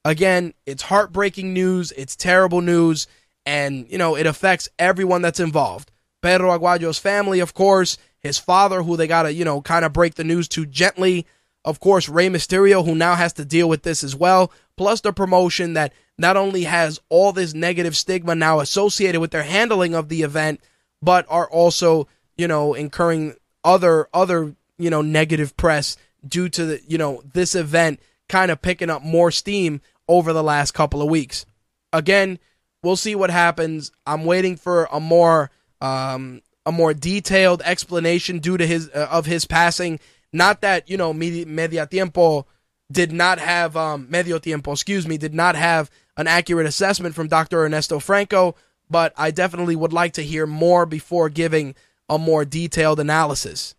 Again, 0.03 0.53
it's 0.65 0.83
heartbreaking 0.83 1.53
news, 1.53 1.91
it's 1.91 2.15
terrible 2.15 2.61
news, 2.61 3.07
and, 3.45 3.89
you 3.89 3.97
know, 3.97 4.15
it 4.15 4.25
affects 4.25 4.69
everyone 4.79 5.21
that's 5.21 5.39
involved. 5.39 5.91
Pedro 6.21 6.57
Aguayo's 6.57 6.97
family, 6.97 7.39
of 7.39 7.53
course, 7.53 7.97
his 8.19 8.37
father, 8.37 8.83
who 8.83 8.97
they 8.97 9.07
got 9.07 9.23
to, 9.23 9.33
you 9.33 9.45
know, 9.45 9.61
kind 9.61 9.85
of 9.85 9.93
break 9.93 10.15
the 10.15 10.23
news 10.23 10.47
to 10.49 10.65
gently. 10.65 11.25
Of 11.65 11.79
course, 11.79 12.09
Rey 12.09 12.29
Mysterio, 12.29 12.85
who 12.85 12.95
now 12.95 13.15
has 13.15 13.33
to 13.33 13.45
deal 13.45 13.69
with 13.69 13.83
this 13.83 14.03
as 14.03 14.15
well. 14.15 14.51
Plus 14.77 15.01
the 15.01 15.13
promotion 15.13 15.73
that 15.73 15.93
not 16.17 16.37
only 16.37 16.63
has 16.63 16.99
all 17.09 17.31
this 17.31 17.53
negative 17.53 17.95
stigma 17.97 18.35
now 18.35 18.59
associated 18.59 19.21
with 19.21 19.31
their 19.31 19.43
handling 19.43 19.95
of 19.95 20.09
the 20.09 20.21
event, 20.21 20.61
but 21.01 21.25
are 21.29 21.49
also, 21.49 22.07
you 22.37 22.47
know, 22.47 22.73
incurring 22.73 23.35
other 23.63 24.07
other 24.13 24.55
you 24.81 24.89
know, 24.89 25.01
negative 25.01 25.55
press 25.55 25.95
due 26.27 26.49
to 26.49 26.65
the, 26.65 26.81
you 26.87 26.97
know, 26.97 27.21
this 27.33 27.55
event 27.55 27.99
kind 28.31 28.49
of 28.49 28.61
picking 28.61 28.89
up 28.89 29.03
more 29.03 29.29
steam 29.29 29.81
over 30.07 30.31
the 30.31 30.41
last 30.41 30.71
couple 30.71 31.01
of 31.01 31.09
weeks. 31.09 31.45
Again, 31.91 32.39
we'll 32.81 32.95
see 32.95 33.13
what 33.13 33.29
happens. 33.29 33.91
I'm 34.07 34.23
waiting 34.23 34.55
for 34.55 34.85
a 34.91 34.99
more 34.99 35.51
um, 35.81 36.41
a 36.65 36.71
more 36.71 36.93
detailed 36.93 37.61
explanation 37.63 38.39
due 38.39 38.57
to 38.57 38.65
his 38.65 38.89
uh, 38.89 39.07
of 39.11 39.25
his 39.25 39.45
passing. 39.45 39.99
Not 40.31 40.61
that 40.61 40.89
you 40.89 40.97
know 40.97 41.13
media 41.13 41.85
tiempo 41.85 42.47
did 42.89 43.11
not 43.11 43.39
have 43.39 43.75
um, 43.75 44.07
medio 44.09 44.39
tiempo, 44.39 44.71
excuse 44.71 45.07
me, 45.07 45.17
did 45.17 45.33
not 45.33 45.55
have 45.55 45.91
an 46.17 46.27
accurate 46.27 46.67
assessment 46.67 47.15
from 47.15 47.27
Dr. 47.27 47.63
Ernesto 47.63 47.99
Franco, 47.99 48.55
but 48.89 49.13
I 49.17 49.31
definitely 49.31 49.75
would 49.75 49.93
like 49.93 50.13
to 50.13 50.21
hear 50.23 50.45
more 50.45 50.85
before 50.85 51.29
giving 51.29 51.75
a 52.09 52.17
more 52.17 52.45
detailed 52.45 52.99
analysis. 52.99 53.75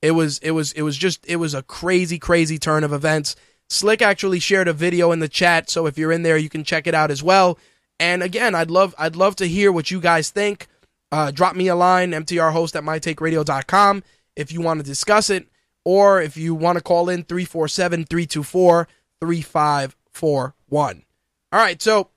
It 0.00 0.12
was 0.12 0.38
it 0.38 0.52
was 0.52 0.72
it 0.72 0.82
was 0.82 0.96
just 0.96 1.24
it 1.26 1.36
was 1.36 1.54
a 1.54 1.62
crazy 1.62 2.18
crazy 2.18 2.58
turn 2.58 2.84
of 2.84 2.92
events. 2.92 3.36
Slick 3.72 4.02
actually 4.02 4.38
shared 4.38 4.68
a 4.68 4.72
video 4.72 5.12
in 5.12 5.20
the 5.20 5.28
chat, 5.28 5.70
so 5.70 5.86
if 5.86 5.96
you're 5.96 6.12
in 6.12 6.22
there, 6.22 6.36
you 6.36 6.48
can 6.48 6.62
check 6.62 6.86
it 6.86 6.94
out 6.94 7.10
as 7.10 7.22
well. 7.22 7.58
And 7.98 8.22
again, 8.22 8.54
I'd 8.54 8.70
love 8.70 8.94
I'd 8.98 9.16
love 9.16 9.36
to 9.36 9.46
hear 9.46 9.72
what 9.72 9.90
you 9.90 10.00
guys 10.00 10.30
think. 10.30 10.66
Uh, 11.10 11.30
drop 11.30 11.56
me 11.56 11.68
a 11.68 11.74
line, 11.74 12.12
mtrhost 12.12 12.74
at 12.76 12.84
mytakeradio.com 12.84 14.02
if 14.36 14.52
you 14.52 14.60
want 14.60 14.80
to 14.80 14.84
discuss 14.84 15.30
it, 15.30 15.48
or 15.84 16.20
if 16.20 16.36
you 16.36 16.54
want 16.54 16.78
to 16.78 16.82
call 16.82 17.08
in 17.08 17.22
347 17.24 18.04
324 18.04 18.88
3541. 19.20 21.02
All 21.52 21.60
right, 21.60 21.80
so 21.80 22.10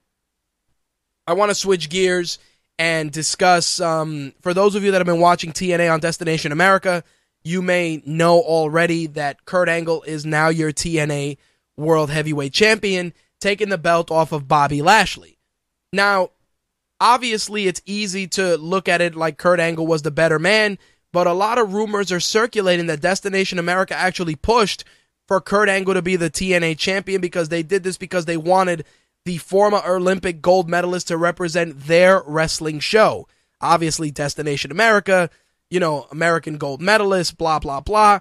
I 1.28 1.34
want 1.34 1.52
to 1.52 1.56
switch 1.56 1.90
gears 1.90 2.40
and 2.78 3.12
discuss. 3.12 3.80
Um, 3.80 4.34
for 4.42 4.54
those 4.54 4.76
of 4.76 4.84
you 4.84 4.92
that 4.92 4.98
have 4.98 5.08
been 5.08 5.20
watching 5.20 5.52
TNA 5.52 5.94
on 5.94 6.00
Destination 6.00 6.52
America, 6.52 7.04
you 7.46 7.62
may 7.62 8.02
know 8.06 8.42
already 8.42 9.06
that 9.06 9.46
Kurt 9.46 9.70
Angle 9.70 10.02
is 10.04 10.26
now 10.26 10.50
your 10.50 10.74
TNA 10.74 11.38
World 11.78 12.10
Heavyweight 12.10 12.52
Champion, 12.52 13.14
taking 13.40 13.70
the 13.70 13.78
belt 13.78 14.10
off 14.10 14.32
of 14.32 14.48
Bobby 14.48 14.82
Lashley. 14.82 15.38
Now, 15.94 16.32
obviously, 17.00 17.68
it's 17.68 17.84
easy 17.86 18.28
to 18.30 18.58
look 18.58 18.90
at 18.90 19.00
it 19.00 19.16
like 19.16 19.38
Kurt 19.38 19.60
Angle 19.60 19.86
was 19.86 20.02
the 20.02 20.10
better 20.10 20.40
man, 20.40 20.80
but 21.14 21.28
a 21.28 21.34
lot 21.34 21.60
of 21.60 21.74
rumors 21.74 22.12
are 22.12 22.20
circulating 22.20 22.88
that 22.88 23.02
Destination 23.02 23.60
America 23.60 23.96
actually 23.96 24.36
pushed 24.36 24.84
for 25.28 25.40
Kurt 25.40 25.70
Angle 25.70 25.94
to 25.94 26.02
be 26.02 26.16
the 26.16 26.32
TNA 26.32 26.80
champion 26.80 27.22
because 27.22 27.50
they 27.50 27.62
did 27.62 27.84
this 27.84 27.98
because 27.98 28.26
they 28.26 28.38
wanted 28.38 28.86
the 29.24 29.38
former 29.38 29.82
Olympic 29.86 30.42
gold 30.42 30.68
medalist 30.68 31.10
to 31.10 31.18
represent 31.18 31.82
their 31.82 32.24
wrestling 32.26 32.80
show. 32.80 33.28
Obviously, 33.62 34.10
Destination 34.10 34.72
America 34.72 35.30
you 35.70 35.80
know, 35.80 36.08
American 36.12 36.58
gold 36.58 36.82
medalist, 36.82 37.38
blah, 37.38 37.60
blah, 37.60 37.80
blah. 37.80 38.20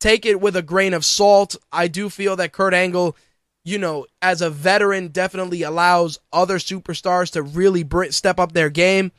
Take 0.00 0.26
it 0.26 0.40
with 0.40 0.56
a 0.56 0.62
grain 0.62 0.94
of 0.94 1.04
salt. 1.04 1.56
I 1.72 1.88
do 1.88 2.08
feel 2.08 2.36
that 2.36 2.52
Kurt 2.52 2.74
Angle, 2.74 3.16
you 3.64 3.78
know, 3.78 4.06
as 4.22 4.42
a 4.42 4.50
veteran, 4.50 5.08
definitely 5.08 5.62
allows 5.62 6.18
other 6.32 6.58
superstars 6.58 7.32
to 7.32 7.42
really 7.42 7.84
step 8.10 8.38
up 8.38 8.52
their 8.52 8.70
game. 8.70 9.10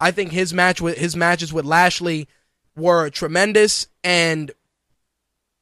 I 0.00 0.12
think 0.12 0.30
his 0.30 0.54
match 0.54 0.80
with 0.80 0.96
his 0.96 1.16
matches 1.16 1.52
with 1.52 1.64
Lashley 1.64 2.28
were 2.76 3.10
tremendous, 3.10 3.88
and 4.04 4.52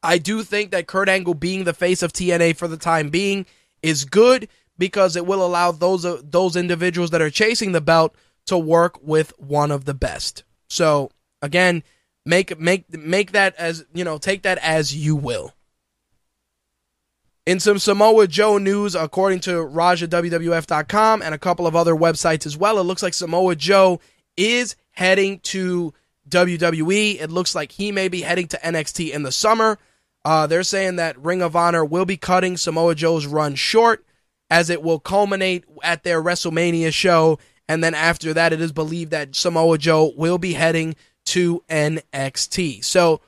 I 0.02 0.18
do 0.18 0.42
think 0.42 0.70
that 0.72 0.86
Kurt 0.86 1.08
Angle 1.08 1.34
being 1.34 1.64
the 1.64 1.72
face 1.72 2.02
of 2.02 2.12
TNA 2.12 2.56
for 2.56 2.68
the 2.68 2.76
time 2.76 3.08
being 3.08 3.46
is 3.82 4.04
good 4.04 4.48
because 4.78 5.16
it 5.16 5.26
will 5.26 5.44
allow 5.44 5.72
those 5.72 6.04
uh, 6.04 6.20
those 6.22 6.54
individuals 6.54 7.10
that 7.10 7.22
are 7.22 7.30
chasing 7.30 7.72
the 7.72 7.80
belt 7.80 8.14
to 8.46 8.58
work 8.58 8.98
with 9.02 9.32
one 9.38 9.70
of 9.70 9.86
the 9.86 9.94
best. 9.94 10.44
So 10.68 11.10
Again, 11.42 11.82
make 12.24 12.58
make 12.58 12.92
make 12.96 13.32
that 13.32 13.54
as 13.56 13.84
you 13.94 14.04
know, 14.04 14.18
take 14.18 14.42
that 14.42 14.58
as 14.58 14.94
you 14.94 15.16
will. 15.16 15.52
In 17.46 17.60
some 17.60 17.78
Samoa 17.78 18.26
Joe 18.26 18.58
news, 18.58 18.96
according 18.96 19.38
to 19.40 19.50
RajaWWF.com 19.52 21.22
and 21.22 21.32
a 21.32 21.38
couple 21.38 21.68
of 21.68 21.76
other 21.76 21.94
websites 21.94 22.44
as 22.44 22.56
well, 22.56 22.78
it 22.78 22.82
looks 22.82 23.04
like 23.04 23.14
Samoa 23.14 23.54
Joe 23.54 24.00
is 24.36 24.74
heading 24.90 25.38
to 25.40 25.94
WWE. 26.28 27.20
It 27.20 27.30
looks 27.30 27.54
like 27.54 27.70
he 27.72 27.92
may 27.92 28.08
be 28.08 28.22
heading 28.22 28.48
to 28.48 28.58
NXT 28.58 29.12
in 29.12 29.22
the 29.22 29.30
summer. 29.30 29.78
Uh, 30.24 30.48
they're 30.48 30.64
saying 30.64 30.96
that 30.96 31.16
Ring 31.18 31.40
of 31.40 31.54
Honor 31.54 31.84
will 31.84 32.04
be 32.04 32.16
cutting 32.16 32.56
Samoa 32.56 32.96
Joe's 32.96 33.26
run 33.26 33.54
short 33.54 34.04
as 34.50 34.68
it 34.68 34.82
will 34.82 34.98
culminate 34.98 35.64
at 35.84 36.02
their 36.02 36.20
WrestleMania 36.20 36.92
show. 36.92 37.38
And 37.68 37.82
then 37.82 37.94
after 37.94 38.34
that, 38.34 38.52
it 38.52 38.60
is 38.60 38.72
believed 38.72 39.12
that 39.12 39.36
Samoa 39.36 39.78
Joe 39.78 40.12
will 40.16 40.38
be 40.38 40.54
heading 40.54 40.96
to 41.26 41.62
NXT. 41.68 42.84
So, 42.84 43.20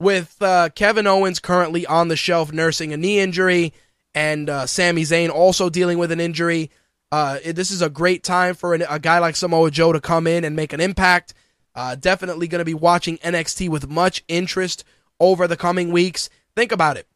with 0.00 0.36
uh, 0.40 0.70
Kevin 0.74 1.06
Owens 1.06 1.38
currently 1.38 1.86
on 1.86 2.08
the 2.08 2.16
shelf 2.16 2.52
nursing 2.52 2.92
a 2.92 2.96
knee 2.96 3.20
injury, 3.20 3.72
and 4.14 4.50
uh, 4.50 4.66
Sami 4.66 5.02
Zayn 5.02 5.30
also 5.30 5.70
dealing 5.70 5.98
with 5.98 6.10
an 6.10 6.20
injury, 6.20 6.70
uh, 7.12 7.38
it, 7.44 7.54
this 7.54 7.70
is 7.70 7.82
a 7.82 7.88
great 7.88 8.22
time 8.22 8.54
for 8.54 8.74
an, 8.74 8.84
a 8.88 8.98
guy 8.98 9.18
like 9.18 9.36
Samoa 9.36 9.70
Joe 9.70 9.92
to 9.92 10.00
come 10.00 10.26
in 10.26 10.44
and 10.44 10.56
make 10.56 10.72
an 10.72 10.80
impact. 10.80 11.34
Uh, 11.74 11.94
definitely 11.94 12.48
going 12.48 12.58
to 12.58 12.64
be 12.64 12.74
watching 12.74 13.18
NXT 13.18 13.68
with 13.68 13.88
much 13.88 14.24
interest 14.28 14.84
over 15.20 15.46
the 15.46 15.56
coming 15.56 15.90
weeks. 15.90 16.28
Think 16.54 16.72
about 16.72 16.96
it: 16.96 17.06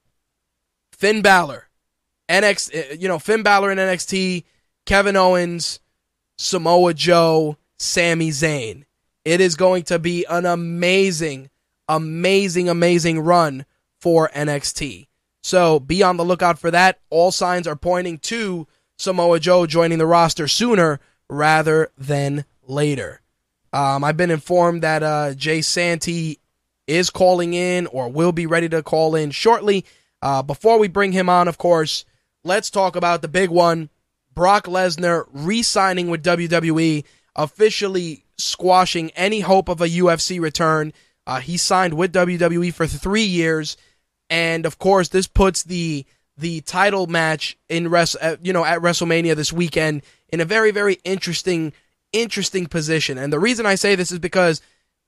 Finn 0.93 1.23
Balor, 1.23 1.69
NXT, 2.29 2.93
uh, 2.93 2.95
you 2.95 3.09
know 3.09 3.19
Finn 3.19 3.43
Balor 3.43 3.73
in 3.73 3.79
NXT, 3.79 4.45
Kevin 4.87 5.17
Owens, 5.17 5.81
Samoa 6.39 6.95
Joe, 6.95 7.59
Sami 7.79 8.31
Zayn 8.31 8.86
it 9.27 9.41
is 9.41 9.57
going 9.57 9.83
to 9.83 9.99
be 9.99 10.25
an 10.31 10.47
amazing, 10.47 11.51
amazing, 11.89 12.69
amazing 12.69 13.19
run 13.19 13.67
for 13.99 14.31
NXT. 14.33 15.09
So 15.43 15.81
be 15.81 16.05
on 16.05 16.17
the 16.17 16.25
lookout 16.25 16.61
for 16.61 16.71
that. 16.71 17.01
All 17.11 17.33
signs 17.33 17.67
are 17.67 17.75
pointing 17.75 18.19
to 18.19 18.69
Samoa 18.97 19.41
Joe 19.41 19.67
joining 19.67 19.99
the 19.99 20.07
roster 20.07 20.47
sooner 20.47 21.01
rather 21.29 21.91
than 21.99 22.45
later. 22.69 23.21
Um, 23.73 24.05
I've 24.05 24.17
been 24.17 24.31
informed 24.31 24.85
that 24.85 25.03
uh, 25.03 25.35
Jay 25.35 25.61
Santy 25.61 26.39
is 26.87 27.11
calling 27.11 27.53
in 27.53 27.89
or 27.89 28.09
will 28.09 28.31
be 28.31 28.47
ready 28.47 28.69
to 28.69 28.81
call 28.81 29.17
in 29.17 29.33
shortly. 29.33 29.85
Uh, 30.23 30.43
before 30.43 30.79
we 30.79 30.87
bring 30.87 31.11
him 31.11 31.29
on, 31.29 31.49
of 31.49 31.59
course, 31.59 32.05
let's 32.45 32.71
talk 32.71 32.95
about 32.95 33.23
the 33.23 33.29
big 33.29 33.51
one 33.51 33.91
Brock 34.33 34.67
Lesnar 34.67 35.27
re 35.33 35.65
signing 35.65 36.11
with 36.11 36.23
WWE, 36.23 37.03
officially 37.35 38.23
squashing 38.39 39.11
any 39.11 39.41
hope 39.41 39.69
of 39.69 39.81
a 39.81 39.89
UFC 39.89 40.41
return. 40.41 40.93
Uh, 41.27 41.41
he 41.41 41.57
signed 41.57 41.95
with 41.95 42.13
WWE 42.13 42.73
for 42.73 42.87
three 42.87 43.25
years, 43.25 43.77
and 44.31 44.67
of 44.67 44.79
course, 44.79 45.09
this 45.09 45.27
puts 45.27 45.63
the 45.65 46.07
the 46.39 46.61
title 46.63 47.07
match 47.07 47.57
in 47.69 47.89
res, 47.89 48.15
uh, 48.17 48.37
you 48.43 48.53
know, 48.53 48.65
at 48.65 48.81
WrestleMania 48.81 49.35
this 49.35 49.53
weekend 49.53 50.03
in 50.29 50.41
a 50.41 50.45
very 50.45 50.71
very 50.71 50.99
interesting 51.05 51.73
interesting 52.13 52.67
position. 52.67 53.19
And 53.19 53.33
the 53.33 53.39
reason 53.39 53.67
I 53.67 53.75
say 53.75 53.95
this 53.95 54.13
is 54.13 54.19
because 54.19 54.61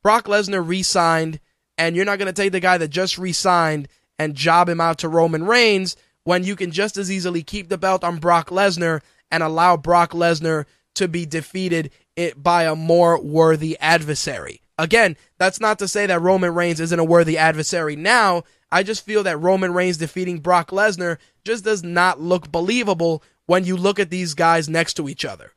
Brock 0.02 0.26
Lesnar 0.26 0.66
re-signed, 0.66 1.40
and 1.76 1.94
you're 1.94 2.04
not 2.04 2.18
going 2.18 2.26
to 2.26 2.32
take 2.32 2.52
the 2.52 2.60
guy 2.60 2.78
that 2.78 2.88
just 2.88 3.18
re-signed 3.18 3.88
and 4.18 4.34
job 4.34 4.68
him 4.68 4.80
out 4.80 4.98
to 4.98 5.08
Roman 5.08 5.44
Reigns 5.44 5.96
when 6.24 6.44
you 6.44 6.56
can 6.56 6.70
just 6.70 6.96
as 6.96 7.10
easily 7.10 7.42
keep 7.42 7.68
the 7.68 7.78
belt 7.78 8.04
on 8.04 8.18
Brock 8.18 8.50
Lesnar 8.50 9.00
and 9.30 9.42
allow 9.42 9.76
Brock 9.76 10.10
Lesnar 10.12 10.66
to 10.96 11.08
be 11.08 11.24
defeated 11.24 11.90
by 12.36 12.64
a 12.64 12.74
more 12.74 13.20
worthy 13.20 13.76
adversary. 13.80 14.62
Again, 14.78 15.16
that's 15.38 15.60
not 15.60 15.78
to 15.80 15.88
say 15.88 16.06
that 16.06 16.22
Roman 16.22 16.54
Reigns 16.54 16.80
isn't 16.80 16.98
a 16.98 17.04
worthy 17.04 17.36
adversary 17.36 17.96
now. 17.96 18.44
I 18.70 18.82
just 18.82 19.04
feel 19.04 19.22
that 19.24 19.40
Roman 19.40 19.72
Reigns 19.72 19.96
defeating 19.96 20.38
Brock 20.38 20.70
Lesnar 20.70 21.18
just 21.44 21.64
does 21.64 21.82
not 21.82 22.20
look 22.20 22.52
believable 22.52 23.22
when 23.46 23.64
you 23.64 23.76
look 23.76 23.98
at 23.98 24.10
these 24.10 24.34
guys 24.34 24.68
next 24.68 24.94
to 24.94 25.08
each 25.08 25.24
other. 25.24 25.52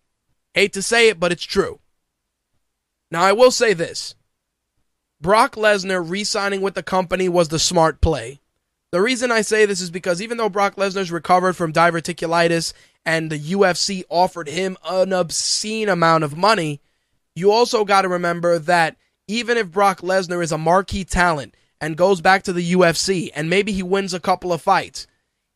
Hate 0.53 0.73
to 0.73 0.81
say 0.81 1.09
it, 1.09 1.19
but 1.19 1.31
it's 1.31 1.43
true. 1.43 1.79
Now, 3.11 3.21
I 3.21 3.33
will 3.33 3.51
say 3.51 3.73
this 3.73 4.15
Brock 5.21 5.55
Lesnar 5.55 6.03
re 6.07 6.23
signing 6.23 6.61
with 6.61 6.73
the 6.73 6.83
company 6.83 7.29
was 7.29 7.49
the 7.49 7.59
smart 7.59 8.01
play. 8.01 8.40
The 8.91 9.01
reason 9.01 9.31
I 9.31 9.41
say 9.41 9.65
this 9.65 9.79
is 9.79 9.89
because 9.89 10.21
even 10.21 10.37
though 10.37 10.49
Brock 10.49 10.75
Lesnar's 10.75 11.13
recovered 11.13 11.53
from 11.53 11.71
diverticulitis 11.71 12.73
and 13.05 13.31
the 13.31 13.39
UFC 13.39 14.03
offered 14.09 14.49
him 14.49 14.77
an 14.85 15.13
obscene 15.13 15.87
amount 15.87 16.25
of 16.25 16.35
money, 16.35 16.81
you 17.33 17.51
also 17.51 17.85
got 17.85 18.01
to 18.01 18.09
remember 18.09 18.59
that 18.59 18.97
even 19.29 19.55
if 19.55 19.71
Brock 19.71 20.01
Lesnar 20.01 20.43
is 20.43 20.51
a 20.51 20.57
marquee 20.57 21.05
talent 21.05 21.55
and 21.79 21.95
goes 21.95 22.19
back 22.19 22.43
to 22.43 22.53
the 22.53 22.73
UFC 22.73 23.29
and 23.33 23.49
maybe 23.49 23.71
he 23.71 23.81
wins 23.81 24.13
a 24.13 24.19
couple 24.19 24.51
of 24.51 24.61
fights, 24.61 25.07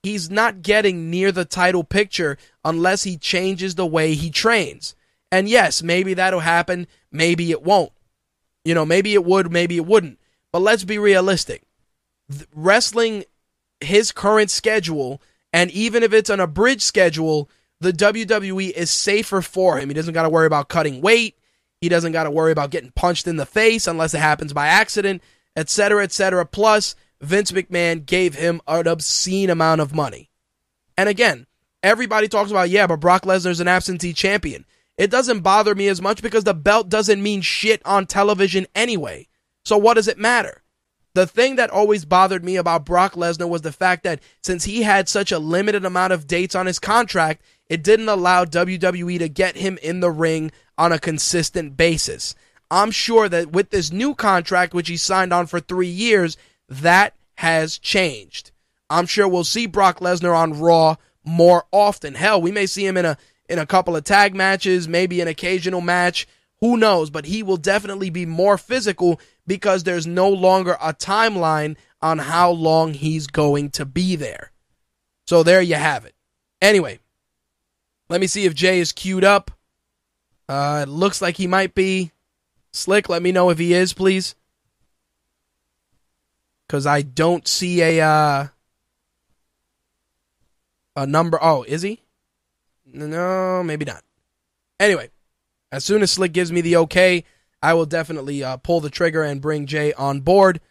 he's 0.01 0.29
not 0.29 0.61
getting 0.61 1.09
near 1.09 1.33
the 1.33 1.43
title 1.43 1.83
picture 1.83 2.37
unless 2.63 3.03
he 3.03 3.17
changes 3.17 3.75
the 3.75 3.85
way 3.85 4.13
he 4.13 4.29
trains. 4.29 4.95
And 5.29 5.49
yes, 5.49 5.83
maybe 5.83 6.13
that'll 6.13 6.39
happen, 6.39 6.87
maybe 7.11 7.51
it 7.51 7.63
won't. 7.63 7.91
You 8.63 8.75
know, 8.75 8.85
maybe 8.85 9.13
it 9.13 9.25
would, 9.25 9.51
maybe 9.51 9.75
it 9.75 9.85
wouldn't. 9.85 10.19
But 10.53 10.61
let's 10.61 10.85
be 10.85 10.97
realistic. 10.97 11.64
Wrestling 12.53 13.23
his 13.81 14.11
current 14.11 14.49
schedule, 14.49 15.21
and 15.53 15.71
even 15.71 16.03
if 16.03 16.13
it's 16.13 16.29
on 16.29 16.39
a 16.39 16.47
bridge 16.47 16.81
schedule, 16.81 17.49
the 17.79 17.91
WWE 17.91 18.71
is 18.71 18.89
safer 18.89 19.41
for 19.41 19.77
him. 19.77 19.89
He 19.89 19.93
doesn't 19.93 20.13
got 20.13 20.23
to 20.23 20.29
worry 20.29 20.47
about 20.47 20.69
cutting 20.69 21.01
weight. 21.01 21.37
He 21.81 21.89
doesn't 21.89 22.13
got 22.13 22.23
to 22.23 22.31
worry 22.31 22.51
about 22.51 22.71
getting 22.71 22.91
punched 22.91 23.27
in 23.27 23.35
the 23.35 23.45
face 23.45 23.85
unless 23.85 24.13
it 24.13 24.19
happens 24.19 24.53
by 24.53 24.67
accident, 24.67 25.21
etc., 25.55 26.03
etc. 26.03 26.45
Plus, 26.45 26.95
Vince 27.21 27.51
McMahon 27.51 28.05
gave 28.05 28.35
him 28.35 28.61
an 28.67 28.87
obscene 28.87 29.49
amount 29.49 29.81
of 29.81 29.93
money. 29.93 30.29
And 30.97 31.09
again, 31.09 31.45
everybody 31.83 32.27
talks 32.27 32.51
about, 32.51 32.69
yeah, 32.69 32.87
but 32.87 32.99
Brock 32.99 33.23
Lesnar's 33.23 33.59
an 33.59 33.67
absentee 33.67 34.13
champion. 34.13 34.65
It 34.97 35.11
doesn't 35.11 35.41
bother 35.41 35.75
me 35.75 35.89
as 35.89 36.01
much 36.01 36.21
because 36.21 36.45
the 36.45 36.53
belt 36.53 36.87
doesn't 36.89 37.21
mean 37.21 37.41
shit 37.41 37.81
on 37.85 38.07
television 38.07 38.65
anyway. 38.73 39.27
So 39.65 39.77
what 39.77 39.95
does 39.95 40.07
it 40.07 40.17
matter? 40.17 40.63
The 41.15 41.25
thing 41.25 41.55
that 41.55 41.69
always 41.69 42.03
bothered 42.03 42.43
me 42.43 42.57
about 42.57 42.85
Brock 42.85 43.13
Lesnar 43.13 43.47
was 43.47 43.61
the 43.61 43.71
fact 43.71 44.03
that 44.03 44.19
since 44.43 44.65
he 44.65 44.81
had 44.81 45.07
such 45.07 45.31
a 45.31 45.39
limited 45.39 45.85
amount 45.85 46.11
of 46.11 46.27
dates 46.27 46.55
on 46.55 46.65
his 46.65 46.77
contract, 46.77 47.41
it 47.69 47.83
didn't 47.83 48.09
allow 48.09 48.43
WWE 48.43 49.19
to 49.19 49.29
get 49.29 49.55
him 49.55 49.79
in 49.81 50.01
the 50.01 50.11
ring 50.11 50.51
on 50.77 50.91
a 50.91 50.99
consistent 50.99 51.77
basis. 51.77 52.35
I'm 52.69 52.91
sure 52.91 53.29
that 53.29 53.53
with 53.53 53.69
this 53.69 53.93
new 53.93 54.13
contract, 54.13 54.73
which 54.73 54.89
he 54.89 54.97
signed 54.97 55.31
on 55.31 55.47
for 55.47 55.61
three 55.61 55.87
years, 55.87 56.35
that 56.67 57.13
has 57.35 57.77
changed. 57.77 58.51
I'm 58.89 59.05
sure 59.05 59.25
we'll 59.25 59.45
see 59.45 59.67
Brock 59.67 59.99
Lesnar 59.99 60.35
on 60.35 60.59
Raw 60.59 60.97
more 61.23 61.63
often. 61.71 62.15
Hell, 62.15 62.41
we 62.41 62.51
may 62.51 62.65
see 62.65 62.85
him 62.85 62.97
in 62.97 63.05
a 63.05 63.17
in 63.47 63.57
a 63.57 63.65
couple 63.65 63.95
of 63.95 64.03
tag 64.03 64.35
matches, 64.35 64.89
maybe 64.89 65.21
an 65.21 65.29
occasional 65.29 65.79
match. 65.79 66.27
Who 66.61 66.77
knows? 66.77 67.09
But 67.09 67.25
he 67.25 67.43
will 67.43 67.57
definitely 67.57 68.09
be 68.09 68.25
more 68.25 68.57
physical 68.57 69.19
because 69.45 69.83
there's 69.83 70.07
no 70.07 70.29
longer 70.29 70.77
a 70.81 70.93
timeline 70.93 71.75
on 72.01 72.19
how 72.19 72.51
long 72.51 72.93
he's 72.93 73.27
going 73.27 73.71
to 73.71 73.85
be 73.85 74.15
there. 74.15 74.51
So 75.27 75.43
there 75.43 75.61
you 75.61 75.75
have 75.75 76.05
it. 76.05 76.15
Anyway, 76.61 76.99
let 78.09 78.21
me 78.21 78.27
see 78.27 78.45
if 78.45 78.55
Jay 78.55 78.79
is 78.79 78.91
queued 78.91 79.23
up. 79.23 79.51
Uh, 80.47 80.85
it 80.87 80.89
looks 80.89 81.21
like 81.21 81.37
he 81.37 81.47
might 81.47 81.73
be. 81.73 82.11
Slick, 82.71 83.09
let 83.09 83.21
me 83.21 83.31
know 83.31 83.49
if 83.49 83.57
he 83.57 83.73
is, 83.73 83.93
please 83.93 84.35
because 86.67 86.85
I 86.85 87.01
don't 87.01 87.47
see 87.47 87.81
a 87.81 88.05
uh, 88.05 88.47
a 90.95 91.07
number. 91.07 91.37
Oh, 91.41 91.63
is 91.63 91.81
he? 91.81 92.01
No, 92.85 93.63
maybe 93.63 93.85
not. 93.85 94.03
Anyway, 94.79 95.09
as 95.75 95.83
soon 95.83 96.01
as 96.01 96.11
Slick 96.11 96.31
gives 96.31 96.51
me 96.51 96.61
the 96.61 96.77
okay, 96.77 97.23
I 97.61 97.73
will 97.73 97.85
definitely 97.85 98.43
uh, 98.43 98.57
pull 98.57 98.79
the 98.79 98.89
trigger 98.89 99.23
and 99.23 99.41
bring 99.41 99.65
Jay 99.65 99.91
on 99.93 100.21
board. 100.21 100.61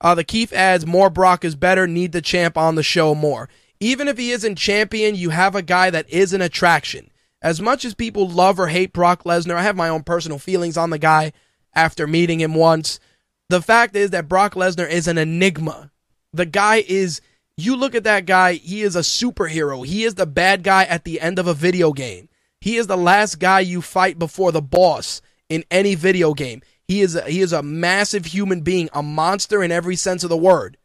Uh, 0.00 0.14
the 0.14 0.24
Keith 0.24 0.52
adds 0.52 0.86
more 0.86 1.10
Brock 1.10 1.44
is 1.44 1.56
better. 1.56 1.86
Need 1.86 2.12
the 2.12 2.22
champ 2.22 2.56
on 2.56 2.74
the 2.74 2.82
show 2.82 3.14
more. 3.14 3.48
Even 3.80 4.08
if 4.08 4.18
he 4.18 4.30
isn't 4.30 4.56
champion, 4.56 5.14
you 5.14 5.30
have 5.30 5.54
a 5.54 5.62
guy 5.62 5.90
that 5.90 6.08
is 6.08 6.32
an 6.32 6.42
attraction. 6.42 7.10
As 7.42 7.60
much 7.60 7.84
as 7.84 7.94
people 7.94 8.28
love 8.28 8.58
or 8.58 8.68
hate 8.68 8.92
Brock 8.92 9.24
Lesnar, 9.24 9.56
I 9.56 9.62
have 9.62 9.76
my 9.76 9.88
own 9.88 10.02
personal 10.02 10.38
feelings 10.38 10.76
on 10.76 10.90
the 10.90 10.98
guy 10.98 11.32
after 11.74 12.06
meeting 12.06 12.40
him 12.40 12.54
once. 12.54 13.00
The 13.48 13.62
fact 13.62 13.94
is 13.96 14.10
that 14.10 14.28
Brock 14.28 14.54
Lesnar 14.54 14.88
is 14.88 15.08
an 15.08 15.18
enigma. 15.18 15.90
The 16.32 16.46
guy 16.46 16.84
is, 16.86 17.20
you 17.56 17.76
look 17.76 17.94
at 17.94 18.04
that 18.04 18.26
guy, 18.26 18.54
he 18.54 18.82
is 18.82 18.96
a 18.96 19.00
superhero. 19.00 19.86
He 19.86 20.04
is 20.04 20.14
the 20.14 20.26
bad 20.26 20.62
guy 20.62 20.84
at 20.84 21.04
the 21.04 21.20
end 21.20 21.38
of 21.38 21.46
a 21.46 21.54
video 21.54 21.92
game. 21.92 22.28
He 22.66 22.78
is 22.78 22.88
the 22.88 22.96
last 22.96 23.38
guy 23.38 23.60
you 23.60 23.80
fight 23.80 24.18
before 24.18 24.50
the 24.50 24.60
boss 24.60 25.22
in 25.48 25.62
any 25.70 25.94
video 25.94 26.34
game. 26.34 26.62
He 26.82 27.00
is 27.00 27.14
a, 27.14 27.22
he 27.22 27.40
is 27.40 27.52
a 27.52 27.62
massive 27.62 28.26
human 28.26 28.62
being, 28.62 28.90
a 28.92 29.04
monster 29.04 29.62
in 29.62 29.70
every 29.70 29.94
sense 29.94 30.24
of 30.24 30.30
the 30.30 30.36
word. 30.36 30.76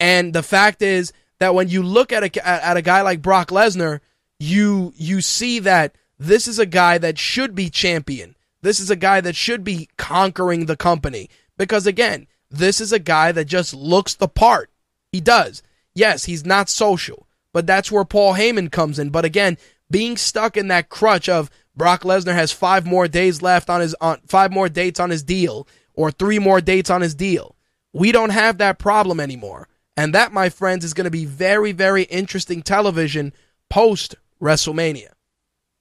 And 0.00 0.32
the 0.32 0.42
fact 0.42 0.80
is 0.80 1.12
that 1.40 1.54
when 1.54 1.68
you 1.68 1.82
look 1.82 2.10
at 2.10 2.24
a 2.24 2.48
at 2.48 2.78
a 2.78 2.80
guy 2.80 3.02
like 3.02 3.20
Brock 3.20 3.48
Lesnar, 3.48 4.00
you 4.40 4.94
you 4.96 5.20
see 5.20 5.58
that 5.58 5.94
this 6.18 6.48
is 6.48 6.58
a 6.58 6.64
guy 6.64 6.96
that 6.96 7.18
should 7.18 7.54
be 7.54 7.68
champion. 7.68 8.34
This 8.62 8.80
is 8.80 8.88
a 8.88 8.96
guy 8.96 9.20
that 9.20 9.36
should 9.36 9.62
be 9.62 9.90
conquering 9.98 10.64
the 10.64 10.76
company. 10.76 11.28
Because 11.58 11.86
again, 11.86 12.28
this 12.50 12.80
is 12.80 12.94
a 12.94 12.98
guy 12.98 13.30
that 13.32 13.44
just 13.44 13.74
looks 13.74 14.14
the 14.14 14.26
part. 14.26 14.70
He 15.12 15.20
does. 15.20 15.62
Yes, 15.94 16.24
he's 16.24 16.46
not 16.46 16.70
social, 16.70 17.28
but 17.52 17.66
that's 17.66 17.92
where 17.92 18.06
Paul 18.06 18.36
Heyman 18.36 18.72
comes 18.72 18.98
in. 18.98 19.10
But 19.10 19.26
again, 19.26 19.58
being 19.90 20.16
stuck 20.16 20.56
in 20.56 20.68
that 20.68 20.88
crutch 20.88 21.28
of 21.28 21.50
Brock 21.76 22.02
Lesnar 22.02 22.34
has 22.34 22.52
five 22.52 22.86
more 22.86 23.08
days 23.08 23.40
left 23.40 23.70
on 23.70 23.80
his 23.80 23.94
on 24.00 24.20
five 24.26 24.52
more 24.52 24.68
dates 24.68 25.00
on 25.00 25.10
his 25.10 25.22
deal 25.22 25.66
or 25.94 26.10
three 26.10 26.38
more 26.38 26.60
dates 26.60 26.90
on 26.90 27.00
his 27.00 27.14
deal. 27.14 27.56
We 27.92 28.12
don't 28.12 28.30
have 28.30 28.58
that 28.58 28.78
problem 28.78 29.20
anymore. 29.20 29.68
And 29.96 30.14
that, 30.14 30.32
my 30.32 30.48
friends, 30.48 30.84
is 30.84 30.94
going 30.94 31.06
to 31.06 31.10
be 31.10 31.24
very, 31.24 31.72
very 31.72 32.04
interesting 32.04 32.62
television 32.62 33.32
post 33.68 34.14
WrestleMania. 34.40 35.08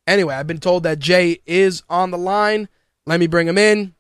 Anyway, 0.08 0.34
I've 0.34 0.48
been 0.48 0.60
told 0.60 0.84
that 0.84 1.00
Jay 1.00 1.42
is 1.46 1.84
on 1.90 2.12
the 2.12 2.18
line. 2.18 2.70
Let 3.06 3.20
me 3.20 3.28
bring 3.28 3.48
him 3.48 3.58
in. 3.58 3.94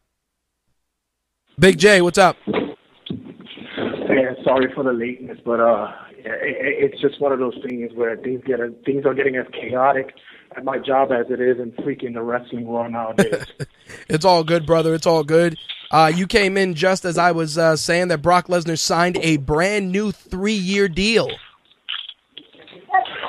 Big 1.59 1.77
J, 1.77 2.01
what's 2.01 2.17
up? 2.17 2.37
Yeah, 2.47 4.33
sorry 4.43 4.71
for 4.73 4.83
the 4.83 4.93
lateness, 4.93 5.37
but 5.45 5.59
uh, 5.59 5.91
it's 6.29 6.99
just 7.01 7.19
one 7.21 7.31
of 7.31 7.39
those 7.39 7.57
things 7.65 7.91
where 7.93 8.15
things 8.17 8.41
get 8.45 8.59
things 8.85 9.05
are 9.05 9.13
getting 9.13 9.35
as 9.35 9.45
chaotic 9.51 10.13
at 10.55 10.63
my 10.63 10.77
job 10.77 11.11
as 11.11 11.25
it 11.29 11.41
is 11.41 11.59
in 11.59 11.71
freaking 11.83 12.13
the 12.13 12.21
wrestling 12.21 12.65
world 12.65 12.91
nowadays. 12.91 13.45
it's 14.09 14.25
all 14.25 14.43
good, 14.43 14.65
brother. 14.65 14.93
It's 14.93 15.07
all 15.07 15.23
good. 15.23 15.57
Uh, 15.91 16.11
you 16.13 16.27
came 16.27 16.57
in 16.57 16.73
just 16.73 17.05
as 17.05 17.17
I 17.17 17.31
was 17.31 17.57
uh, 17.57 17.75
saying 17.75 18.09
that 18.09 18.21
Brock 18.21 18.47
Lesnar 18.47 18.77
signed 18.77 19.17
a 19.21 19.37
brand 19.37 19.91
new 19.91 20.11
three-year 20.11 20.89
deal. 20.89 21.29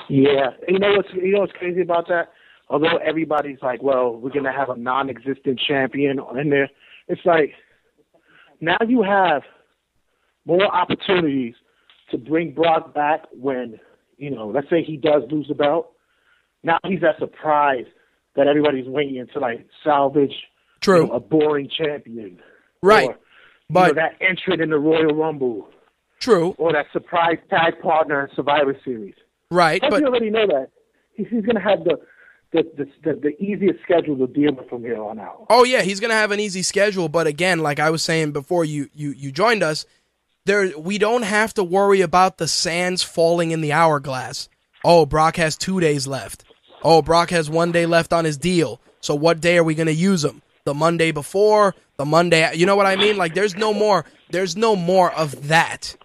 Yeah, 0.08 0.50
you 0.66 0.78
know 0.78 0.96
what's 0.96 1.12
you 1.12 1.32
know 1.32 1.40
what's 1.40 1.52
crazy 1.52 1.82
about 1.82 2.08
that? 2.08 2.32
although 2.70 2.98
everybody's 2.98 3.58
like, 3.62 3.82
well, 3.82 4.14
we're 4.14 4.30
gonna 4.30 4.52
have 4.52 4.70
a 4.70 4.76
non-existent 4.76 5.60
champion 5.66 6.20
in 6.38 6.50
there. 6.50 6.70
It's 7.08 7.24
like 7.24 7.52
now 8.60 8.76
you 8.86 9.02
have 9.02 9.42
more 10.44 10.64
opportunities 10.64 11.54
to 12.10 12.18
bring 12.18 12.52
Brock 12.52 12.94
back 12.94 13.22
when 13.32 13.78
you 14.16 14.30
know, 14.30 14.48
let's 14.48 14.68
say 14.68 14.82
he 14.82 14.96
does 14.96 15.22
lose 15.30 15.46
the 15.48 15.54
belt. 15.54 15.92
Now 16.64 16.78
he's 16.84 17.00
that 17.02 17.18
surprise 17.18 17.84
that 18.34 18.46
everybody's 18.48 18.86
waiting 18.88 19.24
to 19.32 19.38
like 19.38 19.66
salvage 19.84 20.34
True. 20.80 21.02
you 21.02 21.06
know, 21.08 21.14
a 21.14 21.20
boring 21.20 21.68
champion. 21.68 22.40
Right. 22.82 23.10
Or, 23.10 23.18
But- 23.70 23.88
you 23.88 23.94
know, 23.94 24.00
that 24.02 24.16
entrant 24.20 24.60
in 24.62 24.70
the 24.70 24.78
Royal 24.78 25.14
Rumble 25.14 25.68
True. 26.20 26.54
or 26.58 26.72
that 26.72 26.86
surprise 26.92 27.38
tag 27.48 27.80
partner 27.80 28.26
in 28.26 28.34
Survivor 28.34 28.76
Series. 28.84 29.14
Right. 29.50 29.80
But 29.80 30.00
you 30.00 30.06
already 30.06 30.30
know 30.30 30.46
that 30.48 30.70
he's, 31.14 31.28
he's 31.30 31.44
going 31.44 31.56
to 31.56 31.60
have 31.62 31.84
the 31.84 31.98
the, 32.50 32.62
the 32.76 32.84
the 33.04 33.20
the 33.20 33.42
easiest 33.42 33.80
schedule 33.82 34.16
to 34.16 34.26
deal 34.26 34.54
with 34.54 34.68
from 34.70 34.82
here 34.82 35.00
on 35.02 35.18
out. 35.18 35.46
Oh 35.50 35.64
yeah, 35.64 35.82
he's 35.82 36.00
gonna 36.00 36.14
have 36.14 36.30
an 36.30 36.40
easy 36.40 36.62
schedule. 36.62 37.10
But 37.10 37.26
again, 37.26 37.58
like 37.60 37.78
I 37.78 37.90
was 37.90 38.02
saying 38.02 38.32
before 38.32 38.64
you 38.64 38.88
you 38.94 39.10
you 39.10 39.30
joined 39.30 39.62
us, 39.62 39.84
there 40.48 40.76
we 40.78 40.98
don't 40.98 41.22
have 41.22 41.54
to 41.54 41.64
worry 41.64 42.00
about 42.00 42.38
the 42.38 42.48
sands 42.48 43.02
falling 43.02 43.50
in 43.52 43.60
the 43.60 43.72
hourglass. 43.72 44.48
Oh, 44.84 45.06
Brock 45.06 45.36
has 45.36 45.56
two 45.56 45.80
days 45.80 46.06
left. 46.06 46.44
Oh, 46.82 47.02
Brock 47.02 47.30
has 47.30 47.50
one 47.50 47.72
day 47.72 47.86
left 47.86 48.12
on 48.12 48.24
his 48.24 48.36
deal. 48.36 48.80
So 49.00 49.14
what 49.14 49.40
day 49.40 49.58
are 49.58 49.64
we 49.64 49.74
gonna 49.74 49.90
use 49.92 50.24
him? 50.24 50.42
The 50.64 50.74
Monday 50.74 51.12
before, 51.12 51.74
the 51.96 52.04
Monday. 52.04 52.54
You 52.54 52.66
know 52.66 52.76
what 52.76 52.86
I 52.86 52.96
mean? 52.96 53.16
Like 53.16 53.34
there's 53.34 53.56
no 53.56 53.72
more. 53.72 54.04
There's 54.30 54.56
no 54.56 54.76
more 54.76 55.12
of 55.12 55.48
that, 55.48 55.96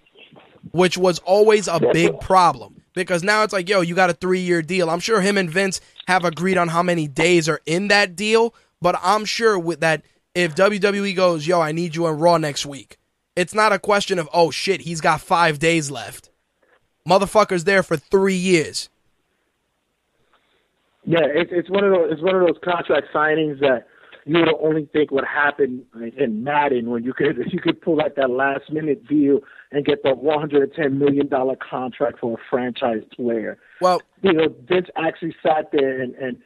which 0.71 0.97
was 0.97 1.19
always 1.19 1.67
a 1.67 1.79
big 1.79 2.19
problem. 2.19 2.81
Because 2.93 3.23
now 3.23 3.43
it's 3.43 3.53
like, 3.53 3.69
yo, 3.69 3.81
you 3.81 3.95
got 3.95 4.09
a 4.09 4.13
three 4.13 4.41
year 4.41 4.61
deal. 4.61 4.89
I'm 4.89 4.99
sure 4.99 5.21
him 5.21 5.37
and 5.37 5.49
Vince 5.49 5.81
have 6.07 6.25
agreed 6.25 6.57
on 6.57 6.67
how 6.67 6.83
many 6.83 7.07
days 7.07 7.49
are 7.49 7.61
in 7.65 7.87
that 7.87 8.15
deal, 8.15 8.53
but 8.81 8.99
I'm 9.01 9.25
sure 9.25 9.57
with 9.57 9.79
that 9.79 10.03
if 10.35 10.55
WWE 10.55 11.15
goes, 11.15 11.47
yo, 11.47 11.61
I 11.61 11.71
need 11.71 11.95
you 11.95 12.07
in 12.07 12.17
Raw 12.17 12.37
next 12.37 12.65
week, 12.65 12.97
it's 13.35 13.53
not 13.53 13.71
a 13.71 13.79
question 13.79 14.19
of, 14.19 14.29
oh 14.33 14.51
shit, 14.51 14.81
he's 14.81 15.01
got 15.01 15.21
five 15.21 15.59
days 15.59 15.89
left. 15.89 16.29
Motherfucker's 17.07 17.63
there 17.65 17.83
for 17.83 17.97
three 17.97 18.35
years. 18.35 18.89
Yeah, 21.05 21.25
it's 21.25 21.51
it's 21.53 21.69
one 21.69 21.83
of 21.83 21.91
those 21.91 22.13
it's 22.13 22.21
one 22.21 22.35
of 22.35 22.47
those 22.47 22.57
contract 22.63 23.07
signings 23.13 23.59
that 23.59 23.87
you 24.25 24.39
would 24.39 24.49
only 24.61 24.85
think 24.93 25.11
would 25.11 25.25
happen 25.25 25.83
in 26.17 26.45
Madden 26.45 26.89
when 26.89 27.03
you 27.03 27.13
could 27.13 27.37
you 27.51 27.59
could 27.59 27.81
pull 27.81 28.01
out 28.01 28.15
that 28.15 28.29
last 28.29 28.71
minute 28.71 29.05
deal 29.05 29.41
and 29.71 29.85
get 29.85 30.03
the 30.03 30.13
one 30.13 30.39
hundred 30.39 30.63
and 30.63 30.73
ten 30.73 30.99
million 30.99 31.27
dollar 31.27 31.55
contract 31.57 32.19
for 32.19 32.35
a 32.35 32.41
franchise 32.49 33.03
player. 33.13 33.57
Well, 33.81 34.01
You 34.21 34.31
know, 34.31 34.55
Vince 34.65 34.87
actually 34.95 35.35
sat 35.43 35.71
there 35.73 36.01
and, 36.01 36.15
and 36.15 36.37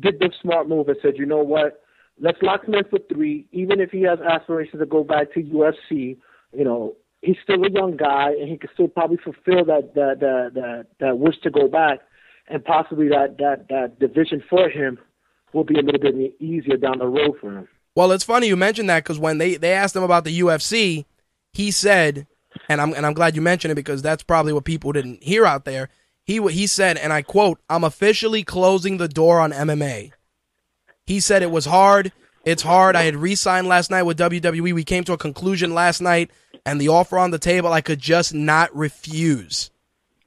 did 0.00 0.20
the 0.20 0.30
smart 0.40 0.68
move 0.68 0.88
and 0.88 0.96
said, 1.02 1.14
you 1.16 1.26
know 1.26 1.42
what, 1.42 1.82
let's 2.20 2.38
lock 2.42 2.64
him 2.64 2.74
in 2.74 2.84
for 2.84 2.98
three, 3.12 3.46
even 3.52 3.80
if 3.80 3.90
he 3.90 4.02
has 4.02 4.18
aspirations 4.20 4.80
to 4.80 4.86
go 4.86 5.04
back 5.04 5.32
to 5.34 5.42
UFC. 5.42 6.16
You 6.52 6.64
know, 6.64 6.96
he's 7.22 7.36
still 7.42 7.64
a 7.64 7.70
young 7.70 7.96
guy 7.96 8.30
and 8.30 8.48
he 8.48 8.56
can 8.56 8.70
still 8.74 8.88
probably 8.88 9.18
fulfill 9.18 9.64
that 9.66 9.94
that 9.94 10.20
that 10.20 10.50
that, 10.54 10.86
that 11.00 11.18
wish 11.18 11.38
to 11.42 11.50
go 11.50 11.68
back, 11.68 12.00
and 12.48 12.64
possibly 12.64 13.08
that 13.08 13.36
that 13.38 13.68
that 13.68 13.98
division 13.98 14.42
for 14.48 14.68
him 14.68 14.98
will 15.52 15.64
be 15.64 15.78
a 15.78 15.82
little 15.82 16.00
bit 16.00 16.14
easier 16.40 16.76
down 16.76 16.98
the 16.98 17.06
road 17.06 17.32
for 17.40 17.52
him. 17.52 17.68
Well, 17.94 18.12
it's 18.12 18.24
funny 18.24 18.46
you 18.46 18.56
mentioned 18.56 18.90
that 18.90 19.04
because 19.04 19.18
when 19.18 19.38
they, 19.38 19.56
they 19.56 19.72
asked 19.72 19.96
him 19.96 20.02
about 20.02 20.24
the 20.24 20.40
UFC, 20.40 21.06
he 21.54 21.70
said, 21.70 22.26
and 22.68 22.80
I'm 22.80 22.92
and 22.92 23.06
I'm 23.06 23.14
glad 23.14 23.34
you 23.34 23.42
mentioned 23.42 23.72
it 23.72 23.76
because 23.76 24.02
that's 24.02 24.22
probably 24.22 24.52
what 24.52 24.64
people 24.64 24.92
didn't 24.92 25.22
hear 25.22 25.46
out 25.46 25.64
there. 25.64 25.88
He 26.24 26.40
he 26.48 26.66
said, 26.66 26.98
and 26.98 27.12
I 27.12 27.22
quote, 27.22 27.58
"I'm 27.68 27.84
officially 27.84 28.42
closing 28.42 28.98
the 28.98 29.08
door 29.08 29.40
on 29.40 29.52
MMA." 29.52 30.12
He 31.06 31.20
said 31.20 31.42
it 31.42 31.50
was 31.50 31.66
hard. 31.66 32.12
It's 32.44 32.62
hard. 32.62 32.96
I 32.96 33.04
had 33.04 33.16
re-signed 33.16 33.66
last 33.66 33.90
night 33.90 34.02
with 34.02 34.18
WWE. 34.18 34.72
We 34.72 34.84
came 34.84 35.04
to 35.04 35.12
a 35.12 35.18
conclusion 35.18 35.74
last 35.74 36.00
night, 36.00 36.30
and 36.64 36.80
the 36.80 36.88
offer 36.88 37.18
on 37.18 37.30
the 37.30 37.38
table 37.38 37.72
I 37.72 37.80
could 37.80 37.98
just 37.98 38.34
not 38.34 38.74
refuse. 38.74 39.70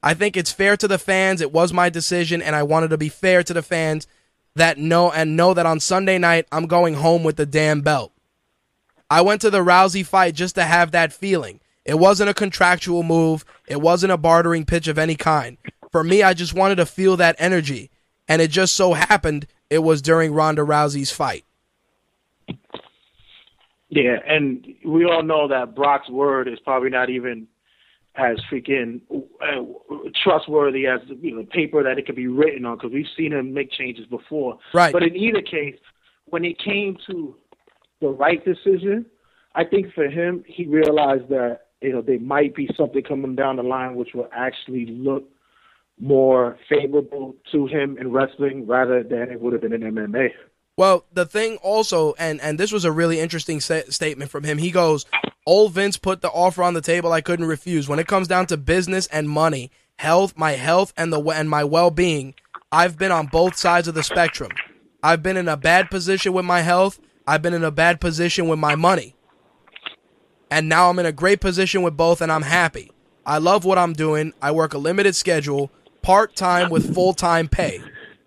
I 0.02 0.14
think 0.14 0.36
it's 0.36 0.52
fair 0.52 0.76
to 0.78 0.88
the 0.88 0.98
fans. 0.98 1.40
It 1.40 1.52
was 1.52 1.72
my 1.72 1.90
decision, 1.90 2.40
and 2.40 2.56
I 2.56 2.62
wanted 2.62 2.88
to 2.90 2.98
be 2.98 3.08
fair 3.08 3.42
to 3.42 3.52
the 3.52 3.62
fans 3.62 4.06
that 4.54 4.78
know 4.78 5.12
and 5.12 5.36
know 5.36 5.54
that 5.54 5.66
on 5.66 5.80
Sunday 5.80 6.18
night 6.18 6.46
I'm 6.50 6.66
going 6.66 6.94
home 6.94 7.22
with 7.22 7.36
the 7.36 7.46
damn 7.46 7.82
belt. 7.82 8.12
I 9.10 9.20
went 9.20 9.40
to 9.42 9.50
the 9.50 9.64
Rousey 9.64 10.04
fight 10.04 10.34
just 10.34 10.54
to 10.54 10.64
have 10.64 10.92
that 10.92 11.12
feeling. 11.12 11.60
It 11.84 11.98
wasn't 11.98 12.30
a 12.30 12.34
contractual 12.34 13.02
move. 13.02 13.44
It 13.66 13.80
wasn't 13.80 14.12
a 14.12 14.18
bartering 14.18 14.64
pitch 14.64 14.88
of 14.88 14.98
any 14.98 15.16
kind. 15.16 15.58
For 15.90 16.04
me, 16.04 16.22
I 16.22 16.34
just 16.34 16.54
wanted 16.54 16.76
to 16.76 16.86
feel 16.86 17.16
that 17.16 17.36
energy, 17.38 17.90
and 18.28 18.40
it 18.40 18.50
just 18.50 18.74
so 18.74 18.92
happened 18.92 19.46
it 19.70 19.78
was 19.78 20.02
during 20.02 20.34
Ronda 20.34 20.62
Rousey's 20.62 21.10
fight. 21.10 21.44
Yeah, 23.88 24.18
and 24.26 24.66
we 24.84 25.04
all 25.04 25.22
know 25.22 25.48
that 25.48 25.74
Brock's 25.74 26.08
word 26.10 26.46
is 26.46 26.58
probably 26.60 26.90
not 26.90 27.10
even 27.10 27.48
as 28.16 28.38
freaking 28.50 29.00
uh, 29.10 29.62
trustworthy 30.22 30.86
as 30.86 31.00
you 31.20 31.36
know 31.36 31.44
paper 31.44 31.82
that 31.82 31.98
it 31.98 32.06
could 32.06 32.16
be 32.16 32.26
written 32.26 32.64
on 32.64 32.76
because 32.76 32.92
we've 32.92 33.06
seen 33.16 33.32
him 33.32 33.54
make 33.54 33.70
changes 33.72 34.06
before. 34.06 34.58
Right. 34.74 34.92
But 34.92 35.02
in 35.02 35.16
either 35.16 35.42
case, 35.42 35.76
when 36.26 36.44
it 36.44 36.58
came 36.58 36.98
to 37.08 37.36
the 38.00 38.08
right 38.08 38.44
decision, 38.44 39.06
I 39.54 39.64
think 39.64 39.92
for 39.94 40.08
him, 40.08 40.44
he 40.46 40.66
realized 40.66 41.28
that 41.30 41.60
you 41.80 41.92
know 41.92 42.02
there 42.02 42.20
might 42.20 42.54
be 42.54 42.68
something 42.76 43.02
coming 43.02 43.34
down 43.34 43.56
the 43.56 43.62
line 43.62 43.94
which 43.94 44.10
will 44.14 44.28
actually 44.32 44.86
look 44.86 45.24
more 46.00 46.58
favorable 46.68 47.36
to 47.52 47.66
him 47.66 47.98
in 47.98 48.10
wrestling 48.10 48.66
rather 48.66 49.02
than 49.02 49.30
it 49.30 49.40
would 49.40 49.52
have 49.52 49.62
been 49.62 49.72
in 49.72 49.82
MMA. 49.82 50.30
Well, 50.76 51.04
the 51.12 51.26
thing 51.26 51.58
also, 51.58 52.14
and 52.18 52.40
and 52.40 52.58
this 52.58 52.72
was 52.72 52.84
a 52.84 52.92
really 52.92 53.20
interesting 53.20 53.60
sa- 53.60 53.82
statement 53.90 54.30
from 54.30 54.44
him. 54.44 54.58
He 54.58 54.70
goes, 54.70 55.04
"Old 55.44 55.72
Vince 55.72 55.98
put 55.98 56.22
the 56.22 56.30
offer 56.30 56.62
on 56.62 56.74
the 56.74 56.80
table. 56.80 57.12
I 57.12 57.20
couldn't 57.20 57.46
refuse. 57.46 57.88
When 57.88 57.98
it 57.98 58.06
comes 58.06 58.28
down 58.28 58.46
to 58.46 58.56
business 58.56 59.06
and 59.08 59.28
money, 59.28 59.70
health, 59.96 60.32
my 60.36 60.52
health, 60.52 60.94
and 60.96 61.12
the 61.12 61.20
and 61.20 61.50
my 61.50 61.64
well 61.64 61.90
being, 61.90 62.34
I've 62.72 62.96
been 62.96 63.12
on 63.12 63.26
both 63.26 63.56
sides 63.56 63.88
of 63.88 63.94
the 63.94 64.02
spectrum. 64.02 64.52
I've 65.02 65.22
been 65.22 65.36
in 65.36 65.48
a 65.48 65.56
bad 65.56 65.90
position 65.90 66.32
with 66.32 66.46
my 66.46 66.62
health. 66.62 66.98
I've 67.26 67.42
been 67.42 67.54
in 67.54 67.64
a 67.64 67.70
bad 67.70 68.00
position 68.00 68.48
with 68.48 68.58
my 68.58 68.74
money, 68.74 69.14
and 70.50 70.68
now 70.68 70.88
I'm 70.88 70.98
in 70.98 71.06
a 71.06 71.12
great 71.12 71.40
position 71.40 71.82
with 71.82 71.96
both, 71.96 72.22
and 72.22 72.32
I'm 72.32 72.42
happy. 72.42 72.90
I 73.26 73.36
love 73.38 73.66
what 73.66 73.76
I'm 73.76 73.92
doing. 73.92 74.32
I 74.40 74.50
work 74.50 74.72
a 74.72 74.78
limited 74.78 75.14
schedule, 75.14 75.70
part 76.02 76.36
time 76.36 76.70
with 76.70 76.94
full 76.94 77.14
time 77.14 77.48
pay. 77.48 77.80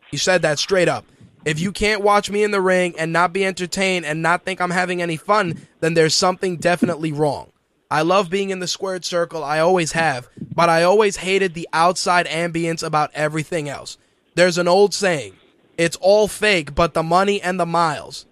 He 0.10 0.18
said 0.18 0.41
that 0.44 0.60
straight 0.60 0.88
up. 0.88 1.06
If 1.45 1.60
you 1.60 1.72
can't 1.72 2.02
watch 2.02 2.30
me 2.30 2.44
in 2.44 2.52
the 2.52 2.62
ring 2.62 2.95
and 2.98 3.12
not 3.12 3.34
be 3.34 3.45
entertained 3.45 4.06
and 4.06 4.22
not 4.22 4.45
think 4.45 4.62
I'm 4.62 4.72
having 4.72 5.02
any 5.02 5.18
fun, 5.18 5.68
then 5.82 5.94
there's 5.94 6.16
something 6.16 6.58
definitely 6.58 7.12
wrong. 7.12 7.52
I 7.91 8.02
love 8.02 8.30
being 8.30 8.50
in 8.50 8.60
the 8.60 8.68
squared 8.68 9.06
circle, 9.06 9.44
I 9.44 9.60
always 9.60 9.91
have, 9.91 10.30
but 10.56 10.70
I 10.70 10.84
always 10.84 11.18
hated 11.18 11.54
the 11.54 11.68
outside 11.74 12.26
ambience 12.28 12.82
about 12.82 13.12
everything 13.14 13.70
else. 13.70 13.98
There's 14.36 14.58
an 14.58 14.68
old 14.68 14.94
saying 14.94 15.34
it's 15.78 15.98
all 15.98 16.28
fake, 16.28 16.76
but 16.76 16.94
the 16.94 17.04
money 17.04 17.41
and 17.41 17.60
the 17.60 17.66
miles. 17.66 18.26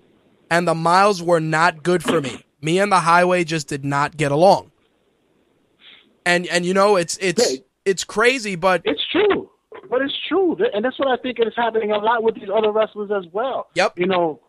And 0.49 0.67
the 0.67 0.75
miles 0.75 1.21
were 1.21 1.39
not 1.39 1.83
good 1.83 2.03
for 2.03 2.21
me. 2.21 2.43
Me 2.61 2.79
and 2.79 2.91
the 2.91 2.99
highway 3.01 3.43
just 3.43 3.67
did 3.67 3.85
not 3.85 4.17
get 4.17 4.31
along. 4.31 4.71
And 6.25 6.45
and 6.47 6.65
you 6.65 6.73
know 6.73 6.97
it's 6.97 7.17
it's. 7.19 7.59
It's 7.85 8.03
crazy, 8.03 8.55
but 8.55 8.81
It's 8.85 9.01
true, 9.11 9.49
but 9.89 10.01
it's 10.01 10.13
true, 10.27 10.57
and 10.73 10.83
that's 10.85 10.97
what 10.99 11.07
I 11.07 11.21
think 11.21 11.39
is 11.39 11.53
happening 11.55 11.91
a 11.91 11.97
lot 11.97 12.23
with 12.23 12.35
these 12.35 12.49
other 12.53 12.71
wrestlers 12.71 13.11
as 13.11 13.25
well. 13.31 13.67
Yep. 13.75 13.97
You 13.97 14.05
know, 14.07 14.39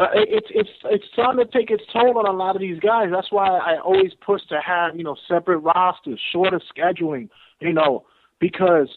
uh, 0.00 0.08
it's 0.14 0.48
it's 0.50 0.68
it's 0.84 1.04
starting 1.12 1.44
to 1.44 1.50
take 1.50 1.70
its 1.70 1.84
toll 1.92 2.18
on 2.18 2.26
a 2.26 2.32
lot 2.32 2.56
of 2.56 2.60
these 2.60 2.80
guys. 2.80 3.08
That's 3.12 3.30
why 3.30 3.46
I 3.46 3.78
always 3.78 4.12
push 4.26 4.42
to 4.48 4.60
have 4.60 4.96
you 4.96 5.04
know 5.04 5.16
separate 5.28 5.58
rosters, 5.58 6.20
shorter 6.32 6.60
scheduling. 6.76 7.28
You 7.60 7.72
know, 7.72 8.04
because 8.40 8.88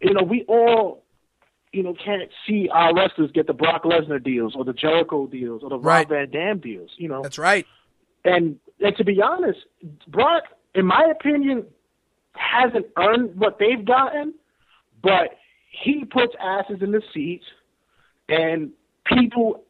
you 0.00 0.12
know 0.12 0.22
we 0.24 0.44
all 0.48 1.04
you 1.72 1.82
know 1.84 1.94
can't 2.04 2.28
see 2.46 2.68
our 2.72 2.92
wrestlers 2.94 3.30
get 3.32 3.46
the 3.46 3.52
Brock 3.54 3.84
Lesnar 3.84 4.22
deals 4.22 4.54
or 4.56 4.64
the 4.64 4.72
Jericho 4.72 5.26
deals 5.28 5.62
or 5.62 5.70
the 5.70 5.78
Right. 5.78 6.00
Rob 6.00 6.08
Van 6.08 6.30
Dam 6.30 6.58
deals. 6.58 6.90
You 6.96 7.08
know, 7.08 7.22
that's 7.22 7.38
right. 7.38 7.64
and 8.24 8.58
and 8.80 8.96
to 8.96 9.04
be 9.04 9.22
honest, 9.22 9.60
Brock, 10.08 10.42
in 10.74 10.84
my 10.86 11.04
opinion, 11.12 11.64
hasn't 12.34 12.86
earned 12.96 13.36
what 13.36 13.58
they've 13.58 13.84
gotten, 13.84 14.34
but 15.02 15.36
he 15.70 16.04
puts 16.04 16.34
asses 16.40 16.82
in 16.82 16.92
the 16.92 17.02
seats, 17.12 17.44
and 18.28 18.70
people 19.06 19.64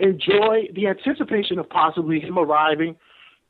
enjoy 0.00 0.68
the 0.74 0.86
anticipation 0.86 1.58
of 1.58 1.68
possibly 1.68 2.20
him 2.20 2.38
arriving, 2.38 2.96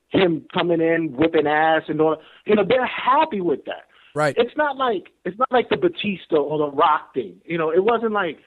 him 0.08 0.46
coming 0.52 0.80
in 0.80 1.14
whipping 1.16 1.46
ass 1.46 1.82
and 1.88 2.00
all. 2.00 2.16
You 2.46 2.54
know, 2.54 2.64
they're 2.66 2.86
happy 2.86 3.40
with 3.40 3.64
that. 3.66 3.84
Right. 4.14 4.34
It's 4.38 4.56
not 4.56 4.76
like 4.76 5.10
it's 5.24 5.38
not 5.38 5.52
like 5.52 5.68
the 5.68 5.76
Batista 5.76 6.36
or 6.36 6.58
the 6.58 6.76
Rock 6.76 7.14
thing. 7.14 7.40
You 7.44 7.58
know, 7.58 7.70
it 7.70 7.84
wasn't 7.84 8.12
like 8.12 8.38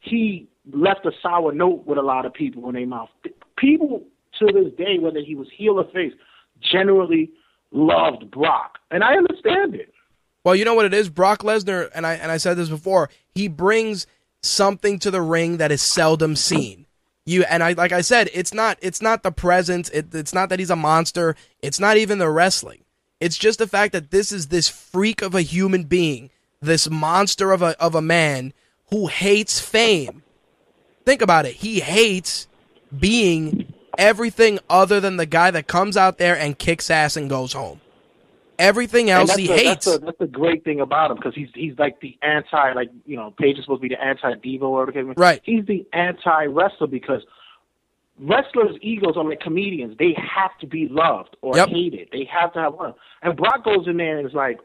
he 0.00 0.48
left 0.72 1.06
a 1.06 1.12
sour 1.22 1.52
note 1.52 1.86
with 1.86 1.98
a 1.98 2.02
lot 2.02 2.26
of 2.26 2.34
people 2.34 2.68
in 2.68 2.74
their 2.74 2.86
mouth. 2.86 3.08
People 3.56 4.04
to 4.38 4.46
this 4.52 4.72
day, 4.76 4.98
whether 5.00 5.20
he 5.20 5.34
was 5.34 5.48
heel 5.56 5.78
or 5.78 5.84
face, 5.92 6.12
generally 6.60 7.30
loved 7.76 8.30
Brock, 8.30 8.78
and 8.90 9.04
I 9.04 9.14
understand 9.16 9.74
it. 9.74 9.92
Well, 10.44 10.56
you 10.56 10.64
know 10.64 10.74
what 10.74 10.86
it 10.86 10.94
is, 10.94 11.08
Brock 11.08 11.40
Lesnar, 11.42 11.90
and 11.94 12.06
I 12.06 12.14
and 12.14 12.32
I 12.32 12.36
said 12.38 12.56
this 12.56 12.68
before. 12.68 13.10
He 13.34 13.48
brings 13.48 14.06
something 14.42 14.98
to 15.00 15.10
the 15.10 15.22
ring 15.22 15.58
that 15.58 15.72
is 15.72 15.82
seldom 15.82 16.36
seen. 16.36 16.86
You 17.24 17.42
and 17.44 17.62
I, 17.62 17.72
like 17.72 17.92
I 17.92 18.00
said, 18.00 18.30
it's 18.32 18.54
not 18.54 18.78
it's 18.80 19.02
not 19.02 19.22
the 19.22 19.32
presence. 19.32 19.88
It, 19.90 20.14
it's 20.14 20.32
not 20.32 20.48
that 20.48 20.58
he's 20.58 20.70
a 20.70 20.76
monster. 20.76 21.36
It's 21.62 21.80
not 21.80 21.96
even 21.96 22.18
the 22.18 22.30
wrestling. 22.30 22.84
It's 23.20 23.36
just 23.36 23.58
the 23.58 23.66
fact 23.66 23.92
that 23.92 24.10
this 24.10 24.30
is 24.30 24.48
this 24.48 24.68
freak 24.68 25.22
of 25.22 25.34
a 25.34 25.42
human 25.42 25.84
being, 25.84 26.30
this 26.60 26.88
monster 26.88 27.50
of 27.50 27.62
a 27.62 27.78
of 27.82 27.94
a 27.94 28.02
man 28.02 28.52
who 28.90 29.08
hates 29.08 29.58
fame. 29.58 30.22
Think 31.04 31.22
about 31.22 31.46
it. 31.46 31.54
He 31.54 31.80
hates 31.80 32.46
being 32.96 33.72
everything 33.98 34.58
other 34.68 35.00
than 35.00 35.16
the 35.16 35.26
guy 35.26 35.50
that 35.50 35.66
comes 35.66 35.96
out 35.96 36.18
there 36.18 36.38
and 36.38 36.58
kicks 36.58 36.90
ass 36.90 37.16
and 37.16 37.28
goes 37.28 37.52
home. 37.52 37.80
Everything 38.58 39.10
else 39.10 39.34
he 39.34 39.46
the, 39.46 39.52
hates. 39.52 39.84
That's 39.84 39.98
the, 39.98 40.06
that's 40.06 40.18
the 40.18 40.26
great 40.26 40.64
thing 40.64 40.80
about 40.80 41.10
him 41.10 41.18
because 41.18 41.34
he's 41.34 41.48
he's 41.54 41.78
like 41.78 42.00
the 42.00 42.16
anti 42.22 42.72
like 42.72 42.88
you 43.04 43.16
know 43.16 43.34
Paige 43.38 43.58
is 43.58 43.64
supposed 43.64 43.82
to 43.82 43.88
be 43.88 43.94
the 43.94 44.02
anti 44.02 44.34
diva 44.42 44.64
or 44.64 44.86
whatever. 44.86 45.12
Right. 45.14 45.42
He's 45.44 45.66
the 45.66 45.86
anti 45.92 46.46
wrestler 46.46 46.86
because 46.86 47.22
wrestlers' 48.18 48.76
egos 48.80 49.16
are 49.16 49.24
like 49.24 49.40
comedians. 49.40 49.96
They 49.98 50.14
have 50.16 50.56
to 50.60 50.66
be 50.66 50.88
loved 50.90 51.36
or 51.42 51.56
Yep. 51.56 51.68
hated. 51.68 52.08
They 52.12 52.24
have 52.24 52.52
to 52.54 52.60
have 52.60 52.74
one. 52.74 52.94
And 53.22 53.36
Brock 53.36 53.64
goes 53.64 53.86
in 53.86 53.96
there 53.98 54.18
and 54.18 54.26
is 54.26 54.34
like, 54.34 54.58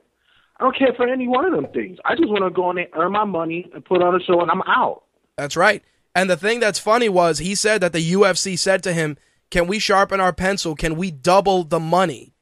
I 0.60 0.64
don't 0.64 0.78
care 0.78 0.94
for 0.96 1.08
any 1.08 1.28
one 1.28 1.46
of 1.46 1.52
them 1.52 1.68
things. 1.74 1.98
I 2.06 2.16
just 2.16 2.30
want 2.30 2.44
to 2.44 2.50
go 2.50 2.70
in 2.70 2.78
there, 2.78 2.88
earn 2.94 3.12
my 3.12 3.24
money, 3.24 3.70
and 3.74 3.84
put 3.84 4.02
on 4.02 4.16
a 4.16 4.24
show, 4.24 4.42
and 4.42 4.52
I'm 4.52 4.62
out. 4.64 5.04
That's 5.36 5.58
right. 5.58 5.84
And 6.14 6.30
the 6.30 6.38
thing 6.38 6.60
that's 6.60 6.80
funny 6.80 7.10
was 7.10 7.40
he 7.40 7.56
said 7.56 7.82
that 7.82 7.94
the 7.94 8.12
UFC 8.12 8.58
said 8.58 8.84
to 8.84 8.94
him, 8.94 9.18
Can 9.50 9.68
we 9.68 9.80
sharpen 9.80 10.20
our 10.20 10.34
pencil? 10.34 10.76
Can 10.76 10.96
we 10.96 11.12
double 11.12 11.64
the 11.64 11.80
money? 11.80 12.34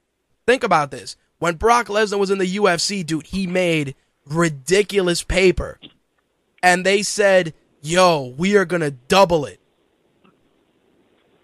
Think 0.47 0.63
about 0.63 0.91
this. 0.91 1.15
When 1.37 1.55
Brock 1.55 1.87
Lesnar 1.87 2.19
was 2.19 2.31
in 2.31 2.39
the 2.39 2.55
UFC, 2.57 3.05
dude, 3.05 3.27
he 3.27 3.47
made 3.47 3.95
ridiculous 4.25 5.23
paper. 5.23 5.79
And 6.61 6.85
they 6.85 7.03
said, 7.03 7.53
Yo, 7.81 8.33
we 8.37 8.57
are 8.57 8.65
going 8.65 8.81
to 8.81 8.91
double 8.91 9.45
it. 9.45 9.59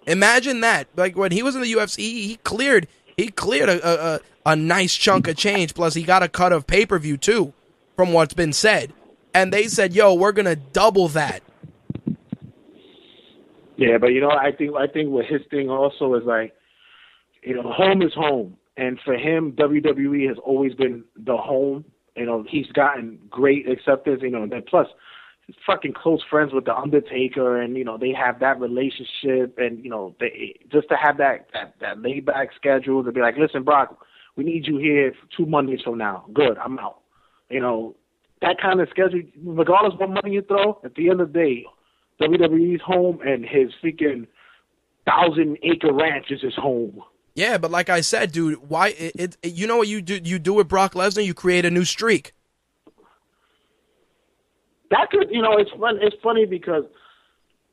Imagine 0.08 0.62
that. 0.62 0.88
Like 0.96 1.16
when 1.16 1.32
he 1.32 1.44
was 1.44 1.56
in 1.56 1.62
the 1.62 1.74
UFC, 1.74 2.00
he 2.00 2.40
cleared 2.44 2.88
he 3.18 3.30
cleared 3.30 3.70
a, 3.70 4.16
a, 4.16 4.20
a, 4.46 4.56
nice 4.56 4.94
chunk 4.94 5.28
of 5.28 5.38
change. 5.38 5.74
Plus, 5.74 5.94
he 5.94 6.04
got 6.04 6.22
a 6.22 6.28
cut 6.28 6.52
of 6.52 6.68
pay 6.68 6.86
per 6.86 7.00
view 7.00 7.18
too, 7.18 7.54
from 7.96 8.14
what's 8.14 8.34
been 8.34 8.54
said. 8.54 8.94
And 9.34 9.52
they 9.52 9.68
said, 9.68 9.94
"Yo, 9.94 10.14
we're 10.14 10.32
gonna 10.32 10.56
double 10.56 11.08
that." 11.10 11.42
Yeah, 13.78 13.98
but 14.00 14.08
you 14.08 14.22
know, 14.22 14.30
I 14.30 14.52
think 14.52 14.76
I 14.76 14.88
think 14.88 15.10
what 15.10 15.26
his 15.26 15.42
thing 15.50 15.70
also 15.70 16.14
is 16.16 16.24
like, 16.26 16.54
you 17.44 17.56
know, 17.56 17.72
home 17.72 18.02
is 18.02 18.14
home, 18.14 18.58
and 18.78 19.00
for 19.04 19.16
him, 19.16 19.54
WWE 19.54 20.28
has 20.28 20.38
always 20.44 20.74
been 20.74 21.04
the 21.18 21.38
home. 21.38 21.86
You 22.16 22.26
know, 22.26 22.46
he's 22.48 22.68
gotten 22.68 23.20
great 23.30 23.70
acceptance. 23.70 24.22
You 24.22 24.30
know, 24.30 24.44
and 24.44 24.66
plus, 24.66 24.88
he's 25.46 25.56
fucking 25.66 25.94
close 25.94 26.22
friends 26.30 26.54
with 26.54 26.66
the 26.66 26.76
Undertaker, 26.76 27.62
and 27.62 27.76
you 27.76 27.84
know 27.84 27.98
they 27.98 28.14
have 28.14 28.40
that 28.40 28.60
relationship, 28.60 29.58
and 29.58 29.84
you 29.84 29.90
know 29.90 30.16
they 30.20 30.56
just 30.72 30.90
to 30.90 30.96
have 30.96 31.18
that 31.18 31.48
that, 31.54 31.76
that 31.82 32.02
laid 32.02 32.26
back 32.26 32.50
schedule 32.56 33.04
to 33.04 33.12
be 33.12 33.22
like, 33.22 33.36
listen, 33.38 33.64
Brock, 33.64 33.98
we 34.36 34.44
need 34.44 34.68
you 34.68 34.78
here 34.78 35.14
two 35.36 35.46
Mondays 35.46 35.82
from 35.82 35.98
now. 35.98 36.26
Good, 36.34 36.58
I'm 36.58 36.80
out. 36.80 37.02
You 37.50 37.60
know, 37.60 37.96
that 38.42 38.58
kind 38.62 38.80
of 38.80 38.90
schedule, 38.90 39.22
regardless 39.44 39.94
of 39.94 40.00
what 40.00 40.10
money 40.10 40.32
you 40.32 40.42
throw, 40.42 40.80
at 40.84 40.96
the 40.96 41.10
end 41.10 41.22
of 41.22 41.34
the 41.34 41.40
day, 41.40 41.66
WWE's 42.22 42.82
home 42.82 43.20
and 43.26 43.46
his 43.46 43.72
freaking 43.84 44.28
thousand 45.06 45.58
acre 45.64 45.94
ranch 45.94 46.28
is 46.30 46.42
his 46.42 46.56
home. 46.56 47.02
Yeah, 47.36 47.58
but 47.58 47.70
like 47.70 47.90
I 47.90 48.02
said, 48.02 48.32
dude, 48.32 48.70
why? 48.70 48.90
It, 48.90 49.38
it 49.44 49.54
you 49.54 49.68
know 49.68 49.78
what 49.78 49.90
you 49.90 50.02
do? 50.02 50.20
You 50.24 50.40
do 50.40 50.54
with 50.54 50.70
Brock 50.70 50.94
Lesnar, 50.94 51.24
you 51.26 51.34
create 51.34 51.66
a 51.66 51.70
new 51.70 51.84
streak. 51.84 52.34
That 54.92 55.10
could, 55.12 55.28
you 55.30 55.42
know, 55.42 55.58
it's 55.58 55.72
fun. 55.72 56.00
It's 56.02 56.16
funny 56.24 56.46
because, 56.46 56.84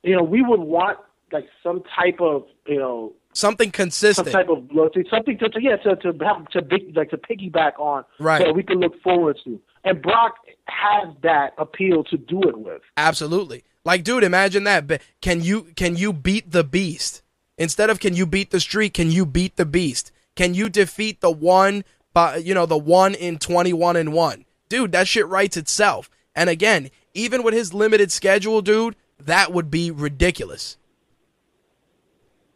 you 0.02 0.16
know, 0.16 0.23
we 0.23 0.43
would 0.43 0.60
want 0.60 0.98
like 1.31 1.47
some 1.62 1.82
type 1.97 2.20
of, 2.20 2.44
you 2.66 2.78
know, 2.78 3.12
Something 3.35 3.69
some 3.69 3.73
consistent. 3.73 4.31
type 4.31 4.48
of 4.51 4.69
something 5.09 5.39
to, 5.39 5.48
to 5.48 5.62
yeah, 5.62 5.77
to 5.77 5.97
to 5.97 6.24
have 6.24 6.47
to 6.48 6.60
big 6.60 6.94
like 6.94 7.10
to 7.10 7.16
piggyback 7.16 7.78
on, 7.78 8.05
Right. 8.19 8.44
That 8.44 8.55
we 8.55 8.62
can 8.62 8.78
look 8.78 9.01
forward 9.02 9.39
to. 9.44 9.60
And 9.85 10.02
Brock 10.02 10.35
has 10.66 11.14
that 11.23 11.55
appeal 11.56 12.05
to 12.05 12.16
do 12.19 12.43
it 12.43 12.59
with. 12.59 12.82
Absolutely. 12.97 13.64
Like, 13.84 14.04
dude, 14.04 14.24
imagine 14.24 14.64
that. 14.64 14.86
But 14.86 15.02
Can 15.20 15.42
you 15.42 15.68
can 15.76 15.96
you 15.96 16.12
beat 16.12 16.50
the 16.50 16.64
beast 16.64 17.22
instead 17.59 17.90
of 17.90 18.00
can 18.00 18.14
you 18.14 18.26
beat 18.26 18.50
the 18.50 18.60
streak? 18.60 18.94
Can 18.94 19.10
you 19.10 19.26
beat 19.26 19.56
the 19.56 19.66
beast? 19.66 20.12
Can 20.36 20.54
you 20.54 20.68
defeat 20.68 21.20
the 21.20 21.30
one? 21.30 21.84
By 22.14 22.36
you 22.36 22.54
know 22.54 22.66
the 22.66 22.76
one 22.76 23.14
in 23.14 23.38
twenty 23.38 23.72
one 23.72 23.96
and 23.96 24.12
one, 24.12 24.44
dude. 24.68 24.92
That 24.92 25.09
shit 25.09 25.26
writes 25.26 25.56
itself. 25.56 26.10
And 26.34 26.50
again, 26.50 26.90
even 27.14 27.42
with 27.42 27.54
his 27.54 27.72
limited 27.72 28.12
schedule, 28.12 28.60
dude, 28.60 28.96
that 29.18 29.52
would 29.52 29.70
be 29.70 29.90
ridiculous. 29.90 30.76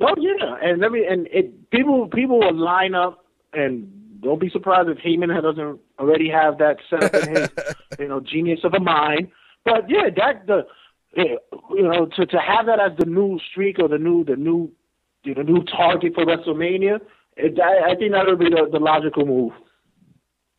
Oh 0.01 0.15
yeah, 0.19 0.57
and 0.63 0.81
let 0.81 0.93
me 0.93 1.07
and 1.09 1.27
it 1.29 1.71
people 1.71 2.09
people 2.09 2.41
will 2.41 2.55
line 2.55 2.95
up 2.95 3.25
and 3.55 4.21
don't 4.21 4.41
be 4.41 4.51
surprised 4.51 4.89
if 4.91 4.99
Heyman 4.99 5.29
doesn't 5.43 5.81
already 5.99 6.29
have 6.29 6.59
that 6.59 6.77
set 6.91 7.03
up 7.05 7.15
in 7.15 7.35
his 7.35 7.49
you 7.99 8.09
know 8.09 8.21
genius 8.21 8.61
of 8.63 8.75
a 8.75 8.81
mind. 8.81 9.29
But 9.65 9.89
yeah, 9.89 10.11
that 10.17 10.47
the 10.47 10.67
you 11.15 11.83
know 11.83 12.07
to 12.07 12.27
to 12.27 12.39
have 12.39 12.67
that 12.67 12.81
as 12.81 12.97
the 12.99 13.07
new 13.07 13.39
streak 13.51 13.79
or 13.79 13.89
the 13.89 13.99
new 13.99 14.25
the 14.25 14.37
new 14.37 14.71
the 15.25 15.43
new 15.43 15.65
target 15.65 16.15
for 16.15 16.25
WrestleMania, 16.25 17.01
it, 17.37 17.59
I, 17.61 17.93
I 17.93 17.95
think 17.97 18.13
that 18.13 18.27
would 18.27 18.39
be 18.39 18.49
the, 18.49 18.69
the 18.71 18.79
logical 18.79 19.27
move. 19.27 19.53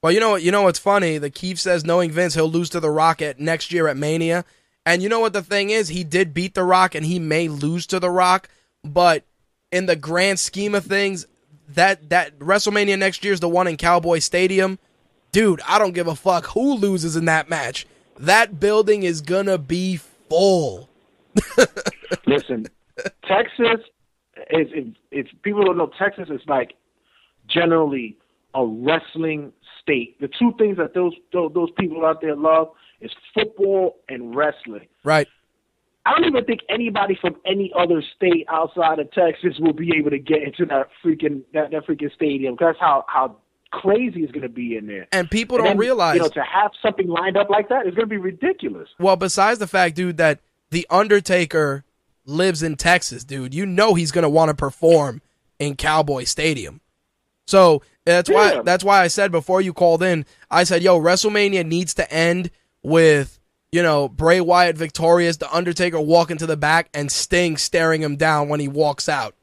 Well, 0.03 0.11
you 0.11 0.19
know 0.19 0.31
what? 0.31 0.43
You 0.43 0.51
know 0.51 0.63
what's 0.63 0.79
funny? 0.79 1.17
The 1.17 1.29
Keith 1.29 1.57
says, 1.57 1.83
knowing 1.83 2.11
Vince, 2.11 2.35
he'll 2.35 2.49
lose 2.49 2.69
to 2.71 2.79
The 2.79 2.91
Rock 2.91 3.21
at 3.21 3.39
next 3.39 3.71
year 3.71 3.87
at 3.87 3.97
Mania. 3.97 4.45
And 4.85 5.01
you 5.01 5.09
know 5.09 5.19
what 5.19 5.33
the 5.33 5.41
thing 5.41 5.69
is? 5.69 5.89
He 5.89 6.03
did 6.03 6.33
beat 6.33 6.53
The 6.53 6.63
Rock, 6.63 6.95
and 6.95 7.05
he 7.05 7.19
may 7.19 7.47
lose 7.47 7.87
to 7.87 7.99
The 7.99 8.09
Rock. 8.09 8.47
But 8.83 9.23
in 9.71 9.85
the 9.85 9.95
grand 9.95 10.39
scheme 10.39 10.75
of 10.75 10.85
things, 10.85 11.25
that 11.69 12.09
that 12.09 12.37
WrestleMania 12.39 12.97
next 12.97 13.23
year 13.23 13.33
is 13.33 13.39
the 13.39 13.49
one 13.49 13.67
in 13.67 13.75
Cowboy 13.75 14.19
Stadium. 14.19 14.79
Dude, 15.31 15.61
I 15.67 15.79
don't 15.79 15.93
give 15.93 16.07
a 16.07 16.15
fuck 16.15 16.45
who 16.47 16.75
loses 16.75 17.15
in 17.15 17.25
that 17.25 17.49
match. 17.49 17.85
That 18.17 18.59
building 18.59 19.03
is 19.03 19.21
gonna 19.21 19.57
be 19.57 19.99
full. 20.29 20.89
Listen, 22.25 22.67
Texas 23.25 23.81
is 24.49 24.67
if, 24.71 24.95
if 25.11 25.27
people 25.43 25.65
don't 25.65 25.77
know 25.77 25.91
Texas 25.97 26.29
is 26.29 26.41
like 26.47 26.73
generally 27.47 28.17
a 28.53 28.65
wrestling 28.65 29.53
state. 29.81 30.19
The 30.19 30.27
two 30.27 30.53
things 30.57 30.77
that 30.77 30.93
those 30.93 31.13
those, 31.33 31.51
those 31.53 31.69
people 31.77 32.05
out 32.05 32.21
there 32.21 32.35
love 32.35 32.69
is 33.01 33.11
football 33.33 33.97
and 34.09 34.35
wrestling. 34.35 34.87
Right. 35.03 35.27
I 36.05 36.11
don't 36.11 36.25
even 36.25 36.45
think 36.45 36.61
anybody 36.69 37.17
from 37.19 37.35
any 37.45 37.71
other 37.77 38.01
state 38.15 38.45
outside 38.49 38.99
of 38.99 39.11
Texas 39.11 39.59
will 39.59 39.73
be 39.73 39.91
able 39.97 40.09
to 40.09 40.19
get 40.19 40.41
into 40.41 40.65
that 40.67 40.87
freaking 41.03 41.41
that, 41.53 41.71
that 41.71 41.85
freaking 41.85 42.13
stadium. 42.13 42.55
That's 42.59 42.79
how 42.79 43.05
how 43.07 43.37
crazy 43.71 44.23
is 44.23 44.31
going 44.31 44.43
to 44.43 44.49
be 44.49 44.77
in 44.77 44.87
there. 44.87 45.07
And 45.11 45.29
people 45.29 45.57
And 45.57 45.65
don't 45.65 45.71
then, 45.73 45.77
realize 45.77 46.15
you 46.15 46.21
know, 46.21 46.29
to 46.29 46.43
have 46.43 46.71
something 46.81 47.07
lined 47.07 47.37
up 47.37 47.49
like 47.49 47.69
that 47.69 47.85
is 47.87 47.93
going 47.93 48.05
to 48.05 48.09
be 48.09 48.17
ridiculous. 48.17 48.89
Well, 48.99 49.15
besides 49.15 49.59
the 49.59 49.67
fact, 49.67 49.95
dude, 49.95 50.17
that 50.17 50.39
The 50.71 50.87
Undertaker 50.89 51.83
lives 52.25 52.63
in 52.63 52.75
Texas, 52.75 53.23
dude, 53.23 53.53
you 53.53 53.65
know 53.65 53.93
he's 53.93 54.11
going 54.11 54.23
to 54.23 54.29
want 54.29 54.49
to 54.49 54.55
perform 54.55 55.21
in 55.59 55.75
Cowboy 55.75 56.23
Stadium. 56.25 56.81
So 57.45 57.81
that's 58.05 58.29
why 58.29 58.61
that's 58.61 58.83
why 58.83 59.01
I 59.01 59.07
said 59.07 59.31
before 59.31 59.61
you 59.61 59.73
called 59.73 60.03
in, 60.03 60.25
I 60.51 60.65
said, 60.65 60.83
"Yo, 60.83 60.99
WrestleMania 60.99 61.65
needs 61.65 61.93
to 61.95 62.11
end 62.11 62.51
with 62.83 63.39
you 63.71 63.81
know 63.81 64.09
Bray 64.09 64.41
Wyatt 64.41 64.77
victorious, 64.77 65.37
The 65.37 65.53
Undertaker 65.53 65.99
walking 65.99 66.37
to 66.37 66.45
the 66.45 66.57
back, 66.57 66.89
and 66.93 67.09
Sting 67.11 67.55
staring 67.57 68.01
him 68.01 68.17
down 68.17 68.49
when 68.49 68.59
he 68.59 68.67
walks 68.67 69.07
out." 69.07 69.33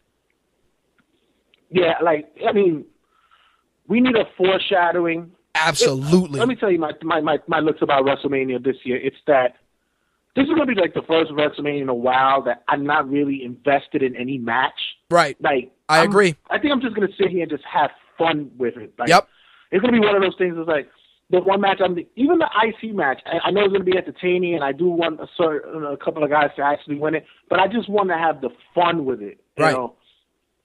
Yeah, 1.71 1.95
like 2.03 2.31
I 2.47 2.53
mean, 2.53 2.85
we 3.89 4.01
need 4.01 4.17
a 4.17 4.25
foreshadowing. 4.37 5.33
Absolutely. 5.55 6.39
Let 6.41 6.49
me 6.49 6.57
tell 6.57 6.71
you 6.71 6.79
my 6.79 6.93
my 7.03 7.21
my, 7.21 7.39
my 7.47 7.61
looks 7.61 7.83
about 7.83 8.05
WrestleMania 8.05 8.63
this 8.65 8.77
year. 8.85 8.97
It's 8.97 9.17
that 9.27 9.57
this 10.37 10.45
is 10.45 10.49
gonna 10.51 10.67
be 10.67 10.75
like 10.75 10.95
the 10.95 11.03
first 11.03 11.31
WrestleMania 11.31 11.83
in 11.83 11.89
a 11.89 11.95
while 11.95 12.43
that 12.43 12.65
I'm 12.69 12.85
not 12.85 13.09
really 13.09 13.45
invested 13.45 14.03
in 14.03 14.17
any 14.17 14.39
match. 14.39 14.79
right. 15.11 15.37
Like 15.41 15.71
I 15.89 15.99
I'm- 15.99 16.09
agree. 16.11 16.35
I 16.51 16.59
think 16.59 16.73
I'm 16.73 16.81
just 16.81 16.95
gonna 16.95 17.13
sit 17.19 17.29
here 17.31 17.43
and 17.43 17.51
just 17.51 17.65
have 17.65 17.91
fun 18.19 18.51
with 18.59 18.77
it. 18.77 18.93
Like, 18.99 19.09
Yep. 19.09 19.29
It's 19.71 19.81
gonna 19.83 19.93
be 19.93 20.05
one 20.07 20.15
of 20.17 20.23
those 20.23 20.37
things. 20.39 20.55
That's 20.57 20.69
like 20.69 20.89
the 21.31 21.41
one 21.41 21.61
match. 21.61 21.81
I'm 21.83 21.97
even 22.17 22.39
the 22.39 22.49
IC 22.65 22.95
match. 22.95 23.21
I, 23.27 23.49
I 23.49 23.51
know 23.51 23.63
it's 23.65 23.73
gonna 23.73 23.85
be 23.85 23.97
entertaining, 23.97 24.55
and 24.55 24.63
I 24.65 24.73
do 24.73 24.87
want 24.89 25.21
a 25.21 25.27
certain 25.37 25.85
a 25.85 25.97
couple 25.97 26.23
of 26.23 26.31
guys 26.31 26.51
to 26.57 26.63
actually 26.63 26.99
win 26.99 27.15
it. 27.15 27.25
But 27.49 27.61
I 27.61 27.67
just 27.69 27.89
want 27.89 28.09
to 28.11 28.19
have 28.19 28.41
the 28.41 28.51
fun 28.75 29.05
with 29.05 29.21
it. 29.23 29.39
You 29.57 29.65
Right. 29.65 29.73
know? 29.75 29.95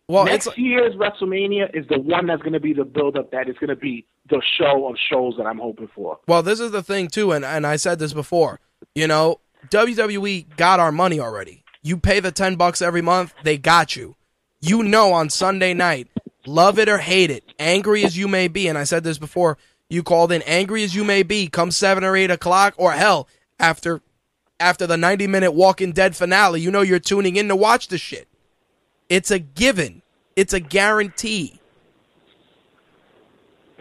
Well, 0.09 0.25
Next 0.25 0.47
it's 0.47 0.57
year's 0.57 0.95
WrestleMania 0.95 1.69
is 1.77 1.87
the 1.87 1.99
one 1.99 2.25
that's 2.25 2.41
going 2.41 2.53
to 2.53 2.59
be 2.59 2.73
the 2.73 2.83
build 2.83 3.15
up 3.15 3.29
that 3.29 3.47
is 3.47 3.55
going 3.59 3.69
to 3.69 3.75
be 3.75 4.07
the 4.27 4.41
show 4.57 4.89
of 4.89 4.97
shows 4.97 5.35
that 5.37 5.45
I'm 5.45 5.59
hoping 5.59 5.87
for. 5.93 6.17
Well, 6.27 6.41
this 6.41 6.59
is 6.59 6.71
the 6.71 6.81
thing 6.81 7.09
too, 7.09 7.31
and, 7.31 7.45
and 7.45 7.67
I 7.67 7.75
said 7.75 7.99
this 7.99 8.11
before. 8.11 8.59
You 8.95 9.05
know, 9.05 9.39
WWE 9.67 10.57
got 10.57 10.79
our 10.79 10.91
money 10.91 11.19
already. 11.19 11.63
You 11.83 11.97
pay 11.97 12.19
the 12.19 12.31
ten 12.31 12.55
bucks 12.55 12.81
every 12.81 13.03
month, 13.03 13.35
they 13.43 13.59
got 13.59 13.95
you. 13.95 14.15
You 14.59 14.81
know 14.81 15.13
on 15.13 15.29
Sunday 15.29 15.75
night, 15.75 16.07
love 16.47 16.79
it 16.79 16.89
or 16.89 16.97
hate 16.97 17.29
it, 17.29 17.43
angry 17.59 18.03
as 18.03 18.17
you 18.17 18.27
may 18.27 18.47
be, 18.47 18.67
and 18.67 18.79
I 18.79 18.85
said 18.85 19.03
this 19.03 19.19
before, 19.19 19.59
you 19.91 20.01
called 20.01 20.31
in 20.31 20.41
angry 20.41 20.83
as 20.83 20.95
you 20.95 21.03
may 21.03 21.21
be, 21.21 21.47
come 21.47 21.69
seven 21.69 22.03
or 22.03 22.15
eight 22.15 22.31
o'clock, 22.31 22.73
or 22.77 22.93
hell, 22.93 23.27
after 23.59 24.01
after 24.59 24.87
the 24.87 24.97
90 24.97 25.27
minute 25.27 25.51
Walking 25.51 25.91
Dead 25.91 26.15
finale, 26.15 26.61
you 26.61 26.71
know 26.71 26.81
you're 26.81 26.97
tuning 26.97 27.35
in 27.35 27.47
to 27.47 27.55
watch 27.55 27.89
the 27.89 27.99
shit. 27.99 28.27
It's 29.09 29.31
a 29.31 29.39
given. 29.39 30.01
It's 30.35 30.53
a 30.53 30.59
guarantee. 30.59 31.59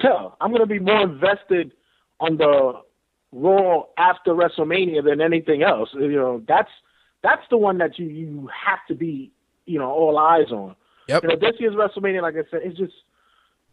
Yeah, 0.02 0.28
I'm 0.40 0.52
gonna 0.52 0.66
be 0.66 0.78
more 0.78 1.02
invested 1.02 1.72
on 2.20 2.36
the 2.36 2.80
Raw 3.32 3.82
after 3.98 4.32
WrestleMania 4.32 5.04
than 5.04 5.20
anything 5.20 5.62
else. 5.62 5.90
You 5.92 6.12
know, 6.12 6.42
that's 6.48 6.70
that's 7.22 7.42
the 7.50 7.58
one 7.58 7.78
that 7.78 7.98
you 7.98 8.06
you 8.06 8.48
have 8.66 8.78
to 8.88 8.94
be 8.94 9.32
you 9.66 9.78
know 9.78 9.90
all 9.90 10.18
eyes 10.18 10.50
on. 10.50 10.74
Yep. 11.08 11.22
You 11.22 11.28
know, 11.30 11.36
this 11.36 11.54
year's 11.58 11.74
WrestleMania, 11.74 12.22
like 12.22 12.34
I 12.34 12.50
said, 12.50 12.60
it's 12.64 12.78
just 12.78 12.92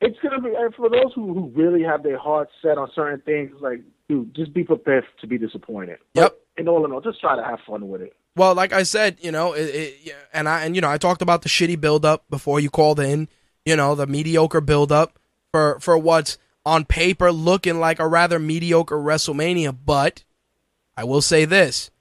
it's 0.01 0.17
gonna 0.21 0.41
be 0.41 0.53
and 0.55 0.73
for 0.75 0.89
those 0.89 1.13
who 1.13 1.33
who 1.33 1.51
really 1.55 1.83
have 1.83 2.03
their 2.03 2.17
hearts 2.17 2.51
set 2.61 2.77
on 2.77 2.89
certain 2.93 3.21
things. 3.21 3.51
Like, 3.61 3.81
dude, 4.09 4.35
just 4.35 4.53
be 4.53 4.63
prepared 4.63 5.05
to 5.21 5.27
be 5.27 5.37
disappointed. 5.37 5.99
Yep. 6.15 6.31
But 6.55 6.61
in 6.61 6.67
all 6.67 6.85
in 6.85 6.91
all, 6.91 7.01
just 7.01 7.21
try 7.21 7.35
to 7.35 7.43
have 7.43 7.59
fun 7.67 7.87
with 7.87 8.01
it. 8.01 8.13
Well, 8.35 8.53
like 8.53 8.73
I 8.73 8.83
said, 8.83 9.17
you 9.21 9.31
know, 9.31 9.53
it, 9.53 9.63
it, 9.63 10.15
and 10.33 10.49
I 10.49 10.65
and 10.65 10.75
you 10.75 10.81
know, 10.81 10.89
I 10.89 10.97
talked 10.97 11.21
about 11.21 11.41
the 11.41 11.49
shitty 11.49 11.79
buildup 11.79 12.29
before 12.29 12.59
you 12.59 12.69
called 12.69 12.99
in. 12.99 13.29
You 13.65 13.75
know, 13.75 13.95
the 13.95 14.07
mediocre 14.07 14.61
buildup 14.61 15.17
for 15.51 15.79
for 15.79 15.97
what's 15.97 16.37
on 16.65 16.83
paper 16.85 17.31
looking 17.31 17.79
like 17.79 17.99
a 17.99 18.07
rather 18.07 18.37
mediocre 18.39 18.97
WrestleMania. 18.97 19.75
But 19.85 20.23
I 20.97 21.05
will 21.05 21.21
say 21.21 21.45
this: 21.45 21.91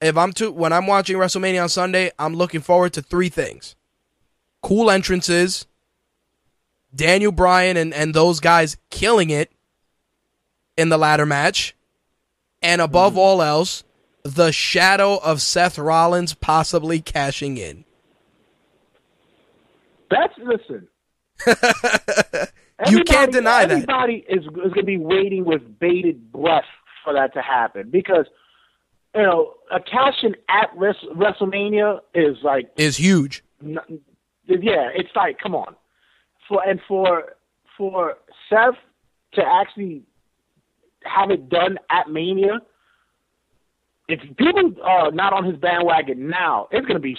if 0.00 0.16
I'm 0.16 0.32
to 0.34 0.52
when 0.52 0.72
I'm 0.72 0.86
watching 0.86 1.16
WrestleMania 1.16 1.62
on 1.62 1.68
Sunday, 1.68 2.12
I'm 2.18 2.34
looking 2.34 2.60
forward 2.60 2.92
to 2.94 3.02
three 3.02 3.28
things: 3.28 3.74
cool 4.62 4.88
entrances, 4.88 5.66
Daniel 6.94 7.32
Bryan 7.32 7.76
and 7.76 7.92
and 7.92 8.14
those 8.14 8.38
guys 8.38 8.76
killing 8.90 9.30
it 9.30 9.50
in 10.76 10.90
the 10.90 10.98
ladder 10.98 11.26
match, 11.26 11.74
and 12.62 12.80
above 12.80 13.12
mm-hmm. 13.14 13.20
all 13.20 13.42
else, 13.42 13.82
the 14.34 14.52
shadow 14.52 15.16
of 15.18 15.40
Seth 15.42 15.78
Rollins 15.78 16.34
possibly 16.34 17.00
cashing 17.00 17.56
in. 17.56 17.84
That's 20.10 20.34
listen. 20.38 20.88
You 22.90 23.04
can't 23.04 23.32
deny 23.32 23.64
that. 23.64 23.72
Everybody 23.72 24.24
is 24.28 24.44
is 24.44 24.48
going 24.50 24.74
to 24.74 24.82
be 24.84 24.98
waiting 24.98 25.46
with 25.46 25.78
bated 25.78 26.30
breath 26.30 26.64
for 27.02 27.14
that 27.14 27.32
to 27.32 27.40
happen 27.40 27.88
because 27.90 28.26
you 29.14 29.22
know 29.22 29.54
a 29.70 29.80
cash 29.80 30.22
in 30.22 30.34
at 30.50 30.68
Wres- 30.76 30.94
WrestleMania 31.14 32.00
is 32.14 32.36
like 32.42 32.70
Is 32.76 32.98
huge. 32.98 33.42
n- 33.64 33.78
yeah, 34.46 34.90
it's 34.94 35.08
like 35.16 35.38
come 35.38 35.54
on 35.54 35.74
for 36.48 36.62
and 36.68 36.78
for 36.86 37.36
for 37.78 38.18
Seth 38.50 38.74
to 39.32 39.42
actually 39.42 40.02
have 41.04 41.30
it 41.30 41.48
done 41.48 41.78
at 41.90 42.10
Mania. 42.10 42.58
If 44.08 44.20
people 44.36 44.74
are 44.82 45.10
not 45.10 45.32
on 45.32 45.44
his 45.44 45.56
bandwagon 45.56 46.28
now, 46.28 46.68
it's 46.70 46.86
going 46.86 46.96
to 46.96 47.00
be 47.02 47.16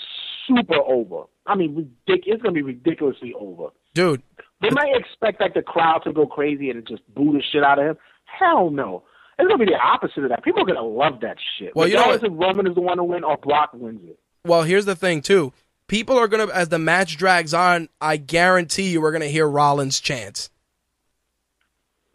super 0.48 0.76
over. 0.86 1.24
I 1.46 1.56
mean, 1.56 1.92
ridic- 2.08 2.24
it's 2.26 2.42
going 2.42 2.54
to 2.56 2.60
be 2.60 2.62
ridiculously 2.62 3.34
over. 3.38 3.68
Dude, 3.94 4.22
They 4.62 4.70
might 4.70 4.96
expect 4.96 5.42
like 5.42 5.54
the 5.54 5.62
crowd 5.62 6.00
to 6.06 6.14
go 6.14 6.26
crazy 6.28 6.70
and 6.70 6.88
just 6.88 7.02
boo 7.14 7.34
the 7.34 7.42
shit 7.52 7.64
out 7.64 7.80
of 7.80 7.86
him. 7.86 7.98
Hell 8.26 8.70
no. 8.70 9.04
It's 9.40 9.48
gonna 9.48 9.64
be 9.64 9.72
the 9.72 9.78
opposite 9.80 10.24
of 10.24 10.30
that. 10.30 10.44
People 10.44 10.64
are 10.64 10.66
gonna 10.66 10.82
love 10.82 11.20
that 11.22 11.38
shit. 11.60 11.76
Well, 11.76 11.88
you 11.88 11.94
know 11.94 12.02
Regardless 12.12 12.32
if 12.32 12.40
Roman 12.40 12.66
is 12.68 12.74
the 12.74 12.82
one 12.82 12.98
to 12.98 13.04
win 13.04 13.24
or 13.24 13.38
Brock 13.38 13.70
wins 13.74 14.02
it. 14.04 14.18
well, 14.44 14.64
here's 14.64 14.86
the 14.86 14.96
thing 14.96 15.22
too. 15.22 15.54
People 15.88 16.18
are 16.18 16.28
gonna 16.28 16.48
as 16.52 16.70
the 16.70 16.80
match 16.80 17.18
drags 17.18 17.54
on, 17.54 17.88
I 18.02 18.18
guarantee 18.18 18.90
you 18.90 19.00
we're 19.00 19.12
gonna 19.12 19.26
hear 19.28 19.48
Rollins 19.48 20.00
chants. 20.00 20.50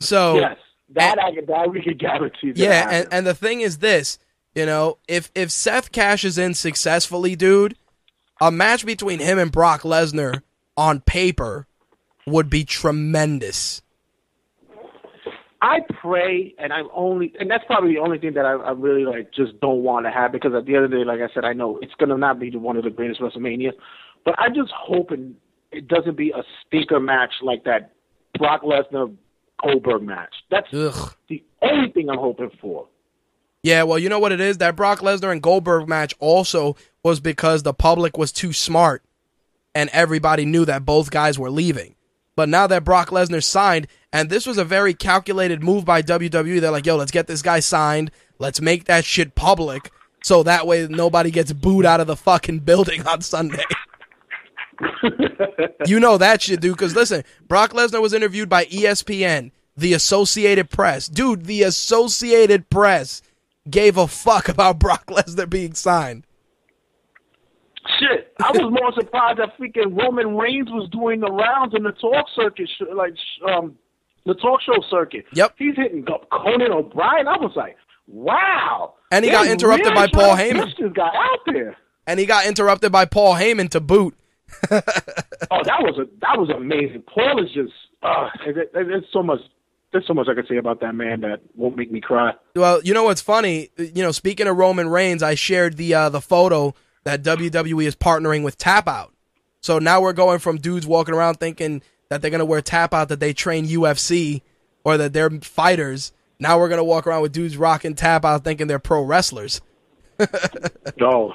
So 0.01 0.35
yes, 0.37 0.57
that 0.91 1.19
I 1.23 1.33
can, 1.35 1.47
that 1.47 1.71
we 1.71 1.81
can 1.83 1.97
guarantee. 1.97 2.53
that 2.53 2.59
yeah, 2.59 2.89
and, 2.91 3.09
and 3.13 3.27
the 3.27 3.35
thing 3.35 3.61
is 3.61 3.79
this, 3.79 4.19
you 4.55 4.67
know, 4.67 4.99
if 5.09 5.31
if 5.35 5.51
Seth 5.51 5.93
cashes 5.93 6.39
in 6.39 6.55
successfully, 6.55 7.37
dude, 7.37 7.77
a 8.41 8.51
match 8.51 8.85
between 8.85 9.21
him 9.21 9.39
and 9.39 9.51
Brock 9.51 9.83
Lesnar 9.83 10.43
on 10.77 11.01
paper 11.01 11.67
would 12.27 12.51
be 12.51 12.65
tremendous. 12.65 13.83
I 15.63 15.79
pray, 16.01 16.55
and 16.59 16.73
I'm 16.73 16.89
only, 16.93 17.33
and 17.39 17.49
that's 17.49 17.65
probably 17.67 17.95
the 17.95 18.01
only 18.01 18.19
thing 18.19 18.35
that 18.35 18.45
I, 18.45 18.55
I 18.55 18.73
really 18.73 19.05
like 19.05 19.33
just 19.33 19.61
don't 19.61 19.85
want 19.85 20.07
to 20.07 20.11
have 20.11 20.33
because 20.33 20.53
at 20.55 20.67
the 20.67 20.75
end 20.75 20.87
of 20.87 20.91
the 20.91 20.99
day, 20.99 21.05
like 21.05 21.21
I 21.21 21.33
said, 21.33 21.45
I 21.45 21.53
know 21.53 21.79
it's 21.81 21.95
gonna 22.01 22.19
not 22.19 22.41
be 22.41 22.51
one 22.57 22.77
of 22.77 22.83
the 22.83 22.91
greatest 22.91 23.21
WrestleMania, 23.21 23.71
but 24.25 24.35
I'm 24.39 24.55
just 24.55 24.73
hoping 24.77 25.37
it 25.71 25.87
doesn't 25.87 26.17
be 26.17 26.31
a 26.31 26.43
stinker 26.67 26.99
match 26.99 27.33
like 27.43 27.63
that 27.65 27.93
Brock 28.39 28.63
Lesnar 28.63 29.15
Goldberg 29.63 30.03
match. 30.03 30.35
That's 30.51 30.67
Ugh. 30.75 31.15
the 31.29 31.45
only 31.63 31.93
thing 31.93 32.11
I'm 32.11 32.19
hoping 32.19 32.51
for. 32.61 32.89
Yeah, 33.63 33.85
well, 33.85 33.99
you 33.99 34.09
know 34.09 34.19
what 34.19 34.33
it 34.33 34.41
is? 34.41 34.59
That 34.59 34.75
Brock 34.77 35.01
Lesnar 35.01 35.31
and 35.31 35.43
Goldberg 35.43 35.89
match 35.89 36.15
also 36.19 36.77
was 37.05 37.21
because 37.21 37.63
the 37.63 37.75
public 37.75 38.19
was 38.19 38.33
too 38.33 38.53
smart 38.53 39.05
and 39.75 39.89
everybody 39.93 40.45
knew 40.45 40.65
that 40.65 40.85
both 40.85 41.11
guys 41.11 41.39
were 41.39 41.51
leaving. 41.51 41.95
But 42.35 42.49
now 42.49 42.67
that 42.67 42.85
Brock 42.85 43.11
Lesnar 43.11 43.43
signed, 43.43 43.87
and 44.13 44.31
this 44.31 44.47
was 44.47 44.59
a 44.59 44.65
very 44.65 44.95
calculated 44.95 45.63
move 45.63 45.85
by 45.85 46.03
WWE, 46.03 46.61
they're 46.61 46.71
like, 46.71 46.87
yo, 46.87 46.97
let's 46.97 47.11
get 47.11 47.27
this 47.27 47.43
guy 47.43 47.61
signed. 47.61 48.11
Let's 48.39 48.61
make 48.61 48.85
that 48.85 49.05
shit 49.05 49.35
public 49.35 49.91
so 50.25 50.43
that 50.43 50.67
way 50.67 50.87
nobody 50.89 51.31
gets 51.31 51.53
booed 51.53 51.85
out 51.85 52.01
of 52.01 52.07
the 52.07 52.17
fucking 52.17 52.59
building 52.65 53.07
on 53.07 53.21
Sunday. 53.21 53.65
you 55.87 56.01
know 56.01 56.19
that 56.19 56.43
shit, 56.43 56.61
dude. 56.61 56.77
Because 56.77 56.97
listen, 56.97 57.23
Brock 57.47 57.73
Lesnar 57.73 58.03
was 58.03 58.15
interviewed 58.15 58.49
by 58.49 58.65
ESPN, 58.65 59.53
the 59.77 59.93
Associated 59.93 60.71
Press. 60.71 61.07
Dude, 61.07 61.45
the 61.45 61.63
Associated 61.63 62.71
Press 62.71 63.23
gave 63.69 63.97
a 63.97 64.07
fuck 64.07 64.49
about 64.49 64.79
Brock 64.79 65.07
Lesnar 65.07 65.49
being 65.49 65.75
signed. 65.75 66.25
Shit, 67.99 68.33
I 68.41 68.53
was 68.53 68.73
more 68.73 68.93
surprised 68.93 69.41
that 69.41 69.59
freaking 69.59 69.99
Roman 70.01 70.37
Reigns 70.37 70.71
was 70.71 70.89
doing 70.91 71.21
the 71.21 71.31
rounds 71.31 71.75
in 71.75 71.83
the 71.83 71.91
talk 71.93 72.27
circuit, 72.35 72.69
like 72.95 73.15
um, 73.49 73.77
the 74.25 74.35
talk 74.35 74.61
show 74.63 74.81
circuit. 74.89 75.25
Yep. 75.33 75.55
he's 75.59 75.75
hitting 75.77 76.05
Conan 76.05 76.73
O'Brien. 76.73 77.27
I 77.27 77.37
was 77.39 77.53
like, 77.57 77.77
wow. 78.07 78.95
And 79.11 79.25
he 79.25 79.31
got 79.33 79.49
interrupted 79.49 79.87
really 79.87 79.95
by 79.95 80.07
Paul 80.07 80.37
Heyman. 80.37 80.77
this 80.79 80.93
guy 80.95 81.11
out 81.13 81.41
there. 81.47 81.77
And 82.07 82.21
he 82.21 82.27
got 82.27 82.47
interrupted 82.47 82.93
by 82.93 83.05
Paul 83.05 83.35
Heyman 83.35 83.69
to 83.71 83.81
boot. 83.81 84.15
Oh, 85.51 85.61
that 85.65 85.83
was 85.83 85.99
a 85.99 86.05
that 86.21 86.39
was 86.39 86.49
amazing. 86.49 87.03
Paul 87.03 87.45
is 87.45 87.51
just, 87.53 87.73
uh, 88.03 88.31
there's 88.73 89.05
so 89.13 89.23
much. 89.23 89.41
There's 89.93 90.07
so 90.07 90.15
much 90.15 90.27
I 90.29 90.35
could 90.35 90.49
say 90.49 90.57
about 90.57 90.81
that 90.81 90.95
man 90.95 91.21
that 91.21 91.41
won't 91.55 91.77
make 91.77 91.93
me 91.93 92.01
cry. 92.01 92.33
Well, 92.57 92.83
you 92.83 92.95
know 92.95 93.05
what's 93.05 93.21
funny? 93.21 93.71
You 93.77 94.03
know, 94.03 94.13
speaking 94.13 94.47
of 94.47 94.57
Roman 94.57 94.89
Reigns, 94.89 95.23
I 95.23 95.35
shared 95.35 95.77
the 95.77 95.95
uh, 95.95 96.09
the 96.09 96.21
photo 96.21 96.75
that 97.05 97.23
WWE 97.23 97.85
is 97.85 97.97
partnering 97.97 98.43
with 98.43 98.57
Tap 98.57 98.89
Out. 98.89 99.13
So 99.61 99.79
now 99.79 100.01
we're 100.01 100.13
going 100.13 100.39
from 100.39 100.57
dudes 100.57 100.87
walking 100.87 101.15
around 101.15 101.37
thinking 101.37 101.83
that 102.09 102.23
they're 102.23 102.31
gonna 102.31 102.45
wear 102.45 102.63
Tap 102.63 102.95
Out 102.95 103.09
that 103.11 103.21
they 103.21 103.33
train 103.33 103.67
UFC 103.67 104.43
or 104.85 104.97
that 104.97 105.13
they're 105.13 105.31
fighters. 105.31 106.13
Now 106.39 106.59
we're 106.59 106.69
gonna 106.69 106.85
walk 106.85 107.07
around 107.07 107.23
with 107.23 107.33
dudes 107.33 107.57
rocking 107.57 107.95
Tap 107.95 108.25
Out 108.25 108.45
thinking 108.45 108.67
they're 108.67 108.79
pro 108.79 109.03
wrestlers. 109.03 109.61
no. 110.99 111.33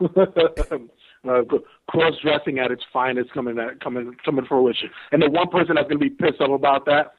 uh, 1.28 1.42
cross 1.88 2.14
dressing 2.22 2.58
at 2.58 2.70
its 2.70 2.82
finest 2.92 3.32
coming 3.32 3.58
at, 3.58 3.80
coming 3.80 4.16
coming 4.24 4.44
to 4.44 4.48
fruition. 4.48 4.90
And 5.12 5.22
the 5.22 5.30
one 5.30 5.48
person 5.48 5.74
that's 5.74 5.88
gonna 5.88 5.98
be 5.98 6.10
pissed 6.10 6.40
off 6.40 6.50
about 6.50 6.86
that, 6.86 7.14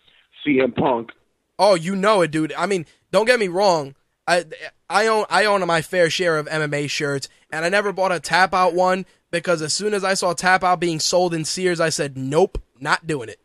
CM 0.48 0.76
Punk. 0.76 1.11
Oh, 1.60 1.76
you 1.76 1.95
know 1.95 2.22
it, 2.22 2.32
dude. 2.32 2.53
I 2.53 2.65
mean, 2.65 2.86
don't 3.11 3.26
get 3.26 3.40
me 3.40 3.48
wrong. 3.48 3.95
I 4.28 4.45
I 4.90 5.07
own 5.07 5.26
I 5.30 5.45
own 5.45 5.65
my 5.65 5.82
fair 5.82 6.10
share 6.10 6.38
of 6.38 6.48
MMA 6.48 6.90
shirts, 6.90 7.30
and 7.52 7.65
I 7.65 7.69
never 7.69 7.94
bought 7.94 8.11
a 8.11 8.19
tap 8.19 8.53
out 8.53 8.74
one 8.74 9.06
because 9.32 9.61
as 9.61 9.74
soon 9.74 9.94
as 9.94 10.03
I 10.03 10.14
saw 10.14 10.34
tap 10.34 10.64
out 10.64 10.80
being 10.80 10.99
sold 10.99 11.34
in 11.34 11.45
Sears, 11.45 11.80
I 11.80 11.90
said, 11.90 12.18
"Nope, 12.18 12.61
not 12.80 13.07
doing 13.07 13.30
it." 13.30 13.40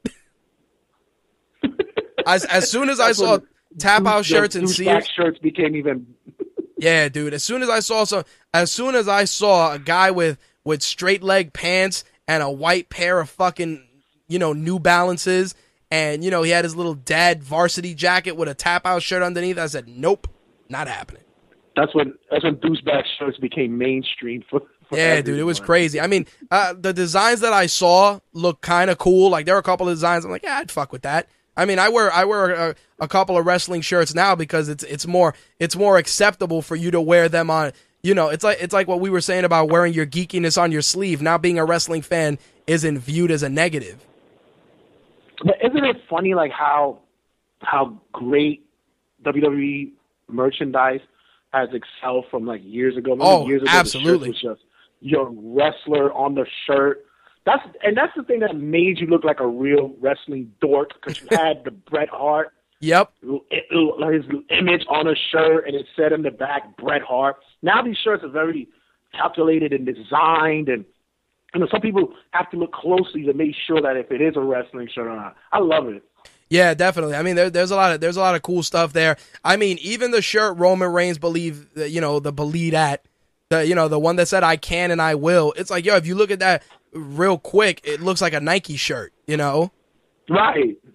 as 2.26 2.44
as 2.44 2.70
soon 2.70 2.88
as 2.88 3.00
I 3.00 3.12
saw 3.12 3.38
tap 3.78 4.06
out 4.06 4.24
shirts 4.24 4.56
in 4.56 4.64
Douchebag 4.64 4.74
Sears, 4.74 5.08
shirts 5.08 5.38
became 5.38 5.76
even. 5.76 6.14
yeah, 6.78 7.08
dude. 7.08 7.34
As 7.34 7.44
soon 7.44 7.62
as 7.62 7.70
I 7.70 7.80
saw 7.80 8.04
some, 8.04 8.24
as 8.52 8.70
soon 8.72 8.94
as 8.94 9.08
I 9.08 9.24
saw 9.24 9.72
a 9.72 9.78
guy 9.78 10.10
with 10.10 10.38
with 10.64 10.82
straight 10.82 11.22
leg 11.22 11.52
pants 11.52 12.04
and 12.26 12.42
a 12.42 12.50
white 12.50 12.88
pair 12.88 13.20
of 13.20 13.30
fucking 13.30 13.86
you 14.26 14.38
know 14.40 14.52
New 14.52 14.80
Balances, 14.80 15.54
and 15.92 16.24
you 16.24 16.30
know 16.30 16.42
he 16.42 16.50
had 16.50 16.64
his 16.64 16.74
little 16.74 16.94
dad 16.94 17.44
varsity 17.44 17.94
jacket 17.94 18.32
with 18.32 18.48
a 18.48 18.54
tap 18.54 18.86
out 18.86 19.02
shirt 19.02 19.22
underneath, 19.22 19.58
I 19.58 19.66
said, 19.66 19.86
"Nope, 19.86 20.26
not 20.70 20.88
happening." 20.88 21.22
That's 21.76 21.94
when 21.94 22.14
that's 22.30 22.42
when 22.44 22.56
douchebag 22.56 23.04
shirts 23.18 23.36
became 23.36 23.76
mainstream 23.76 24.42
for. 24.48 24.62
for 24.88 24.96
Yeah, 24.96 25.20
dude, 25.20 25.38
it 25.38 25.44
was 25.44 25.60
crazy. 25.60 26.00
I 26.00 26.06
mean, 26.06 26.26
uh, 26.50 26.72
the 26.72 26.94
designs 26.94 27.40
that 27.40 27.52
I 27.52 27.66
saw 27.66 28.20
look 28.32 28.62
kind 28.62 28.90
of 28.90 28.96
cool. 28.96 29.28
Like 29.28 29.44
there 29.44 29.54
were 29.54 29.60
a 29.60 29.62
couple 29.62 29.86
of 29.86 29.94
designs. 29.94 30.24
I'm 30.24 30.30
like, 30.30 30.42
yeah, 30.42 30.56
I'd 30.56 30.70
fuck 30.70 30.92
with 30.92 31.02
that. 31.02 31.28
I 31.58 31.66
mean, 31.66 31.78
I 31.78 31.90
wear 31.90 32.10
I 32.10 32.24
wear 32.24 32.70
a, 32.70 32.74
a 32.98 33.06
couple 33.06 33.36
of 33.36 33.44
wrestling 33.44 33.82
shirts 33.82 34.14
now 34.14 34.34
because 34.34 34.70
it's 34.70 34.84
it's 34.84 35.06
more 35.06 35.34
it's 35.58 35.76
more 35.76 35.98
acceptable 35.98 36.62
for 36.62 36.74
you 36.74 36.90
to 36.90 37.02
wear 37.02 37.28
them 37.28 37.50
on. 37.50 37.72
You 38.02 38.14
know, 38.14 38.30
it's 38.30 38.44
like 38.44 38.56
it's 38.62 38.72
like 38.72 38.88
what 38.88 39.00
we 39.00 39.10
were 39.10 39.20
saying 39.20 39.44
about 39.44 39.68
wearing 39.68 39.92
your 39.92 40.06
geekiness 40.06 40.60
on 40.60 40.72
your 40.72 40.82
sleeve. 40.82 41.20
Now, 41.20 41.36
being 41.36 41.58
a 41.58 41.66
wrestling 41.66 42.00
fan 42.00 42.38
isn't 42.66 42.98
viewed 42.98 43.30
as 43.30 43.42
a 43.42 43.50
negative. 43.50 44.02
But 45.44 45.56
isn't 45.64 45.84
it 45.84 45.96
funny, 46.08 46.34
like 46.34 46.52
how 46.52 47.00
how 47.60 48.00
great 48.12 48.66
WWE 49.24 49.92
merchandise 50.28 51.00
has 51.52 51.68
excelled 51.72 52.26
from 52.30 52.46
like 52.46 52.60
years 52.64 52.96
ago. 52.96 53.12
Remember 53.12 53.44
Oh, 53.44 53.46
years 53.46 53.62
ago, 53.62 53.70
absolutely. 53.70 54.28
The 54.30 54.34
shirt 54.34 54.50
was 54.50 54.58
just 54.58 54.66
your 55.00 55.30
wrestler 55.30 56.12
on 56.12 56.34
the 56.34 56.46
shirt. 56.66 57.04
That's 57.44 57.62
and 57.84 57.96
that's 57.96 58.12
the 58.16 58.22
thing 58.22 58.40
that 58.40 58.56
made 58.56 58.98
you 59.00 59.06
look 59.06 59.24
like 59.24 59.40
a 59.40 59.46
real 59.46 59.94
wrestling 60.00 60.52
dork 60.60 60.90
because 60.94 61.20
you 61.20 61.28
had 61.36 61.64
the 61.64 61.70
Bret 61.90 62.08
Hart 62.08 62.52
Yep. 62.80 63.12
his 63.22 64.24
image 64.50 64.84
on 64.88 65.06
a 65.06 65.14
shirt 65.14 65.66
and 65.68 65.76
it 65.76 65.86
said 65.96 66.12
in 66.12 66.22
the 66.22 66.32
back 66.32 66.76
Bret 66.76 67.02
Hart. 67.02 67.36
Now 67.62 67.80
these 67.82 67.96
shirts 67.96 68.24
are 68.24 68.28
very 68.28 68.68
calculated 69.12 69.72
and 69.72 69.86
designed 69.86 70.68
and 70.68 70.84
you 71.54 71.60
know 71.60 71.68
some 71.70 71.80
people 71.80 72.12
have 72.32 72.50
to 72.50 72.56
look 72.56 72.72
closely 72.72 73.24
to 73.24 73.34
make 73.34 73.54
sure 73.66 73.80
that 73.80 73.96
if 73.96 74.10
it 74.10 74.20
is 74.20 74.36
a 74.36 74.40
wrestling 74.40 74.88
shirt 74.92 75.06
or 75.06 75.16
not. 75.16 75.36
I 75.52 75.58
love 75.58 75.88
it. 75.88 76.02
Yeah, 76.48 76.74
definitely. 76.74 77.14
I 77.14 77.22
mean, 77.22 77.34
there, 77.34 77.48
there's 77.48 77.70
a 77.70 77.76
lot 77.76 77.94
of 77.94 78.00
there's 78.00 78.16
a 78.16 78.20
lot 78.20 78.34
of 78.34 78.42
cool 78.42 78.62
stuff 78.62 78.92
there. 78.92 79.16
I 79.44 79.56
mean, 79.56 79.78
even 79.80 80.10
the 80.10 80.20
shirt 80.20 80.58
Roman 80.58 80.92
Reigns 80.92 81.16
believe, 81.16 81.66
you 81.74 82.00
know, 82.00 82.20
the 82.20 82.32
believe 82.32 82.72
that, 82.72 83.04
the 83.48 83.66
you 83.66 83.74
know, 83.74 83.88
the 83.88 83.98
one 83.98 84.16
that 84.16 84.28
said 84.28 84.42
"I 84.44 84.56
can 84.56 84.90
and 84.90 85.00
I 85.00 85.14
will." 85.14 85.54
It's 85.56 85.70
like, 85.70 85.86
yo, 85.86 85.96
if 85.96 86.06
you 86.06 86.14
look 86.14 86.30
at 86.30 86.40
that 86.40 86.62
real 86.92 87.38
quick, 87.38 87.80
it 87.84 88.02
looks 88.02 88.20
like 88.20 88.34
a 88.34 88.40
Nike 88.40 88.76
shirt, 88.76 89.12
you 89.26 89.36
know. 89.36 89.72
Right. 90.28 90.76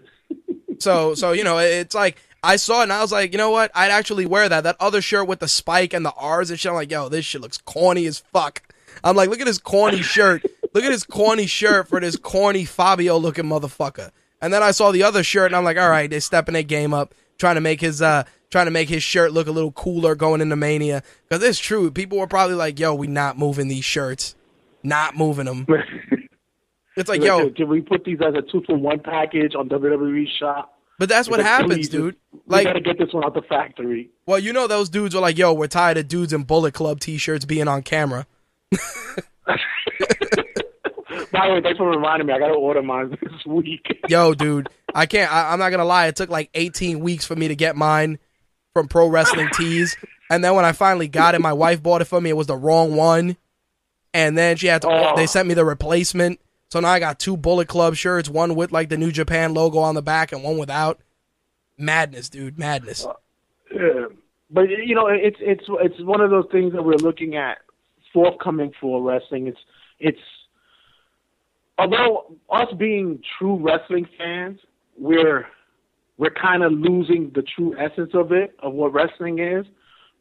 So, 0.79 1.15
so 1.15 1.31
you 1.31 1.43
know, 1.43 1.57
it's 1.57 1.95
like 1.95 2.17
I 2.43 2.57
saw 2.57 2.81
it 2.81 2.83
and 2.83 2.93
I 2.93 3.01
was 3.01 3.11
like, 3.11 3.31
you 3.31 3.39
know 3.39 3.49
what? 3.49 3.71
I'd 3.73 3.89
actually 3.89 4.27
wear 4.27 4.47
that. 4.47 4.63
That 4.63 4.75
other 4.79 5.01
shirt 5.01 5.27
with 5.27 5.39
the 5.39 5.47
spike 5.47 5.91
and 5.91 6.05
the 6.05 6.11
R's 6.11 6.51
and 6.51 6.59
shit. 6.59 6.69
I'm 6.69 6.75
like, 6.75 6.91
yo, 6.91 7.09
this 7.09 7.25
shit 7.25 7.41
looks 7.41 7.57
corny 7.57 8.05
as 8.05 8.19
fuck. 8.19 8.61
I'm 9.03 9.15
like, 9.15 9.29
look 9.29 9.39
at 9.39 9.45
this 9.45 9.57
corny 9.59 10.01
shirt. 10.01 10.43
Look 10.73 10.83
at 10.83 10.89
this 10.89 11.03
corny 11.03 11.47
shirt 11.47 11.87
for 11.87 11.99
this 11.99 12.15
corny 12.15 12.65
Fabio 12.65 13.17
looking 13.17 13.45
motherfucker. 13.45 14.11
And 14.41 14.53
then 14.53 14.61
I 14.61 14.71
saw 14.71 14.91
the 14.91 15.03
other 15.03 15.23
shirt 15.23 15.47
and 15.47 15.55
I'm 15.55 15.63
like, 15.63 15.77
all 15.77 15.89
right, 15.89 16.09
they're 16.09 16.19
stepping 16.19 16.53
their 16.53 16.63
game 16.63 16.93
up, 16.93 17.15
trying 17.39 17.55
to 17.55 17.61
make 17.61 17.81
his 17.81 18.01
uh 18.01 18.23
trying 18.49 18.65
to 18.65 18.71
make 18.71 18.87
his 18.89 19.03
shirt 19.03 19.31
look 19.33 19.47
a 19.47 19.51
little 19.51 19.71
cooler 19.71 20.15
going 20.15 20.41
into 20.41 20.55
Mania. 20.55 21.03
Because 21.27 21.43
it's 21.43 21.59
true, 21.59 21.89
people 21.91 22.17
were 22.17 22.27
probably 22.27 22.55
like, 22.55 22.79
yo, 22.79 22.93
we 22.95 23.07
not 23.07 23.37
moving 23.37 23.67
these 23.67 23.83
shirts, 23.85 24.35
not 24.83 25.15
moving 25.15 25.45
them. 25.45 25.65
It's 26.95 27.07
like, 27.09 27.21
yo, 27.21 27.51
can, 27.51 27.69
we 27.69 27.81
put 27.81 28.03
these 28.05 28.17
as 28.25 28.33
a 28.33 28.41
two 28.41 28.63
for 28.65 28.75
one 28.75 28.99
package 28.99 29.53
on 29.53 29.69
WWE 29.69 30.25
Shop? 30.39 30.73
but 30.97 31.07
that's 31.07 31.29
what 31.29 31.37
Like, 31.37 31.45
happens, 31.45 31.89
dude. 31.89 32.15
We 32.33 32.39
Like, 32.47 32.65
gotta 32.65 32.81
get 32.81 32.97
this 32.97 33.13
one 33.13 33.23
out 33.23 33.35
the 33.35 33.43
factory. 33.43 34.09
Well, 34.25 34.39
you 34.39 34.51
know 34.51 34.65
those 34.65 34.89
dudes 34.89 35.13
were 35.13 35.21
like, 35.21 35.37
"Yo, 35.37 35.53
we're 35.53 35.67
tired 35.67 35.97
of 35.97 36.07
dudes 36.07 36.33
in 36.33 36.41
Bullet 36.43 36.73
Club 36.73 36.99
t-shirts 36.99 37.45
being 37.45 37.67
on 37.67 37.83
camera." 37.83 38.25
By 41.31 41.47
the 41.47 41.53
way, 41.53 41.61
thanks 41.61 41.77
for 41.77 41.89
reminding 41.89 42.27
me. 42.27 42.33
I 42.33 42.39
gotta 42.39 42.53
order 42.53 42.81
mine 42.81 43.17
this 43.21 43.45
week. 43.45 43.85
Yo, 44.09 44.33
dude, 44.33 44.69
I 44.93 45.05
can't. 45.05 45.31
I, 45.31 45.51
I'm 45.51 45.59
not 45.59 45.69
gonna 45.69 45.85
lie. 45.85 46.07
It 46.07 46.15
took 46.15 46.29
like 46.29 46.49
18 46.53 46.99
weeks 46.99 47.25
for 47.25 47.35
me 47.35 47.47
to 47.47 47.55
get 47.55 47.75
mine 47.75 48.19
from 48.73 48.87
Pro 48.87 49.07
Wrestling 49.07 49.49
Tees, 49.53 49.97
and 50.29 50.43
then 50.43 50.55
when 50.55 50.65
I 50.65 50.71
finally 50.71 51.07
got 51.07 51.35
it, 51.35 51.41
my 51.41 51.53
wife 51.53 51.81
bought 51.81 52.01
it 52.01 52.05
for 52.05 52.19
me. 52.21 52.29
It 52.29 52.37
was 52.37 52.47
the 52.47 52.55
wrong 52.57 52.95
one, 52.95 53.37
and 54.13 54.37
then 54.37 54.57
she 54.57 54.67
had 54.67 54.81
to. 54.83 54.89
Oh. 54.89 55.15
They 55.15 55.27
sent 55.27 55.47
me 55.47 55.53
the 55.53 55.65
replacement, 55.65 56.39
so 56.69 56.79
now 56.79 56.89
I 56.89 56.99
got 56.99 57.19
two 57.19 57.37
Bullet 57.37 57.67
Club 57.67 57.95
shirts, 57.95 58.29
one 58.29 58.55
with 58.55 58.71
like 58.71 58.89
the 58.89 58.97
New 58.97 59.11
Japan 59.11 59.53
logo 59.53 59.79
on 59.79 59.95
the 59.95 60.01
back, 60.01 60.31
and 60.31 60.43
one 60.43 60.57
without. 60.57 60.99
Madness, 61.79 62.29
dude, 62.29 62.57
madness. 62.57 63.05
Uh, 63.05 63.13
yeah. 63.71 64.05
But 64.49 64.63
you 64.69 64.95
know, 64.95 65.07
it's 65.07 65.37
it's 65.39 65.63
it's 65.67 66.01
one 66.01 66.21
of 66.21 66.31
those 66.31 66.47
things 66.51 66.73
that 66.73 66.81
we're 66.81 66.95
looking 66.95 67.35
at 67.35 67.59
forthcoming 68.13 68.71
for 68.79 69.01
wrestling. 69.01 69.47
It's 69.47 69.59
it's 69.99 70.19
although 71.77 72.35
us 72.51 72.67
being 72.77 73.21
true 73.37 73.57
wrestling 73.57 74.07
fans, 74.17 74.59
we're 74.97 75.45
we're 76.17 76.31
kind 76.31 76.63
of 76.63 76.71
losing 76.71 77.31
the 77.35 77.43
true 77.43 77.75
essence 77.79 78.11
of 78.13 78.31
it 78.31 78.55
of 78.59 78.73
what 78.73 78.93
wrestling 78.93 79.39
is. 79.39 79.65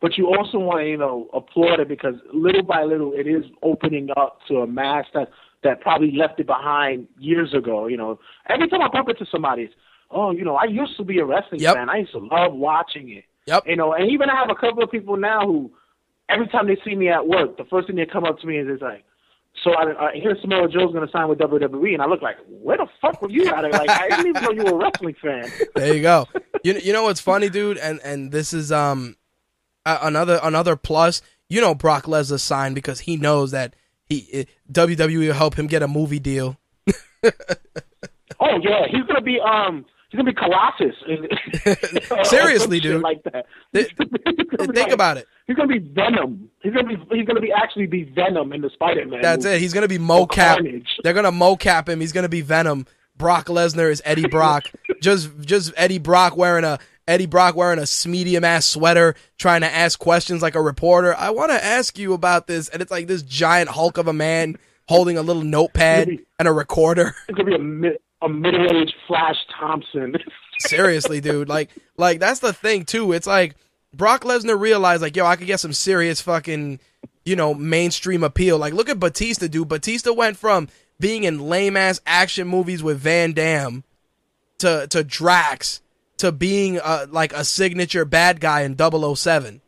But 0.00 0.18
you 0.18 0.26
also 0.26 0.58
want 0.58 0.80
to 0.80 0.88
you 0.88 0.98
know 0.98 1.28
applaud 1.32 1.80
it 1.80 1.88
because 1.88 2.14
little 2.32 2.62
by 2.62 2.82
little 2.84 3.12
it 3.14 3.26
is 3.26 3.44
opening 3.62 4.08
up 4.16 4.40
to 4.48 4.58
a 4.58 4.66
mass 4.66 5.06
that 5.14 5.28
that 5.62 5.80
probably 5.80 6.12
left 6.12 6.38
it 6.38 6.46
behind 6.46 7.08
years 7.18 7.52
ago. 7.54 7.86
You 7.86 7.96
know, 7.96 8.18
every 8.48 8.68
time 8.68 8.82
I 8.82 8.88
bump 8.88 9.08
into 9.08 9.26
somebody, 9.30 9.62
it's, 9.62 9.74
oh, 10.10 10.30
you 10.30 10.44
know, 10.44 10.54
I 10.54 10.64
used 10.64 10.96
to 10.98 11.04
be 11.04 11.18
a 11.18 11.24
wrestling 11.24 11.60
Yep. 11.60 11.74
fan. 11.74 11.90
I 11.90 11.98
used 11.98 12.12
to 12.12 12.18
love 12.18 12.52
watching 12.52 13.10
it. 13.10 13.24
Yep. 13.46 13.64
You 13.66 13.76
know, 13.76 13.92
and 13.94 14.10
even 14.10 14.30
I 14.30 14.36
have 14.36 14.50
a 14.50 14.54
couple 14.54 14.82
of 14.82 14.90
people 14.90 15.16
now 15.16 15.40
who, 15.40 15.70
every 16.28 16.48
time 16.48 16.66
they 16.66 16.76
see 16.84 16.94
me 16.94 17.08
at 17.08 17.26
work, 17.26 17.56
the 17.56 17.64
first 17.64 17.86
thing 17.86 17.96
they 17.96 18.06
come 18.06 18.24
up 18.24 18.38
to 18.40 18.46
me 18.46 18.58
is 18.58 18.66
it's 18.68 18.82
like, 18.82 19.04
so 19.64 19.72
I, 19.72 20.10
I 20.10 20.12
hear 20.14 20.36
Samoa 20.40 20.68
Joe's 20.68 20.92
going 20.92 21.06
to 21.06 21.10
sign 21.10 21.28
with 21.28 21.38
WWE, 21.38 21.94
and 21.94 22.02
I 22.02 22.06
look 22.06 22.20
like, 22.20 22.36
where 22.46 22.76
the 22.76 22.86
fuck 23.00 23.22
were 23.22 23.30
you 23.30 23.46
at? 23.48 23.62
Like, 23.62 23.88
I 23.88 24.08
didn't 24.08 24.26
even 24.28 24.42
know 24.42 24.50
you 24.50 24.64
were 24.64 24.80
a 24.80 24.84
wrestling 24.84 25.14
fan. 25.20 25.50
There 25.74 25.94
you 25.94 26.02
go. 26.02 26.26
You 26.62 26.74
you 26.74 26.92
know 26.92 27.04
what's 27.04 27.20
funny, 27.20 27.48
dude, 27.48 27.78
and 27.78 28.00
and 28.04 28.32
this 28.32 28.52
is 28.52 28.70
um 28.70 29.16
another 29.84 30.40
another 30.42 30.76
plus. 30.76 31.22
You 31.48 31.60
know 31.60 31.74
Brock 31.74 32.04
Lesnar 32.04 32.40
signed 32.40 32.74
because 32.74 33.00
he 33.00 33.16
knows 33.16 33.52
that 33.52 33.74
he 34.04 34.28
eh, 34.32 34.44
WWE 34.70 35.28
will 35.28 35.34
help 35.34 35.58
him 35.58 35.68
get 35.68 35.82
a 35.82 35.88
movie 35.88 36.18
deal. 36.18 36.58
Oh 38.38 38.58
yeah, 38.62 38.84
he's 38.90 39.02
going 39.02 39.16
to 39.16 39.22
be 39.22 39.38
um. 39.40 39.84
He's 40.10 40.18
gonna 40.18 40.32
be 40.32 40.38
Colossus. 40.38 40.94
Seriously, 42.28 42.80
dude. 42.80 43.02
Like 43.02 43.22
that. 43.24 43.46
Th- 43.74 43.88
He's 43.98 43.98
gonna 43.98 44.72
be 44.72 44.74
Think 44.74 44.76
like- 44.76 44.92
about 44.92 45.16
it. 45.16 45.26
He's 45.46 45.56
gonna 45.56 45.68
be 45.68 45.78
Venom. 45.78 46.50
He's 46.62 46.72
gonna 46.72 46.88
be. 46.88 46.96
He's 47.16 47.26
gonna 47.26 47.40
be 47.40 47.52
actually 47.52 47.86
be 47.86 48.04
Venom 48.04 48.52
in 48.52 48.60
the 48.62 48.70
Spider-Man. 48.70 49.20
That's 49.22 49.44
movie. 49.44 49.56
it. 49.56 49.60
He's 49.60 49.72
gonna 49.72 49.88
be 49.88 49.98
mocap. 49.98 50.84
They're 51.02 51.12
gonna 51.14 51.30
mocap 51.32 51.88
him. 51.88 52.00
He's 52.00 52.12
gonna 52.12 52.28
be 52.28 52.40
Venom. 52.40 52.86
Brock 53.16 53.46
Lesnar 53.46 53.90
is 53.90 54.02
Eddie 54.04 54.28
Brock. 54.28 54.64
just 55.00 55.30
just 55.40 55.72
Eddie 55.76 55.98
Brock 55.98 56.36
wearing 56.36 56.64
a 56.64 56.78
Eddie 57.08 57.26
Brock 57.26 57.54
wearing 57.54 57.78
a 57.78 57.86
medium 58.08 58.42
ass 58.44 58.66
sweater, 58.66 59.14
trying 59.38 59.60
to 59.60 59.72
ask 59.72 59.98
questions 59.98 60.42
like 60.42 60.54
a 60.56 60.60
reporter. 60.60 61.14
I 61.16 61.30
want 61.30 61.50
to 61.52 61.64
ask 61.64 61.96
you 61.98 62.12
about 62.12 62.46
this, 62.48 62.68
and 62.68 62.82
it's 62.82 62.90
like 62.90 63.06
this 63.06 63.22
giant 63.22 63.70
hulk 63.70 63.96
of 63.98 64.08
a 64.08 64.12
man 64.12 64.56
holding 64.88 65.16
a 65.16 65.22
little 65.22 65.42
notepad 65.44 66.08
and 66.38 66.48
a 66.48 66.52
recorder. 66.52 67.14
He's 67.28 67.36
gonna 67.36 67.50
be 67.50 67.54
a 67.54 67.58
a 68.22 68.28
middle-aged 68.28 68.94
Flash 69.06 69.36
Thompson. 69.58 70.14
Seriously, 70.58 71.20
dude. 71.20 71.48
Like, 71.48 71.70
like 71.96 72.20
that's 72.20 72.40
the 72.40 72.52
thing 72.52 72.84
too. 72.84 73.12
It's 73.12 73.26
like 73.26 73.56
Brock 73.92 74.24
Lesnar 74.24 74.58
realized, 74.58 75.02
like, 75.02 75.16
yo, 75.16 75.26
I 75.26 75.36
could 75.36 75.46
get 75.46 75.60
some 75.60 75.72
serious 75.72 76.20
fucking, 76.20 76.80
you 77.24 77.36
know, 77.36 77.54
mainstream 77.54 78.24
appeal. 78.24 78.58
Like, 78.58 78.72
look 78.72 78.88
at 78.88 79.00
Batista, 79.00 79.48
dude. 79.48 79.68
Batista 79.68 80.12
went 80.12 80.36
from 80.36 80.68
being 80.98 81.24
in 81.24 81.40
lame 81.40 81.76
ass 81.76 82.00
action 82.06 82.48
movies 82.48 82.82
with 82.82 82.98
Van 82.98 83.32
Damme 83.32 83.84
to 84.58 84.86
to 84.88 85.04
Drax 85.04 85.82
to 86.18 86.32
being 86.32 86.78
uh, 86.80 87.06
like 87.10 87.32
a 87.32 87.44
signature 87.44 88.04
bad 88.04 88.40
guy 88.40 88.62
in 88.62 88.76
007. 88.76 89.60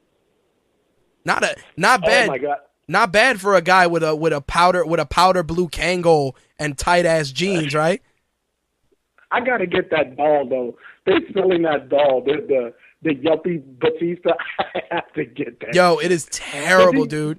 Not 1.24 1.44
a 1.44 1.56
not 1.76 2.00
bad. 2.00 2.28
Oh 2.28 2.32
my 2.32 2.38
god. 2.38 2.58
Not 2.90 3.12
bad 3.12 3.38
for 3.38 3.54
a 3.54 3.60
guy 3.60 3.86
with 3.86 4.02
a 4.02 4.16
with 4.16 4.32
a 4.32 4.40
powder 4.40 4.84
with 4.84 5.00
a 5.00 5.06
powder 5.06 5.42
blue 5.42 5.68
Kangol 5.68 6.32
and 6.58 6.76
tight 6.76 7.04
ass 7.04 7.30
jeans, 7.30 7.74
right? 7.74 8.02
I 9.30 9.40
gotta 9.40 9.66
get 9.66 9.90
that 9.90 10.16
doll 10.16 10.48
though. 10.48 10.76
They're 11.04 11.20
selling 11.34 11.62
that 11.62 11.88
doll. 11.88 12.22
The 12.24 12.34
the 12.48 12.74
the 13.02 13.14
yuppie 13.14 13.62
Batista. 13.78 14.30
I 14.58 14.82
have 14.90 15.12
to 15.14 15.24
get 15.24 15.60
that. 15.60 15.74
Yo, 15.74 15.98
it 15.98 16.10
is 16.10 16.26
terrible, 16.32 17.04
dude. 17.04 17.38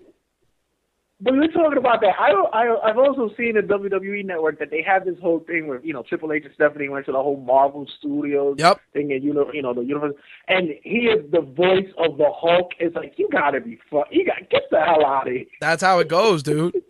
But 1.22 1.34
we're 1.34 1.48
talking 1.52 1.78
about 1.78 2.00
that. 2.00 2.14
I, 2.18 2.32
I 2.32 2.90
I've 2.90 2.98
also 2.98 3.30
seen 3.36 3.56
the 3.56 3.62
WWE 3.62 4.24
network 4.24 4.58
that 4.60 4.70
they 4.72 4.82
have 4.84 5.04
this 5.04 5.18
whole 5.22 5.42
thing 5.42 5.68
where 5.68 5.82
you 5.84 5.92
know 5.92 6.02
Triple 6.04 6.32
H 6.32 6.46
and 6.46 6.54
Stephanie 6.54 6.88
went 6.88 7.08
to 7.08 7.12
the 7.12 7.22
whole 7.22 7.36
Marvel 7.42 7.86
Studios 8.00 8.56
Yep. 8.58 8.80
thing 8.94 9.12
and 9.12 9.22
you 9.22 9.34
know 9.34 9.52
you 9.52 9.62
know 9.62 9.74
the 9.74 9.82
universe 9.82 10.14
and 10.48 10.70
he 10.82 11.00
is 11.10 11.30
the 11.32 11.42
voice 11.42 11.90
of 11.98 12.18
the 12.18 12.32
Hulk. 12.34 12.72
It's 12.80 12.96
like 12.96 13.16
you 13.18 13.28
gotta 13.34 13.60
be 13.60 13.78
fun. 13.92 14.04
You 14.12 14.26
got 14.26 14.50
get 14.50 14.64
the 14.72 14.80
hell 14.80 15.06
out 15.06 15.28
of 15.28 15.34
here. 15.34 15.46
That's 15.60 15.84
how 15.84 16.00
it 16.00 16.08
goes, 16.08 16.44
dude. 16.44 16.74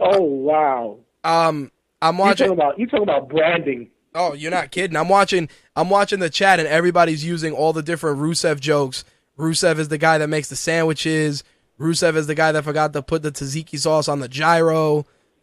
Oh 0.00 0.22
wow. 0.22 0.98
Um, 1.24 1.72
I'm 2.00 2.14
You 2.14 2.18
talking 2.18 2.28
watching. 2.28 2.50
about 2.52 2.78
you 2.78 2.86
talking 2.86 3.02
about 3.02 3.28
branding? 3.28 3.90
Oh, 4.14 4.32
you're 4.32 4.50
not 4.50 4.70
kidding. 4.70 4.96
I'm 4.96 5.08
watching. 5.08 5.48
I'm 5.76 5.90
watching 5.90 6.18
the 6.20 6.30
chat, 6.30 6.58
and 6.58 6.68
everybody's 6.68 7.24
using 7.24 7.52
all 7.52 7.72
the 7.72 7.82
different 7.82 8.18
Rusev 8.18 8.60
jokes. 8.60 9.04
Rusev 9.38 9.78
is 9.78 9.88
the 9.88 9.98
guy 9.98 10.18
that 10.18 10.28
makes 10.28 10.48
the 10.48 10.56
sandwiches. 10.56 11.44
Rusev 11.78 12.16
is 12.16 12.26
the 12.26 12.34
guy 12.34 12.50
that 12.52 12.64
forgot 12.64 12.92
to 12.94 13.02
put 13.02 13.22
the 13.22 13.30
tzatziki 13.30 13.78
sauce 13.78 14.08
on 14.08 14.18
the 14.20 14.28
gyro. 14.28 15.06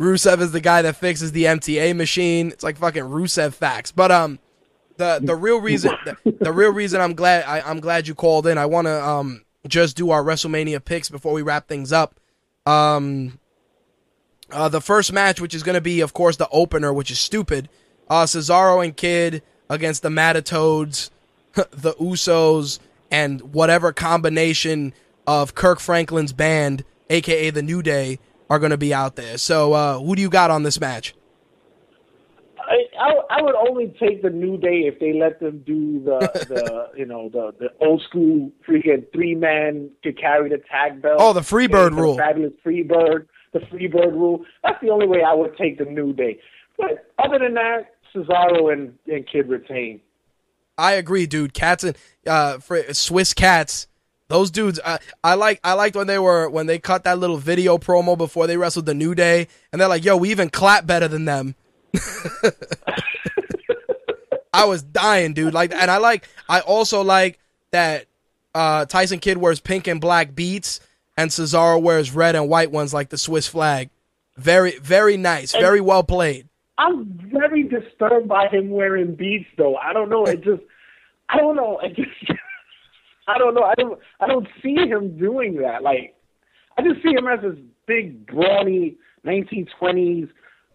Rusev 0.00 0.40
is 0.40 0.52
the 0.52 0.60
guy 0.60 0.82
that 0.82 0.96
fixes 0.96 1.32
the 1.32 1.44
MTA 1.44 1.94
machine. 1.94 2.48
It's 2.50 2.62
like 2.64 2.76
fucking 2.76 3.04
Rusev 3.04 3.52
facts. 3.54 3.90
But 3.92 4.10
um, 4.12 4.38
the 4.96 5.20
the 5.22 5.34
real 5.34 5.60
reason 5.60 5.92
the, 6.04 6.32
the 6.40 6.52
real 6.52 6.72
reason 6.72 7.00
I'm 7.00 7.14
glad 7.14 7.44
I, 7.44 7.60
I'm 7.60 7.80
glad 7.80 8.06
you 8.08 8.14
called 8.14 8.46
in. 8.46 8.58
I 8.58 8.66
want 8.66 8.86
to 8.86 9.06
um 9.06 9.44
just 9.66 9.96
do 9.96 10.10
our 10.10 10.22
WrestleMania 10.22 10.84
picks 10.84 11.08
before 11.10 11.32
we 11.32 11.42
wrap 11.42 11.68
things 11.68 11.92
up. 11.92 12.18
Um, 12.66 13.38
uh, 14.50 14.68
the 14.68 14.80
first 14.80 15.12
match, 15.12 15.40
which 15.40 15.54
is 15.54 15.62
going 15.62 15.74
to 15.74 15.80
be, 15.80 16.00
of 16.00 16.12
course, 16.12 16.36
the 16.36 16.48
opener, 16.50 16.92
which 16.92 17.10
is 17.10 17.18
stupid. 17.18 17.68
Uh, 18.08 18.24
Cesaro 18.24 18.84
and 18.84 18.96
Kid 18.96 19.42
against 19.68 20.02
the 20.02 20.08
Matatoads, 20.08 21.10
the 21.54 21.94
Usos, 21.94 22.78
and 23.10 23.40
whatever 23.52 23.92
combination 23.92 24.92
of 25.26 25.54
Kirk 25.54 25.80
Franklin's 25.80 26.32
band, 26.32 26.84
aka 27.10 27.50
the 27.50 27.62
New 27.62 27.82
Day, 27.82 28.18
are 28.50 28.58
going 28.58 28.70
to 28.70 28.78
be 28.78 28.94
out 28.94 29.16
there. 29.16 29.36
So, 29.38 29.72
uh, 29.74 29.98
who 29.98 30.16
do 30.16 30.22
you 30.22 30.30
got 30.30 30.50
on 30.50 30.62
this 30.62 30.80
match? 30.80 31.14
I, 32.58 32.84
I, 33.00 33.38
I 33.38 33.42
would 33.42 33.54
only 33.54 33.94
take 33.98 34.22
the 34.22 34.30
New 34.30 34.58
Day 34.58 34.80
if 34.86 34.98
they 35.00 35.14
let 35.14 35.40
them 35.40 35.62
do 35.66 36.02
the 36.04 36.18
the 36.48 36.90
you 36.98 37.06
know 37.06 37.28
the 37.30 37.54
the 37.58 37.68
old 37.84 38.02
school 38.02 38.50
freaking 38.66 39.10
three 39.12 39.34
man 39.34 39.90
to 40.02 40.12
carry 40.12 40.50
the 40.50 40.62
tag 40.70 41.00
belt. 41.00 41.16
Oh, 41.18 41.32
the 41.32 41.40
Freebird 41.40 41.96
rule. 41.96 42.16
Fabulous 42.16 42.52
Freebird, 42.64 43.26
the 43.52 43.60
Freebird 43.60 44.12
rule. 44.12 44.44
That's 44.62 44.80
the 44.80 44.90
only 44.90 45.06
way 45.06 45.22
I 45.22 45.34
would 45.34 45.56
take 45.56 45.78
the 45.78 45.84
New 45.84 46.12
Day. 46.12 46.38
But 46.76 47.10
other 47.18 47.38
than 47.38 47.54
that, 47.54 47.94
Cesaro 48.14 48.72
and, 48.72 48.94
and 49.06 49.26
Kid 49.26 49.48
retain. 49.48 50.00
I 50.76 50.92
agree, 50.92 51.26
dude. 51.26 51.54
Cats 51.54 51.84
and 51.84 51.96
uh, 52.26 52.58
Swiss 52.92 53.34
cats. 53.34 53.88
Those 54.28 54.50
dudes, 54.50 54.78
I, 54.84 54.98
I 55.24 55.34
like. 55.34 55.58
I 55.64 55.72
liked 55.72 55.96
when 55.96 56.06
they 56.06 56.18
were 56.18 56.48
when 56.50 56.66
they 56.66 56.78
cut 56.78 57.04
that 57.04 57.18
little 57.18 57.38
video 57.38 57.78
promo 57.78 58.16
before 58.16 58.46
they 58.46 58.58
wrestled 58.58 58.84
the 58.84 58.94
New 58.94 59.14
Day, 59.14 59.48
and 59.72 59.80
they're 59.80 59.88
like, 59.88 60.04
"Yo, 60.04 60.18
we 60.18 60.30
even 60.30 60.50
clap 60.50 60.86
better 60.86 61.08
than 61.08 61.24
them." 61.24 61.54
I 64.52 64.66
was 64.66 64.82
dying, 64.82 65.32
dude. 65.32 65.54
Like, 65.54 65.72
and 65.72 65.90
I 65.90 65.96
like. 65.96 66.28
I 66.46 66.60
also 66.60 67.02
like 67.02 67.38
that 67.70 68.04
uh, 68.54 68.84
Tyson 68.84 69.18
Kidd 69.18 69.38
wears 69.38 69.60
pink 69.60 69.86
and 69.86 70.00
black 70.00 70.34
beats, 70.34 70.80
and 71.18 71.32
Cesaro 71.32 71.82
wears 71.82 72.14
red 72.14 72.36
and 72.36 72.48
white 72.48 72.70
ones 72.70 72.94
like 72.94 73.08
the 73.08 73.18
Swiss 73.18 73.48
flag. 73.48 73.90
Very, 74.36 74.78
very 74.78 75.16
nice. 75.16 75.50
Very 75.50 75.80
well 75.80 76.04
played. 76.04 76.48
I'm 76.78 77.06
very 77.32 77.64
disturbed 77.64 78.28
by 78.28 78.46
him 78.46 78.70
wearing 78.70 79.16
beats, 79.16 79.48
though. 79.56 79.74
I 79.74 79.92
don't 79.92 80.10
know. 80.10 80.24
It 80.26 80.44
just, 80.44 80.62
I 81.28 81.38
don't 81.38 81.56
know. 81.56 81.80
It 81.82 81.96
just, 81.96 82.38
I 83.28 83.36
don't 83.36 83.52
know. 83.54 83.64
I 83.64 83.74
don't, 83.74 83.98
I 84.20 84.28
don't 84.28 84.46
see 84.62 84.76
him 84.76 85.18
doing 85.18 85.56
that. 85.56 85.82
Like, 85.82 86.14
I 86.78 86.82
just 86.82 87.02
see 87.02 87.10
him 87.10 87.26
as 87.26 87.40
this 87.42 87.58
big, 87.86 88.24
brawny 88.24 88.96
1920s 89.26 90.30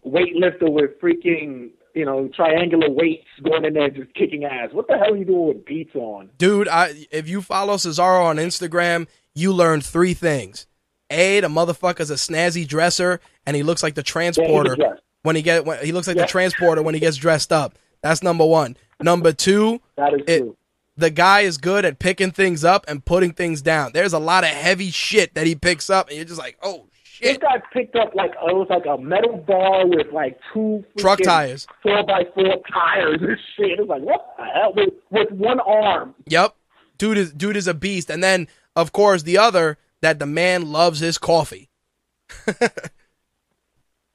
weightlifter 0.06 0.70
with 0.70 1.00
freaking, 1.00 1.70
you 1.96 2.04
know, 2.04 2.30
triangular 2.36 2.90
weights 2.90 3.28
going 3.42 3.64
in 3.64 3.76
there 3.76 3.90
just 3.90 4.14
kicking 4.14 4.44
ass. 4.44 4.74
What 4.74 4.88
the 4.88 4.98
hell 4.98 5.14
are 5.14 5.16
you 5.16 5.24
doing 5.24 5.48
with 5.48 5.66
beats 5.66 5.96
on? 5.96 6.32
Dude, 6.38 6.68
I 6.68 7.08
if 7.12 7.30
you 7.30 7.42
follow 7.42 7.76
Cesaro 7.76 8.26
on 8.26 8.36
Instagram, 8.36 9.08
you 9.36 9.54
learn 9.54 9.82
three 9.82 10.14
things. 10.14 10.68
A, 11.10 11.40
the 11.42 11.48
motherfucker's 11.48 12.10
a 12.10 12.16
snazzy 12.16 12.68
dresser, 12.68 13.20
and 13.46 13.56
he 13.56 13.64
looks 13.64 13.84
like 13.84 13.96
the 13.96 14.04
transporter 14.04 14.76
dressed. 14.76 15.02
when 15.22 15.36
he 15.36 15.42
get 15.42 15.66
when, 15.66 15.84
he 15.86 15.92
looks 15.92 16.08
like 16.08 16.16
Yeah. 16.18 16.24
the 16.24 16.28
transporter 16.30 16.82
when 16.82 16.94
he 16.94 17.00
gets 17.00 17.18
dressed 17.18 17.52
up. 17.54 17.78
That's 18.02 18.24
number 18.24 18.46
one. 18.46 18.78
Number 19.02 19.32
two, 19.32 19.80
That 19.96 20.14
is 20.14 20.22
it- 20.28 20.40
true. 20.40 20.58
the 20.98 21.10
guy 21.10 21.42
is 21.42 21.58
good 21.58 21.86
at 21.86 22.00
picking 22.00 22.32
things 22.32 22.64
up 22.64 22.86
and 22.88 23.04
putting 23.04 23.32
things 23.34 23.62
down. 23.62 23.92
There's 23.94 24.14
a 24.14 24.20
lot 24.20 24.44
of 24.44 24.50
heavy 24.52 24.90
shit 24.92 25.34
that 25.36 25.46
he 25.46 25.56
picks 25.56 25.90
up, 25.90 26.08
and 26.08 26.16
you're 26.18 26.26
just 26.26 26.40
like, 26.40 26.58
oh 26.64 26.88
shit. 27.04 27.40
This 27.42 27.50
guy 27.50 27.62
picked 27.74 27.96
up 27.96 28.16
like 28.16 28.32
it 28.32 28.56
was 28.56 28.68
like 28.70 28.86
a 28.86 28.98
metal 28.98 29.38
bar 29.38 29.86
with 29.88 30.08
like 30.12 30.40
two 30.54 30.84
Truck 30.98 31.20
tires. 31.22 31.68
four 31.84 32.04
by 32.06 32.24
four 32.34 32.56
tires 32.72 33.20
and 33.22 33.38
shit. 33.56 33.80
It's 33.80 33.88
like 33.90 34.02
what 34.02 34.36
the 34.38 34.46
hell 34.46 34.74
with, 34.76 34.94
with 35.12 35.32
one 35.32 35.60
arm. 35.60 36.16
Yep, 36.28 36.56
dude 36.98 37.18
is 37.18 37.32
dude 37.34 37.58
is 37.58 37.68
a 37.68 37.74
beast. 37.74 38.10
And 38.10 38.24
then 38.24 38.48
of 38.76 38.92
course 38.92 39.24
the 39.24 39.38
other 39.38 39.78
that 40.02 40.20
the 40.20 40.26
man 40.26 40.72
loves 40.72 41.00
his 41.00 41.18
coffee. 41.18 41.70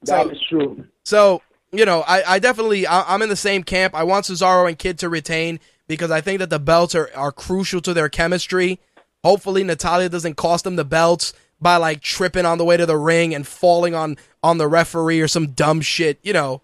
That 0.02 0.06
So- 0.24 0.30
is 0.30 0.38
true. 0.48 0.84
So, 1.04 1.42
you 1.72 1.84
know, 1.84 2.04
I, 2.06 2.34
I 2.34 2.38
definitely, 2.38 2.86
I, 2.86 3.02
I'm 3.12 3.20
in 3.20 3.28
the 3.28 3.34
same 3.36 3.64
camp. 3.64 3.94
I 3.96 4.04
want 4.04 4.26
Cesaro 4.26 4.68
and 4.68 4.78
Kid 4.78 4.98
to 5.00 5.08
retain 5.08 5.58
because 5.88 6.10
I 6.12 6.20
think 6.20 6.38
that 6.38 6.50
the 6.50 6.60
belts 6.60 6.94
are, 6.94 7.10
are 7.16 7.32
crucial 7.32 7.80
to 7.80 7.92
their 7.92 8.08
chemistry. 8.08 8.78
Hopefully, 9.24 9.64
Natalya 9.64 10.08
doesn't 10.08 10.36
cost 10.36 10.62
them 10.62 10.76
the 10.76 10.84
belts 10.84 11.32
by 11.60 11.76
like 11.78 12.00
tripping 12.00 12.46
on 12.46 12.58
the 12.58 12.64
way 12.64 12.76
to 12.76 12.86
the 12.86 12.96
ring 12.96 13.34
and 13.34 13.44
falling 13.44 13.94
on 13.96 14.16
on 14.40 14.58
the 14.58 14.68
referee 14.68 15.20
or 15.20 15.26
some 15.26 15.48
dumb 15.48 15.80
shit, 15.80 16.20
you 16.22 16.32
know, 16.32 16.62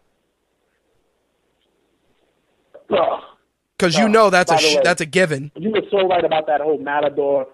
because 3.77 3.97
you 3.99 4.09
know 4.09 4.31
that's 4.31 4.53
a 4.53 4.59
sh- 4.59 4.77
that's 4.85 5.01
a 5.01 5.07
given. 5.07 5.51
You 5.57 5.71
were 5.71 5.83
so 5.91 6.07
right 6.07 6.25
about 6.25 6.47
that 6.47 6.61
whole 6.61 6.79
Matador, 6.79 7.47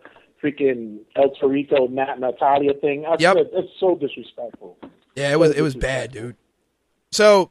freaking 0.42 0.98
El 1.16 1.30
Torito, 1.30 1.88
Nat 1.90 2.18
Natalya 2.18 2.74
thing. 2.74 3.04
I 3.06 3.16
Yep. 3.18 3.36
it's 3.52 3.72
so 3.78 3.94
disrespectful. 3.96 4.76
Yeah, 5.16 5.32
it 5.32 5.38
was 5.38 5.52
it 5.54 5.62
was 5.62 5.74
bad, 5.74 6.12
dude. 6.12 6.36
So 7.10 7.50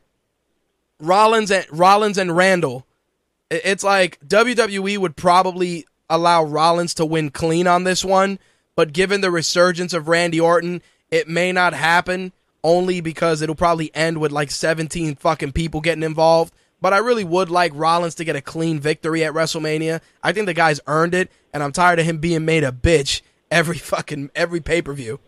Rollins 1.00 1.52
and 1.52 1.66
Rollins 1.72 2.18
and 2.18 2.36
Randall, 2.36 2.86
it's 3.50 3.84
like 3.84 4.20
WWE 4.28 4.98
would 4.98 5.16
probably 5.16 5.86
allow 6.10 6.44
Rollins 6.44 6.94
to 6.96 7.06
win 7.06 7.30
clean 7.30 7.68
on 7.68 7.84
this 7.84 8.04
one, 8.04 8.40
but 8.76 8.94
given 8.94 9.22
the 9.22 9.32
resurgence 9.32 9.94
of 9.94 10.08
Randy 10.08 10.40
Orton, 10.40 10.82
it 11.12 11.28
may 11.28 11.52
not 11.52 11.74
happen 11.74 12.32
only 12.64 13.00
because 13.02 13.42
it'll 13.42 13.56
probably 13.56 13.94
end 13.96 14.18
with 14.20 14.32
like 14.32 14.52
17 14.52 15.16
fucking 15.16 15.52
people 15.54 15.82
getting 15.82 16.04
involved. 16.04 16.54
But 16.82 16.94
I 16.94 16.98
really 17.00 17.24
would 17.24 17.50
like 17.50 17.72
Rollins 17.76 18.16
to 18.16 18.24
get 18.24 18.36
a 18.36 18.42
clean 18.42 18.80
victory 18.80 19.24
at 19.24 19.34
WrestleMania. 19.34 20.02
I 20.24 20.32
think 20.32 20.46
the 20.46 20.54
guy's 20.54 20.80
earned 20.88 21.14
it, 21.14 21.32
and 21.54 21.62
I'm 21.62 21.72
tired 21.72 22.00
of 22.00 22.06
him 22.06 22.20
being 22.20 22.46
made 22.46 22.64
a 22.64 22.72
bitch 22.72 23.22
every 23.52 23.78
fucking 23.80 24.32
every 24.36 24.62
pay-per-view. 24.62 25.20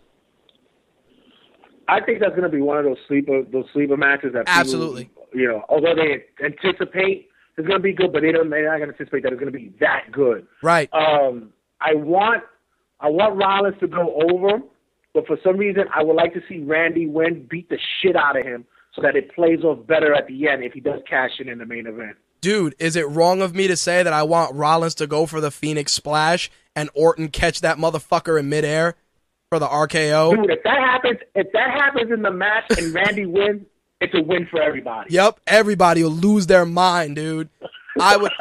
I 1.88 2.00
think 2.00 2.20
that's 2.20 2.32
going 2.32 2.44
to 2.44 2.50
be 2.50 2.62
one 2.62 2.78
of 2.78 2.86
those 2.86 2.98
sleeper 3.08 3.44
those 3.44 3.66
sleeper 3.74 3.98
matches 3.98 4.32
that 4.34 4.46
people, 4.46 4.60
Absolutely. 4.60 5.10
you 5.34 5.48
know, 5.48 5.66
although 5.68 5.94
they 5.94 6.24
anticipate 6.44 7.28
it's 7.58 7.68
going 7.68 7.80
to 7.80 7.84
be 7.84 7.94
good, 7.94 8.14
but 8.14 8.22
they 8.22 8.32
don't 8.32 8.50
they're 8.50 8.72
not 8.72 8.78
going 8.78 8.90
to 8.90 8.96
anticipate 8.96 9.24
that 9.24 9.34
it's 9.34 9.40
going 9.40 9.52
to 9.52 9.58
be 9.58 9.74
that 9.80 10.12
good. 10.12 10.48
Right. 10.64 10.90
Um, 10.94 11.52
I 11.82 11.96
want 11.96 12.44
I 13.00 13.10
want 13.10 13.36
Rollins 13.36 13.76
to 13.82 13.88
go 13.88 14.22
over, 14.30 14.62
but 15.14 15.28
for 15.28 15.38
some 15.44 15.58
reason 15.58 15.84
I 15.94 16.02
would 16.02 16.16
like 16.16 16.34
to 16.34 16.42
see 16.48 16.60
Randy 16.60 17.08
win, 17.08 17.46
beat 17.50 17.70
the 17.70 17.78
shit 18.02 18.16
out 18.16 18.40
of 18.40 18.46
him, 18.46 18.66
so 18.94 19.02
that 19.02 19.16
it 19.16 19.34
plays 19.34 19.64
off 19.64 19.86
better 19.88 20.14
at 20.14 20.28
the 20.28 20.48
end 20.48 20.64
if 20.64 20.74
he 20.74 20.80
does 20.80 21.02
cash 21.10 21.32
in 21.40 21.50
in 21.50 21.58
the 21.58 21.66
main 21.66 21.88
event. 21.88 22.18
Dude, 22.42 22.76
is 22.80 22.96
it 22.96 23.08
wrong 23.08 23.42
of 23.42 23.54
me 23.54 23.68
to 23.68 23.78
say 23.78 24.02
that 24.02 24.14
I 24.14 24.24
want 24.24 24.56
Rollins 24.56 24.96
to 24.96 25.08
go 25.08 25.26
for 25.26 25.40
the 25.40 25.52
Phoenix 25.52 25.94
Splash 25.94 26.50
and 26.76 26.90
Orton 26.96 27.30
catch 27.30 27.62
that 27.62 27.78
motherfucker 27.78 28.40
in 28.40 28.50
midair 28.50 28.96
for 29.50 29.60
the 29.60 29.68
RKO? 29.68 30.36
Dude, 30.36 30.50
if 30.50 30.64
that 30.64 30.80
happens, 30.80 31.20
if 31.36 31.52
that 31.54 31.70
happens 31.70 32.12
in 32.12 32.24
the 32.24 32.32
match 32.32 32.66
and 32.78 32.94
Randy 32.94 33.28
wins, 33.28 33.62
it's 34.02 34.14
a 34.16 34.22
win 34.22 34.48
for 34.50 34.60
everybody. 34.60 35.14
Yep, 35.14 35.40
everybody 35.46 36.04
will 36.04 36.10
lose 36.10 36.48
their 36.48 36.66
mind, 36.66 37.16
dude. 37.16 37.50
I 38.00 38.18
would, 38.18 38.32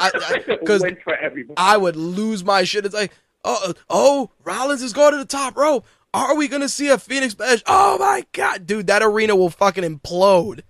because 0.46 0.82
for 1.04 1.14
everybody. 1.16 1.54
I 1.58 1.76
would 1.76 1.96
lose 1.96 2.42
my 2.42 2.64
shit. 2.64 2.86
It's 2.86 2.94
like, 2.94 3.12
oh, 3.44 3.74
oh, 3.90 4.30
Rollins 4.44 4.82
is 4.82 4.94
going 4.94 5.12
to 5.12 5.18
the 5.18 5.26
top 5.26 5.56
rope. 5.56 5.84
Are 6.12 6.34
we 6.36 6.48
gonna 6.48 6.68
see 6.68 6.88
a 6.88 6.98
Phoenix 6.98 7.32
Splash? 7.32 7.62
Oh 7.66 7.98
my 7.98 8.24
god, 8.32 8.66
dude, 8.66 8.88
that 8.88 9.02
arena 9.02 9.36
will 9.36 9.50
fucking 9.50 9.84
implode. 9.84 10.62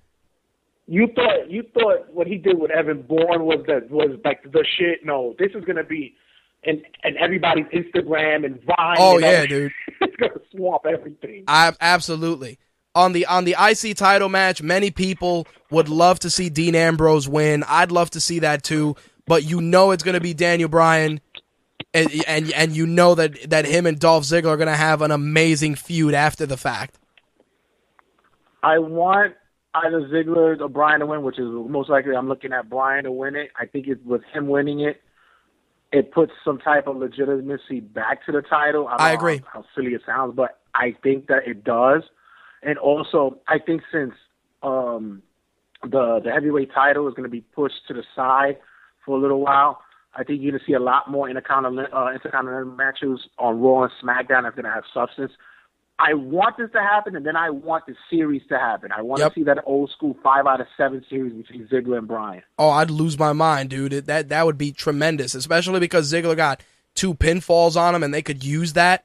You 0.87 1.09
thought 1.15 1.51
you 1.51 1.65
thought 1.75 2.13
what 2.13 2.27
he 2.27 2.37
did 2.37 2.59
with 2.59 2.71
Evan 2.71 3.03
Bourne 3.03 3.45
was 3.45 3.65
the 3.67 3.87
was 3.91 4.19
like 4.25 4.43
the 4.43 4.65
shit. 4.79 5.05
No, 5.05 5.35
this 5.39 5.51
is 5.55 5.65
gonna 5.65 5.85
be 5.85 6.15
and 6.65 6.83
and 7.03 7.17
everybody's 7.17 7.67
Instagram 7.67 8.45
and 8.45 8.63
Vine. 8.65 8.97
Oh, 8.99 9.15
and 9.15 9.23
yeah, 9.23 9.29
everything. 9.29 9.59
dude. 9.59 9.73
it's 10.01 10.17
gonna 10.17 10.41
swamp 10.51 10.83
everything. 10.87 11.45
I, 11.47 11.73
absolutely. 11.81 12.59
On 12.95 13.13
the 13.13 13.27
on 13.27 13.45
the 13.45 13.55
IC 13.59 13.97
title 13.97 14.29
match, 14.29 14.63
many 14.63 14.91
people 14.91 15.47
would 15.71 15.89
love 15.89 16.19
to 16.21 16.31
see 16.31 16.51
Dean 16.51 16.75
Ambrose 16.75 17.29
win. 17.29 17.63
I'd 17.69 17.93
love 17.93 18.11
to 18.11 18.21
see 18.21 18.41
that 18.41 18.65
too, 18.65 18.97
but 19.27 19.45
you 19.45 19.61
know 19.61 19.93
it's 19.93 20.03
going 20.03 20.15
to 20.17 20.21
be 20.21 20.35
Daniel 20.35 20.69
Bryan, 20.69 21.21
and, 21.93 22.09
and 22.27 22.53
and 22.53 22.77
you 22.77 22.87
know 22.87 23.15
that 23.15 23.51
that 23.51 23.65
him 23.65 23.87
and 23.87 23.99
Dolph 23.99 24.25
Ziggler 24.25 24.47
are 24.47 24.57
going 24.57 24.69
to 24.69 24.77
have 24.77 25.03
an 25.03 25.11
amazing 25.11 25.75
feud 25.75 26.15
after 26.15 26.47
the 26.47 26.57
fact. 26.57 26.99
I 28.63 28.79
want 28.79 29.35
either 29.75 30.01
Ziggler 30.03 30.61
or 30.61 30.69
Bryan 30.69 31.01
to 31.01 31.07
win, 31.07 31.23
which 31.23 31.39
is 31.39 31.47
most 31.49 31.89
likely 31.89 32.15
I'm 32.15 32.29
looking 32.29 32.53
at 32.53 32.69
Bryan 32.69 33.05
to 33.05 33.13
win 33.13 33.37
it. 33.37 33.51
I 33.59 33.67
think 33.67 33.89
it 33.89 34.05
with 34.05 34.23
him 34.33 34.49
winning 34.49 34.81
it, 34.81 35.01
it 35.93 36.13
puts 36.13 36.33
some 36.45 36.59
type 36.59 36.87
of 36.87 36.97
legitimacy 36.97 37.81
back 37.81 38.25
to 38.27 38.33
the 38.33 38.43
title. 38.43 38.89
I, 38.89 39.11
I 39.11 39.13
agree. 39.13 39.39
How, 39.53 39.61
how 39.61 39.65
silly 39.75 39.95
it 39.95 40.03
sounds, 40.07 40.35
but 40.37 40.61
I 40.75 40.95
think 41.03 41.27
that 41.29 41.47
it 41.47 41.65
does. 41.65 42.03
And 42.63 42.79
also, 42.79 43.39
I 43.49 43.59
think 43.59 43.83
since 43.91 44.13
um, 44.63 45.23
the 45.83 46.21
the 46.23 46.31
heavyweight 46.31 46.73
title 46.73 47.09
is 47.09 47.15
going 47.15 47.25
to 47.25 47.31
be 47.31 47.41
pushed 47.41 47.87
to 47.89 47.95
the 47.95 48.05
side 48.15 48.59
for 49.05 49.17
a 49.17 49.21
little 49.21 49.41
while, 49.41 49.81
I 50.15 50.25
think 50.25 50.43
you're 50.43 50.51
going 50.53 50.61
to 50.61 50.67
see 50.67 50.73
a 50.75 50.81
lot 50.81 51.09
more 51.11 51.29
intercontinental, 51.29 51.87
uh, 51.97 52.13
intercontinental 52.13 52.73
matches 52.75 53.21
on 53.39 53.61
Raw 53.61 53.85
and 53.85 53.93
SmackDown 54.03 54.43
that's 54.43 54.57
going 54.57 54.65
to 54.65 54.71
have 54.71 54.85
substance. 54.93 55.33
I 56.01 56.15
want 56.15 56.57
this 56.57 56.71
to 56.73 56.81
happen, 56.81 57.15
and 57.15 57.27
then 57.27 57.37
I 57.37 57.51
want 57.51 57.85
the 57.87 57.95
series 58.09 58.43
to 58.49 58.59
happen. 58.59 58.91
I 58.91 59.03
want 59.03 59.21
Yep. 59.21 59.35
to 59.35 59.41
see 59.41 59.45
that 59.45 59.59
old 59.67 59.91
school 59.91 60.17
five 60.23 60.47
out 60.47 60.61
of 60.61 60.67
seven 60.77 61.05
series 61.11 61.35
between 61.35 61.69
Ziggler 61.69 61.99
and 61.99 62.09
Bryan. 62.09 62.43
Oh, 62.59 62.71
I'd 62.71 62.91
lose 62.91 63.19
my 63.19 63.33
mind, 63.35 63.69
dude. 63.71 63.93
It- 63.93 64.07
That 64.07 64.31
that 64.31 64.47
would 64.47 64.57
be 64.59 64.73
tremendous, 64.73 65.35
especially 65.35 65.79
because 65.79 66.11
Ziggler 66.13 66.37
got 66.37 66.63
two 66.95 67.15
pinfalls 67.15 67.77
on 67.77 67.95
him, 67.95 68.03
and 68.03 68.13
they 68.15 68.23
could 68.23 68.43
use 68.43 68.73
that. 68.73 69.05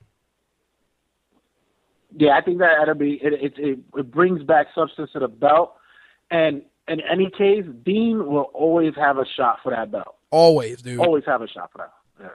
Yeah, 2.17 2.37
I 2.37 2.41
think 2.41 2.59
that 2.59 2.75
that'll 2.79 2.95
be 2.95 3.19
it. 3.21 3.33
It, 3.33 3.53
it, 3.57 3.79
it 3.97 4.11
brings 4.11 4.41
back 4.43 4.67
substance 4.73 5.11
to 5.13 5.19
the 5.19 5.27
belt, 5.27 5.73
and 6.31 6.61
in 6.87 7.01
any 7.01 7.29
case, 7.29 7.65
Dean 7.83 8.25
will 8.25 8.49
always 8.53 8.93
have 8.95 9.17
a 9.17 9.25
shot 9.35 9.59
for 9.61 9.71
that 9.71 9.91
belt. 9.91 10.14
Always, 10.35 10.81
dude. 10.81 10.99
Always 10.99 11.23
have 11.27 11.41
a 11.41 11.47
shot 11.47 11.71
for 11.71 11.77
that. 11.77 11.93
Yeah. 12.19 12.29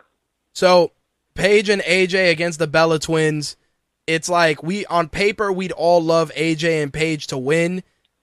So 0.55 0.93
Paige 1.35 1.68
and 1.68 1.82
AJ 1.82 2.31
against 2.31 2.59
the 2.59 2.66
Bella 2.66 2.98
Twins. 2.98 3.59
It's 4.06 4.27
like 4.27 4.62
we 4.62 4.86
on 4.86 5.10
paper 5.10 5.52
we'd 5.52 5.72
all 5.72 6.02
love 6.02 6.32
AJ 6.35 6.82
and 6.82 6.90
Paige 6.90 7.27
to 7.27 7.36
win, 7.36 7.82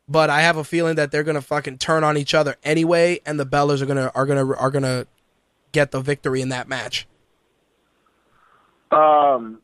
but 0.09 0.31
I 0.31 0.41
have 0.41 0.57
a 0.57 0.63
feeling 0.63 0.95
that 0.95 1.11
they're 1.11 1.23
gonna 1.23 1.43
fucking 1.43 1.77
turn 1.77 2.03
on 2.03 2.17
each 2.17 2.33
other 2.33 2.55
anyway, 2.63 3.19
and 3.23 3.39
the 3.39 3.45
Bellas 3.45 3.79
are 3.83 3.85
gonna 3.85 4.11
are 4.15 4.25
gonna 4.25 4.51
are 4.55 4.71
gonna 4.71 5.05
get 5.73 5.91
the 5.91 6.01
victory 6.01 6.41
in 6.41 6.49
that 6.49 6.67
match. 6.67 7.07
Um, 8.89 9.61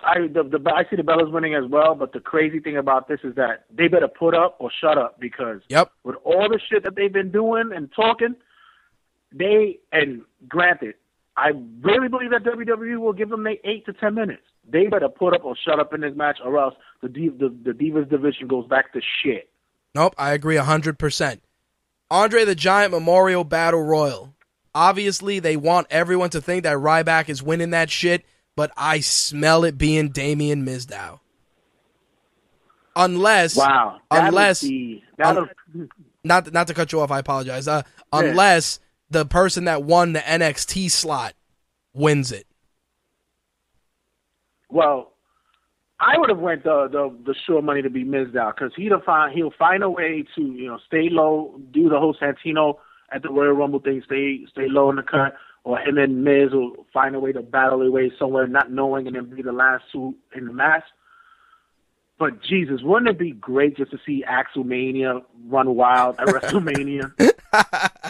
I 0.00 0.26
the, 0.26 0.42
the 0.42 0.72
I 0.74 0.90
see 0.90 0.96
the 0.96 1.02
Bellas 1.02 1.30
winning 1.30 1.54
as 1.54 1.70
well, 1.70 1.94
but 1.94 2.12
the 2.12 2.18
crazy 2.18 2.58
thing 2.58 2.78
about 2.78 3.06
this 3.06 3.20
is 3.22 3.36
that 3.36 3.66
they 3.72 3.86
better 3.86 4.08
put 4.08 4.34
up 4.34 4.56
or 4.58 4.72
shut 4.80 4.98
up 4.98 5.20
because 5.20 5.60
Yep. 5.68 5.92
with 6.02 6.16
all 6.24 6.48
the 6.48 6.58
shit 6.68 6.82
that 6.82 6.96
they've 6.96 7.12
been 7.12 7.30
doing 7.30 7.70
and 7.72 7.92
talking, 7.94 8.34
they 9.36 9.78
and 9.92 10.22
granted, 10.48 10.94
I 11.36 11.50
really 11.82 12.08
believe 12.08 12.30
that 12.30 12.44
WWE 12.44 12.98
will 12.98 13.12
give 13.12 13.28
them 13.28 13.46
eight, 13.46 13.60
eight 13.64 13.84
to 13.86 13.92
ten 13.92 14.14
minutes. 14.14 14.42
They 14.70 14.86
better 14.86 15.08
put 15.08 15.34
up 15.34 15.44
or 15.44 15.56
shut 15.56 15.78
up 15.78 15.92
in 15.92 16.00
this 16.00 16.14
match, 16.16 16.38
or 16.42 16.58
else 16.58 16.74
the 17.02 17.08
Div- 17.08 17.38
the, 17.38 17.54
the 17.64 17.72
Divas 17.72 18.08
division 18.08 18.48
goes 18.48 18.66
back 18.66 18.92
to 18.94 19.00
shit. 19.22 19.50
Nope, 19.94 20.14
I 20.16 20.32
agree 20.32 20.56
100%. 20.56 21.40
Andre 22.10 22.44
the 22.44 22.54
Giant 22.54 22.92
Memorial 22.92 23.44
Battle 23.44 23.82
Royal. 23.82 24.34
Obviously, 24.74 25.38
they 25.38 25.56
want 25.56 25.86
everyone 25.90 26.30
to 26.30 26.40
think 26.40 26.64
that 26.64 26.76
Ryback 26.78 27.28
is 27.28 27.42
winning 27.42 27.70
that 27.70 27.90
shit, 27.90 28.24
but 28.56 28.72
I 28.76 29.00
smell 29.00 29.64
it 29.64 29.78
being 29.78 30.08
Damian 30.08 30.66
Mizdow. 30.66 31.20
Unless, 32.96 33.56
Wow, 33.56 34.00
unless, 34.10 34.62
be, 34.62 35.02
un- 35.22 35.48
not 36.24 36.52
not 36.52 36.68
to 36.68 36.74
cut 36.74 36.92
you 36.92 37.00
off, 37.00 37.10
I 37.10 37.18
apologize. 37.18 37.66
Uh, 37.66 37.82
unless 38.12 38.78
the 39.10 39.24
person 39.24 39.64
that 39.64 39.82
won 39.82 40.12
the 40.12 40.20
NXT 40.20 40.90
slot 40.90 41.34
wins 41.92 42.32
it. 42.32 42.46
Well, 44.68 45.12
I 46.00 46.18
would 46.18 46.28
have 46.28 46.38
went 46.38 46.64
the 46.64 46.88
the 46.90 47.16
the 47.24 47.34
sure 47.46 47.62
money 47.62 47.82
to 47.82 47.90
be 47.90 48.04
Mizdow 48.04 48.54
because 48.54 48.72
he'll 48.76 49.00
find 49.00 49.32
he'll 49.34 49.54
find 49.58 49.82
a 49.82 49.90
way 49.90 50.24
to 50.34 50.42
you 50.42 50.66
know 50.66 50.78
stay 50.86 51.08
low, 51.10 51.60
do 51.72 51.88
the 51.88 51.98
whole 51.98 52.14
Santino 52.14 52.78
at 53.12 53.22
the 53.22 53.30
Royal 53.30 53.52
Rumble 53.52 53.80
thing, 53.80 54.02
stay 54.04 54.44
stay 54.50 54.68
low 54.68 54.90
in 54.90 54.96
the 54.96 55.02
cut, 55.02 55.34
or 55.62 55.78
him 55.78 55.96
and 55.98 56.24
Miz 56.24 56.50
will 56.52 56.86
find 56.92 57.14
a 57.14 57.20
way 57.20 57.32
to 57.32 57.42
battle 57.42 57.78
their 57.78 57.90
way 57.90 58.10
somewhere, 58.18 58.46
not 58.46 58.72
knowing, 58.72 59.06
and 59.06 59.14
then 59.14 59.34
be 59.34 59.42
the 59.42 59.52
last 59.52 59.84
two 59.92 60.14
in 60.34 60.46
the 60.46 60.52
match. 60.52 60.84
But 62.18 62.42
Jesus, 62.42 62.80
wouldn't 62.82 63.10
it 63.10 63.18
be 63.18 63.32
great 63.32 63.76
just 63.76 63.90
to 63.90 63.98
see 64.04 64.24
Axelmania 64.28 65.22
run 65.46 65.74
wild 65.74 66.16
at 66.18 66.26
WrestleMania? 66.28 67.12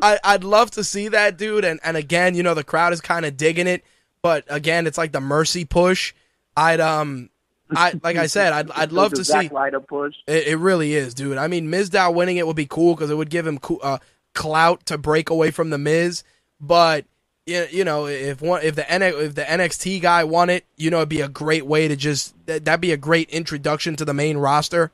I, 0.00 0.18
I'd 0.24 0.44
love 0.44 0.70
to 0.72 0.84
see 0.84 1.08
that, 1.08 1.36
dude. 1.36 1.64
And 1.64 1.80
and 1.84 1.96
again, 1.96 2.34
you 2.34 2.42
know, 2.42 2.54
the 2.54 2.64
crowd 2.64 2.92
is 2.92 3.00
kind 3.00 3.24
of 3.24 3.36
digging 3.36 3.66
it, 3.66 3.84
but 4.22 4.44
again, 4.48 4.86
it's 4.86 4.98
like 4.98 5.12
the 5.12 5.20
mercy 5.20 5.64
push. 5.64 6.14
I'd 6.56 6.80
um, 6.80 7.30
I 7.74 7.98
like 8.02 8.16
I 8.16 8.26
said, 8.26 8.52
I'd 8.52 8.70
I'd 8.70 8.92
love 8.92 9.12
to 9.14 9.24
see. 9.24 9.48
Push. 9.88 10.14
It, 10.26 10.48
it 10.48 10.56
really 10.56 10.94
is, 10.94 11.14
dude. 11.14 11.38
I 11.38 11.48
mean, 11.48 11.68
Mizdow 11.68 12.14
winning 12.14 12.36
it 12.36 12.46
would 12.46 12.56
be 12.56 12.66
cool 12.66 12.94
because 12.94 13.10
it 13.10 13.16
would 13.16 13.30
give 13.30 13.46
him 13.46 13.58
coo- 13.58 13.80
uh, 13.80 13.98
clout 14.34 14.86
to 14.86 14.98
break 14.98 15.30
away 15.30 15.50
from 15.50 15.70
the 15.70 15.78
Miz. 15.78 16.24
But 16.60 17.04
you 17.46 17.66
you 17.70 17.84
know, 17.84 18.06
if 18.06 18.40
one 18.40 18.62
if 18.62 18.74
the 18.74 18.90
N- 18.90 19.02
if 19.02 19.34
the 19.34 19.42
NXT 19.42 20.00
guy 20.00 20.24
won 20.24 20.50
it, 20.50 20.64
you 20.76 20.90
know, 20.90 20.98
it'd 20.98 21.08
be 21.08 21.20
a 21.20 21.28
great 21.28 21.66
way 21.66 21.88
to 21.88 21.96
just 21.96 22.34
that, 22.46 22.64
that'd 22.64 22.80
be 22.80 22.92
a 22.92 22.96
great 22.96 23.30
introduction 23.30 23.96
to 23.96 24.04
the 24.04 24.14
main 24.14 24.38
roster. 24.38 24.90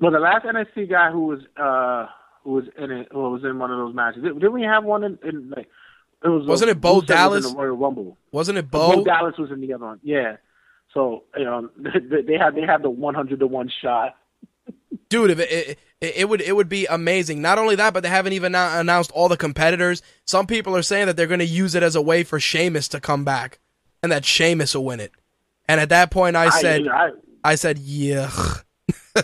Well, 0.00 0.10
the 0.10 0.18
last 0.18 0.46
NXT 0.46 0.88
guy 0.88 1.10
who 1.10 1.26
was 1.26 1.40
uh 1.56 2.06
who 2.44 2.52
was 2.52 2.64
in 2.76 2.90
it, 2.90 3.08
who 3.10 3.30
was 3.30 3.44
in 3.44 3.58
one 3.58 3.70
of 3.70 3.78
those 3.78 3.94
matches, 3.94 4.22
didn't 4.22 4.52
we 4.52 4.62
have 4.62 4.84
one 4.84 5.04
in, 5.04 5.18
in 5.22 5.50
like 5.50 5.68
it 6.22 6.28
was 6.28 6.46
Wasn't 6.46 6.70
it 6.70 6.80
Bo 6.80 6.96
Rusev 6.96 7.00
was 7.00 7.06
Dallas? 7.06 7.46
in 7.46 7.52
the 7.52 7.58
Royal 7.58 7.76
Rumble? 7.76 8.18
Wasn't 8.32 8.58
it 8.58 8.70
Bo, 8.70 8.96
Bo? 8.96 9.04
Dallas 9.04 9.36
was 9.38 9.50
in 9.50 9.60
the 9.60 9.72
other 9.72 9.86
one, 9.86 10.00
yeah. 10.02 10.36
So 10.92 11.24
you 11.36 11.44
know 11.44 11.70
they, 11.78 12.22
they 12.22 12.38
had 12.38 12.54
they 12.54 12.62
had 12.62 12.82
the 12.82 12.90
one 12.90 13.14
hundred 13.14 13.40
to 13.40 13.46
one 13.46 13.70
shot. 13.82 14.16
dude, 15.08 15.30
if 15.30 15.38
it, 15.38 15.78
it, 16.00 16.16
it, 16.16 16.28
would 16.28 16.40
it 16.40 16.54
would 16.54 16.68
be 16.68 16.86
amazing. 16.86 17.40
Not 17.40 17.58
only 17.58 17.74
that, 17.76 17.94
but 17.94 18.02
they 18.02 18.08
haven't 18.08 18.32
even 18.32 18.54
announced 18.54 19.10
all 19.12 19.28
the 19.28 19.36
competitors. 19.36 20.02
Some 20.24 20.46
people 20.46 20.76
are 20.76 20.82
saying 20.82 21.06
that 21.06 21.16
they're 21.16 21.26
going 21.26 21.40
to 21.40 21.46
use 21.46 21.74
it 21.74 21.82
as 21.82 21.96
a 21.96 22.02
way 22.02 22.22
for 22.22 22.38
Sheamus 22.40 22.88
to 22.88 23.00
come 23.00 23.24
back, 23.24 23.58
and 24.02 24.12
that 24.12 24.24
Sheamus 24.24 24.74
will 24.74 24.84
win 24.84 25.00
it. 25.00 25.12
And 25.68 25.80
at 25.80 25.90
that 25.90 26.10
point, 26.10 26.36
I 26.36 26.50
said, 26.50 26.88
I, 26.88 27.10
I 27.44 27.54
said, 27.54 27.78
yeah, 27.78 28.30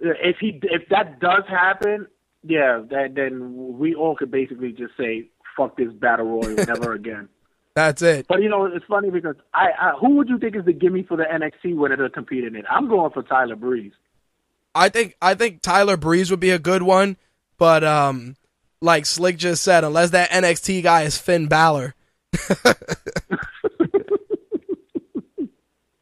if 0.00 0.38
he 0.38 0.58
if 0.62 0.88
that 0.88 1.20
does 1.20 1.44
happen, 1.48 2.06
yeah, 2.46 2.82
that 2.90 3.14
then 3.14 3.78
we 3.78 3.94
all 3.94 4.16
could 4.16 4.30
basically 4.30 4.72
just 4.72 4.96
say 4.96 5.28
fuck 5.56 5.76
this 5.76 5.92
battle 5.92 6.26
royal 6.26 6.54
never 6.66 6.92
again. 6.92 7.28
that's 7.74 8.02
it. 8.02 8.26
But 8.28 8.42
you 8.42 8.48
know, 8.48 8.66
it's 8.66 8.84
funny 8.86 9.10
because 9.10 9.36
I, 9.54 9.68
I 9.78 9.92
who 10.00 10.16
would 10.16 10.28
you 10.28 10.38
think 10.38 10.56
is 10.56 10.64
the 10.64 10.72
gimme 10.72 11.02
for 11.04 11.16
the 11.16 11.24
NXT 11.24 11.76
winner 11.76 11.96
to 11.96 12.10
compete 12.10 12.44
in 12.44 12.56
it? 12.56 12.64
I'm 12.70 12.88
going 12.88 13.10
for 13.12 13.22
Tyler 13.22 13.56
Breeze. 13.56 13.92
I 14.74 14.88
think 14.90 15.16
I 15.20 15.34
think 15.34 15.62
Tyler 15.62 15.96
Breeze 15.96 16.30
would 16.30 16.40
be 16.40 16.50
a 16.50 16.58
good 16.58 16.82
one, 16.82 17.16
but 17.58 17.82
um, 17.82 18.36
like 18.80 19.06
Slick 19.06 19.38
just 19.38 19.62
said, 19.62 19.84
unless 19.84 20.10
that 20.10 20.30
NXT 20.30 20.82
guy 20.82 21.02
is 21.02 21.18
Finn 21.18 21.46
Balor. 21.46 21.94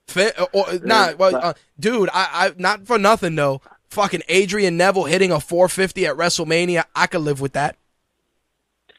Finn, 0.09 0.33
or, 0.53 0.67
nah, 0.83 1.13
well, 1.17 1.37
uh, 1.37 1.55
dude, 1.79 2.09
I, 2.13 2.29
I 2.33 2.53
not 2.59 2.87
for 2.87 2.99
nothing 2.99 3.35
though. 3.37 3.61
Fucking 3.95 4.23
Adrian 4.29 4.77
Neville 4.77 5.05
hitting 5.05 5.31
a 5.33 5.41
450 5.41 6.07
at 6.07 6.17
WrestleMania, 6.17 6.85
I 6.95 7.07
could 7.07 7.21
live 7.23 7.41
with 7.41 7.53
that. 7.55 7.77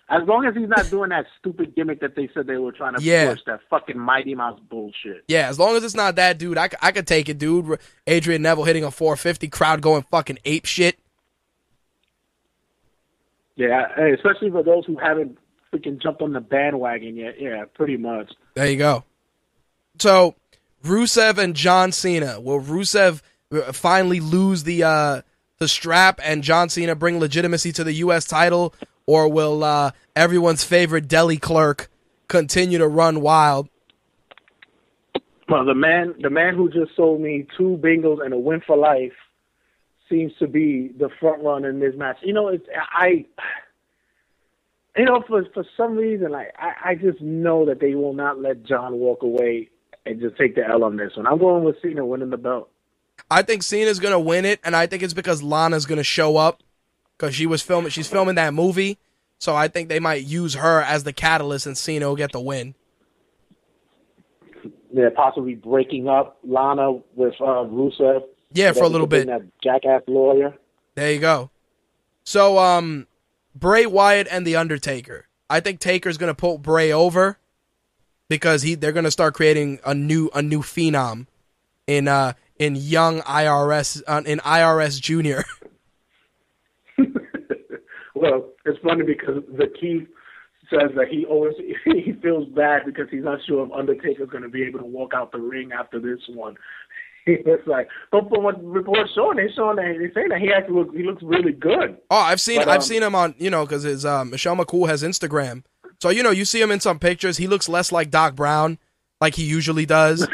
As 0.08 0.22
long 0.28 0.46
as 0.46 0.56
he's 0.56 0.70
not 0.70 0.90
doing 0.92 1.10
that 1.10 1.26
stupid 1.40 1.76
gimmick 1.76 2.00
that 2.02 2.16
they 2.16 2.30
said 2.34 2.46
they 2.48 2.58
were 2.58 2.72
trying 2.72 2.96
to 2.96 3.02
Yeah. 3.02 3.32
push, 3.34 3.42
that 3.48 3.60
fucking 3.70 3.98
Mighty 3.98 4.36
Mouse 4.36 4.60
bullshit. 4.70 5.24
Yeah, 5.28 5.50
as 5.50 5.58
long 5.60 5.76
as 5.76 5.84
it's 5.84 5.96
not 5.96 6.16
that 6.18 6.38
dude, 6.38 6.58
I 6.60 6.68
could 6.68 7.08
take 7.08 7.28
it, 7.28 7.38
dude. 7.40 7.80
Adrian 8.08 8.42
Neville 8.44 8.66
hitting 8.66 8.84
a 8.84 8.92
450, 8.92 9.48
crowd 9.50 9.82
going 9.82 10.04
fucking 10.12 10.38
ape 10.46 10.66
shit. 10.66 10.98
Yeah, 13.56 13.88
especially 14.14 14.52
for 14.52 14.64
those 14.64 14.86
who 14.86 14.98
haven't 14.98 15.38
freaking 15.74 16.02
jumped 16.02 16.22
on 16.22 16.34
the 16.34 16.42
bandwagon 16.42 17.16
yet. 17.16 17.36
Yeah, 17.42 17.66
pretty 17.74 17.98
much. 17.98 18.32
There 18.54 18.70
you 18.70 18.78
go. 18.78 19.04
So, 20.00 20.36
Rusev 20.84 21.38
and 21.38 21.56
John 21.56 21.92
Cena. 21.92 22.40
Will 22.40 22.62
Rusev 22.62 23.22
finally 23.72 24.20
lose 24.20 24.64
the 24.64 24.84
uh, 24.84 25.22
the 25.58 25.68
strap 25.68 26.20
and 26.24 26.44
John 26.44 26.70
Cena 26.70 26.96
bring 26.96 27.20
legitimacy 27.20 27.72
to 27.74 27.84
the 27.84 27.94
U.S. 27.94 28.26
title, 28.26 28.74
or 29.06 29.28
will 29.32 29.64
uh, 29.64 29.92
everyone's 30.16 30.64
favorite 30.64 31.08
deli 31.08 31.38
clerk 31.38 31.90
continue 32.28 32.78
to 32.78 32.88
run 32.88 33.22
wild? 33.22 33.70
Well, 35.48 35.66
the 35.66 35.76
man, 35.76 36.16
the 36.20 36.32
man 36.32 36.56
who 36.56 36.70
just 36.70 36.96
sold 36.96 37.22
me 37.22 37.46
two 37.58 37.80
bingos 37.82 38.24
and 38.24 38.34
a 38.34 38.38
win 38.38 38.62
for 38.66 38.76
life, 38.76 39.14
seems 40.10 40.34
to 40.40 40.48
be 40.48 40.92
the 40.98 41.10
front 41.20 41.44
runner 41.44 41.70
in 41.70 41.80
this 41.80 41.96
match. 41.96 42.18
You 42.24 42.34
know, 42.34 42.48
it's 42.48 42.66
I. 42.74 43.26
You 44.98 45.04
know, 45.06 45.24
for 45.28 45.44
for 45.54 45.66
some 45.76 45.96
reason, 45.96 46.32
like 46.32 46.54
I, 46.58 46.92
I 46.92 46.96
just 46.96 47.22
know 47.22 47.66
that 47.66 47.80
they 47.80 47.96
will 47.96 48.14
not 48.14 48.40
let 48.42 48.64
John 48.64 48.96
walk 48.96 49.24
away 49.24 49.70
and 50.06 50.22
just 50.22 50.38
take 50.38 50.56
the 50.56 50.66
L 50.66 50.84
on 50.84 50.96
this 50.96 51.12
one. 51.16 51.28
I'm 51.28 51.38
going 51.38 51.64
with 51.64 51.76
Cena 51.82 52.06
winning 52.06 52.30
the 52.30 52.38
belt. 52.38 52.70
I 53.30 53.42
think 53.42 53.64
Cena's 53.64 54.00
gonna 54.00 54.20
win 54.20 54.46
it, 54.46 54.60
and 54.64 54.76
I 54.76 54.88
think 54.88 55.04
it's 55.04 55.14
because 55.14 55.42
Lana's 55.42 55.86
gonna 55.86 56.04
show 56.04 56.38
up 56.38 56.62
because 57.18 57.36
she 57.36 57.46
was 57.46 57.62
filming. 57.62 57.90
She's 57.90 58.08
filming 58.08 58.36
that 58.36 58.54
movie, 58.54 58.98
so 59.40 59.56
I 59.56 59.68
think 59.68 59.90
they 59.90 60.00
might 60.00 60.24
use 60.24 60.56
her 60.56 60.82
as 60.82 61.04
the 61.04 61.14
catalyst, 61.14 61.66
and 61.66 61.78
Cena 61.78 62.08
will 62.08 62.16
get 62.16 62.32
the 62.32 62.40
win. 62.40 62.76
They're 64.94 65.12
possibly 65.12 65.56
breaking 65.56 66.08
up 66.08 66.38
Lana 66.44 66.94
with 67.16 67.34
uh, 67.42 67.66
Rusev. 67.66 68.24
Yeah, 68.54 68.72
for 68.72 68.84
a 68.84 68.90
little 68.90 69.08
bit. 69.08 69.28
That 69.28 69.42
jackass 69.62 70.04
lawyer. 70.08 70.56
There 70.94 71.12
you 71.12 71.20
go. 71.20 71.50
So, 72.24 72.58
um, 72.58 73.08
Bray 73.54 73.86
Wyatt 73.86 74.28
and 74.32 74.48
the 74.48 74.56
Undertaker. 74.56 75.28
I 75.50 75.60
think 75.60 75.80
Taker's 75.80 76.18
gonna 76.18 76.34
put 76.34 76.62
Bray 76.62 76.92
over 76.92 77.38
because 78.30 78.62
he 78.64 78.76
they're 78.76 78.92
gonna 78.92 79.12
start 79.12 79.34
creating 79.34 79.80
a 79.86 79.94
new 79.94 80.30
a 80.34 80.42
new 80.42 80.62
phenom 80.62 81.28
in 81.88 82.08
uh 82.08 82.34
in 82.58 82.76
young 82.76 83.22
IRS 83.22 84.02
uh, 84.08 84.22
in 84.26 84.40
IRS 84.40 85.02
Junior. 85.02 85.44
Well, 88.16 88.50
it's 88.66 88.80
funny 88.80 89.04
because 89.04 89.44
the 89.58 89.68
Keith 89.80 90.08
says 90.70 90.90
that 90.96 91.10
he 91.10 91.26
always 91.26 91.54
he 91.86 92.14
feels 92.24 92.48
bad 92.50 92.84
because 92.86 93.08
he's 93.12 93.24
not 93.24 93.40
sure 93.46 93.66
if 93.66 93.72
Undertaker's 93.72 94.30
going 94.30 94.44
to 94.44 94.50
be 94.50 94.64
able 94.64 94.80
to 94.80 94.86
walk 94.86 95.12
out 95.14 95.32
the 95.32 95.38
ring 95.38 95.72
after 95.72 96.00
this 96.00 96.20
one. 96.30 96.56
It's 97.28 97.66
like, 97.66 97.88
but 98.12 98.30
from 98.30 98.44
what 98.44 98.64
reports 98.64 99.10
showing, 99.16 99.38
they 99.38 99.52
showing 99.56 99.78
that 99.78 99.96
they 99.98 100.14
saying 100.14 100.30
that 100.30 100.42
he 100.42 100.54
actually 100.54 100.76
looks, 100.76 100.96
he 100.96 101.02
looks 101.02 101.24
really 101.24 101.54
good. 101.54 101.98
Oh, 102.12 102.18
I've 102.18 102.40
seen 102.40 102.60
But, 102.60 102.68
I've 102.68 102.76
um, 102.76 102.82
seen 102.84 103.02
him 103.02 103.16
on 103.16 103.34
you 103.40 103.50
know 103.50 103.66
because 103.66 103.82
his 103.82 104.06
uh, 104.06 104.24
Michelle 104.24 104.56
McCool 104.56 104.88
has 104.88 105.02
Instagram, 105.02 105.64
so 106.00 106.10
you 106.10 106.22
know 106.22 106.30
you 106.30 106.46
see 106.46 106.62
him 106.62 106.70
in 106.70 106.80
some 106.80 107.00
pictures. 107.00 107.38
He 107.38 107.48
looks 107.48 107.68
less 107.68 107.92
like 107.92 108.12
Doc 108.12 108.36
Brown 108.36 108.78
like 109.20 109.34
he 109.34 109.44
usually 109.44 109.88
does. 109.88 110.28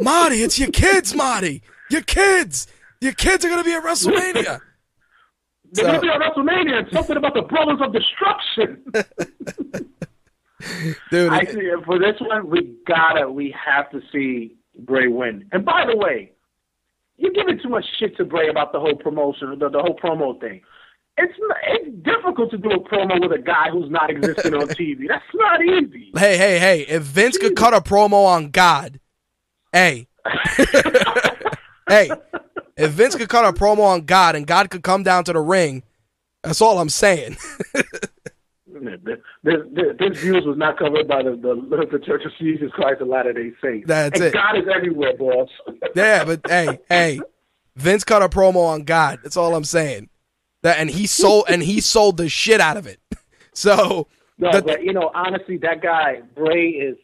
Marty, 0.00 0.42
it's 0.42 0.58
your 0.58 0.70
kids, 0.70 1.14
Marty. 1.14 1.62
Your 1.90 2.02
kids. 2.02 2.66
Your 3.00 3.12
kids 3.12 3.44
are 3.44 3.48
gonna 3.48 3.64
be 3.64 3.72
at 3.72 3.82
WrestleMania. 3.82 4.60
They're 5.74 5.84
going 5.86 5.96
to 5.96 6.00
be 6.00 6.08
on 6.08 6.20
WrestleMania. 6.20 6.78
and 6.78 6.88
Something 6.92 7.16
about 7.16 7.34
the 7.34 7.42
Brothers 7.42 7.80
of 7.82 7.92
Destruction. 7.92 8.84
Dude, 11.10 11.32
I 11.32 11.44
see. 11.44 11.70
For 11.84 11.98
this 11.98 12.14
one, 12.20 12.48
we 12.48 12.76
gotta, 12.86 13.28
we 13.30 13.54
have 13.66 13.90
to 13.90 14.00
see 14.12 14.54
Bray 14.78 15.08
win. 15.08 15.46
And 15.52 15.64
by 15.64 15.84
the 15.84 15.96
way, 15.96 16.30
you're 17.16 17.32
giving 17.32 17.58
too 17.60 17.68
much 17.68 17.84
shit 17.98 18.16
to 18.18 18.24
Bray 18.24 18.48
about 18.48 18.72
the 18.72 18.80
whole 18.80 18.94
promotion, 18.94 19.58
the, 19.58 19.68
the 19.68 19.80
whole 19.80 19.96
promo 19.96 20.40
thing. 20.40 20.60
It's 21.16 21.34
not, 21.38 21.56
it's 21.68 21.96
difficult 22.02 22.50
to 22.52 22.58
do 22.58 22.70
a 22.70 22.80
promo 22.88 23.20
with 23.20 23.38
a 23.38 23.42
guy 23.42 23.70
who's 23.70 23.90
not 23.90 24.10
existing 24.10 24.54
on 24.54 24.68
TV. 24.68 25.06
That's 25.08 25.24
not 25.34 25.62
easy. 25.62 26.10
Hey, 26.16 26.36
hey, 26.36 26.58
hey! 26.58 26.80
If 26.82 27.02
Vince 27.02 27.38
could 27.38 27.54
cut 27.56 27.72
a 27.74 27.80
promo 27.80 28.24
on 28.26 28.50
God, 28.50 28.98
hey, 29.74 30.06
hey, 31.88 32.10
if 32.76 32.92
Vince 32.92 33.16
could 33.16 33.28
cut 33.28 33.44
a 33.44 33.52
promo 33.52 33.80
on 33.80 34.02
God 34.06 34.36
and 34.36 34.46
God 34.46 34.70
could 34.70 34.82
come 34.82 35.02
down 35.02 35.24
to 35.24 35.32
the 35.32 35.40
ring, 35.40 35.82
that's 36.42 36.62
all 36.62 36.78
I'm 36.78 36.88
saying. 36.88 37.36
this, 39.42 40.20
views 40.20 40.44
was 40.46 40.56
not 40.56 40.78
covered 40.78 41.08
by 41.08 41.22
the, 41.22 41.30
the, 41.32 41.86
the 41.90 42.04
Church 42.04 42.22
of 42.24 42.32
Jesus 42.38 42.70
Christ 42.72 43.00
of 43.00 43.08
Latter 43.08 43.32
Day 43.32 43.52
Saints. 43.62 43.88
That's 43.88 44.18
and 44.18 44.28
it. 44.28 44.34
God 44.34 44.56
is 44.56 44.64
everywhere, 44.72 45.16
boss. 45.16 45.48
yeah, 45.96 46.24
but 46.24 46.40
hey, 46.48 46.78
hey, 46.88 47.20
Vince 47.76 48.04
cut 48.04 48.22
a 48.22 48.28
promo 48.28 48.66
on 48.68 48.84
God. 48.84 49.20
That's 49.22 49.36
all 49.36 49.54
I'm 49.54 49.64
saying. 49.64 50.08
That 50.62 50.78
and 50.78 50.88
he 50.88 51.06
sold 51.06 51.44
and 51.50 51.62
he 51.62 51.80
sold 51.80 52.16
the 52.16 52.28
shit 52.28 52.60
out 52.60 52.76
of 52.76 52.86
it. 52.86 52.98
So 53.52 54.08
no, 54.38 54.50
the- 54.52 54.62
but 54.62 54.82
you 54.82 54.92
know, 54.92 55.10
honestly, 55.14 55.58
that 55.58 55.82
guy 55.82 56.22
Bray 56.34 56.68
is. 56.68 56.96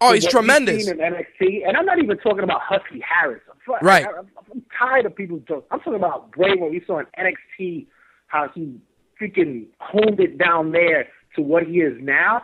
Oh, 0.00 0.12
he's 0.12 0.26
tremendous. 0.26 0.88
In 0.88 0.98
NXT, 0.98 1.66
and 1.66 1.76
I'm 1.76 1.86
not 1.86 1.98
even 1.98 2.16
talking 2.18 2.44
about 2.44 2.60
Husky 2.62 3.00
Harris. 3.00 3.42
I'm, 3.50 3.56
Right. 3.84 4.06
I, 4.06 4.18
am 4.18 4.28
I'm 4.52 4.62
tired 4.78 5.06
of 5.06 5.16
people 5.16 5.38
talking. 5.40 5.62
I'm 5.70 5.78
talking 5.80 5.94
about 5.96 6.30
Bray 6.32 6.54
when 6.54 6.70
we 6.70 6.82
saw 6.86 7.00
in 7.00 7.06
NXT 7.18 7.86
how 8.28 8.48
he 8.54 8.80
freaking 9.20 9.66
honed 9.80 10.20
it 10.20 10.38
down 10.38 10.72
there 10.72 11.08
to 11.34 11.42
what 11.42 11.64
he 11.64 11.80
is 11.80 11.94
now. 12.00 12.42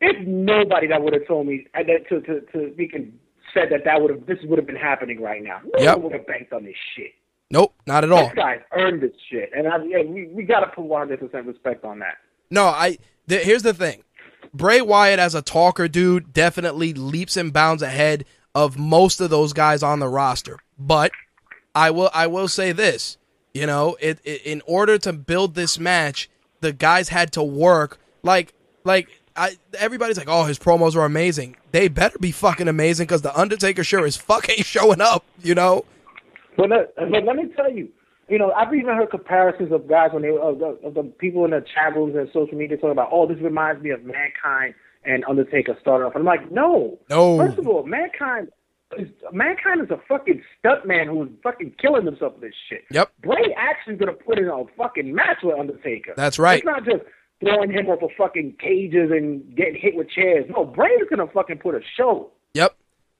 There's 0.00 0.16
nobody 0.26 0.86
that 0.88 1.02
would 1.02 1.12
have 1.14 1.26
told 1.26 1.46
me 1.46 1.66
uh, 1.74 1.82
that 1.84 2.08
to 2.08 2.20
to 2.20 2.40
to 2.52 2.74
freaking 2.76 3.12
said 3.54 3.68
that 3.70 3.84
that 3.84 4.00
would 4.00 4.10
have 4.10 4.26
this 4.26 4.38
would 4.44 4.58
have 4.58 4.66
been 4.66 4.76
happening 4.76 5.20
right 5.20 5.42
now. 5.42 5.60
No 5.64 5.82
Yep. 5.82 5.96
one 5.96 6.02
would 6.04 6.12
have 6.12 6.26
banked 6.26 6.52
on 6.52 6.64
this 6.64 6.76
shit. 6.94 7.12
Nope, 7.50 7.74
not 7.86 8.04
at 8.04 8.12
all. 8.12 8.26
This 8.26 8.34
guy's 8.36 8.60
earned 8.72 9.00
this 9.02 9.12
shit, 9.30 9.50
and 9.56 9.66
I, 9.66 9.78
yeah, 9.86 10.02
we 10.04 10.28
we 10.28 10.42
got 10.42 10.60
to 10.60 10.66
put 10.66 10.84
100 10.84 11.18
percent 11.18 11.46
respect 11.46 11.84
on 11.84 11.98
that. 12.00 12.16
No, 12.50 12.66
I. 12.66 12.98
Th- 13.26 13.42
here's 13.44 13.62
the 13.62 13.74
thing. 13.74 14.02
Bray 14.52 14.80
Wyatt 14.80 15.18
as 15.18 15.34
a 15.34 15.42
talker 15.42 15.88
dude 15.88 16.32
definitely 16.32 16.94
leaps 16.94 17.36
and 17.36 17.52
bounds 17.52 17.82
ahead 17.82 18.24
of 18.54 18.78
most 18.78 19.20
of 19.20 19.30
those 19.30 19.52
guys 19.52 19.82
on 19.82 20.00
the 20.00 20.08
roster. 20.08 20.58
But 20.78 21.12
I 21.74 21.90
will 21.90 22.10
I 22.12 22.26
will 22.26 22.48
say 22.48 22.72
this, 22.72 23.18
you 23.54 23.66
know, 23.66 23.96
it, 24.00 24.18
it 24.24 24.42
in 24.42 24.62
order 24.66 24.98
to 24.98 25.12
build 25.12 25.54
this 25.54 25.78
match, 25.78 26.28
the 26.60 26.72
guys 26.72 27.08
had 27.08 27.32
to 27.32 27.42
work 27.42 27.98
like 28.22 28.54
like 28.84 29.08
I 29.36 29.56
everybody's 29.78 30.18
like, 30.18 30.28
"Oh, 30.28 30.44
his 30.44 30.58
promos 30.58 30.96
are 30.96 31.04
amazing." 31.04 31.56
They 31.70 31.88
better 31.88 32.18
be 32.18 32.32
fucking 32.32 32.66
amazing 32.66 33.06
cuz 33.06 33.22
the 33.22 33.38
Undertaker 33.38 33.84
sure 33.84 34.06
is 34.06 34.16
fucking 34.16 34.64
showing 34.64 35.00
up, 35.00 35.24
you 35.42 35.54
know? 35.54 35.84
But 36.56 36.70
but 36.96 37.24
let 37.24 37.36
me 37.36 37.46
tell 37.54 37.70
you, 37.70 37.88
you 38.28 38.38
know, 38.38 38.52
I've 38.52 38.74
even 38.74 38.94
heard 38.94 39.10
comparisons 39.10 39.72
of 39.72 39.88
guys 39.88 40.10
when 40.12 40.22
they 40.22 40.28
of 40.28 40.58
the, 40.58 40.78
of 40.84 40.94
the 40.94 41.02
people 41.18 41.44
in 41.44 41.52
the 41.52 41.60
chat 41.74 41.94
rooms 41.96 42.14
and 42.16 42.28
social 42.32 42.56
media 42.56 42.76
talking 42.76 42.90
about, 42.90 43.08
oh, 43.12 43.26
this 43.26 43.38
reminds 43.42 43.82
me 43.82 43.90
of 43.90 44.04
Mankind 44.04 44.74
and 45.04 45.24
Undertaker 45.28 45.76
started 45.80 46.06
off. 46.06 46.12
I'm 46.14 46.24
like, 46.24 46.50
no, 46.50 46.98
No. 47.08 47.38
First 47.38 47.58
of 47.58 47.66
all, 47.66 47.84
Mankind. 47.84 48.48
Is, 48.98 49.08
Mankind 49.32 49.82
is 49.82 49.90
a 49.90 50.00
fucking 50.08 50.42
stuntman 50.64 51.08
who's 51.08 51.28
fucking 51.42 51.74
killing 51.78 52.06
himself 52.06 52.32
with 52.34 52.42
this 52.42 52.54
shit. 52.70 52.84
Yep. 52.90 53.12
Bray 53.22 53.54
actually 53.54 53.96
gonna 53.96 54.14
put 54.14 54.38
in 54.38 54.48
a 54.48 54.64
fucking 54.78 55.14
match 55.14 55.38
with 55.42 55.58
Undertaker. 55.58 56.14
That's 56.16 56.38
right. 56.38 56.58
It's 56.58 56.64
not 56.64 56.84
just 56.86 57.02
throwing 57.40 57.70
him 57.70 57.86
off 57.88 58.02
of 58.02 58.10
fucking 58.16 58.56
cages 58.58 59.10
and 59.10 59.54
getting 59.54 59.76
hit 59.78 59.94
with 59.94 60.08
chairs. 60.08 60.46
No, 60.48 60.64
Bray 60.64 60.88
is 60.88 61.06
gonna 61.10 61.28
fucking 61.28 61.58
put 61.58 61.74
a 61.74 61.80
show. 61.98 62.30
Yep. 62.54 62.74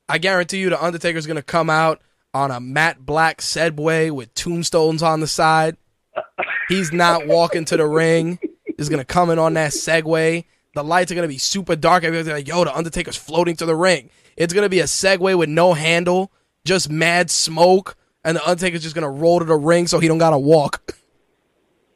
I 0.09 0.18
guarantee 0.18 0.59
you 0.59 0.70
the 0.70 0.82
Undertaker's 0.82 1.26
going 1.26 1.36
to 1.36 1.43
come 1.43 1.68
out 1.68 2.01
on 2.34 2.50
a 2.50 2.60
matte 2.60 3.05
black 3.05 3.38
Segway 3.38 4.10
with 4.10 4.32
tombstones 4.34 5.02
on 5.02 5.20
the 5.20 5.26
side. 5.26 5.76
He's 6.68 6.92
not 6.92 7.26
walking 7.26 7.64
to 7.66 7.76
the 7.76 7.86
ring. 7.86 8.38
He's 8.76 8.88
going 8.88 9.00
to 9.00 9.05
come 9.05 9.30
in 9.30 9.38
on 9.38 9.55
that 9.55 9.72
Segway. 9.72 10.44
The 10.74 10.84
lights 10.84 11.10
are 11.10 11.15
going 11.15 11.28
to 11.28 11.32
be 11.32 11.39
super 11.39 11.76
dark. 11.76 12.05
Everybody's 12.05 12.32
like, 12.32 12.48
yo, 12.48 12.65
the 12.65 12.76
Undertaker's 12.76 13.16
floating 13.16 13.57
to 13.57 13.66
the 13.66 13.74
ring. 13.74 14.10
It's 14.36 14.52
going 14.52 14.65
to 14.65 14.68
be 14.68 14.81
a 14.81 14.84
Segway 14.84 15.36
with 15.36 15.48
no 15.48 15.73
handle, 15.73 16.31
just 16.65 16.90
mad 16.90 17.31
smoke, 17.31 17.97
and 18.24 18.36
the 18.36 18.48
Undertaker's 18.48 18.82
just 18.82 18.94
going 18.94 19.02
to 19.02 19.10
roll 19.10 19.39
to 19.39 19.44
the 19.44 19.57
ring 19.57 19.86
so 19.86 19.98
he 19.98 20.08
don't 20.08 20.18
got 20.18 20.31
to 20.31 20.39
walk. 20.39 20.94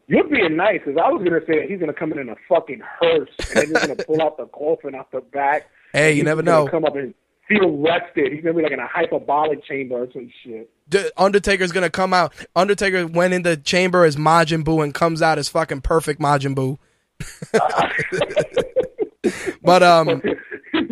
You're 0.08 0.24
being 0.24 0.56
nice, 0.56 0.80
because 0.84 1.00
I 1.02 1.08
was 1.08 1.22
gonna 1.24 1.40
say 1.46 1.60
that 1.60 1.70
he's 1.70 1.78
gonna 1.80 1.94
come 1.94 2.12
in 2.12 2.18
in 2.18 2.28
a 2.28 2.36
fucking 2.46 2.82
hearse 3.00 3.30
and 3.54 3.68
he's 3.68 3.78
gonna 3.78 3.96
pull 3.96 4.20
out 4.20 4.36
the 4.36 4.46
coffin 4.46 4.94
out 4.94 5.10
the 5.10 5.20
back. 5.20 5.70
Hey, 5.92 6.10
you 6.10 6.16
he's 6.16 6.24
never 6.24 6.42
know. 6.42 6.68
Come 6.68 6.84
up 6.84 6.96
and 6.96 7.14
feel 7.48 7.78
rested. 7.78 8.32
He's 8.32 8.42
gonna 8.42 8.54
be 8.54 8.62
like 8.62 8.72
in 8.72 8.80
a 8.80 8.86
hyperbolic 8.86 9.64
chamber 9.64 10.02
or 10.02 10.08
some 10.12 10.30
shit. 10.42 10.70
The 10.88 11.12
Undertaker's 11.16 11.72
to 11.72 11.90
come 11.90 12.12
out. 12.12 12.32
Undertaker 12.54 13.06
went 13.06 13.34
in 13.34 13.42
the 13.42 13.56
chamber 13.56 14.04
as 14.04 14.16
Majin 14.16 14.64
Buu 14.64 14.82
and 14.82 14.94
comes 14.94 15.22
out 15.22 15.38
as 15.38 15.48
fucking 15.48 15.80
perfect 15.80 16.20
Majin 16.20 16.54
Buu. 16.54 16.78
but 19.62 19.82
um 19.82 20.06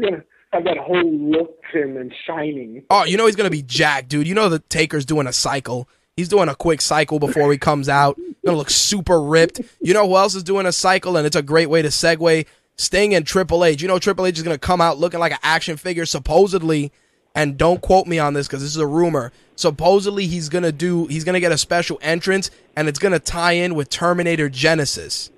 gonna 0.01 0.23
have 0.53 0.65
that 0.65 0.79
whole 0.79 1.13
look 1.13 1.61
to 1.73 1.83
him 1.83 1.97
and 1.97 2.13
shining. 2.27 2.85
Oh, 2.91 3.05
you 3.05 3.17
know 3.17 3.27
he's 3.27 3.37
gonna 3.37 3.51
be 3.51 3.63
jacked, 3.63 4.09
dude. 4.09 4.27
You 4.27 4.35
know 4.35 4.49
the 4.49 4.59
Taker's 4.59 5.05
doing 5.05 5.27
a 5.27 5.33
cycle. 5.33 5.89
He's 6.17 6.29
doing 6.29 6.49
a 6.49 6.55
quick 6.55 6.81
cycle 6.81 7.19
before 7.19 7.51
he 7.51 7.59
comes 7.59 7.89
out. 7.89 8.19
Gonna 8.45 8.59
look 8.59 8.71
super 8.71 9.21
ripped. 9.21 9.61
You 9.81 9.95
know 9.95 10.07
who 10.07 10.17
else 10.17 10.35
is 10.35 10.43
doing 10.43 10.67
a 10.67 10.73
cycle, 10.73 11.17
and 11.17 11.27
it's 11.27 11.37
a 11.37 11.43
great 11.43 11.71
way 11.71 11.83
to 11.83 11.89
segue. 11.89 12.47
Sting 12.81 13.15
and 13.15 13.27
Triple 13.27 13.63
H. 13.63 13.83
You 13.83 13.89
know 13.89 13.99
Triple 13.99 14.25
H 14.25 14.39
is 14.39 14.43
gonna 14.43 14.57
come 14.57 14.81
out 14.81 14.99
looking 14.99 15.21
like 15.21 15.33
an 15.33 15.39
action 15.43 15.77
figure, 15.77 16.07
supposedly. 16.07 16.91
And 17.35 17.59
don't 17.59 17.81
quote 17.83 18.07
me 18.07 18.19
on 18.19 18.33
this 18.33 18.47
because 18.49 18.63
this 18.63 18.71
is 18.71 18.79
a 18.79 18.87
rumor. 18.87 19.33
Supposedly 19.55 20.27
he's 20.27 20.49
gonna 20.49 20.73
do. 20.73 21.07
He's 21.07 21.23
gonna 21.23 21.41
get 21.41 21.53
a 21.53 21.59
special 21.59 21.99
entrance, 22.01 22.51
and 22.75 22.89
it's 22.89 22.99
gonna 22.99 23.19
tie 23.19 23.53
in 23.53 23.75
with 23.75 23.91
Terminator 23.91 24.49
Genisys. 24.49 25.29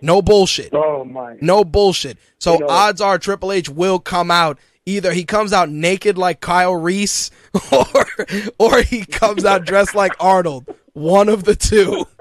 No 0.00 0.20
bullshit. 0.20 0.74
Oh 0.74 1.04
my! 1.04 1.36
No 1.40 1.62
bullshit. 1.64 2.18
So 2.40 2.54
You 2.54 2.58
know- 2.60 2.66
odds 2.68 3.00
are 3.00 3.16
Triple 3.16 3.52
H 3.52 3.68
will 3.68 4.00
come 4.00 4.32
out. 4.32 4.58
Either 4.84 5.12
he 5.12 5.22
comes 5.24 5.52
out 5.52 5.70
naked 5.70 6.18
like 6.18 6.40
Kyle 6.40 6.74
Reese, 6.74 7.30
or 7.72 8.06
or 8.58 8.82
he 8.82 9.04
comes 9.04 9.44
out 9.44 9.64
dressed 9.64 9.94
like 9.94 10.12
Arnold. 10.18 10.66
One 10.94 11.28
of 11.28 11.44
the 11.44 11.54
two. 11.54 12.06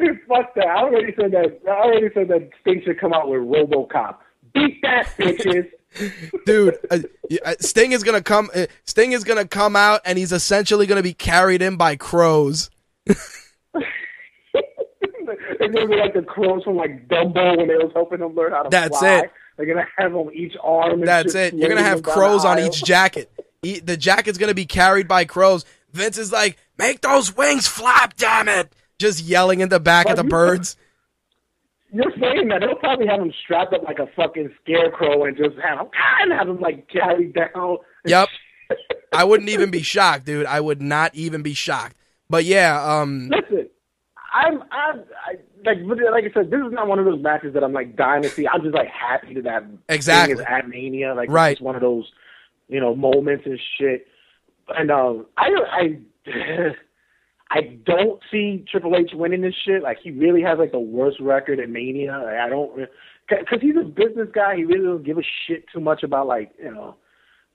Fuck 0.28 0.54
that! 0.54 0.66
I 0.66 0.82
already 0.82 1.12
said 1.18 1.32
that. 1.32 1.60
I 1.66 1.70
already 1.70 2.08
said 2.14 2.28
that 2.28 2.48
Sting 2.60 2.82
should 2.84 3.00
come 3.00 3.12
out 3.12 3.28
with 3.28 3.40
RoboCop. 3.40 4.16
Beat 4.54 4.80
that, 4.82 5.06
bitches. 5.18 5.68
Dude, 6.46 6.78
uh, 6.90 6.98
uh, 7.44 7.54
Sting 7.60 7.92
is 7.92 8.02
gonna 8.02 8.22
come. 8.22 8.50
Uh, 8.54 8.66
Sting 8.84 9.12
is 9.12 9.24
gonna 9.24 9.46
come 9.46 9.76
out, 9.76 10.00
and 10.04 10.18
he's 10.18 10.32
essentially 10.32 10.86
gonna 10.86 11.02
be 11.02 11.14
carried 11.14 11.62
in 11.62 11.76
by 11.76 11.96
crows. 11.96 12.70
They're 13.06 13.16
gonna 15.68 15.88
be 15.88 15.96
like 15.96 16.14
the 16.14 16.22
crows 16.22 16.64
from 16.64 16.76
like 16.76 17.08
Dumbo 17.08 17.58
when 17.58 17.68
they 17.68 17.76
was 17.76 17.90
helping 17.94 18.20
him 18.20 18.34
learn 18.34 18.52
how 18.52 18.62
to 18.62 18.70
That's 18.70 18.98
fly. 18.98 19.20
it. 19.20 19.30
They're 19.56 19.66
gonna 19.66 19.86
have 19.98 20.14
on 20.14 20.32
each 20.34 20.56
arm. 20.62 21.00
And 21.00 21.08
That's 21.08 21.34
it. 21.34 21.54
You're 21.54 21.68
gonna 21.68 21.82
have 21.82 22.02
crows 22.02 22.44
on 22.44 22.58
each 22.58 22.84
jacket. 22.84 23.30
The 23.62 23.96
jacket's 23.96 24.38
gonna 24.38 24.54
be 24.54 24.66
carried 24.66 25.06
by 25.06 25.24
crows. 25.24 25.64
Vince 25.92 26.18
is 26.18 26.32
like, 26.32 26.56
"Make 26.78 27.02
those 27.02 27.36
wings 27.36 27.66
flap, 27.66 28.14
damn 28.16 28.48
it!" 28.48 28.72
Just 29.00 29.24
yelling 29.24 29.60
in 29.60 29.70
the 29.70 29.80
back 29.80 30.10
at 30.10 30.16
the 30.16 30.24
birds. 30.24 30.76
You're 31.90 32.12
saying 32.20 32.48
that 32.48 32.60
they'll 32.60 32.76
probably 32.76 33.06
have 33.06 33.18
him 33.20 33.32
strapped 33.42 33.72
up 33.72 33.82
like 33.82 33.98
a 33.98 34.06
fucking 34.14 34.50
scarecrow 34.62 35.24
and 35.24 35.34
just 35.36 35.56
have 35.58 35.80
him 35.80 35.86
and 36.20 36.32
have 36.32 36.48
him 36.48 36.60
like 36.60 36.86
carried 36.88 37.32
down. 37.34 37.78
Yep. 38.04 38.28
I 39.12 39.24
wouldn't 39.24 39.48
even 39.48 39.70
be 39.70 39.80
shocked, 39.82 40.26
dude. 40.26 40.44
I 40.44 40.60
would 40.60 40.82
not 40.82 41.14
even 41.14 41.42
be 41.42 41.54
shocked. 41.54 41.96
But 42.28 42.44
yeah, 42.44 42.80
um, 42.84 43.30
Listen, 43.30 43.68
I'm 44.34 44.62
I'm 44.70 45.02
I, 45.26 45.34
like 45.64 45.78
like 46.12 46.24
I 46.24 46.32
said, 46.34 46.50
this 46.50 46.60
is 46.60 46.72
not 46.72 46.86
one 46.86 46.98
of 46.98 47.06
those 47.06 47.22
matches 47.22 47.54
that 47.54 47.64
I'm 47.64 47.72
like 47.72 47.96
dying 47.96 48.22
to 48.22 48.28
see. 48.28 48.46
I'm 48.46 48.60
just 48.62 48.74
like 48.74 48.88
happy 48.88 49.34
that 49.34 49.42
that 49.44 49.64
Exactly. 49.88 50.34
thing 50.36 50.44
is 50.44 50.46
at 50.48 50.68
Mania. 50.68 51.14
Like 51.14 51.30
Right. 51.30 51.52
it's 51.52 51.60
one 51.62 51.74
of 51.74 51.80
those 51.80 52.04
you 52.68 52.80
know 52.80 52.94
moments 52.94 53.46
and 53.46 53.58
shit. 53.78 54.06
And 54.68 54.90
um, 54.90 55.24
I 55.38 55.48
I. 55.72 55.98
I 57.50 57.62
don't 57.84 58.20
see 58.30 58.64
Triple 58.70 58.94
H 58.96 59.10
winning 59.12 59.40
this 59.40 59.54
shit. 59.64 59.82
Like 59.82 59.98
he 60.02 60.10
really 60.12 60.42
has 60.42 60.58
like 60.58 60.72
the 60.72 60.78
worst 60.78 61.18
record 61.20 61.58
at 61.58 61.68
Mania. 61.68 62.12
Like, 62.24 62.36
I 62.36 62.48
don't 62.48 62.88
because 63.28 63.60
he's 63.60 63.76
a 63.80 63.84
business 63.84 64.28
guy. 64.32 64.56
He 64.56 64.64
really 64.64 64.84
doesn't 64.84 65.04
give 65.04 65.18
a 65.18 65.22
shit 65.46 65.64
too 65.72 65.80
much 65.80 66.02
about 66.02 66.26
like 66.26 66.52
you 66.62 66.70
know, 66.72 66.96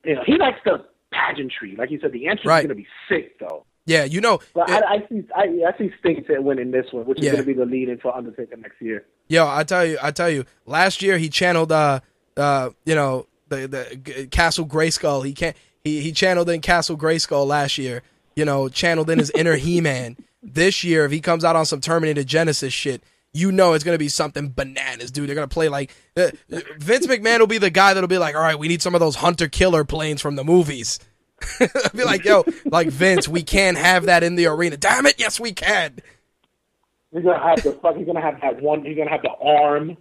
you 0.03 0.15
know. 0.15 0.21
He 0.25 0.37
likes 0.37 0.59
the 0.65 0.85
pageantry. 1.13 1.75
Like 1.77 1.91
you 1.91 1.99
said, 2.01 2.11
the 2.11 2.27
entrance 2.27 2.45
Right. 2.45 2.59
is 2.59 2.67
gonna 2.67 2.75
be 2.75 2.87
sick 3.07 3.39
though. 3.39 3.65
yeah, 3.85 4.03
you 4.03 4.19
know, 4.19 4.39
But 4.53 4.69
it- 4.69 4.83
I, 4.83 4.95
I 4.95 5.07
see 5.07 5.23
I, 5.35 5.41
I 5.73 5.77
see 5.77 5.91
Sting 5.99 6.25
winning 6.43 6.71
this 6.71 6.87
one, 6.91 7.05
which 7.05 7.19
is 7.19 7.25
going 7.25 7.37
to 7.37 7.43
be 7.43 7.53
the 7.53 7.65
lead 7.65 7.87
in 7.89 7.97
for 7.99 8.15
Undertaker 8.15 8.57
next 8.57 8.81
year. 8.81 9.05
Yo, 9.29 9.47
I 9.47 9.63
tell 9.63 9.85
you, 9.85 9.97
I 10.01 10.11
tell 10.11 10.29
you. 10.29 10.43
Last 10.65 11.01
year 11.01 11.17
he 11.17 11.29
channeled, 11.29 11.71
uh, 11.71 11.99
uh, 12.37 12.71
you 12.85 12.95
know, 12.95 13.27
the 13.47 13.67
the 13.67 14.27
Castle 14.29 14.65
Grayskull. 14.65 15.25
He 15.25 15.33
can't. 15.33 15.55
He 15.83 16.01
he 16.01 16.11
channeled 16.11 16.49
in 16.49 16.61
Castle 16.61 16.97
Grayskull 16.97 17.45
last 17.47 17.77
year. 17.77 18.01
You 18.35 18.45
know, 18.45 18.69
channeled 18.69 19.09
in 19.09 19.19
his 19.19 19.31
inner 19.31 19.55
He 19.55 19.81
Man. 19.81 20.17
This 20.43 20.83
year, 20.83 21.05
if 21.05 21.11
he 21.11 21.21
comes 21.21 21.43
out 21.43 21.55
on 21.55 21.65
some 21.65 21.81
Terminator 21.81 22.21
Genisys 22.21 22.71
shit, 22.71 23.03
you 23.33 23.51
know 23.51 23.73
it's 23.73 23.83
gonna 23.83 23.97
be 23.97 24.09
something 24.09 24.51
bananas, 24.51 25.11
dude. 25.11 25.27
They're 25.27 25.35
gonna 25.35 25.47
play 25.47 25.69
like 25.69 25.93
uh, 26.15 26.31
Vince 26.77 27.07
McMahon 27.07 27.39
will 27.39 27.47
be 27.47 27.57
the 27.57 27.69
guy 27.69 27.93
that'll 27.93 28.07
be 28.07 28.17
like, 28.17 28.35
all 28.35 28.41
right, 28.41 28.57
we 28.57 28.67
need 28.67 28.81
some 28.81 28.93
of 28.93 28.99
those 28.99 29.15
hunter 29.15 29.47
killer 29.47 29.83
planes 29.83 30.21
from 30.21 30.35
the 30.35 30.43
movies. 30.43 30.99
Be 31.93 32.03
like, 32.05 32.23
yo, 32.23 32.45
like 32.65 32.87
Vince, 32.87 33.27
we 33.27 33.43
can't 33.43 33.77
have 33.77 34.05
that 34.05 34.23
in 34.23 34.35
the 34.35 34.45
arena. 34.45 34.77
Damn 34.77 35.05
it, 35.05 35.15
yes 35.19 35.37
we 35.37 35.51
can. 35.51 35.99
He's 37.11 37.23
gonna 37.23 37.41
have 37.41 37.61
the 37.63 37.73
fuck. 37.73 37.95
He's 37.95 38.05
gonna 38.05 38.21
have 38.21 38.39
that 38.41 38.61
one. 38.61 38.83
He's 38.85 38.97
gonna 38.97 39.09
have 39.09 39.21
the 39.21 39.31
arm. 39.31 39.97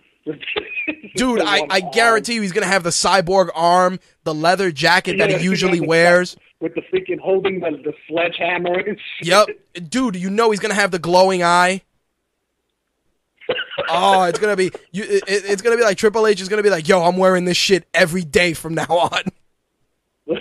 Dude, 1.17 1.41
I, 1.43 1.67
I 1.69 1.81
guarantee 1.81 2.35
you 2.35 2.43
he's 2.43 2.53
gonna 2.53 2.67
have 2.67 2.83
the 2.83 2.91
cyborg 2.91 3.51
arm, 3.55 4.01
the 4.25 4.35
leather 4.35 4.71
jacket 4.73 5.19
that 5.19 5.31
he 5.31 5.45
usually 5.45 5.81
wears. 5.81 6.37
with 6.61 6.75
the 6.75 6.81
freaking 6.83 7.19
holding 7.19 7.61
the, 7.61 7.71
the 7.71 7.93
sledgehammer 8.09 8.79
and 8.79 8.99
shit. 9.19 9.29
Yep. 9.29 9.91
Dude, 9.91 10.17
you 10.17 10.31
know 10.31 10.51
he's 10.51 10.61
gonna 10.61 10.75
have 10.75 10.91
the 10.91 10.99
glowing 10.99 11.43
eye. 11.43 11.83
Oh, 13.91 14.23
it's 14.23 14.39
gonna 14.39 14.57
be 14.57 14.71
you. 14.93 15.03
It, 15.03 15.25
it's 15.27 15.61
gonna 15.61 15.77
be 15.77 15.83
like 15.83 15.99
Triple 15.99 16.27
H 16.27 16.41
is 16.41 16.49
gonna 16.49 16.63
be 16.63 16.71
like, 16.71 16.89
"Yo, 16.89 17.03
I'm 17.03 17.19
wearing 17.19 17.45
this 17.45 17.59
shit 17.59 17.87
every 17.93 18.25
day 18.25 18.55
from 18.55 18.75
now 18.75 18.87
on." 18.89 19.21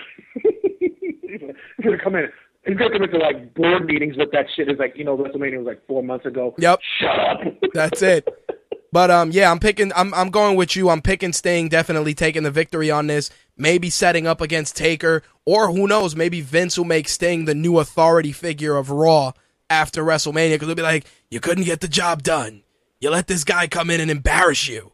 he's 0.79 1.83
gonna 1.83 1.97
come 2.01 2.15
in. 2.15 2.29
He's 2.65 2.77
gonna 2.77 2.91
come 2.91 3.03
into 3.03 3.17
like 3.17 3.53
board 3.55 3.85
meetings 3.85 4.15
with 4.15 4.31
that 4.31 4.45
shit. 4.55 4.69
It's 4.69 4.79
like 4.79 4.95
you 4.95 5.03
know 5.03 5.17
WrestleMania 5.17 5.57
was 5.57 5.67
like 5.67 5.85
four 5.87 6.01
months 6.03 6.25
ago. 6.25 6.55
Yep. 6.57 6.79
Shut 7.01 7.19
up. 7.19 7.39
That's 7.73 8.01
it. 8.01 8.25
But 8.93 9.09
um, 9.09 9.31
yeah, 9.31 9.49
I'm 9.49 9.59
picking. 9.59 9.91
I'm 9.95 10.13
I'm 10.13 10.29
going 10.29 10.55
with 10.55 10.75
you. 10.75 10.91
I'm 10.91 11.01
picking 11.01 11.33
Sting. 11.33 11.67
Definitely 11.67 12.13
taking 12.13 12.43
the 12.43 12.51
victory 12.51 12.91
on 12.91 13.07
this. 13.07 13.31
Maybe 13.57 13.89
setting 13.89 14.27
up 14.27 14.39
against 14.39 14.77
Taker, 14.77 15.23
or 15.45 15.71
who 15.71 15.87
knows? 15.87 16.15
Maybe 16.15 16.41
Vince 16.41 16.77
will 16.77 16.85
make 16.85 17.09
Sting 17.09 17.45
the 17.45 17.55
new 17.55 17.79
authority 17.79 18.31
figure 18.31 18.77
of 18.77 18.91
Raw 18.91 19.31
after 19.67 20.03
WrestleMania 20.03 20.51
because 20.51 20.67
he'll 20.67 20.75
be 20.75 20.83
like, 20.83 21.05
"You 21.31 21.39
couldn't 21.39 21.63
get 21.63 21.79
the 21.81 21.87
job 21.87 22.21
done. 22.21 22.61
You 22.99 23.09
let 23.09 23.25
this 23.25 23.43
guy 23.43 23.65
come 23.65 23.89
in 23.89 23.99
and 23.99 24.11
embarrass 24.11 24.67
you." 24.67 24.91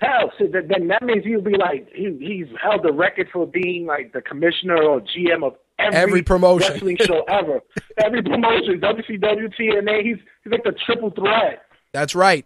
Hell, 0.00 0.32
so 0.36 0.46
that, 0.48 0.66
then 0.66 0.88
that 0.88 1.04
means 1.04 1.24
he'll 1.24 1.40
be 1.42 1.56
like 1.56 1.88
he 1.94 2.16
he's 2.18 2.48
held 2.60 2.82
the 2.82 2.92
record 2.92 3.28
for 3.32 3.46
being 3.46 3.86
like 3.86 4.12
the 4.12 4.20
commissioner 4.20 4.82
or 4.82 5.00
GM 5.00 5.44
of 5.44 5.54
every, 5.78 5.96
Every 5.96 6.22
promotion. 6.22 6.72
wrestling 6.72 6.96
show 7.00 7.22
ever. 7.28 7.60
every 8.04 8.22
promotion, 8.22 8.80
WCW, 8.80 9.54
TNA. 9.58 10.02
He's 10.02 10.16
he's 10.42 10.50
like 10.50 10.64
the 10.64 10.74
triple 10.84 11.10
threat. 11.10 11.63
That's 11.94 12.16
right. 12.16 12.44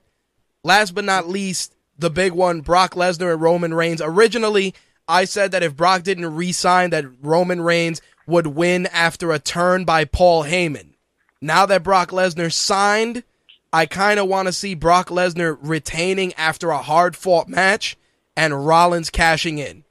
Last 0.63 0.95
but 0.95 1.07
not 1.07 1.27
least, 1.27 1.75
the 1.99 2.11
big 2.11 2.33
one, 2.33 2.61
Brock 2.61 2.95
Lesnar 2.95 3.33
and 3.33 3.41
Roman 3.41 3.73
Reigns. 3.73 4.03
Originally, 4.05 4.75
I 5.09 5.25
said 5.25 5.53
that 5.53 5.63
if 5.63 5.75
Brock 5.75 6.03
didn't 6.03 6.37
re-sign, 6.37 6.91
that 6.91 7.07
Roman 7.23 7.63
Reigns 7.63 8.03
would 8.27 8.49
win 8.49 8.87
after 8.89 9.33
a 9.33 9.39
turn 9.39 9.87
by 9.87 10.05
Paul 10.05 10.45
Heyman. 10.45 10.91
Now 11.41 11.65
that 11.65 11.83
Brock 11.83 12.11
Lesnar 12.11 12.53
signed, 12.53 13.25
I 13.73 13.87
kind 13.87 14.21
of 14.21 14.29
want 14.29 14.49
to 14.49 14.53
see 14.53 14.75
Brock 14.75 15.09
Lesnar 15.09 15.57
retaining 15.63 16.35
after 16.35 16.69
a 16.69 16.83
hard-fought 16.83 17.49
match 17.49 17.97
and 18.37 18.67
Rollins 18.67 19.09
cashing 19.09 19.57
in. 19.57 19.85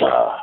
Uh, 0.00 0.38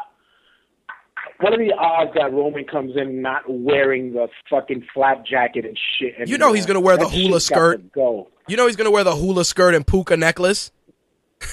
what 1.39 1.53
are 1.53 1.57
the 1.57 1.73
odds 1.73 2.11
that 2.15 2.31
Roman 2.33 2.65
comes 2.65 2.95
in 2.95 3.21
not 3.21 3.43
wearing 3.47 4.13
the 4.13 4.27
fucking 4.49 4.85
flap 4.93 5.25
jacket 5.25 5.65
and 5.65 5.77
shit? 5.99 6.15
Anymore? 6.15 6.27
You 6.27 6.37
know 6.37 6.53
he's 6.53 6.65
gonna 6.65 6.79
wear 6.79 6.97
the 6.97 7.05
That 7.05 7.13
hula 7.13 7.39
skirt. 7.39 7.91
Go. 7.91 8.29
You 8.47 8.55
know 8.55 8.65
he's 8.65 8.75
going 8.77 8.85
to 8.85 8.91
wear 8.91 9.03
the 9.03 9.15
hula 9.15 9.43
skirt 9.43 9.75
and 9.75 9.85
puka 9.85 10.15
necklace. 10.15 10.71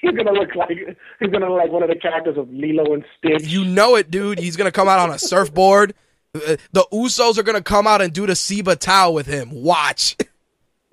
He's 0.00 0.12
gonna 0.12 0.32
look 0.32 0.54
like 0.54 0.70
he's 1.18 1.28
gonna 1.30 1.48
look 1.50 1.58
like 1.60 1.72
one 1.72 1.82
of 1.82 1.88
the 1.88 1.96
characters 1.96 2.36
of 2.38 2.48
Lilo 2.52 2.94
and 2.94 3.04
Stitch. 3.18 3.48
You 3.48 3.64
know 3.64 3.96
it, 3.96 4.12
dude. 4.12 4.38
He's 4.38 4.56
gonna 4.56 4.70
come 4.70 4.86
out 4.88 5.00
on 5.00 5.10
a 5.10 5.18
surfboard. 5.18 5.92
Uh, 6.34 6.56
The 6.72 6.86
Usos 6.92 7.36
are 7.36 7.42
gonna 7.42 7.62
come 7.62 7.88
out 7.88 8.00
and 8.00 8.12
do 8.12 8.24
the 8.24 8.36
Siva 8.36 8.76
Tau 8.76 9.10
with 9.10 9.26
him. 9.26 9.50
Watch. 9.50 10.16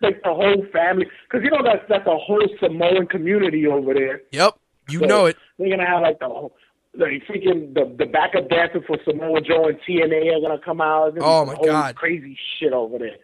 like 0.00 0.22
the 0.22 0.32
whole 0.32 0.64
family, 0.72 1.06
because 1.28 1.44
you 1.44 1.50
know 1.50 1.62
that's 1.62 1.84
that's 1.90 2.06
a 2.06 2.16
whole 2.16 2.46
Samoan 2.58 3.06
community 3.06 3.66
over 3.66 3.92
there. 3.92 4.22
Yep, 4.32 4.56
you 4.88 5.00
So 5.00 5.06
know 5.06 5.26
it. 5.26 5.36
They're 5.58 5.70
gonna 5.70 5.86
have 5.86 6.02
like 6.02 6.18
the 6.18 6.26
whole. 6.26 6.54
Like 6.96 7.24
freaking 7.28 7.74
the 7.74 7.92
the 7.98 8.06
backup 8.06 8.48
dancer 8.48 8.80
for 8.86 8.96
Samoa 9.04 9.40
Joe 9.40 9.66
and 9.68 9.78
TNA 9.80 10.36
are 10.36 10.40
gonna 10.40 10.60
come 10.64 10.80
out. 10.80 11.14
Oh, 11.20 11.44
my 11.44 11.56
God. 11.64 11.96
crazy 11.96 12.38
shit 12.58 12.72
over 12.72 12.98
there. 12.98 13.16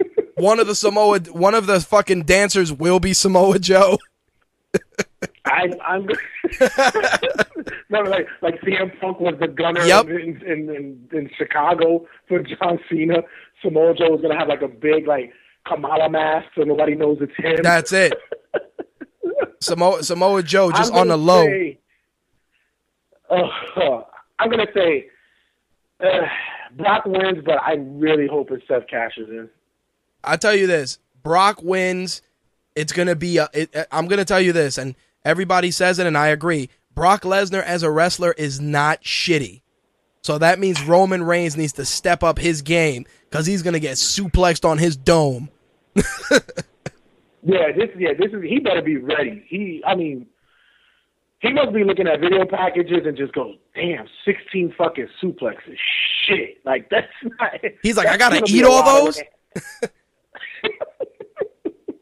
One 0.34 0.60
of 0.60 0.66
the 0.66 0.74
Samoa, 0.74 1.18
one 1.32 1.54
of 1.54 1.66
the 1.66 1.80
fucking 1.80 2.22
dancers 2.24 2.72
will 2.72 3.00
be 3.00 3.12
Samoa 3.14 3.58
Joe. 3.58 3.98
I, 5.46 5.72
I'm 5.82 6.06
no, 7.90 8.00
like 8.02 8.26
like 8.42 8.60
CM 8.60 8.98
Punk 9.00 9.18
was 9.20 9.34
the 9.40 9.48
gunner 9.48 9.82
Yep. 9.84 10.06
in, 10.10 10.42
in 10.46 10.70
in 10.70 11.08
in 11.12 11.30
Chicago 11.36 12.06
for 12.28 12.40
John 12.42 12.78
Cena. 12.90 13.22
Samoa 13.62 13.94
Joe 13.94 14.10
was 14.10 14.20
gonna 14.20 14.38
have 14.38 14.48
like 14.48 14.62
a 14.62 14.68
big 14.68 15.06
like 15.06 15.32
Kamala 15.66 16.08
mask, 16.10 16.48
so 16.54 16.62
nobody 16.62 16.94
knows 16.94 17.18
it's 17.20 17.32
him. 17.36 17.62
That's 17.62 17.92
it. 17.92 18.12
Samoa 19.60 20.02
Samoa 20.02 20.42
Joe 20.42 20.70
just 20.70 20.92
on 20.92 21.08
the 21.08 21.16
low. 21.16 21.44
Say, 21.44 21.78
uh, 23.30 24.02
I'm 24.38 24.50
gonna 24.50 24.66
say 24.74 25.08
uh, 26.00 26.26
Brock 26.76 27.04
wins, 27.06 27.42
but 27.44 27.60
I 27.62 27.74
really 27.78 28.26
hope 28.26 28.50
it's 28.50 28.66
Seth 28.68 28.86
cashes 28.88 29.28
in. 29.28 29.48
I 30.22 30.36
tell 30.36 30.54
you 30.54 30.66
this: 30.66 30.98
Brock 31.22 31.62
wins. 31.62 32.22
It's 32.76 32.92
gonna 32.92 33.16
be. 33.16 33.38
A, 33.38 33.48
it, 33.52 33.74
I'm 33.90 34.06
gonna 34.06 34.24
tell 34.24 34.40
you 34.40 34.52
this, 34.52 34.78
and 34.78 34.94
everybody 35.24 35.70
says 35.70 35.98
it, 35.98 36.06
and 36.06 36.16
I 36.16 36.28
agree. 36.28 36.70
Brock 36.94 37.22
Lesnar 37.22 37.62
as 37.62 37.82
a 37.82 37.90
wrestler 37.90 38.32
is 38.32 38.60
not 38.60 39.02
shitty. 39.02 39.62
So 40.22 40.38
that 40.38 40.58
means 40.58 40.82
Roman 40.82 41.22
Reigns 41.22 41.56
needs 41.56 41.72
to 41.74 41.84
step 41.84 42.22
up 42.22 42.38
his 42.38 42.62
game 42.62 43.06
because 43.28 43.46
he's 43.46 43.62
gonna 43.62 43.80
get 43.80 43.96
suplexed 43.96 44.68
on 44.68 44.78
his 44.78 44.96
dome. 44.96 45.50
Yeah, 47.42 47.72
this 47.76 47.88
yeah, 47.98 48.10
this 48.18 48.32
is 48.32 48.42
he 48.42 48.58
better 48.58 48.82
be 48.82 48.96
ready. 48.96 49.44
He 49.48 49.82
I 49.86 49.94
mean 49.94 50.26
he 51.40 51.52
must 51.52 51.72
be 51.72 51.84
looking 51.84 52.08
at 52.08 52.20
video 52.20 52.44
packages 52.46 53.06
and 53.06 53.16
just 53.16 53.32
go, 53.32 53.54
damn, 53.74 54.06
sixteen 54.24 54.74
fucking 54.76 55.08
suplexes. 55.22 55.76
Shit. 56.26 56.58
Like 56.64 56.88
that's 56.90 57.06
not 57.38 57.52
He's 57.82 57.96
like, 57.96 58.08
I 58.08 58.16
gotta 58.16 58.42
eat 58.46 58.64
all 58.64 59.04
those? 59.04 59.20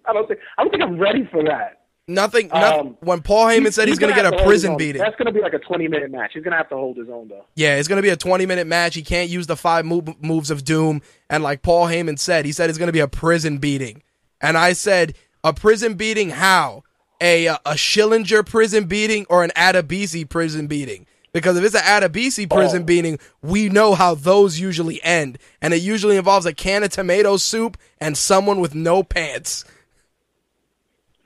I 0.09 0.13
don't 0.13 0.29
think 0.29 0.41
I 0.57 0.63
don't 0.63 0.71
think 0.71 0.83
I'm 0.83 0.99
ready 0.99 1.29
for 1.31 1.43
that. 1.45 1.83
Nothing. 2.09 2.49
nothing 2.49 2.81
Um, 2.81 2.97
when 3.01 3.21
Paul 3.21 3.47
Heyman 3.47 3.73
said 3.73 3.89
he's, 3.89 3.99
gonna, 3.99 4.13
have 4.13 4.31
get 4.31 4.41
a 4.41 4.45
prison 4.45 4.77
beating. 4.77 5.03
That's 5.03 5.17
gonna 5.17 5.33
be 5.33 5.41
like 5.41 5.55
a 5.55 5.59
twenty 5.59 5.89
minute 5.89 6.13
match. 6.13 6.31
He's 6.35 6.45
gonna 6.45 6.57
have 6.57 6.69
to 6.69 6.77
hold 6.77 6.97
his 6.97 7.09
own 7.09 7.27
though. 7.29 7.45
Yeah, 7.57 7.77
it's 7.77 7.89
going 7.89 7.97
to 7.97 8.03
be 8.03 8.11
a 8.11 8.17
20 8.17 8.47
minute 8.47 8.67
match. 8.67 8.95
He 8.95 9.03
can't 9.03 9.29
use 9.29 9.47
the 9.47 9.57
five 9.57 9.85
move, 9.85 10.23
moves 10.23 10.51
of 10.51 10.65
doom. 10.65 11.03
And 11.29 11.43
like 11.43 11.63
Paul 11.63 11.87
Heyman 11.87 12.19
said, 12.19 12.45
he 12.45 12.53
said 12.53 12.71
it's 12.71 12.79
going 12.79 12.89
to 12.89 12.93
be 12.93 13.01
a 13.01 13.09
prison 13.09 13.59
beating. 13.59 14.03
And 14.41 14.57
I 14.57 14.75
said, 14.75 15.17
a 15.47 15.55
prison 15.55 15.95
beating 15.95 16.31
how? 16.31 16.83
A 17.21 17.49
uh, 17.49 17.59
a 17.65 17.73
Schillinger 17.75 18.45
prison 18.45 18.85
beating 18.85 19.25
or 19.31 19.43
an 19.45 19.51
Adebisi 19.57 20.29
prison 20.29 20.67
beating? 20.67 21.07
Because 21.33 21.57
if 21.57 21.65
it's 21.65 21.75
an 21.75 21.83
Adebisi 21.83 22.49
prison 22.51 22.83
Oh. 22.83 22.85
beating, 22.85 23.19
we 23.43 23.69
know 23.69 23.95
how 23.95 24.15
those 24.15 24.59
usually 24.59 25.03
end. 25.03 25.39
And 25.63 25.73
it 25.73 25.83
usually 25.83 26.17
involves 26.17 26.47
a 26.47 26.53
can 26.53 26.83
of 26.83 26.91
tomato 26.91 27.37
soup 27.37 27.77
and 28.01 28.17
someone 28.17 28.59
with 28.61 28.75
no 28.75 29.03
pants. 29.03 29.65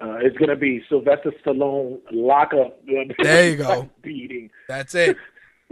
Uh, 0.01 0.19
it's 0.23 0.37
gonna 0.39 0.57
be 0.57 0.83
Sylvester 0.89 1.33
Stallone 1.45 2.01
lockup. 2.11 2.81
There 3.23 3.51
you 3.51 3.57
go. 3.57 3.89
beating. 4.03 4.51
That's 4.69 4.95
it. 4.95 5.17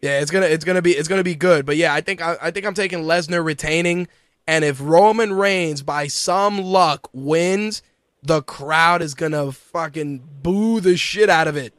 yeah, 0.00 0.20
it's 0.20 0.30
gonna 0.30 0.46
it's 0.46 0.64
gonna 0.64 0.82
be 0.82 0.92
it's 0.92 1.08
gonna 1.08 1.22
be 1.22 1.34
good. 1.34 1.64
But 1.64 1.76
yeah, 1.76 1.94
I 1.94 2.00
think 2.00 2.20
I, 2.20 2.36
I 2.42 2.50
think 2.50 2.66
I'm 2.66 2.74
taking 2.74 3.00
Lesnar 3.04 3.44
retaining, 3.44 4.08
and 4.46 4.64
if 4.64 4.80
Roman 4.80 5.32
Reigns 5.32 5.82
by 5.82 6.06
some 6.06 6.60
luck 6.60 7.08
wins, 7.12 7.82
the 8.22 8.42
crowd 8.42 9.02
is 9.02 9.14
gonna 9.14 9.52
fucking 9.52 10.22
boo 10.42 10.80
the 10.80 10.96
shit 10.96 11.28
out 11.28 11.48
of 11.48 11.56
it. 11.56 11.74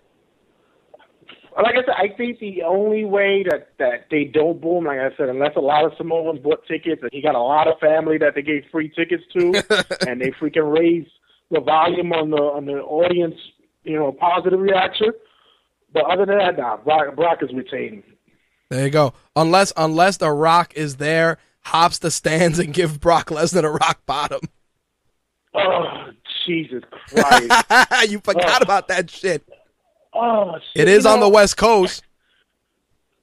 like 1.56 1.76
I 1.76 1.86
said, 1.86 1.96
I 1.98 2.16
think 2.16 2.40
the 2.40 2.64
only 2.64 3.06
way 3.06 3.44
that 3.50 3.70
that 3.80 4.08
they 4.10 4.26
don't 4.26 4.62
boo 4.62 4.78
him, 4.78 4.86
like 4.86 5.00
I 5.00 5.16
said, 5.18 5.30
unless 5.30 5.56
a 5.56 5.62
lot 5.62 5.86
of 5.86 5.94
Samoans 5.98 6.40
bought 6.40 6.66
tickets 6.68 7.02
and 7.02 7.12
he 7.12 7.22
got 7.22 7.36
a 7.36 7.42
lot 7.42 7.68
of 7.68 7.80
family 7.80 8.18
that 8.18 8.36
they 8.36 8.42
gave 8.42 8.64
free 8.72 8.90
tickets 8.90 9.24
to, 9.34 9.64
and 10.08 10.22
they 10.22 10.32
freaking 10.32 10.74
raise 10.74 11.08
the 11.52 11.62
volume 11.62 12.12
on 12.14 12.32
the 12.32 12.38
on 12.38 12.66
the 12.66 12.80
audience, 12.82 13.36
you 13.84 13.98
know, 13.98 14.12
positive 14.12 14.60
reaction. 14.60 15.12
But 15.94 16.06
other 16.06 16.26
than 16.26 16.40
that, 16.40 16.58
nah, 16.58 16.78
Brock, 16.78 17.16
Brock 17.16 17.44
is 17.44 17.54
retaining. 17.54 18.04
There 18.70 18.86
you 18.86 18.90
go. 18.90 19.14
Unless 19.36 19.72
unless 19.78 20.18
the 20.18 20.32
Rock 20.32 20.74
is 20.76 20.98
there, 20.98 21.38
hops 21.66 22.00
the 22.00 22.12
stands 22.12 22.60
and 22.60 22.74
give 22.74 23.00
Brock 23.00 23.28
Lesnar 23.30 23.64
a 23.64 23.72
rock 23.72 24.02
bottom. 24.06 24.42
Oh 25.56 26.10
Jesus 26.46 26.84
Christ! 27.10 27.66
you 28.10 28.20
forgot 28.20 28.56
Ugh. 28.58 28.62
about 28.64 28.88
that 28.90 29.10
shit. 29.10 29.44
oh, 30.14 30.56
It 30.56 30.62
shit. 30.76 30.88
is 30.90 31.06
You 31.06 31.12
on 31.12 31.20
the 31.20 31.30
West 31.30 31.58
Coast. 31.58 32.04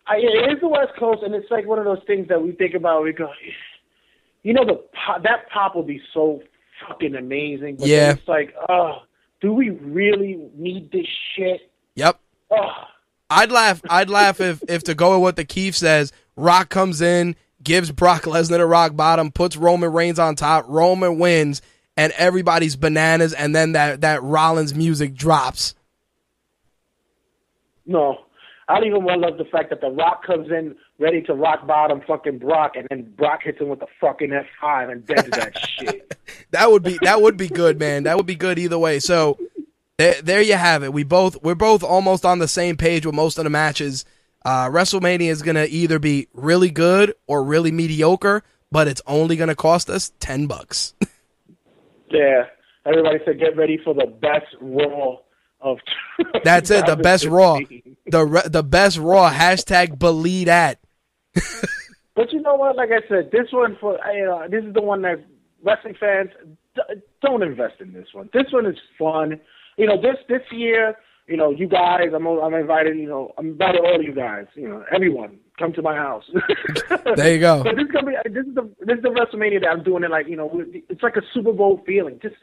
I, 0.07 0.17
it 0.17 0.53
is 0.53 0.61
the 0.61 0.69
West 0.69 0.93
Coast, 0.99 1.23
and 1.23 1.35
it's 1.35 1.51
like 1.51 1.67
one 1.67 1.79
of 1.79 1.85
those 1.85 2.03
things 2.07 2.29
that 2.29 2.41
we 2.43 2.53
think 2.53 2.75
about. 2.75 3.03
We 3.05 3.13
go, 3.13 3.29
you 4.43 4.53
know, 4.53 4.65
the 4.65 4.83
pop, 4.95 5.23
that 5.23 5.49
pop 5.51 5.75
will 5.75 5.83
be 5.85 6.01
so 6.15 6.43
fucking 6.89 7.15
amazing. 7.15 7.77
But 7.77 7.89
Yeah. 7.89 8.13
it's 8.13 8.27
like, 8.27 8.55
oh, 8.69 9.03
do 9.41 9.53
we 9.53 9.71
really 9.71 10.39
need 10.57 10.91
this 10.91 11.07
shit? 11.37 11.71
Yep. 11.95 12.19
Oh, 12.51 12.71
I'd 13.29 13.53
laugh. 13.53 13.83
I'd 13.89 14.11
laugh 14.11 14.41
if 14.41 14.63
if 14.69 14.83
to 14.85 14.95
go 14.95 15.13
with 15.13 15.23
what 15.23 15.37
the 15.37 15.45
Keith 15.45 15.77
says, 15.77 16.13
Rock 16.37 16.69
comes 16.71 17.01
in, 17.01 17.37
gives 17.63 17.91
Brock 17.91 18.23
Lesnar 18.23 18.61
a 18.61 18.67
rock 18.67 18.97
bottom, 18.97 19.31
puts 19.31 19.57
Roman 19.57 19.93
Reigns 19.93 20.19
on 20.19 20.37
top, 20.37 20.65
Roman 20.69 21.19
wins, 21.19 21.63
and 21.97 22.13
everybody's 22.17 22.77
bananas, 22.77 23.33
and 23.33 23.55
then 23.55 23.73
that 23.73 24.01
that 24.03 24.23
Rollins 24.23 24.75
music 24.75 25.15
drops. 25.15 25.75
No, 27.87 28.19
I 28.69 28.77
don't 28.77 28.87
even 28.87 29.05
want 29.05 29.23
to 29.23 29.29
love 29.29 29.39
the 29.39 29.45
fact 29.45 29.71
that 29.71 29.81
The 29.81 29.91
Rock 29.91 30.25
comes 30.25 30.49
in 30.49 30.77
ready 30.99 31.23
to 31.23 31.35
rock 31.35 31.67
bottom 31.67 32.01
fucking 32.07 32.39
Brock, 32.39 32.77
and 32.77 32.87
then 32.89 33.13
Brock 33.17 33.41
hits 33.43 33.61
him 33.61 33.69
with 33.69 33.81
the 33.81 33.89
fucking 34.01 34.33
F 34.33 34.47
five 34.61 34.89
and 34.91 35.05
dead 35.07 35.25
to 35.25 35.31
that 35.31 35.59
shit. 35.79 36.17
That 36.53 36.71
would 36.71 36.83
be 36.83 36.99
that 37.03 37.21
would 37.21 37.37
be 37.37 37.49
good, 37.49 37.79
man. 37.79 38.05
That 38.05 38.17
would 38.17 38.27
be 38.27 38.37
good 38.37 38.59
either 38.59 38.79
way. 38.79 39.01
So 39.01 39.39
there, 39.99 40.23
there 40.23 40.41
you 40.41 40.55
have 40.55 40.83
it. 40.83 40.93
We 40.93 41.03
both 41.03 41.43
we're 41.43 41.55
both 41.55 41.83
almost 41.83 42.25
on 42.25 42.39
the 42.39 42.49
same 42.49 42.77
page 42.77 43.05
with 43.05 43.15
most 43.15 43.39
of 43.39 43.45
the 43.45 43.51
matches. 43.51 44.05
Uh, 44.45 44.69
WrestleMania 44.69 45.29
is 45.29 45.43
gonna 45.43 45.67
either 45.69 45.99
be 45.99 46.29
really 46.33 46.71
good 46.71 47.15
or 47.27 47.45
really 47.45 47.71
mediocre, 47.71 48.43
but 48.73 48.89
it's 48.89 49.03
only 49.07 49.37
gonna 49.37 49.55
cost 49.55 49.91
us 49.91 50.13
ten 50.19 50.47
bucks. 50.47 50.95
yeah, 52.11 52.45
everybody 52.87 53.19
said 53.25 53.39
get 53.39 53.57
ready 53.57 53.79
for 53.85 53.93
the 53.95 54.07
best 54.07 54.47
Raw 54.61 55.19
of. 55.61 55.79
That's 56.45 56.71
it. 56.71 56.87
The 56.87 56.97
best 56.97 57.27
Raw. 57.27 57.61
The 58.07 58.25
re- 58.25 58.49
the 58.49 58.65
best 58.65 58.99
Raw. 58.99 59.31
Hashtag 59.31 59.97
believe 59.97 60.47
that. 60.47 60.81
but 62.17 62.33
you 62.33 62.41
know 62.41 62.57
what? 62.57 62.75
Like 62.75 62.89
I 62.91 63.07
said, 63.09 63.31
this 63.31 63.47
one 63.53 63.77
for 63.81 64.01
you 64.13 64.25
know 64.25 64.49
this 64.51 64.65
is 64.65 64.75
the 64.75 64.83
one 64.83 65.03
that 65.03 65.25
wrestling 65.63 65.95
fans 66.01 66.31
d- 66.75 67.03
don't 67.23 67.43
invest 67.43 67.75
in 67.81 67.93
this 67.93 68.09
one. 68.13 68.29
This 68.33 68.47
one 68.51 68.67
is 68.67 68.77
fun. 68.99 69.39
You 69.77 69.87
know 69.87 70.01
this 70.01 70.17
this 70.29 70.43
year 70.51 70.97
you 71.31 71.37
know, 71.37 71.51
you 71.51 71.69
guys, 71.69 72.09
I'm 72.15 72.27
I'm 72.27 72.55
invited, 72.55 72.99
you 72.99 73.09
know, 73.09 73.33
I'm 73.39 73.51
invited 73.51 73.81
all 73.81 73.97
of 73.97 74.03
you 74.03 74.13
guys, 74.13 74.47
you 74.57 74.69
know, 74.69 74.85
everyone, 74.93 75.39
come 75.59 75.73
to 75.75 75.83
my 75.83 75.95
house. 75.95 76.25
there 77.17 77.33
you 77.35 77.41
go. 77.41 77.63
But 77.63 77.77
this 77.77 77.85
is 77.85 77.93
gonna 77.93 78.07
be 78.07 78.17
this 78.31 78.45
is 78.45 78.55
the 78.55 78.69
this 78.81 78.97
is 78.97 79.03
the 79.03 79.11
WrestleMania 79.11 79.61
that 79.61 79.69
I'm 79.69 79.85
doing 79.85 80.03
it 80.03 80.11
like 80.11 80.27
you 80.27 80.37
know 80.37 80.51
it's 80.89 81.03
like 81.03 81.17
a 81.17 81.23
Super 81.33 81.53
Bowl 81.53 81.83
feeling. 81.87 82.19
Just 82.21 82.35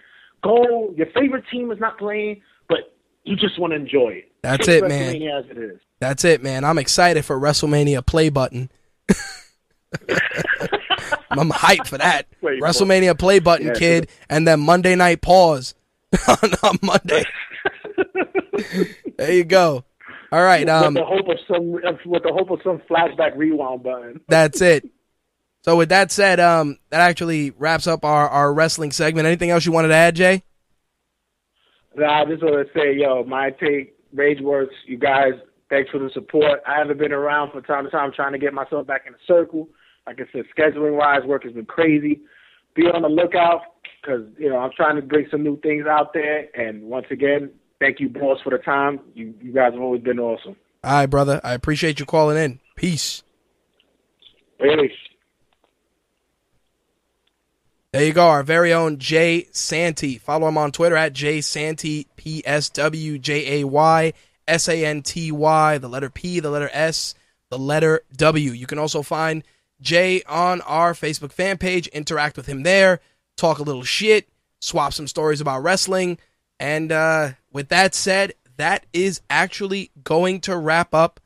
go. 0.41 0.93
Your 0.95 1.07
favorite 1.07 1.43
team 1.51 1.69
is 1.72 1.80
not 1.80 1.98
playing, 1.98 2.41
but 2.69 2.95
you 3.25 3.35
just 3.35 3.59
want 3.59 3.72
to 3.72 3.75
enjoy 3.75 4.09
it. 4.11 4.32
That's 4.41 4.66
Take 4.66 4.83
it, 4.83 4.88
man. 4.88 5.14
WrestleMania 5.14 5.40
as 5.43 5.49
it 5.51 5.57
is. 5.57 5.80
That's 5.99 6.24
it, 6.24 6.41
man. 6.41 6.64
I'm 6.64 6.77
excited 6.77 7.25
for 7.25 7.38
WrestleMania 7.38 8.06
play 8.06 8.30
button. 8.30 8.72
I'm 11.30 11.49
hyped 11.51 11.88
for 11.88 11.98
that. 11.98 12.25
Play 12.40 12.59
WrestleMania 12.59 13.17
play 13.17 13.40
button, 13.40 13.67
Yeah, 13.67 13.74
kid, 13.74 14.09
and 14.30 14.48
then 14.48 14.59
Monday 14.59 14.95
night 14.95 15.22
pause 15.22 15.75
on 16.64 16.80
Monday. 16.82 17.25
There 19.18 19.34
you 19.34 19.44
go. 19.44 19.84
All 20.32 20.44
right, 20.44 20.68
um, 20.68 20.94
with 20.94 21.03
the 21.03 21.06
hope 21.06 21.30
of 21.30 21.38
some 21.48 21.72
with 21.72 22.24
the 22.24 22.34
hope 22.34 22.50
of 22.52 22.60
some 22.64 22.82
flashback 22.90 23.38
rewind 23.38 23.84
button. 23.84 24.22
that's 24.27 24.61
it. 24.61 24.90
So 25.61 25.76
with 25.76 25.90
that 25.90 26.11
said, 26.11 26.40
um, 26.40 26.77
that 26.92 27.02
actually 27.02 27.52
wraps 27.52 27.88
up 27.88 28.06
our, 28.06 28.30
our 28.30 28.53
wrestling 28.53 28.92
segment. 28.92 29.27
Anything 29.27 29.50
else 29.50 29.66
you 29.66 29.72
wanted 29.72 29.90
to 29.90 29.95
add, 29.95 30.16
Jay? 30.16 30.44
Nah, 31.95 32.22
I 32.22 32.26
just 32.26 32.44
want 32.44 32.66
to 32.66 32.74
say, 32.80 32.95
yo, 32.95 33.24
my 33.24 33.50
take, 33.50 33.95
Rageworks, 34.16 34.68
you 34.86 34.98
guys, 34.98 35.34
thanks 35.69 35.90
for 35.90 36.00
the 36.00 36.10
support. 36.14 36.61
I 36.66 36.77
haven't 36.77 37.00
been 37.00 37.11
around 37.11 37.52
from 37.52 37.64
time 37.64 37.86
to 37.86 37.92
time 37.92 38.11
trying 38.16 38.34
to 38.34 38.38
get 38.38 38.53
myself 38.53 38.88
back 38.88 39.03
in 39.08 39.14
the 39.14 39.19
circle. 39.27 39.68
Like 40.06 40.22
I 40.22 40.32
said, 40.32 40.45
scheduling 40.58 40.95
wise, 40.95 41.26
work 41.26 41.44
has 41.44 41.53
been 41.53 41.66
crazy. 41.66 42.22
Be 42.76 42.84
on 42.84 43.02
the 43.02 43.10
lookout 43.10 43.61
because 44.02 44.22
you 44.38 44.50
know 44.50 44.60
I'm 44.60 44.72
trying 44.76 44.95
to 44.95 45.02
bring 45.02 45.27
some 45.30 45.44
new 45.44 45.60
things 45.60 45.86
out 45.86 46.14
there. 46.14 46.48
And 46.56 46.84
once 46.84 47.08
again, 47.11 47.52
thank 47.80 48.00
you, 48.00 48.10
boss, 48.10 48.40
for 48.44 48.50
the 48.52 48.58
time. 48.58 49.00
You 49.14 49.34
you 49.42 49.54
guys 49.54 49.74
have 49.74 49.82
always 49.82 50.02
been 50.02 50.20
awesome. 50.20 50.56
All 50.84 50.94
right, 50.94 51.06
brother. 51.06 51.42
I 51.44 51.54
appreciate 51.54 52.00
you 52.00 52.06
calling 52.06 52.38
in. 52.38 52.60
Peace. 52.76 53.24
Really. 54.60 54.92
There 57.94 58.06
you 58.06 58.14
go, 58.14 58.28
our 58.28 58.44
very 58.44 58.74
own 58.74 59.00
Jay 59.00 59.48
Santy. 59.52 60.18
Follow 60.18 60.50
him 60.50 60.58
on 60.58 60.72
Twitter 60.72 60.96
at 60.96 61.14
Jay 61.14 61.42
Santy 61.42 62.08
P 62.16 62.44
S 62.46 62.70
W 62.70 63.18
J 63.18 63.62
A 63.62 63.68
Y 63.68 64.14
S 64.48 64.68
A 64.68 64.86
N 64.86 65.02
T 65.02 65.32
Y, 65.32 65.78
the 65.78 65.88
letter 65.88 66.10
P, 66.10 66.40
the 66.40 66.52
letter 66.52 66.70
S, 66.74 67.16
the 67.50 67.58
letter 67.58 68.02
W. 68.16 68.52
You 68.52 68.68
can 68.68 68.78
also 68.78 69.02
find 69.02 69.44
Jay 69.82 70.22
on 70.24 70.62
our 70.62 70.94
Facebook 70.94 71.32
fan 71.32 71.58
page, 71.58 71.88
interact 71.88 72.38
with 72.38 72.46
him 72.46 72.64
there, 72.64 73.00
talk 73.36 73.60
a 73.60 73.64
little 73.64 73.84
shit, 73.84 74.28
swap 74.60 74.94
some 74.94 75.08
stories 75.08 75.42
about 75.42 75.64
wrestling. 75.64 76.18
And 76.60 76.92
uh, 76.92 77.32
with 77.52 77.69
that 77.69 77.94
said, 77.94 78.34
that 78.58 78.86
is 78.94 79.22
actually 79.30 79.92
going 80.03 80.42
to 80.42 80.58
wrap 80.58 80.94
up 80.94 81.19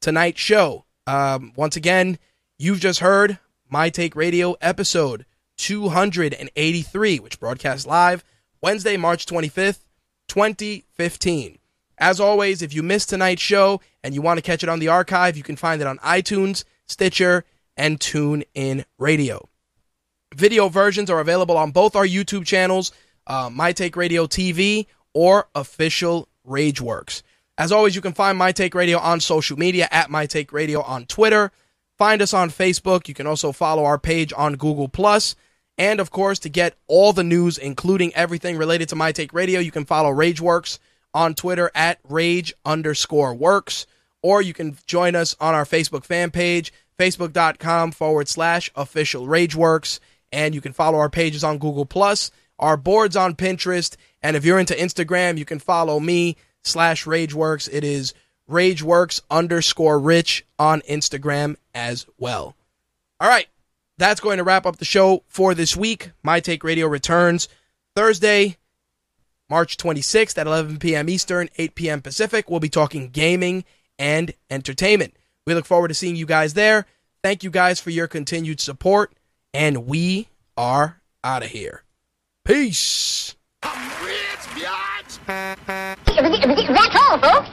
tonight's 0.00 0.40
show. 0.40 0.84
Um, 1.06 1.52
once 1.56 1.76
again, 1.76 2.18
you've 2.58 2.80
just 2.80 3.00
heard 3.00 3.38
My 3.68 3.90
Take 3.90 4.16
Radio 4.16 4.56
episode 4.60 5.26
283, 5.58 7.18
which 7.18 7.40
broadcast 7.40 7.86
live 7.86 8.24
Wednesday, 8.62 8.96
March 8.96 9.26
25th, 9.26 9.84
2015. 10.28 11.58
As 11.98 12.20
always, 12.20 12.62
if 12.62 12.72
you 12.72 12.82
missed 12.82 13.10
tonight's 13.10 13.42
show 13.42 13.80
and 14.02 14.14
you 14.14 14.22
want 14.22 14.38
to 14.38 14.42
catch 14.42 14.62
it 14.62 14.68
on 14.68 14.78
the 14.78 14.88
archive, 14.88 15.36
you 15.36 15.42
can 15.42 15.56
find 15.56 15.80
it 15.80 15.86
on 15.86 15.98
iTunes, 15.98 16.64
Stitcher, 16.86 17.44
and 17.76 17.98
TuneIn 17.98 18.84
Radio. 18.98 19.48
Video 20.34 20.68
versions 20.68 21.10
are 21.10 21.20
available 21.20 21.56
on 21.56 21.70
both 21.70 21.96
our 21.96 22.06
YouTube 22.06 22.44
channels, 22.44 22.92
uh, 23.28 23.48
My 23.52 23.72
Take 23.72 23.94
Radio 23.94 24.26
TV 24.26 24.86
or 25.14 25.46
official 25.54 26.28
Rageworks. 26.46 27.22
As 27.56 27.72
always, 27.72 27.94
you 27.94 28.00
can 28.00 28.12
find 28.12 28.38
My 28.38 28.52
Take 28.52 28.74
Radio 28.74 28.98
on 28.98 29.20
social 29.20 29.56
media 29.56 29.88
at 29.90 30.10
My 30.10 30.26
Take 30.26 30.52
Radio 30.52 30.82
on 30.82 31.06
Twitter. 31.06 31.52
Find 31.98 32.22
us 32.22 32.32
on 32.32 32.50
Facebook. 32.50 33.08
You 33.08 33.14
can 33.14 33.26
also 33.26 33.52
follow 33.52 33.84
our 33.84 33.98
page 33.98 34.32
on 34.36 34.54
Google 34.54 34.88
Plus. 34.88 35.34
And 35.76 36.00
of 36.00 36.10
course, 36.10 36.38
to 36.40 36.48
get 36.48 36.76
all 36.86 37.12
the 37.12 37.24
news, 37.24 37.58
including 37.58 38.14
everything 38.14 38.56
related 38.56 38.88
to 38.90 38.96
My 38.96 39.12
Take 39.12 39.32
Radio, 39.32 39.60
you 39.60 39.70
can 39.70 39.84
follow 39.84 40.10
Rageworks 40.10 40.78
on 41.14 41.34
Twitter 41.34 41.70
at 41.74 41.98
Rage 42.08 42.54
underscore 42.64 43.34
works. 43.34 43.86
Or 44.22 44.42
you 44.42 44.54
can 44.54 44.76
join 44.86 45.14
us 45.14 45.36
on 45.40 45.54
our 45.54 45.64
Facebook 45.64 46.04
fan 46.04 46.30
page, 46.30 46.72
facebook.com 46.98 47.92
forward 47.92 48.28
slash 48.28 48.70
official 48.74 49.26
Rageworks. 49.26 50.00
And 50.32 50.54
you 50.54 50.60
can 50.60 50.72
follow 50.72 50.98
our 50.98 51.10
pages 51.10 51.42
on 51.42 51.58
Google 51.58 51.86
Plus, 51.86 52.30
our 52.58 52.76
boards 52.76 53.16
on 53.16 53.34
Pinterest. 53.34 53.96
And 54.22 54.36
if 54.36 54.44
you're 54.44 54.58
into 54.58 54.74
Instagram, 54.74 55.38
you 55.38 55.44
can 55.44 55.58
follow 55.58 56.00
me 56.00 56.36
slash 56.62 57.04
Rageworks. 57.04 57.68
It 57.72 57.84
is 57.84 58.14
Rageworks 58.50 59.20
underscore 59.30 59.98
Rich 59.98 60.44
on 60.58 60.80
Instagram 60.82 61.56
as 61.74 62.06
well. 62.18 62.56
All 63.20 63.28
right. 63.28 63.46
That's 63.98 64.20
going 64.20 64.38
to 64.38 64.44
wrap 64.44 64.64
up 64.64 64.76
the 64.76 64.84
show 64.84 65.24
for 65.26 65.54
this 65.54 65.76
week. 65.76 66.12
My 66.22 66.38
Take 66.38 66.62
Radio 66.62 66.86
returns 66.86 67.48
Thursday, 67.96 68.56
March 69.50 69.76
26th 69.76 70.38
at 70.38 70.46
11 70.46 70.78
p.m. 70.78 71.08
Eastern, 71.08 71.48
8 71.58 71.74
p.m. 71.74 72.00
Pacific. 72.00 72.48
We'll 72.48 72.60
be 72.60 72.68
talking 72.68 73.08
gaming 73.08 73.64
and 73.98 74.32
entertainment. 74.50 75.14
We 75.46 75.54
look 75.54 75.66
forward 75.66 75.88
to 75.88 75.94
seeing 75.94 76.14
you 76.14 76.26
guys 76.26 76.54
there. 76.54 76.86
Thank 77.24 77.42
you 77.42 77.50
guys 77.50 77.80
for 77.80 77.90
your 77.90 78.06
continued 78.06 78.60
support, 78.60 79.12
and 79.52 79.86
we 79.86 80.28
are 80.56 81.00
out 81.24 81.42
of 81.42 81.48
here. 81.48 81.82
Peace. 82.48 83.36
That's 83.62 85.18
all, 86.96 87.18
folks. 87.18 87.50